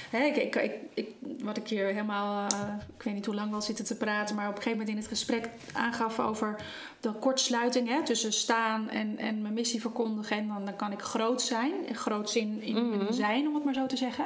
Hè, 0.09 0.23
ik, 0.23 0.35
ik, 0.55 0.69
ik, 0.93 1.07
wat 1.43 1.57
ik 1.57 1.67
hier 1.67 1.85
helemaal... 1.85 2.47
eh, 2.51 2.59
ik 2.97 3.03
weet 3.03 3.13
niet 3.13 3.25
hoe 3.25 3.35
lang 3.35 3.49
we 3.49 3.55
al 3.55 3.61
zitten 3.61 3.85
te 3.85 3.95
praten... 3.97 4.35
maar 4.35 4.45
op 4.49 4.55
een 4.55 4.61
gegeven 4.61 4.77
moment 4.79 4.95
in 4.97 5.01
het 5.01 5.11
gesprek 5.11 5.49
aangaf 5.73 6.19
over 6.19 6.55
de 6.99 7.11
kortsluiting... 7.11 7.87
Hè, 7.89 8.03
tussen 8.03 8.33
staan 8.33 8.89
en, 8.89 9.17
en 9.17 9.41
mijn 9.41 9.53
missie 9.53 9.81
verkondigen. 9.81 10.37
En 10.37 10.47
dan, 10.47 10.65
dan 10.65 10.75
kan 10.75 10.91
ik 10.91 11.01
groot 11.01 11.41
zijn. 11.41 11.71
Groot 11.91 12.35
in, 12.35 12.61
in, 12.61 12.89
Mhm. 12.89 13.11
zijn, 13.13 13.47
om 13.47 13.55
het 13.55 13.63
maar 13.63 13.73
zo 13.73 13.85
te 13.85 13.97
zeggen. 13.97 14.25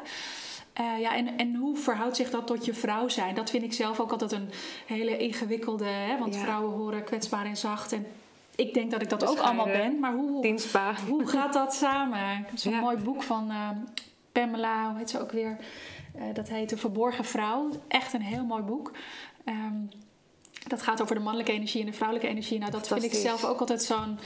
Eh, 0.73 0.99
ja, 0.99 1.15
en, 1.15 1.37
en 1.37 1.55
hoe 1.55 1.77
verhoudt 1.77 2.15
zich 2.15 2.29
dat 2.29 2.47
tot 2.47 2.65
je 2.65 2.73
vrouw 2.73 3.07
zijn? 3.07 3.35
Dat 3.35 3.49
vind 3.49 3.63
ik 3.63 3.73
zelf 3.73 3.99
ook 3.99 4.11
altijd 4.11 4.31
een 4.31 4.49
hele 4.85 5.17
ingewikkelde... 5.17 5.85
Hè, 5.85 6.17
want 6.17 6.35
Ja. 6.35 6.41
vrouwen 6.41 6.71
horen 6.77 7.03
kwetsbaar 7.03 7.45
en 7.45 7.57
zacht. 7.57 7.91
En 7.91 8.05
ik 8.59 8.73
denk 8.73 8.91
dat 8.91 9.01
ik 9.01 9.09
dat 9.09 9.23
ook 9.23 9.29
Bescheiden. 9.35 9.63
allemaal 9.65 9.81
ben. 9.83 9.99
Maar 9.99 10.13
hoe, 10.13 10.41
dienstbaar. 10.41 10.99
hoe 11.07 11.27
gaat 11.27 11.53
dat 11.53 11.73
samen? 11.73 12.45
Zo'n 12.55 12.73
Ja. 12.73 12.79
mooi 12.79 12.97
boek 12.97 13.23
van 13.23 13.49
eh, 13.51 13.69
Pamela, 14.31 14.89
hoe 14.89 14.97
heet 14.97 15.09
ze 15.09 15.19
ook 15.21 15.31
weer? 15.31 15.57
Eh, 16.15 16.23
dat 16.33 16.49
heet 16.49 16.69
De 16.69 16.77
Verborgen 16.77 17.25
Vrouw. 17.25 17.69
Echt 17.87 18.13
een 18.13 18.21
heel 18.21 18.43
mooi 18.45 18.61
boek. 18.63 18.91
Ehm, 19.45 19.75
dat 20.67 20.81
gaat 20.81 21.01
over 21.01 21.15
de 21.15 21.21
mannelijke 21.21 21.51
energie 21.51 21.79
en 21.81 21.85
de 21.85 21.93
vrouwelijke 21.93 22.31
energie. 22.31 22.59
Nou, 22.59 22.71
dat 22.71 22.87
vind 22.87 23.03
ik 23.03 23.13
zelf 23.13 23.45
ook 23.45 23.59
altijd 23.59 23.83
zo'n 23.83 24.19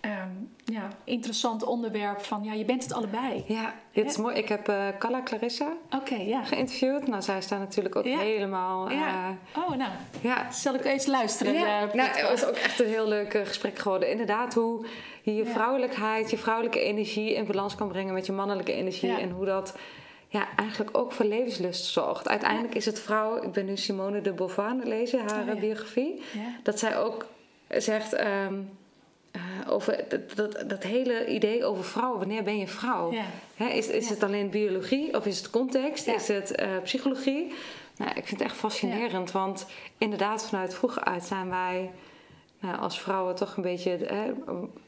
ehm, 0.00 0.28
ja, 0.64 0.88
interessant 1.04 1.64
onderwerp. 1.64 2.20
Van 2.20 2.44
ja, 2.44 2.52
je 2.52 2.64
bent 2.64 2.82
het 2.82 2.92
allebei. 2.92 3.44
Ja, 3.46 3.74
dit 3.92 4.06
is 4.10 4.16
mooi. 4.16 4.36
Ik 4.36 4.48
heb 4.48 4.68
eh 4.68 4.86
Carla 4.98 5.22
Clarissa 5.22 5.72
Oké, 5.90 6.14
ja. 6.14 6.44
geïnterviewd. 6.44 7.06
Nou, 7.06 7.22
zij 7.22 7.40
staan 7.42 7.58
natuurlijk 7.58 7.96
ook 7.96 8.04
Ja. 8.04 8.18
helemaal... 8.18 8.88
eh, 8.88 8.94
Ja. 8.96 9.36
Oh, 9.56 9.68
nou, 9.76 9.90
ja. 10.20 10.50
zal 10.52 10.74
ik 10.74 10.84
eens 10.84 11.06
luisteren? 11.06 11.52
Ja, 11.54 11.80
eh, 11.88 11.94
nou, 11.94 12.08
het 12.08 12.28
was 12.28 12.44
ook 12.44 12.54
echt 12.56 12.80
een 12.80 12.86
heel 12.86 13.08
leuk 13.08 13.34
eh, 13.34 13.46
gesprek 13.46 13.78
geworden. 13.78 14.10
Inderdaad, 14.10 14.54
hoe 14.54 14.86
je 15.22 15.34
je 15.34 15.44
Ja. 15.44 15.50
vrouwelijkheid, 15.50 16.30
je 16.30 16.38
vrouwelijke 16.38 16.80
energie 16.80 17.34
in 17.34 17.46
balans 17.46 17.74
kan 17.74 17.88
brengen 17.88 18.14
met 18.14 18.26
je 18.26 18.32
mannelijke 18.32 18.72
energie. 18.72 19.10
Ja. 19.10 19.18
En 19.18 19.30
hoe 19.30 19.44
dat 19.44 19.76
ja, 20.30 20.48
eigenlijk 20.56 20.96
ook 20.98 21.12
voor 21.12 21.24
levenslust 21.24 21.84
zorgt. 21.84 22.28
Uiteindelijk 22.28 22.74
is 22.74 22.86
het 22.86 23.00
vrouw, 23.00 23.42
ik 23.42 23.52
ben 23.52 23.64
nu 23.66 23.76
Simone 23.76 24.20
de 24.20 24.32
Beauvoir 24.32 24.68
aan 24.68 24.78
het 24.78 24.88
lezen, 24.88 25.18
haar 25.28 25.40
Oh, 25.40 25.46
ja. 25.46 25.52
eh, 25.52 25.60
biografie. 25.60 26.22
Ja. 26.32 26.40
Dat 26.62 26.78
zij 26.78 26.98
ook 26.98 27.26
zegt 27.68 28.12
ehm, 28.12 28.54
eh, 29.30 29.40
over 29.68 30.04
dat, 30.08 30.36
dat, 30.36 30.70
dat 30.70 30.82
hele 30.82 31.26
idee 31.26 31.64
over 31.64 31.84
vrouw. 31.84 32.18
Wanneer 32.18 32.42
ben 32.42 32.58
je 32.58 32.66
vrouw? 32.68 33.12
Ja. 33.56 33.68
Is 33.70 33.88
is 33.88 34.08
Ja. 34.08 34.14
het 34.14 34.22
alleen 34.22 34.50
biologie 34.50 35.16
of 35.16 35.26
is 35.26 35.38
het 35.38 35.50
context? 35.50 36.06
Ja. 36.06 36.14
Is 36.14 36.28
het 36.28 36.50
eh, 36.54 36.68
psychologie? 36.82 37.52
Nou, 37.96 38.10
ik 38.10 38.26
vind 38.26 38.40
het 38.40 38.48
echt 38.48 38.56
fascinerend, 38.58 39.32
want 39.32 39.66
inderdaad, 39.98 40.46
vanuit 40.46 40.74
vroeger 40.74 41.04
uit 41.04 41.24
zijn 41.24 41.48
wij 41.50 41.90
nou, 42.60 42.78
als 42.78 43.00
vrouwen 43.00 43.34
toch 43.34 43.56
een 43.56 43.62
beetje 43.62 43.90
hè, 43.90 44.32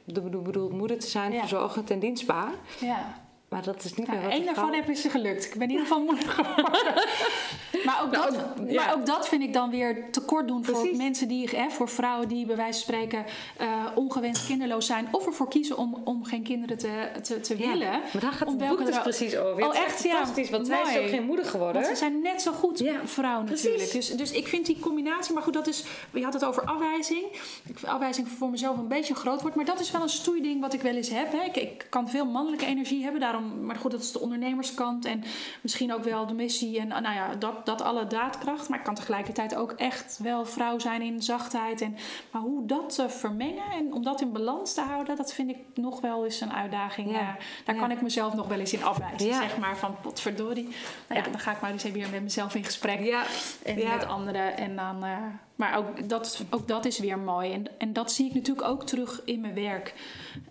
de 0.05 0.21
bedoel- 0.21 0.43
bedoeld 0.43 0.73
moeder 0.73 0.99
te 0.99 1.07
zijn, 1.07 1.33
verzorgend 1.39 1.91
en 1.91 1.99
dienstbaar. 1.99 2.51
ja. 2.81 3.19
Maar 3.51 3.63
dat 3.63 3.85
is 3.85 3.95
niet 3.95 4.07
Nou, 4.07 4.19
meer 4.19 4.29
wat 4.29 4.39
de 4.39 4.45
daarvan 4.45 4.73
heb 4.75 4.97
ze 4.97 5.11
gelukt. 5.11 5.45
Ik 5.45 5.53
ben 5.53 5.63
in 5.63 5.71
ieder 5.71 5.87
geval 5.87 6.03
moeder 6.05 6.29
geworden. 6.29 6.95
maar, 7.87 8.03
ook 8.03 8.11
Nou, 8.11 8.33
dat, 8.33 8.45
ja. 8.69 8.85
maar 8.85 8.95
ook 8.95 9.07
dat 9.07 9.29
vind 9.29 9.43
ik 9.43 9.53
dan 9.53 9.71
weer 9.71 10.11
tekort 10.11 10.49
doen 10.49 10.65
voor 10.65 10.89
mensen 10.97 11.29
die, 11.29 11.49
hè, 11.57 11.71
voor 11.71 11.89
vrouwen 11.89 12.29
die 12.29 12.47
bij 12.47 12.57
wijze 12.57 12.73
van 12.73 12.95
spreken 12.95 13.25
eh, 13.57 13.87
ongewenst 13.95 14.47
kinderloos 14.47 14.87
zijn. 14.87 15.09
Of 15.11 15.27
ervoor 15.27 15.49
kiezen 15.49 15.77
om, 15.77 16.03
om 16.05 16.25
geen 16.25 16.43
kinderen 16.43 16.79
te, 16.79 17.11
te, 17.23 17.41
te 17.41 17.59
Ja, 17.59 17.69
willen. 17.69 17.91
Maar 17.91 18.21
daar 18.21 18.33
gaat 18.33 18.49
het 18.49 18.69
boek 18.69 18.87
dus 18.87 19.01
precies 19.01 19.37
over. 19.37 19.67
Oh, 19.67 19.77
echt? 19.77 20.03
Ja. 20.03 20.11
Fantastisch, 20.11 20.51
want 20.51 20.67
zij 20.67 20.83
is 20.83 20.99
ook 20.99 21.09
geen 21.09 21.25
moeder 21.27 21.45
geworden. 21.45 21.75
Want 21.83 21.87
ze 21.87 21.97
zijn 21.97 22.23
net 22.23 22.43
zo 22.43 22.53
goed 22.53 22.79
Ja, 22.79 23.01
vrouw 23.05 23.45
precies. 23.45 23.65
natuurlijk. 23.65 23.93
Dus, 23.93 24.09
dus 24.17 24.31
ik 24.33 24.49
vind 24.49 24.67
die 24.67 24.79
combinatie, 24.79 25.35
maar 25.35 25.43
goed, 25.43 25.55
dat 25.55 25.67
is, 25.67 25.85
je 26.13 26.25
had 26.25 26.33
het 26.33 26.45
over 26.45 26.65
afwijzing. 26.65 27.25
Ik 27.67 27.79
vind 27.79 27.87
afwijzing 27.87 28.29
voor 28.29 28.51
mezelf 28.51 28.77
een 28.77 28.89
beetje 28.89 29.15
een 29.15 29.21
groot 29.21 29.43
woord, 29.43 29.55
maar 29.55 29.65
dat 29.65 29.81
is 29.81 29.91
wel 29.91 30.03
een 30.03 30.09
stoeiding 30.09 30.61
wat 30.61 30.73
ik 30.75 30.81
wel 30.81 30.95
eens 30.95 31.09
heb. 31.11 31.33
Hè. 31.33 31.43
Ik, 31.45 31.57
ik 31.57 31.87
kan 31.89 32.09
veel 32.09 32.25
mannelijke 32.27 32.67
energie 32.67 33.03
hebben, 33.03 33.21
daarom, 33.21 33.39
maar 33.41 33.77
goed, 33.77 33.91
dat 33.91 34.01
is 34.01 34.13
de 34.13 34.21
ondernemerskant 34.21 35.05
en 35.05 35.25
misschien 35.61 35.95
ook 35.95 36.05
wel 36.05 36.27
de 36.27 36.35
missie 36.35 36.79
en 36.79 36.89
nou 36.89 37.03
ja, 37.15 37.35
dat, 37.35 37.67
dat 37.67 37.81
alle 37.83 38.07
daadkracht. 38.07 38.69
Maar 38.69 38.79
ik 38.79 38.85
kan 38.85 38.95
tegelijkertijd 38.95 39.55
ook 39.55 39.73
echt 39.73 40.19
wel 40.23 40.45
vrouw 40.47 40.79
zijn 40.79 41.03
in 41.03 41.23
zachtheid. 41.23 41.81
En, 41.81 41.97
maar 42.31 42.43
hoe 42.43 42.67
dat 42.67 42.95
te 42.95 43.09
vermengen 43.09 43.71
en 43.79 43.93
om 43.93 44.03
dat 44.03 44.21
in 44.21 44.33
balans 44.33 44.75
te 44.75 44.81
houden, 44.81 45.17
dat 45.17 45.33
vind 45.33 45.51
ik 45.51 45.57
nog 45.75 46.01
wel 46.01 46.25
eens 46.25 46.41
een 46.41 46.53
uitdaging. 46.53 47.11
Ja. 47.11 47.19
Eh, 47.21 47.27
daar 47.65 47.75
Ja. 47.75 47.81
kan 47.81 47.91
ik 47.91 48.03
mezelf 48.03 48.35
nog 48.35 48.49
wel 48.49 48.59
eens 48.59 48.73
in 48.73 48.85
afwijzen, 48.85 49.27
Ja. 49.29 49.41
zeg 49.41 49.59
maar 49.59 49.77
van 49.77 49.97
potverdorie. 50.03 50.69
Nou 51.09 51.21
ja, 51.23 51.31
dan 51.31 51.41
ga 51.41 51.53
ik 51.53 51.61
maar 51.61 51.71
eens 51.71 51.83
weer 51.83 52.09
met 52.11 52.23
mezelf 52.23 52.55
in 52.55 52.65
gesprek 52.65 53.01
Ja, 53.01 53.23
en 53.65 53.75
met 53.89 54.07
anderen. 54.07 54.57
En 54.57 54.77
dan, 54.77 55.05
eh, 55.05 55.17
maar 55.57 55.77
ook 55.77 56.09
dat, 56.09 56.45
ook 56.51 56.69
dat 56.69 56.85
is 56.85 56.99
weer 56.99 57.19
mooi. 57.19 57.53
En, 57.53 57.67
en 57.79 57.93
dat 57.93 58.13
zie 58.13 58.29
ik 58.29 58.35
natuurlijk 58.35 58.67
ook 58.69 58.87
terug 58.87 59.23
in 59.25 59.41
mijn 59.41 59.55
werk. 59.55 59.95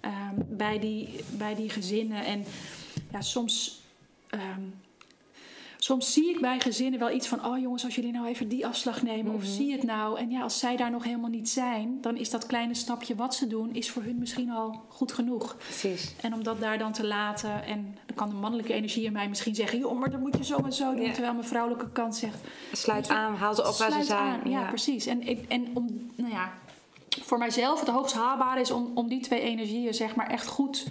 Ehm, 0.01 0.35
bij, 0.35 0.79
die, 0.79 1.23
bij 1.29 1.55
die 1.55 1.69
gezinnen. 1.69 2.25
En 2.25 2.45
ja, 3.11 3.21
soms, 3.21 3.81
ehm, 4.29 4.61
soms 5.77 6.13
zie 6.13 6.29
ik 6.29 6.41
bij 6.41 6.59
gezinnen 6.59 6.99
wel 6.99 7.11
iets 7.11 7.27
van... 7.27 7.45
oh 7.45 7.59
jongens, 7.59 7.83
als 7.83 7.95
jullie 7.95 8.11
nou 8.11 8.27
even 8.27 8.47
die 8.47 8.65
afslag 8.65 9.01
nemen... 9.01 9.33
of 9.33 9.41
Mhm. 9.41 9.51
zie 9.51 9.71
het 9.71 9.83
nou. 9.83 10.19
En 10.19 10.29
ja, 10.29 10.41
als 10.41 10.59
zij 10.59 10.75
daar 10.75 10.91
nog 10.91 11.03
helemaal 11.03 11.29
niet 11.29 11.49
zijn... 11.49 11.97
dan 12.01 12.17
is 12.17 12.29
dat 12.29 12.45
kleine 12.45 12.73
stapje 12.73 13.15
wat 13.15 13.35
ze 13.35 13.47
doen... 13.47 13.73
is 13.73 13.89
voor 13.89 14.03
hun 14.03 14.17
misschien 14.17 14.49
al 14.49 14.85
goed 14.87 15.11
genoeg. 15.11 15.55
precies. 15.55 16.15
En 16.21 16.33
om 16.33 16.43
dat 16.43 16.59
daar 16.59 16.77
dan 16.77 16.91
te 16.91 17.07
laten... 17.07 17.63
en 17.63 17.97
dan 18.05 18.15
kan 18.15 18.29
de 18.29 18.35
mannelijke 18.35 18.73
energie 18.73 19.03
in 19.03 19.13
mij 19.13 19.29
misschien 19.29 19.55
zeggen... 19.55 19.79
joh, 19.79 19.99
maar 19.99 20.11
dan 20.11 20.19
moet 20.19 20.37
je 20.37 20.43
zo 20.43 20.57
en 20.57 20.73
zo 20.73 20.95
doen. 20.95 21.05
Ja. 21.05 21.11
Terwijl 21.11 21.33
mijn 21.33 21.47
vrouwelijke 21.47 21.91
kant 21.91 22.15
zegt... 22.15 22.37
Sluit 22.71 23.09
aan, 23.09 23.35
haal 23.35 23.55
ze 23.55 23.67
op 23.67 23.75
waar 23.75 23.91
ze 23.91 24.03
zijn. 24.03 24.19
aan, 24.19 24.49
ja, 24.49 24.67
precies. 24.67 25.05
En, 25.05 25.27
ik, 25.27 25.45
en 25.47 25.67
om, 25.73 26.11
nou 26.15 26.31
ja, 26.31 26.53
voor 27.09 27.37
mijzelf 27.37 27.79
het 27.79 27.89
hoogst 27.89 28.13
haalbare 28.13 28.59
is 28.59 28.71
om, 28.71 28.91
om 28.95 29.07
die 29.07 29.21
twee 29.21 29.41
energieën 29.41 29.93
zeg 29.93 30.15
maar 30.15 30.29
echt 30.29 30.47
goed 30.47 30.85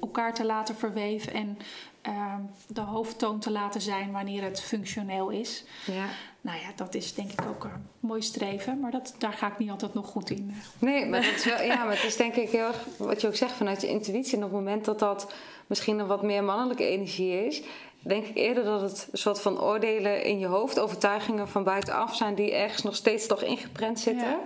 elkaar 0.00 0.34
te 0.34 0.44
laten 0.44 0.76
verweven 0.76 1.32
en 1.32 1.58
ehm, 2.02 2.40
de 2.66 2.80
hoofdtoon 2.80 3.38
te 3.38 3.50
laten 3.50 3.80
zijn 3.80 4.12
wanneer 4.12 4.42
het 4.42 4.60
functioneel 4.60 5.30
is. 5.30 5.64
Ja. 5.86 6.06
Nou 6.40 6.58
ja, 6.58 6.68
dat 6.76 6.94
is 6.94 7.14
denk 7.14 7.32
ik 7.32 7.42
ook 7.48 7.64
een 7.64 7.86
mooi 8.00 8.22
streven, 8.22 8.80
maar 8.80 8.90
dat, 8.90 9.14
daar 9.18 9.32
ga 9.32 9.46
ik 9.46 9.58
niet 9.58 9.70
altijd 9.70 9.94
nog 9.94 10.06
goed 10.06 10.30
in. 10.30 10.54
Nee, 10.78 11.06
maar, 11.06 11.22
dat 11.22 11.34
is 11.34 11.44
wel, 11.44 11.62
ja, 11.62 11.84
maar 11.84 11.94
het 11.94 12.04
is 12.04 12.16
denk 12.16 12.34
ik 12.34 12.50
heel 12.50 12.66
erg 12.66 12.84
wat 12.98 13.20
je 13.20 13.26
ook 13.26 13.36
zegt 13.36 13.52
vanuit 13.52 13.80
je 13.80 13.88
intuïtie. 13.88 14.36
En 14.36 14.44
op 14.44 14.50
het 14.50 14.58
moment 14.58 14.84
dat 14.84 14.98
dat 14.98 15.32
misschien 15.66 15.98
een 15.98 16.06
wat 16.06 16.22
meer 16.22 16.44
mannelijke 16.44 16.86
energie 16.86 17.46
is, 17.46 17.62
denk 18.00 18.26
ik 18.26 18.36
eerder 18.36 18.64
dat 18.64 18.80
het 18.80 19.08
een 19.12 19.18
soort 19.18 19.40
van 19.40 19.60
oordelen 19.60 20.24
in 20.24 20.38
je 20.38 20.46
hoofd, 20.46 20.78
overtuigingen 20.78 21.48
van 21.48 21.64
buitenaf 21.64 22.16
zijn 22.16 22.34
die 22.34 22.54
ergens 22.54 22.82
nog 22.82 22.96
steeds 22.96 23.26
toch 23.26 23.42
ingeprent 23.42 24.00
zitten. 24.00 24.28
Ja. 24.28 24.40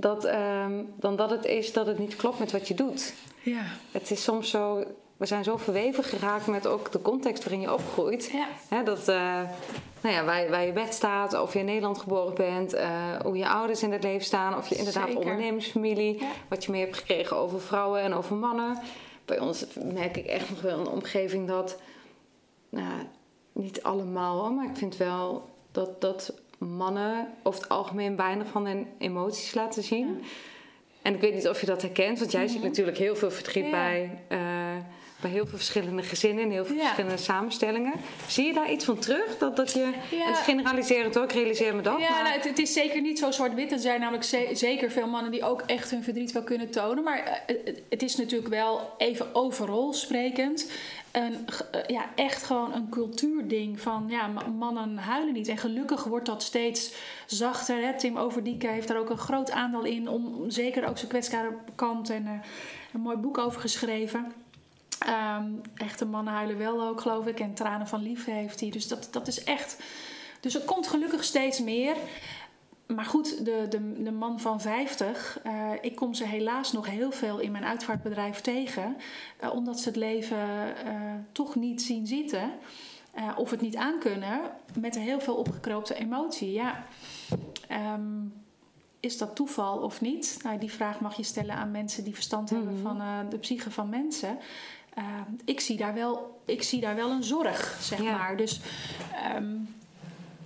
Dat, 0.00 0.24
ehm, 0.24 0.82
dan 0.96 1.16
dat 1.16 1.30
het 1.30 1.44
is 1.44 1.72
dat 1.72 1.86
het 1.86 1.98
niet 1.98 2.16
klopt 2.16 2.38
met 2.38 2.52
wat 2.52 2.68
je 2.68 2.74
doet. 2.74 3.14
Ja. 3.42 3.62
Het 3.90 4.10
is 4.10 4.22
soms 4.22 4.50
zo, 4.50 4.84
we 5.16 5.26
zijn 5.26 5.44
zo 5.44 5.56
verweven 5.56 6.04
geraakt 6.04 6.46
met 6.46 6.66
ook 6.66 6.92
de 6.92 7.02
context 7.02 7.42
waarin 7.44 7.60
je 7.60 7.72
opgroeit. 7.72 8.30
Ja. 8.32 8.46
Hè, 8.68 8.82
dat, 8.82 9.08
eh, 9.08 9.40
nou 10.00 10.14
ja, 10.14 10.24
waar, 10.24 10.50
waar 10.50 10.66
je 10.66 10.72
bed 10.72 10.94
staat, 10.94 11.40
of 11.40 11.52
je 11.52 11.58
in 11.58 11.64
Nederland 11.64 11.98
geboren 11.98 12.34
bent, 12.34 12.72
eh, 12.72 12.90
hoe 13.22 13.36
je 13.36 13.48
ouders 13.48 13.82
in 13.82 13.92
het 13.92 14.02
leven 14.02 14.24
staan, 14.24 14.56
of 14.56 14.68
je 14.68 14.74
inderdaad 14.76 15.06
Zeker. 15.06 15.20
ondernemersfamilie, 15.20 16.18
Ja. 16.20 16.26
wat 16.48 16.64
je 16.64 16.70
mee 16.70 16.80
hebt 16.80 16.96
gekregen 16.96 17.36
over 17.36 17.60
vrouwen 17.60 18.00
en 18.00 18.14
over 18.14 18.36
mannen. 18.36 18.78
Bij 19.24 19.38
ons 19.40 19.64
merk 19.82 20.16
ik 20.16 20.26
echt 20.26 20.50
nog 20.50 20.60
wel 20.60 20.78
een 20.78 20.88
omgeving 20.88 21.48
dat, 21.48 21.76
nou, 22.68 22.92
niet 23.52 23.82
allemaal, 23.82 24.38
hoor, 24.40 24.52
maar 24.52 24.64
ik 24.70 24.76
vind 24.76 24.96
wel 24.96 25.48
dat, 25.72 26.00
dat 26.00 26.32
mannen 26.64 27.28
over 27.42 27.60
het 27.60 27.68
algemeen 27.70 28.16
weinig 28.16 28.46
van 28.48 28.66
hun 28.66 28.86
emoties 28.98 29.54
laten 29.54 29.82
zien. 29.82 30.22
en 31.02 31.14
ik 31.14 31.20
weet 31.20 31.34
niet 31.34 31.48
of 31.48 31.60
je 31.60 31.66
dat 31.66 31.82
herkent, 31.82 32.18
want 32.18 32.32
jij 32.32 32.46
ziet 32.48 32.58
Mhm. 32.58 32.66
natuurlijk 32.66 32.98
heel 32.98 33.16
veel 33.16 33.30
verdriet 33.30 33.64
Ja. 33.64 33.70
bij, 33.70 34.10
eh, 34.28 34.38
bij 35.20 35.30
heel 35.30 35.46
veel 35.46 35.56
verschillende 35.58 36.02
gezinnen 36.02 36.44
en 36.44 36.50
heel 36.50 36.64
veel 36.64 36.76
Ja. 36.76 36.82
verschillende 36.82 37.16
samenstellingen. 37.16 37.92
Zie 38.26 38.46
je 38.46 38.52
daar 38.52 38.70
iets 38.72 38.84
van 38.84 38.98
terug? 38.98 39.38
Dat, 39.38 39.56
dat 39.56 39.72
je, 39.72 39.92
Ja. 40.10 40.26
en 40.26 40.34
generaliserend 40.34 41.18
ook, 41.18 41.24
ik 41.24 41.32
realiseer 41.32 41.74
me 41.76 41.82
dat. 41.82 42.00
Ja, 42.00 42.10
maar- 42.10 42.22
nou, 42.22 42.34
het, 42.34 42.44
het 42.44 42.58
is 42.58 42.72
zeker 42.72 43.00
niet 43.00 43.18
zo 43.18 43.30
zwart-wit. 43.30 43.72
Er 43.72 43.78
zijn 43.78 44.00
namelijk 44.00 44.24
ze- 44.24 44.48
zeker 44.52 44.90
veel 44.90 45.06
mannen 45.06 45.30
die 45.32 45.44
ook 45.44 45.62
echt 45.66 45.90
hun 45.90 46.02
verdriet 46.04 46.32
wel 46.32 46.42
kunnen 46.42 46.70
tonen. 46.70 47.04
Maar 47.04 47.18
eh, 47.46 47.56
het, 47.64 47.82
het 47.88 48.02
is 48.02 48.16
natuurlijk 48.16 48.48
wel 48.50 48.94
even 48.98 49.34
overal 49.34 49.92
sprekend. 49.92 50.70
Een, 51.10 51.34
eh, 51.72 51.80
ja, 51.86 52.04
echt 52.14 52.42
gewoon 52.42 52.74
een 52.74 52.88
cultuurding 52.88 53.80
van 53.80 54.04
ja, 54.08 54.26
ma- 54.26 54.46
mannen 54.46 54.96
huilen 54.98 55.32
niet. 55.32 55.48
En 55.48 55.56
gelukkig 55.58 56.04
wordt 56.04 56.26
dat 56.26 56.42
steeds 56.42 56.92
zachter. 57.26 57.76
Hè? 57.82 57.98
Tim 57.98 58.18
Overdieke 58.18 58.66
heeft 58.68 58.88
daar 58.88 58.98
ook 58.98 59.10
een 59.10 59.18
groot 59.18 59.50
aandeel 59.50 59.84
in. 59.84 60.08
Om 60.08 60.44
zeker 60.50 60.88
ook 60.88 60.96
zijn 60.98 61.10
kwetsbare 61.10 61.50
kant 61.74 62.10
en 62.10 62.26
eh, 62.26 62.32
een 62.94 63.00
mooi 63.00 63.16
boek 63.16 63.38
over 63.38 63.60
geschreven. 63.60 64.32
Ehm, 65.06 65.44
echte 65.74 66.04
mannen 66.04 66.32
huilen 66.34 66.58
wel 66.58 66.82
ook, 66.82 67.00
geloof 67.00 67.26
ik. 67.26 67.40
En 67.40 67.54
tranen 67.54 67.86
van 67.86 68.02
liefde 68.02 68.30
heeft 68.30 68.60
hij. 68.60 68.70
Dus 68.70 68.88
dat, 68.88 69.08
dat 69.10 69.28
is 69.28 69.44
echt. 69.44 69.82
Dus 70.40 70.54
er 70.54 70.64
komt 70.64 70.86
gelukkig 70.86 71.24
steeds 71.24 71.60
meer. 71.60 71.96
Maar 72.86 73.04
goed, 73.04 73.44
de, 73.44 73.66
de, 73.68 74.02
de 74.02 74.12
man 74.12 74.40
van 74.40 74.60
50, 74.60 75.40
eh, 75.42 75.70
ik 75.80 75.96
kom 75.96 76.14
ze 76.14 76.24
helaas 76.24 76.72
nog 76.72 76.86
heel 76.86 77.10
veel 77.12 77.38
in 77.38 77.52
mijn 77.52 77.64
uitvaartbedrijf 77.64 78.40
tegen. 78.40 78.96
eh, 79.38 79.54
omdat 79.54 79.80
ze 79.80 79.88
het 79.88 79.96
leven 79.96 80.38
eh, 80.86 80.94
toch 81.32 81.54
niet 81.54 81.82
zien 81.82 82.06
zitten. 82.06 82.50
of 83.36 83.50
het 83.50 83.60
niet 83.60 83.76
aankunnen. 83.76 84.40
Met 84.78 84.98
heel 84.98 85.20
veel 85.20 85.34
opgekroopte 85.34 85.94
emotie. 85.94 86.52
Ja, 86.52 86.84
ehm, 87.68 88.02
is 89.00 89.18
dat 89.18 89.36
toeval 89.36 89.78
of 89.78 90.00
niet? 90.00 90.38
Nou, 90.42 90.58
die 90.58 90.72
vraag 90.72 91.00
mag 91.00 91.16
je 91.16 91.22
stellen 91.22 91.54
aan 91.54 91.70
mensen 91.70 92.04
die 92.04 92.14
verstand 92.14 92.50
hebben 92.50 92.72
Mhm. 92.72 92.82
van 92.82 93.02
de 93.30 93.38
psyche 93.38 93.70
van 93.70 93.88
mensen. 93.88 94.38
Eh, 94.94 95.04
ik, 95.44 95.60
zie 95.60 95.76
daar 95.76 95.94
wel, 95.94 96.40
ik 96.44 96.62
zie 96.62 96.80
daar 96.80 96.94
wel 96.96 97.10
een 97.10 97.24
zorg, 97.24 97.76
zeg 97.80 98.02
Ja. 98.02 98.16
maar. 98.16 98.36
Dus 98.36 98.60
ehm, 99.14 99.54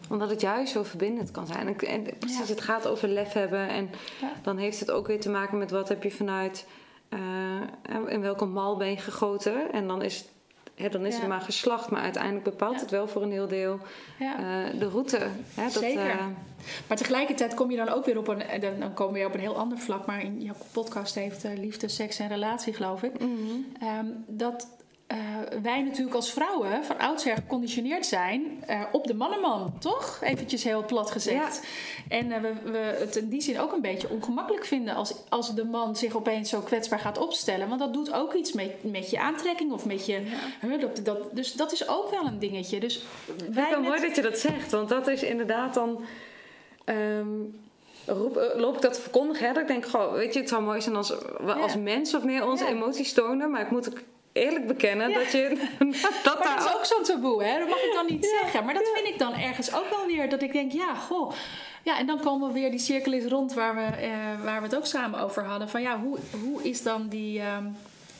Omdat 0.08 0.30
het 0.30 0.40
juist 0.40 0.72
zo 0.72 0.82
verbindend 0.82 1.30
kan 1.30 1.46
zijn. 1.46 1.66
En, 1.68 1.78
en 1.78 2.18
precies, 2.18 2.38
Ja. 2.38 2.46
het 2.54 2.60
gaat 2.60 2.86
over 2.86 3.08
lef 3.08 3.32
hebben. 3.32 3.68
En 3.68 3.90
Ja. 4.20 4.32
dan 4.42 4.56
heeft 4.58 4.80
het 4.80 4.90
ook 4.90 5.06
weer 5.06 5.20
te 5.20 5.30
maken 5.30 5.58
met 5.58 5.70
wat 5.70 5.88
heb 5.88 6.02
je 6.02 6.10
vanuit... 6.10 6.66
eh, 7.08 7.60
in 8.08 8.20
welke 8.20 8.44
mal 8.44 8.76
ben 8.76 8.90
je 8.90 8.96
gegoten. 8.96 9.72
En 9.72 9.86
dan 9.86 10.02
is, 10.02 10.24
hè, 10.74 10.88
dan 10.88 11.06
is 11.06 11.16
het 11.18 11.28
maar 11.28 11.40
geslacht. 11.40 11.90
Maar 11.90 12.02
uiteindelijk 12.02 12.44
bepaalt 12.44 12.80
het 12.80 12.90
wel 12.90 13.08
voor 13.08 13.22
een 13.22 13.30
heel 13.32 13.48
deel 13.48 13.78
ja. 14.18 14.36
eh, 14.38 14.78
de 14.80 14.88
route. 14.88 15.18
Hè, 15.54 15.62
dat, 15.62 15.72
Zeker. 15.72 16.10
eh, 16.10 16.26
Maar 16.86 16.96
tegelijkertijd 16.96 17.54
kom 17.54 17.70
je 17.70 17.76
dan 17.76 17.88
ook 17.88 18.04
weer 18.04 18.18
op 18.18 18.28
een, 18.28 18.42
en 18.42 18.78
dan, 18.80 18.94
komen 18.94 19.20
we 19.20 19.26
op 19.26 19.34
een 19.34 19.40
heel 19.40 19.56
ander 19.56 19.78
vlak. 19.78 20.06
Maar 20.06 20.22
in 20.22 20.40
jouw 20.42 20.54
podcast 20.72 21.14
heeft 21.14 21.44
eh, 21.44 21.56
liefde, 21.58 21.88
seks 21.88 22.18
en 22.18 22.28
relatie, 22.28 22.72
geloof 22.74 23.02
ik. 23.02 23.20
mhm. 23.20 23.30
Ehm, 23.80 24.06
dat 24.26 24.68
eh, 25.18 25.58
wij 25.62 25.82
natuurlijk 25.82 26.16
als 26.16 26.32
vrouwen 26.32 26.84
van 26.84 26.98
oudsher 26.98 27.34
geconditioneerd 27.34 28.06
zijn 28.06 28.62
eh, 28.66 28.80
op 28.92 29.06
de 29.06 29.14
mannenman, 29.14 29.72
toch? 29.78 30.18
Eventjes 30.22 30.64
heel 30.64 30.84
plat 30.84 31.10
gezegd. 31.10 31.66
En 32.08 32.32
eh, 32.32 32.40
we, 32.40 32.52
we 32.70 32.78
het 32.98 33.16
in 33.16 33.28
die 33.28 33.40
zin 33.40 33.60
ook 33.60 33.72
een 33.72 33.80
beetje 33.80 34.08
ongemakkelijk 34.08 34.64
vinden 34.64 34.94
als, 34.94 35.14
als 35.28 35.54
de 35.54 35.64
man 35.64 35.96
zich 35.96 36.16
opeens 36.16 36.50
zo 36.50 36.60
kwetsbaar 36.60 36.98
gaat 36.98 37.18
opstellen. 37.18 37.68
Want 37.68 37.80
dat 37.80 37.92
doet 37.92 38.12
ook 38.12 38.34
iets 38.34 38.52
met, 38.52 38.92
met 38.92 39.10
je 39.10 39.20
aantrekking 39.20 39.72
of 39.72 39.84
met 39.86 40.06
je. 40.06 40.20
Huh, 40.60 40.80
dat, 40.80 41.00
dat, 41.04 41.18
dus 41.36 41.52
dat 41.52 41.72
is 41.72 41.88
ook 41.88 42.10
wel 42.10 42.26
een 42.26 42.38
dingetje. 42.38 42.80
Dus 42.80 43.04
Het 43.26 43.54
wij 43.54 43.70
wel 43.70 43.80
met- 43.80 43.88
mooi 43.88 44.00
dat 44.00 44.16
je 44.16 44.22
dat 44.22 44.38
zegt, 44.38 44.70
want 44.70 44.88
dat 44.88 45.06
is 45.06 45.22
inderdaad 45.22 45.74
dan. 45.74 46.04
ehm, 46.84 47.28
roep, 48.06 48.36
eh, 48.36 48.58
loop 48.60 48.74
ik 48.76 48.82
dat 48.82 48.92
te 48.94 49.00
verkondigen? 49.00 49.46
Hè? 49.46 49.52
Dat 49.52 49.62
ik 49.62 49.68
denk, 49.68 49.86
goh, 49.86 50.12
weet 50.12 50.34
je, 50.34 50.40
het 50.40 50.48
zou 50.48 50.62
mooi 50.62 50.80
zijn 50.80 50.96
als 50.96 51.08
we 51.40 51.54
als 51.54 51.76
mens 51.76 52.12
wat 52.12 52.24
meer 52.24 52.46
onze 52.46 52.66
emoties 52.66 53.12
tonen. 53.12 53.50
Maar 53.50 53.60
ik 53.60 53.70
moet 53.70 53.88
eerlijk 54.34 54.66
bekennen 54.66 55.08
Ja. 55.08 55.18
dat 55.18 55.32
je. 55.32 55.48
dat 56.24 56.38
Maar 56.44 56.56
dat 56.56 56.66
is 56.66 56.74
ook 56.74 56.84
zo'n 56.84 57.02
taboe, 57.02 57.44
hè? 57.44 57.58
Dat 57.58 57.68
mag 57.68 57.78
ik 57.78 57.92
dan 57.94 58.06
niet 58.06 58.36
zeggen. 58.40 58.64
Maar 58.64 58.74
dat 58.74 58.90
vind 58.94 59.06
ik 59.06 59.18
dan 59.18 59.34
ergens 59.34 59.74
ook 59.74 59.90
wel 59.90 60.06
weer. 60.06 60.28
Dat 60.28 60.42
ik 60.42 60.52
denk, 60.52 60.72
ja, 60.72 60.94
goh. 60.94 61.32
Ja, 61.82 61.98
en 61.98 62.06
dan 62.06 62.20
komen 62.20 62.48
we 62.48 62.54
weer, 62.54 62.70
die 62.70 62.78
cirkel 62.80 63.12
is 63.12 63.24
rond 63.24 63.52
waar 63.54 63.74
we, 63.74 63.82
eh, 63.96 64.10
waar 64.44 64.60
we 64.60 64.66
het 64.66 64.76
ook 64.76 64.86
samen 64.86 65.20
over 65.20 65.44
hadden. 65.44 65.68
Van 65.68 65.82
ja, 65.82 66.00
hoe, 66.00 66.18
hoe 66.42 66.62
is 66.62 66.82
dan 66.82 67.08
die... 67.08 67.40
ehm, 67.40 67.64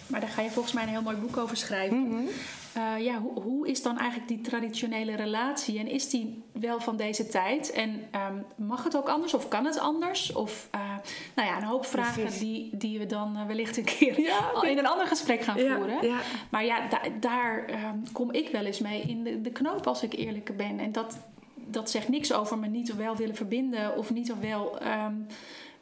maar 0.07 0.21
daar 0.21 0.29
ga 0.29 0.43
je 0.43 0.51
volgens 0.51 0.75
mij 0.75 0.83
een 0.83 0.89
heel 0.89 1.03
mooi 1.03 1.17
boek 1.17 1.37
over 1.37 1.57
schrijven. 1.57 2.09
Mhm. 2.09 2.23
Eh, 2.73 3.05
ja, 3.05 3.19
hoe, 3.21 3.41
hoe 3.43 3.69
is 3.69 3.83
dan 3.83 3.99
eigenlijk 3.99 4.29
die 4.29 4.41
traditionele 4.41 5.15
relatie? 5.17 5.79
En 5.79 5.87
is 5.89 6.09
die 6.11 6.43
wel 6.53 6.81
van 6.81 6.97
deze 6.97 7.27
tijd? 7.29 7.71
En 7.73 8.03
ehm, 8.11 8.35
mag 8.57 8.85
het 8.85 8.97
ook 8.97 9.09
anders 9.09 9.35
of 9.35 9.49
kan 9.49 9.65
het 9.65 9.79
anders? 9.79 10.33
Of 10.33 10.69
eh, 10.71 10.81
nou 11.35 11.49
ja, 11.49 11.57
een 11.57 11.63
hoop 11.63 11.87
vragen 11.87 12.23
Precies. 12.23 12.41
die, 12.41 12.71
die 12.77 12.99
we 12.99 13.07
dan 13.07 13.37
eh, 13.37 13.47
wellicht 13.47 13.77
een 13.77 13.85
keer 13.85 14.21
Ja, 14.21 14.63
in 14.71 14.79
een 14.79 14.87
ander 14.87 15.07
gesprek 15.07 15.41
gaan 15.43 15.59
Ja, 15.63 15.77
voeren. 15.77 16.07
ja. 16.07 16.19
Maar 16.51 16.65
ja, 16.65 16.89
da- 16.89 17.01
daar 17.21 17.65
ehm, 17.67 17.99
kom 18.13 18.33
ik 18.33 18.49
wel 18.49 18.65
eens 18.65 18.81
mee 18.81 19.01
in 19.03 19.25
de, 19.25 19.41
de 19.41 19.51
knoop 19.51 19.87
als 19.87 20.03
ik 20.03 20.13
eerlijk 20.13 20.57
ben. 20.57 20.79
En 20.79 20.93
dat, 20.93 21.19
dat 21.55 21.91
zegt 21.91 22.09
niks 22.09 22.33
over 22.33 22.59
me 22.59 22.67
niet 22.67 22.91
of 22.91 22.97
wel 22.97 23.17
willen 23.17 23.35
verbinden 23.37 23.97
of 23.97 24.13
niet 24.13 24.33
of 24.33 24.39
wel 24.39 24.79
ehm, 24.79 25.15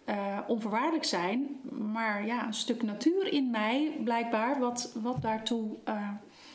eh, 0.05 0.39
onvoorwaardelijk 0.47 1.05
zijn. 1.05 1.61
Maar 1.93 2.27
ja, 2.27 2.47
een 2.47 2.55
stuk 2.55 2.83
natuur 2.83 3.33
in 3.33 3.51
mij 3.51 3.97
blijkbaar 4.05 4.59
wat, 4.61 4.93
wat 5.03 5.23
daartoe... 5.23 5.77
eh, 5.85 5.95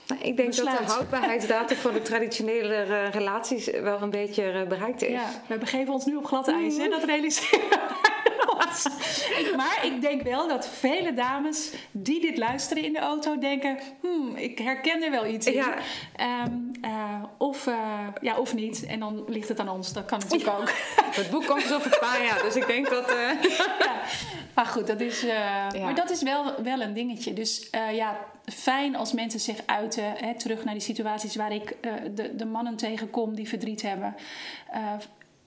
Nou, 0.07 0.21
ik 0.21 0.37
denk 0.37 0.55
dat 0.55 0.65
de 0.65 0.83
houdbaarheidsdatum 0.85 1.77
voor 1.77 1.93
de 1.93 2.01
traditionele 2.01 2.75
eh, 2.75 3.11
relaties 3.11 3.69
wel 3.71 4.01
een 4.01 4.09
beetje 4.09 4.65
bereikt 4.67 5.01
is. 5.01 5.11
Ja, 5.11 5.29
we 5.47 5.57
begeven 5.57 5.93
ons 5.93 6.05
nu 6.05 6.15
op 6.15 6.25
glad 6.25 6.47
ijs, 6.47 6.77
hè? 6.77 6.87
dat 6.89 7.03
realiseren 7.03 7.79
Maar 9.55 9.79
ik 9.85 10.01
denk 10.01 10.21
wel 10.21 10.47
dat 10.47 10.67
vele 10.67 11.13
dames 11.13 11.71
die 11.91 12.21
dit 12.21 12.37
luisteren 12.37 12.83
in 12.83 12.93
de 12.93 12.99
auto 12.99 13.37
denken... 13.37 13.79
Hmm, 14.01 14.35
ik 14.35 14.57
herken 14.59 15.03
er 15.03 15.11
wel 15.11 15.25
iets 15.25 15.45
in. 15.45 15.53
Ja. 15.53 15.75
Ehm, 16.15 16.51
eh, 16.81 17.23
of, 17.37 17.67
eh, 17.67 18.07
ja, 18.21 18.37
of 18.37 18.53
niet. 18.53 18.85
En 18.85 18.99
dan 18.99 19.23
ligt 19.27 19.47
het 19.47 19.59
aan 19.59 19.69
ons. 19.69 19.93
Dat 19.93 20.05
kan 20.05 20.19
natuurlijk 20.19 20.59
ook. 20.59 20.71
Het 21.11 21.29
boek 21.29 21.45
komt 21.45 21.61
dus 21.61 21.73
over 21.73 21.93
een 21.93 21.99
paar 21.99 22.23
jaar, 22.23 22.41
dus 22.41 22.55
ik 22.55 22.67
denk 22.67 22.89
dat. 22.89 23.09
eh, 23.09 23.43
ja. 23.79 24.01
Maar 24.53 24.65
goed, 24.65 24.87
dat 24.87 25.01
is, 25.01 25.25
maar 25.81 25.95
dat 25.95 26.09
is 26.09 26.21
wel, 26.21 26.61
wel 26.63 26.81
een 26.81 26.93
dingetje. 26.93 27.33
Dus 27.33 27.69
ja, 27.91 28.17
fijn 28.45 28.95
als 28.95 29.13
mensen 29.13 29.39
zich 29.39 29.57
uiten. 29.65 30.03
Hè, 30.03 30.35
terug 30.37 30.63
naar 30.63 30.73
die 30.73 30.83
situaties 30.83 31.35
waar 31.35 31.51
ik 31.51 31.77
de, 32.15 32.35
de 32.35 32.45
mannen 32.45 32.75
tegenkom 32.75 33.35
die 33.35 33.47
verdriet 33.47 33.81
hebben. 33.81 34.15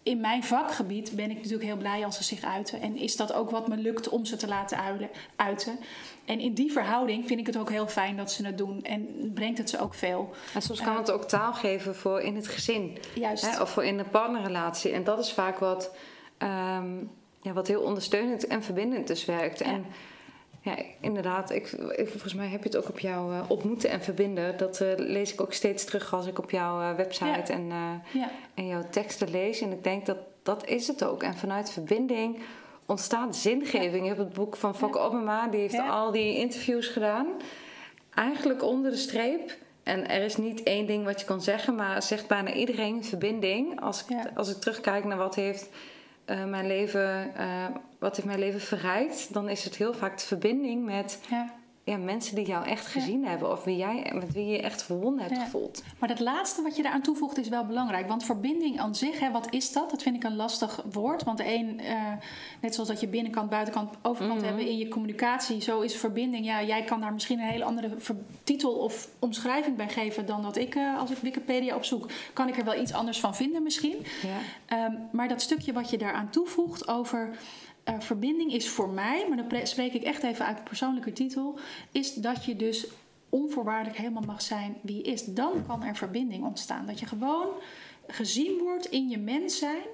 Eh, 0.02 0.12
in 0.12 0.20
mijn 0.20 0.44
vakgebied 0.44 1.12
ben 1.16 1.30
ik 1.30 1.36
natuurlijk 1.36 1.64
heel 1.64 1.76
blij 1.76 2.04
als 2.04 2.16
ze 2.16 2.24
zich 2.24 2.42
uiten. 2.42 2.80
En 2.80 2.96
is 2.96 3.16
dat 3.16 3.32
ook 3.32 3.50
wat 3.50 3.68
me 3.68 3.76
lukt 3.76 4.08
om 4.08 4.24
ze 4.24 4.36
te 4.36 4.48
laten 4.48 4.78
uilen, 4.78 5.10
uiten. 5.36 5.78
En 6.24 6.40
in 6.40 6.54
die 6.54 6.72
verhouding 6.72 7.26
vind 7.26 7.40
ik 7.40 7.46
het 7.46 7.58
ook 7.58 7.70
heel 7.70 7.86
fijn 7.86 8.16
dat 8.16 8.32
ze 8.32 8.46
het 8.46 8.58
doen. 8.58 8.82
En 8.82 9.30
brengt 9.34 9.58
het 9.58 9.70
ze 9.70 9.80
ook 9.80 9.94
veel. 9.94 10.30
En 10.54 10.62
soms 10.62 10.80
kan 10.80 10.96
het 10.96 11.10
ook 11.10 11.24
taal 11.24 11.52
geven 11.52 11.96
voor 11.96 12.20
in 12.20 12.36
het 12.36 12.48
gezin. 12.48 12.98
Juist. 13.14 13.50
Hè, 13.50 13.60
of 13.60 13.70
voor 13.70 13.84
in 13.84 13.98
een 13.98 14.10
partnerrelatie. 14.10 14.92
En 14.92 15.04
dat 15.04 15.18
is 15.18 15.32
vaak 15.32 15.58
wat, 15.58 15.94
ehm, 16.38 16.96
ja, 17.40 17.52
wat 17.52 17.66
heel 17.66 17.82
ondersteunend 17.82 18.46
en 18.46 18.62
verbindend 18.62 19.06
dus 19.06 19.24
werkt. 19.24 19.60
En 19.60 19.86
ja, 20.60 20.76
inderdaad, 21.00 21.50
ik, 21.50 21.70
ik- 21.72 22.08
volgens 22.08 22.34
mij 22.34 22.46
heb 22.48 22.62
je 22.62 22.68
het 22.68 22.76
ook 22.76 22.88
op 22.88 22.98
jouw 22.98 23.30
eh, 23.32 23.40
ontmoeten 23.50 23.90
en 23.90 24.02
verbinden. 24.02 24.56
Dat 24.56 24.80
eh, 24.80 24.88
lees 24.96 25.32
ik 25.32 25.40
ook 25.40 25.52
steeds 25.52 25.84
terug 25.84 26.14
als 26.14 26.26
ik 26.26 26.38
op 26.38 26.50
jouw 26.50 26.80
eh, 26.80 26.96
website 26.96 27.24
Ja. 27.24 27.48
en, 27.48 27.66
Ja. 28.12 28.30
en 28.54 28.66
jouw 28.66 28.84
teksten 28.90 29.30
lees. 29.30 29.60
En 29.60 29.72
ik 29.72 29.84
denk 29.84 30.06
dat 30.06 30.16
dat 30.42 30.66
is 30.68 30.86
het 30.86 31.04
ook. 31.04 31.22
En 31.22 31.34
vanuit 31.36 31.70
verbinding 31.70 32.38
ontstaat 32.86 33.36
zingeving. 33.36 34.02
Je 34.02 34.08
hebt 34.08 34.18
het 34.18 34.32
boek 34.32 34.56
van 34.56 34.74
Fokke 34.76 34.98
Obama, 34.98 35.48
die 35.48 35.60
heeft 35.60 35.72
Ja. 35.74 35.88
al 35.88 36.10
die 36.12 36.36
interviews 36.36 36.86
gedaan. 36.86 37.26
Eigenlijk 38.14 38.62
onder 38.62 38.90
de 38.90 38.96
streep. 38.96 39.56
En 39.82 40.08
er 40.08 40.22
is 40.22 40.36
niet 40.36 40.62
één 40.62 40.86
ding 40.86 41.04
wat 41.04 41.20
je 41.20 41.26
kan 41.26 41.42
zeggen, 41.42 41.74
maar 41.74 42.02
zegt 42.02 42.26
bijna 42.26 42.52
iedereen 42.52 43.04
verbinding. 43.04 43.80
Als 43.80 44.02
ik, 44.02 44.08
Ja. 44.08 44.30
als 44.34 44.50
ik 44.50 44.56
terugkijk 44.56 45.04
naar 45.04 45.16
wat 45.18 45.34
heeft, 45.34 45.68
eh, 46.30 46.44
mijn 46.44 46.66
leven, 46.66 47.34
eh, 47.34 47.64
wat 47.98 48.16
heeft 48.16 48.28
mijn 48.28 48.38
leven 48.38 48.60
verrijkt, 48.60 49.32
dan 49.32 49.48
is 49.48 49.64
het 49.64 49.76
heel 49.76 49.94
vaak 49.94 50.18
de 50.18 50.24
verbinding 50.24 50.84
met 50.84 51.20
Ja. 51.30 51.59
Ja, 51.84 51.96
mensen 51.96 52.34
die 52.34 52.46
jou 52.46 52.66
echt 52.66 52.86
gezien 52.86 53.24
hebben. 53.26 53.50
Of 53.50 53.64
wie 53.64 53.76
jij, 53.76 54.12
met 54.14 54.32
wie 54.32 54.46
je 54.46 54.62
echt 54.62 54.82
verbonden 54.82 55.24
hebt 55.24 55.36
Ja. 55.36 55.44
gevoeld. 55.44 55.82
Maar 55.98 56.08
dat 56.08 56.20
laatste 56.20 56.62
wat 56.62 56.76
je 56.76 56.82
daaraan 56.82 57.02
toevoegt 57.02 57.38
is 57.38 57.48
wel 57.48 57.64
belangrijk. 57.66 58.08
Want 58.08 58.24
verbinding 58.24 58.80
aan 58.80 58.94
zich, 58.94 59.18
hè, 59.20 59.30
wat 59.30 59.46
is 59.50 59.72
dat? 59.72 59.90
Dat 59.90 60.02
vind 60.02 60.16
ik 60.16 60.24
een 60.24 60.36
lastig 60.36 60.84
woord. 60.92 61.24
Want 61.24 61.38
de 61.38 61.54
een, 61.54 61.80
eh, 61.80 62.12
net 62.60 62.74
zoals 62.74 62.88
dat 62.88 63.00
je 63.00 63.08
binnenkant, 63.08 63.50
buitenkant, 63.50 63.94
overkant 64.02 64.38
Mhm. 64.38 64.46
hebben 64.48 64.66
in 64.68 64.76
je 64.78 64.88
communicatie, 64.88 65.60
zo 65.62 65.80
is 65.80 65.96
verbinding. 65.96 66.44
Ja, 66.46 66.62
jij 66.62 66.82
kan 66.84 67.00
daar 67.00 67.12
misschien 67.12 67.38
een 67.38 67.48
hele 67.48 67.64
andere 67.64 67.96
titel 68.44 68.72
of 68.72 69.08
omschrijving 69.18 69.76
bij 69.76 69.88
geven 69.88 70.26
dan 70.26 70.42
dat 70.42 70.56
ik, 70.56 70.74
eh, 70.74 70.98
als 70.98 71.10
ik 71.10 71.16
Wikipedia 71.18 71.74
opzoek, 71.76 72.10
kan 72.32 72.48
ik 72.48 72.56
er 72.58 72.64
wel 72.64 72.80
iets 72.80 72.92
anders 72.92 73.20
van 73.20 73.34
vinden 73.36 73.62
misschien. 73.62 73.96
Ja. 74.22 74.38
Ehm, 74.76 74.92
maar 75.12 75.28
dat 75.28 75.40
stukje 75.42 75.72
wat 75.72 75.90
je 75.90 75.98
daaraan 75.98 76.30
toevoegt 76.30 76.88
over 76.88 77.30
eh, 77.94 78.00
verbinding 78.00 78.52
is 78.52 78.68
voor 78.68 78.88
mij, 78.88 79.24
maar 79.28 79.36
dan 79.36 79.46
pre- 79.46 79.66
spreek 79.66 79.92
ik 79.92 80.02
echt 80.02 80.22
even 80.22 80.46
uit 80.46 80.64
persoonlijke 80.64 81.12
titel, 81.12 81.58
is 81.92 82.14
dat 82.14 82.44
je 82.44 82.56
dus 82.56 82.86
onvoorwaardelijk 83.28 83.98
helemaal 83.98 84.22
mag 84.26 84.42
zijn 84.42 84.76
wie 84.82 84.96
je 84.96 85.02
is. 85.02 85.24
Dan 85.24 85.66
kan 85.66 85.82
er 85.82 85.96
verbinding 85.96 86.44
ontstaan. 86.44 86.86
Dat 86.86 87.00
je 87.00 87.06
gewoon 87.06 87.48
gezien 88.06 88.58
wordt 88.58 88.86
in 88.86 89.08
je 89.08 89.18
mens 89.18 89.58
zijn. 89.58 89.86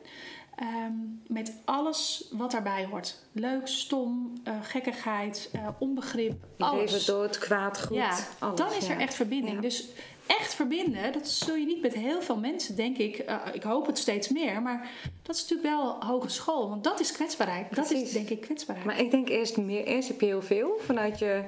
Ehm, 0.57 0.93
met 1.27 1.53
alles 1.65 2.29
wat 2.31 2.51
daarbij 2.51 2.85
hoort. 2.85 3.19
Leuk, 3.33 3.67
stom, 3.67 4.33
uh, 4.45 4.55
gekkigheid, 4.63 5.51
uh, 5.55 5.69
onbegrip, 5.79 6.45
alles. 6.59 6.93
Leven, 6.93 7.07
dood, 7.07 7.39
kwaad, 7.39 7.83
goed, 7.83 7.97
ja, 7.97 8.19
alles, 8.39 8.59
dan 8.59 8.73
is 8.73 8.87
ja. 8.87 8.95
er 8.95 9.01
echt 9.01 9.15
verbinding. 9.15 9.55
Ja. 9.55 9.61
Dus 9.61 9.89
echt 10.27 10.55
verbinden, 10.55 11.13
dat 11.13 11.29
zul 11.29 11.55
je 11.55 11.67
niet 11.67 11.83
met 11.83 11.95
heel 11.95 12.23
veel 12.23 12.37
mensen, 12.39 12.77
denk 12.77 12.97
ik. 12.97 13.19
Uh, 13.29 13.37
ik 13.53 13.63
hoop 13.63 13.87
het 13.87 13.99
steeds 13.99 14.29
meer, 14.29 14.63
maar 14.63 14.91
dat 15.23 15.37
is 15.37 15.43
natuurlijk 15.49 15.69
wel 15.69 16.05
hogeschool. 16.05 16.69
Want 16.69 16.85
dat 16.85 17.01
is 17.01 17.13
kwetsbaarheid. 17.13 17.75
Dat 17.75 17.87
Precies. 17.87 18.07
is 18.07 18.13
denk 18.13 18.29
ik 18.29 18.41
kwetsbaarheid. 18.41 18.87
Maar 18.87 19.01
ik 19.01 19.11
denk 19.11 19.29
eerst 19.29 19.57
meer, 19.57 19.85
eerst 19.85 20.09
heb 20.09 20.21
je 20.21 20.27
heel 20.27 20.43
veel 20.43 20.79
vanuit 20.81 21.19
je 21.19 21.43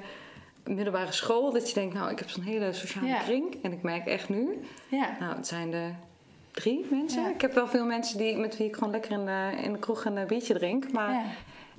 middelbare 0.63 1.11
school. 1.11 1.51
Dat 1.51 1.67
je 1.67 1.73
denkt, 1.73 1.93
nou, 1.93 2.11
ik 2.11 2.19
heb 2.19 2.29
zo'n 2.29 2.43
hele 2.43 2.73
sociale 2.73 3.07
Ja. 3.07 3.17
kring. 3.19 3.57
En 3.61 3.71
ik 3.71 3.81
merk 3.81 4.05
echt 4.07 4.29
nu, 4.29 4.59
ja. 4.89 5.15
nou, 5.19 5.35
het 5.35 5.47
zijn 5.47 5.73
er 5.73 5.95
drie 6.51 6.85
mensen. 6.89 7.21
Ja. 7.21 7.29
Ik 7.29 7.41
heb 7.41 7.53
wel 7.53 7.67
veel 7.67 7.85
mensen 7.85 8.17
die, 8.17 8.37
met 8.37 8.57
wie 8.57 8.67
ik 8.67 8.73
gewoon 8.73 8.91
lekker 8.91 9.11
in 9.11 9.25
de, 9.25 9.51
in 9.63 9.73
de 9.73 9.79
kroeg 9.79 10.05
een 10.05 10.27
biertje 10.27 10.53
drink. 10.53 10.91
Maar. 10.91 11.25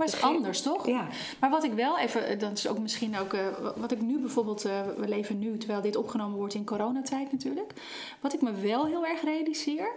Maar 0.00 0.08
het 0.08 0.18
is 0.18 0.22
anders, 0.22 0.62
toch? 0.62 0.86
ja, 0.86 1.08
Maar 1.40 1.50
wat 1.50 1.64
ik 1.64 1.72
wel 1.72 1.98
even, 1.98 2.26
eh, 2.26 2.38
dat 2.38 2.52
is 2.58 2.68
ook 2.68 2.78
misschien 2.78 3.18
ook, 3.18 3.32
eh, 3.32 3.46
wat 3.76 3.92
ik 3.92 4.00
nu 4.00 4.18
bijvoorbeeld, 4.18 4.64
eh, 4.64 4.80
we 4.96 5.08
leven 5.08 5.38
nu 5.38 5.58
terwijl 5.58 5.80
dit 5.80 5.96
opgenomen 5.96 6.36
wordt 6.38 6.54
in 6.54 6.64
coronatijd 6.64 7.32
natuurlijk. 7.32 7.72
Wat 8.20 8.32
ik 8.32 8.40
me 8.42 8.52
wel 8.52 8.86
heel 8.86 9.06
erg 9.06 9.22
realiseer, 9.22 9.90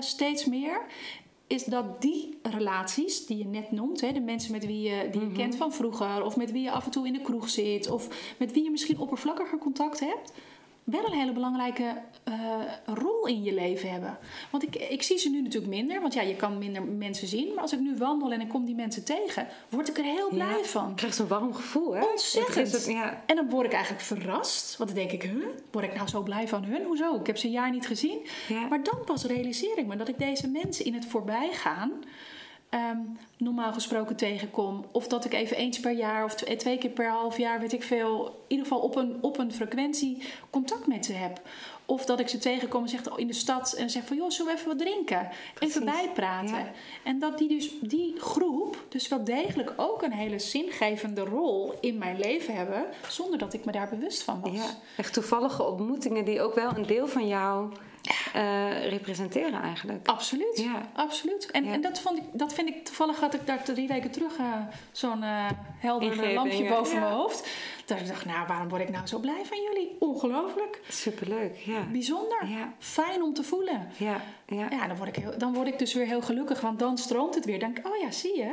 steeds 0.00 0.44
meer, 0.44 0.80
is 1.46 1.64
dat 1.64 2.02
die 2.02 2.38
relaties 2.42 3.26
die 3.26 3.38
je 3.38 3.46
net 3.46 3.70
noemt, 3.70 4.00
hè, 4.00 4.12
de 4.12 4.20
mensen 4.20 4.52
met 4.52 4.66
wie 4.66 4.80
je, 4.80 5.08
die 5.10 5.20
je 5.20 5.26
Mhm. 5.26 5.36
kent 5.36 5.56
van 5.56 5.72
vroeger, 5.72 6.24
of 6.24 6.36
met 6.36 6.52
wie 6.52 6.62
je 6.62 6.70
af 6.70 6.84
en 6.84 6.90
toe 6.90 7.06
in 7.06 7.12
de 7.12 7.20
kroeg 7.22 7.48
zit, 7.48 7.90
of 7.90 8.08
met 8.38 8.52
wie 8.52 8.64
je 8.64 8.70
misschien 8.70 8.98
oppervlakkiger 8.98 9.58
contact 9.58 10.00
hebt, 10.00 10.32
wel 10.86 11.04
een 11.06 11.18
hele 11.18 11.32
belangrijke 11.32 12.02
eh, 12.24 12.34
rol 12.84 13.26
in 13.26 13.42
je 13.42 13.54
leven 13.54 13.90
hebben. 13.90 14.18
Want 14.50 14.62
ik, 14.62 14.76
ik 14.76 15.02
zie 15.02 15.18
ze 15.18 15.30
nu 15.30 15.42
natuurlijk 15.42 15.72
minder, 15.74 16.00
want 16.00 16.14
ja, 16.14 16.22
je 16.22 16.36
kan 16.36 16.58
minder 16.58 16.82
mensen 16.82 17.28
zien. 17.28 17.52
Maar 17.54 17.62
als 17.62 17.72
ik 17.72 17.80
nu 17.80 17.96
wandel 17.96 18.32
en 18.32 18.40
ik 18.40 18.48
kom 18.48 18.64
die 18.64 18.74
mensen 18.74 19.04
tegen, 19.04 19.46
word 19.68 19.88
ik 19.88 19.98
er 19.98 20.04
heel 20.04 20.28
blij 20.28 20.58
Ja. 20.58 20.64
van. 20.64 20.88
je 20.88 20.94
krijgt 20.94 21.16
zo'n 21.16 21.26
warm 21.28 21.54
gevoel, 21.54 21.92
hè? 21.96 22.04
Ontzettend. 22.04 22.72
Het 22.72 22.86
ja, 22.86 23.22
En 23.26 23.36
dan 23.36 23.48
word 23.50 23.66
ik 23.66 23.72
eigenlijk 23.72 24.04
verrast. 24.04 24.76
Want 24.76 24.90
dan 24.94 24.98
denk 24.98 25.12
ik, 25.12 25.22
huh? 25.22 25.46
Word 25.70 25.84
ik 25.84 25.94
nou 25.94 26.08
zo 26.08 26.22
blij 26.22 26.48
van 26.48 26.64
hun? 26.64 26.84
Hoezo? 26.84 27.14
Ik 27.20 27.26
heb 27.26 27.36
ze 27.36 27.46
een 27.46 27.52
jaar 27.52 27.70
niet 27.70 27.86
gezien. 27.86 28.26
ja. 28.48 28.66
Maar 28.66 28.82
dan 28.82 29.04
pas 29.04 29.24
realiseer 29.24 29.78
ik 29.78 29.86
me 29.86 29.96
dat 29.96 30.08
ik 30.08 30.18
deze 30.18 30.48
mensen 30.48 30.84
in 30.84 30.94
het 30.94 31.06
voorbijgaan... 31.06 31.92
ehm, 32.76 32.98
normaal 33.36 33.72
gesproken 33.72 34.16
tegenkom. 34.16 34.84
Of 34.92 35.08
dat 35.08 35.24
ik 35.24 35.32
even 35.32 35.56
eens 35.56 35.80
per 35.80 35.92
jaar 35.92 36.24
of 36.24 36.34
tw- 36.34 36.50
twee 36.50 36.78
keer 36.78 36.90
per 36.90 37.08
half 37.08 37.38
jaar, 37.38 37.60
weet 37.60 37.72
ik 37.72 37.82
veel... 37.82 38.26
in 38.26 38.32
ieder 38.46 38.66
geval 38.66 38.80
op 38.80 38.96
een, 38.96 39.16
op 39.20 39.38
een 39.38 39.52
frequentie 39.52 40.22
contact 40.50 40.86
met 40.86 41.04
ze 41.04 41.12
heb. 41.12 41.40
Of 41.86 42.04
dat 42.04 42.20
ik 42.20 42.28
ze 42.28 42.38
tegenkom 42.38 42.82
en 42.82 42.88
zeg, 42.88 43.00
in 43.16 43.26
de 43.26 43.32
stad 43.32 43.72
en 43.72 43.90
zeg 43.90 44.06
van... 44.06 44.16
joh, 44.16 44.30
zullen 44.30 44.52
we 44.52 44.58
even 44.58 44.68
wat 44.68 44.78
drinken? 44.78 45.28
Even 45.58 45.84
bijpraten. 45.84 46.58
Ja. 46.58 46.70
En 47.04 47.18
dat 47.18 47.38
die, 47.38 47.48
dus, 47.48 47.70
die 47.80 48.14
groep 48.18 48.84
dus 48.88 49.08
wel 49.08 49.24
degelijk 49.24 49.72
ook 49.76 50.02
een 50.02 50.12
hele 50.12 50.38
zingevende 50.38 51.20
rol 51.20 51.74
in 51.80 51.98
mijn 51.98 52.18
leven 52.18 52.54
hebben... 52.54 52.84
zonder 53.08 53.38
dat 53.38 53.52
ik 53.52 53.64
me 53.64 53.72
daar 53.72 53.88
bewust 53.88 54.22
van 54.22 54.40
was. 54.40 54.52
ja, 54.52 54.70
echt 54.96 55.12
toevallige 55.12 55.64
ontmoetingen 55.64 56.24
die 56.24 56.40
ook 56.40 56.54
wel 56.54 56.76
een 56.76 56.86
deel 56.86 57.08
van 57.08 57.26
jou 57.28 57.72
eh, 58.32 58.88
representeren 58.88 59.62
eigenlijk. 59.62 60.08
Absoluut, 60.08 60.58
Ja. 60.58 60.88
absoluut. 60.94 61.50
En, 61.50 61.64
Ja. 61.64 61.72
en 61.72 61.80
dat, 61.80 62.00
vond 62.00 62.18
ik, 62.18 62.24
dat 62.32 62.52
vind 62.54 62.68
ik 62.68 62.84
toevallig 62.84 63.20
had 63.20 63.34
ik 63.34 63.46
daar 63.46 63.62
drie 63.64 63.88
weken 63.88 64.10
terug 64.10 64.36
eh, 64.38 64.52
zo'n 64.92 65.22
eh, 65.22 65.50
helder 65.78 66.08
Ingeving, 66.12 66.34
lampje 66.34 66.68
boven 66.68 66.94
Ja. 66.94 67.00
mijn 67.00 67.12
hoofd. 67.12 67.48
Dat 67.86 68.00
ik 68.00 68.06
dacht, 68.06 68.24
nou, 68.24 68.46
waarom 68.46 68.68
word 68.68 68.82
ik 68.82 68.90
nou 68.90 69.06
zo 69.06 69.18
blij 69.18 69.44
van 69.44 69.58
jullie? 69.62 69.96
Ongelooflijk, 69.98 70.80
Superleuk, 70.88 71.56
ja. 71.56 71.82
bijzonder, 71.92 72.46
Ja, 72.48 72.72
fijn 72.78 73.22
om 73.22 73.34
te 73.34 73.42
voelen. 73.42 73.88
ja, 73.96 74.20
ja. 74.46 74.66
Ja, 74.70 74.86
dan 74.86 74.96
word, 74.96 75.08
ik 75.08 75.16
heel, 75.16 75.38
dan 75.38 75.54
word 75.54 75.66
ik 75.68 75.78
dus 75.78 75.94
weer 75.94 76.06
heel 76.06 76.22
gelukkig, 76.22 76.60
want 76.60 76.78
dan 76.78 76.98
stroomt 76.98 77.34
het 77.34 77.44
weer. 77.44 77.58
Dan 77.58 77.72
denk 77.74 77.86
ik, 77.86 77.92
oh 77.92 78.00
ja, 78.00 78.10
zie 78.10 78.36
je? 78.36 78.52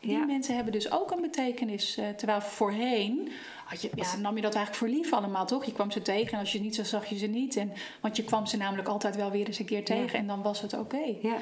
Die 0.00 0.18
mensen 0.26 0.54
hebben 0.54 0.72
dus 0.72 0.90
ook 0.90 1.10
een 1.10 1.20
betekenis. 1.20 1.98
terwijl 2.16 2.40
voorheen 2.40 3.32
had 3.64 3.82
je, 3.82 3.90
ja, 3.94 4.16
nam 4.20 4.36
je 4.36 4.42
dat 4.42 4.54
eigenlijk 4.54 4.84
voor 4.84 4.98
lief 4.98 5.12
allemaal, 5.12 5.46
toch? 5.46 5.64
Je 5.64 5.72
kwam 5.72 5.90
ze 5.90 6.02
tegen 6.02 6.32
en 6.32 6.38
als 6.38 6.52
je 6.52 6.56
het 6.58 6.66
niet 6.66 6.74
zag, 6.76 6.86
zag 6.86 7.06
je 7.06 7.18
ze 7.18 7.26
niet. 7.26 7.56
En, 7.56 7.72
want 8.00 8.16
je 8.16 8.24
kwam 8.24 8.46
ze 8.46 8.56
namelijk 8.56 8.88
altijd 8.88 9.16
wel 9.16 9.30
weer 9.30 9.46
eens 9.46 9.58
een 9.58 9.64
keer 9.64 9.84
tegen 9.84 10.18
en 10.18 10.26
dan 10.26 10.42
was 10.42 10.60
het 10.60 10.72
oké. 10.78 11.14
ja. 11.22 11.36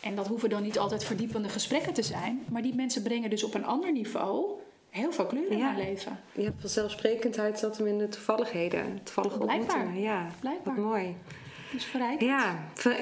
En 0.00 0.14
dat 0.14 0.26
hoeven 0.26 0.48
dan 0.48 0.62
niet 0.62 0.78
altijd 0.78 1.04
verdiepende 1.04 1.48
gesprekken 1.48 1.92
te 1.92 2.02
zijn. 2.02 2.44
Maar 2.48 2.62
die 2.62 2.74
mensen 2.74 3.02
brengen 3.02 3.30
dus 3.30 3.44
op 3.44 3.54
een 3.54 3.64
ander 3.64 3.92
niveau 3.92 4.44
heel 4.90 5.12
veel 5.12 5.26
kleur 5.26 5.50
in 5.50 5.58
Ja. 5.58 5.70
mijn 5.72 5.88
leven. 5.88 6.20
Je 6.32 6.42
hebt 6.42 6.60
vanzelfsprekendheid 6.60 7.58
zat 7.58 7.76
hem 7.78 7.86
in 7.86 7.98
de 7.98 8.08
toevalligheden, 8.08 9.00
toevallige 9.02 9.38
Blijkbaar. 9.38 9.76
ontmoetingen. 9.76 10.02
Ja, 10.02 10.26
Blijkbaar. 10.40 10.74
wat 10.74 10.84
mooi. 10.84 11.16
Dus 11.72 11.84
verrijkt. 11.84 12.22
Ja, 12.22 12.58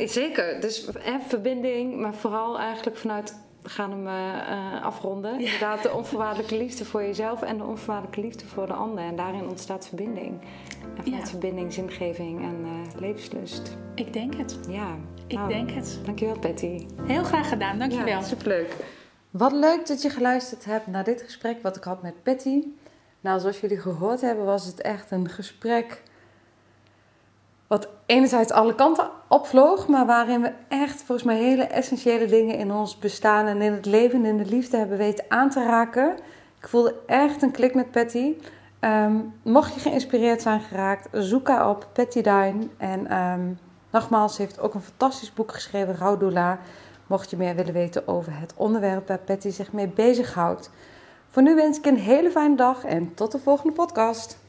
zeker. 0.07 0.61
Dus 0.61 0.86
hè, 0.98 1.18
verbinding, 1.28 1.96
maar 1.96 2.14
vooral 2.14 2.59
eigenlijk 2.59 2.96
vanuit, 2.96 3.34
we 3.64 3.70
gaan 3.70 3.90
hem 3.90 4.06
eh, 4.06 4.82
afronden. 4.84 5.40
Inderdaad, 5.40 5.82
de 5.82 5.92
onvoorwaardelijke 5.92 6.56
liefde 6.56 6.84
voor 6.84 7.02
jezelf 7.02 7.42
en 7.42 7.56
de 7.58 7.64
onvoorwaardelijke 7.64 8.20
liefde 8.20 8.46
voor 8.46 8.66
de 8.66 8.72
ander. 8.72 9.04
En 9.04 9.16
daarin 9.16 9.48
ontstaat 9.48 9.86
verbinding. 9.86 10.40
En 10.96 11.02
vanuit 11.02 11.22
Ja. 11.22 11.28
verbinding, 11.28 11.72
zingeving 11.72 12.42
en 12.42 12.56
eh, 12.64 13.00
levenslust. 13.00 13.76
Ik 13.94 14.12
denk 14.12 14.34
het. 14.34 14.58
Ja. 14.68 14.96
Ik 15.26 15.36
nou, 15.36 15.48
denk 15.48 15.70
het. 15.70 15.98
Dankjewel, 16.04 16.38
Patty. 16.38 16.86
Heel 17.02 17.24
graag 17.24 17.48
gedaan. 17.48 17.78
Dankjewel. 17.78 18.06
Ja, 18.06 18.22
superleuk. 18.22 18.76
Wat 19.30 19.52
leuk 19.52 19.86
dat 19.86 20.02
je 20.02 20.10
geluisterd 20.10 20.64
hebt 20.64 20.86
naar 20.86 21.04
dit 21.04 21.22
gesprek 21.22 21.62
wat 21.62 21.76
ik 21.76 21.84
had 21.84 22.02
met 22.02 22.22
Patty. 22.22 22.62
Nou, 23.20 23.40
zoals 23.40 23.60
jullie 23.60 23.80
gehoord 23.80 24.20
hebben, 24.20 24.44
was 24.44 24.66
het 24.66 24.80
echt 24.80 25.10
een 25.10 25.28
gesprek 25.28 26.02
wat 27.75 27.89
enerzijds 28.07 28.53
alle 28.53 28.75
kanten 28.75 29.11
opvloog, 29.29 29.89
maar 29.89 30.07
waarin 30.07 30.43
we 30.43 30.53
echt 30.68 31.03
volgens 31.03 31.22
mij 31.22 31.37
hele 31.37 31.62
essentiële 31.62 32.27
dingen 32.27 32.59
in 32.59 32.72
ons 32.72 32.99
bestaan 32.99 33.47
en 33.47 33.62
in 33.62 33.72
het 33.72 33.87
leven 33.87 34.18
en 34.18 34.25
in 34.25 34.37
de 34.37 34.51
liefde 34.51 34.77
hebben 34.77 34.99
weten 34.99 35.25
aan 35.29 35.51
te 35.51 35.64
raken. 35.64 36.16
Ik 36.59 36.68
voelde 36.68 36.95
echt 37.07 37.43
een 37.43 37.51
klik 37.51 37.75
met 37.75 37.91
Patty. 37.91 38.35
Ehm, 38.81 39.14
mocht 39.43 39.75
je 39.75 39.81
geïnspireerd 39.81 40.43
zijn 40.43 40.61
geraakt, 40.61 41.09
zoek 41.12 41.49
haar 41.49 41.68
op, 41.68 41.89
Patty 41.93 42.22
Dine. 42.22 42.68
En 42.77 43.07
ehm, 43.07 43.53
nogmaals, 43.91 44.35
ze 44.35 44.43
heeft 44.43 44.61
ook 44.61 44.75
een 44.75 44.83
fantastisch 44.83 45.33
boek 45.33 45.53
geschreven, 45.53 45.97
Rouwdoula. 45.97 46.59
Mocht 47.07 47.31
je 47.31 47.37
meer 47.37 47.55
willen 47.55 47.75
weten 47.75 48.09
over 48.09 48.39
het 48.39 48.55
onderwerp 48.57 49.09
waar 49.09 49.18
Patty 49.18 49.51
zich 49.51 49.72
mee 49.72 49.89
bezighoudt. 49.89 50.70
Voor 51.29 51.43
nu 51.43 51.55
wens 51.55 51.79
ik 51.79 51.87
een 51.87 51.99
hele 51.99 52.31
fijne 52.31 52.57
dag 52.57 52.85
en 52.85 53.14
tot 53.14 53.33
de 53.33 53.39
volgende 53.39 53.72
podcast. 53.72 54.43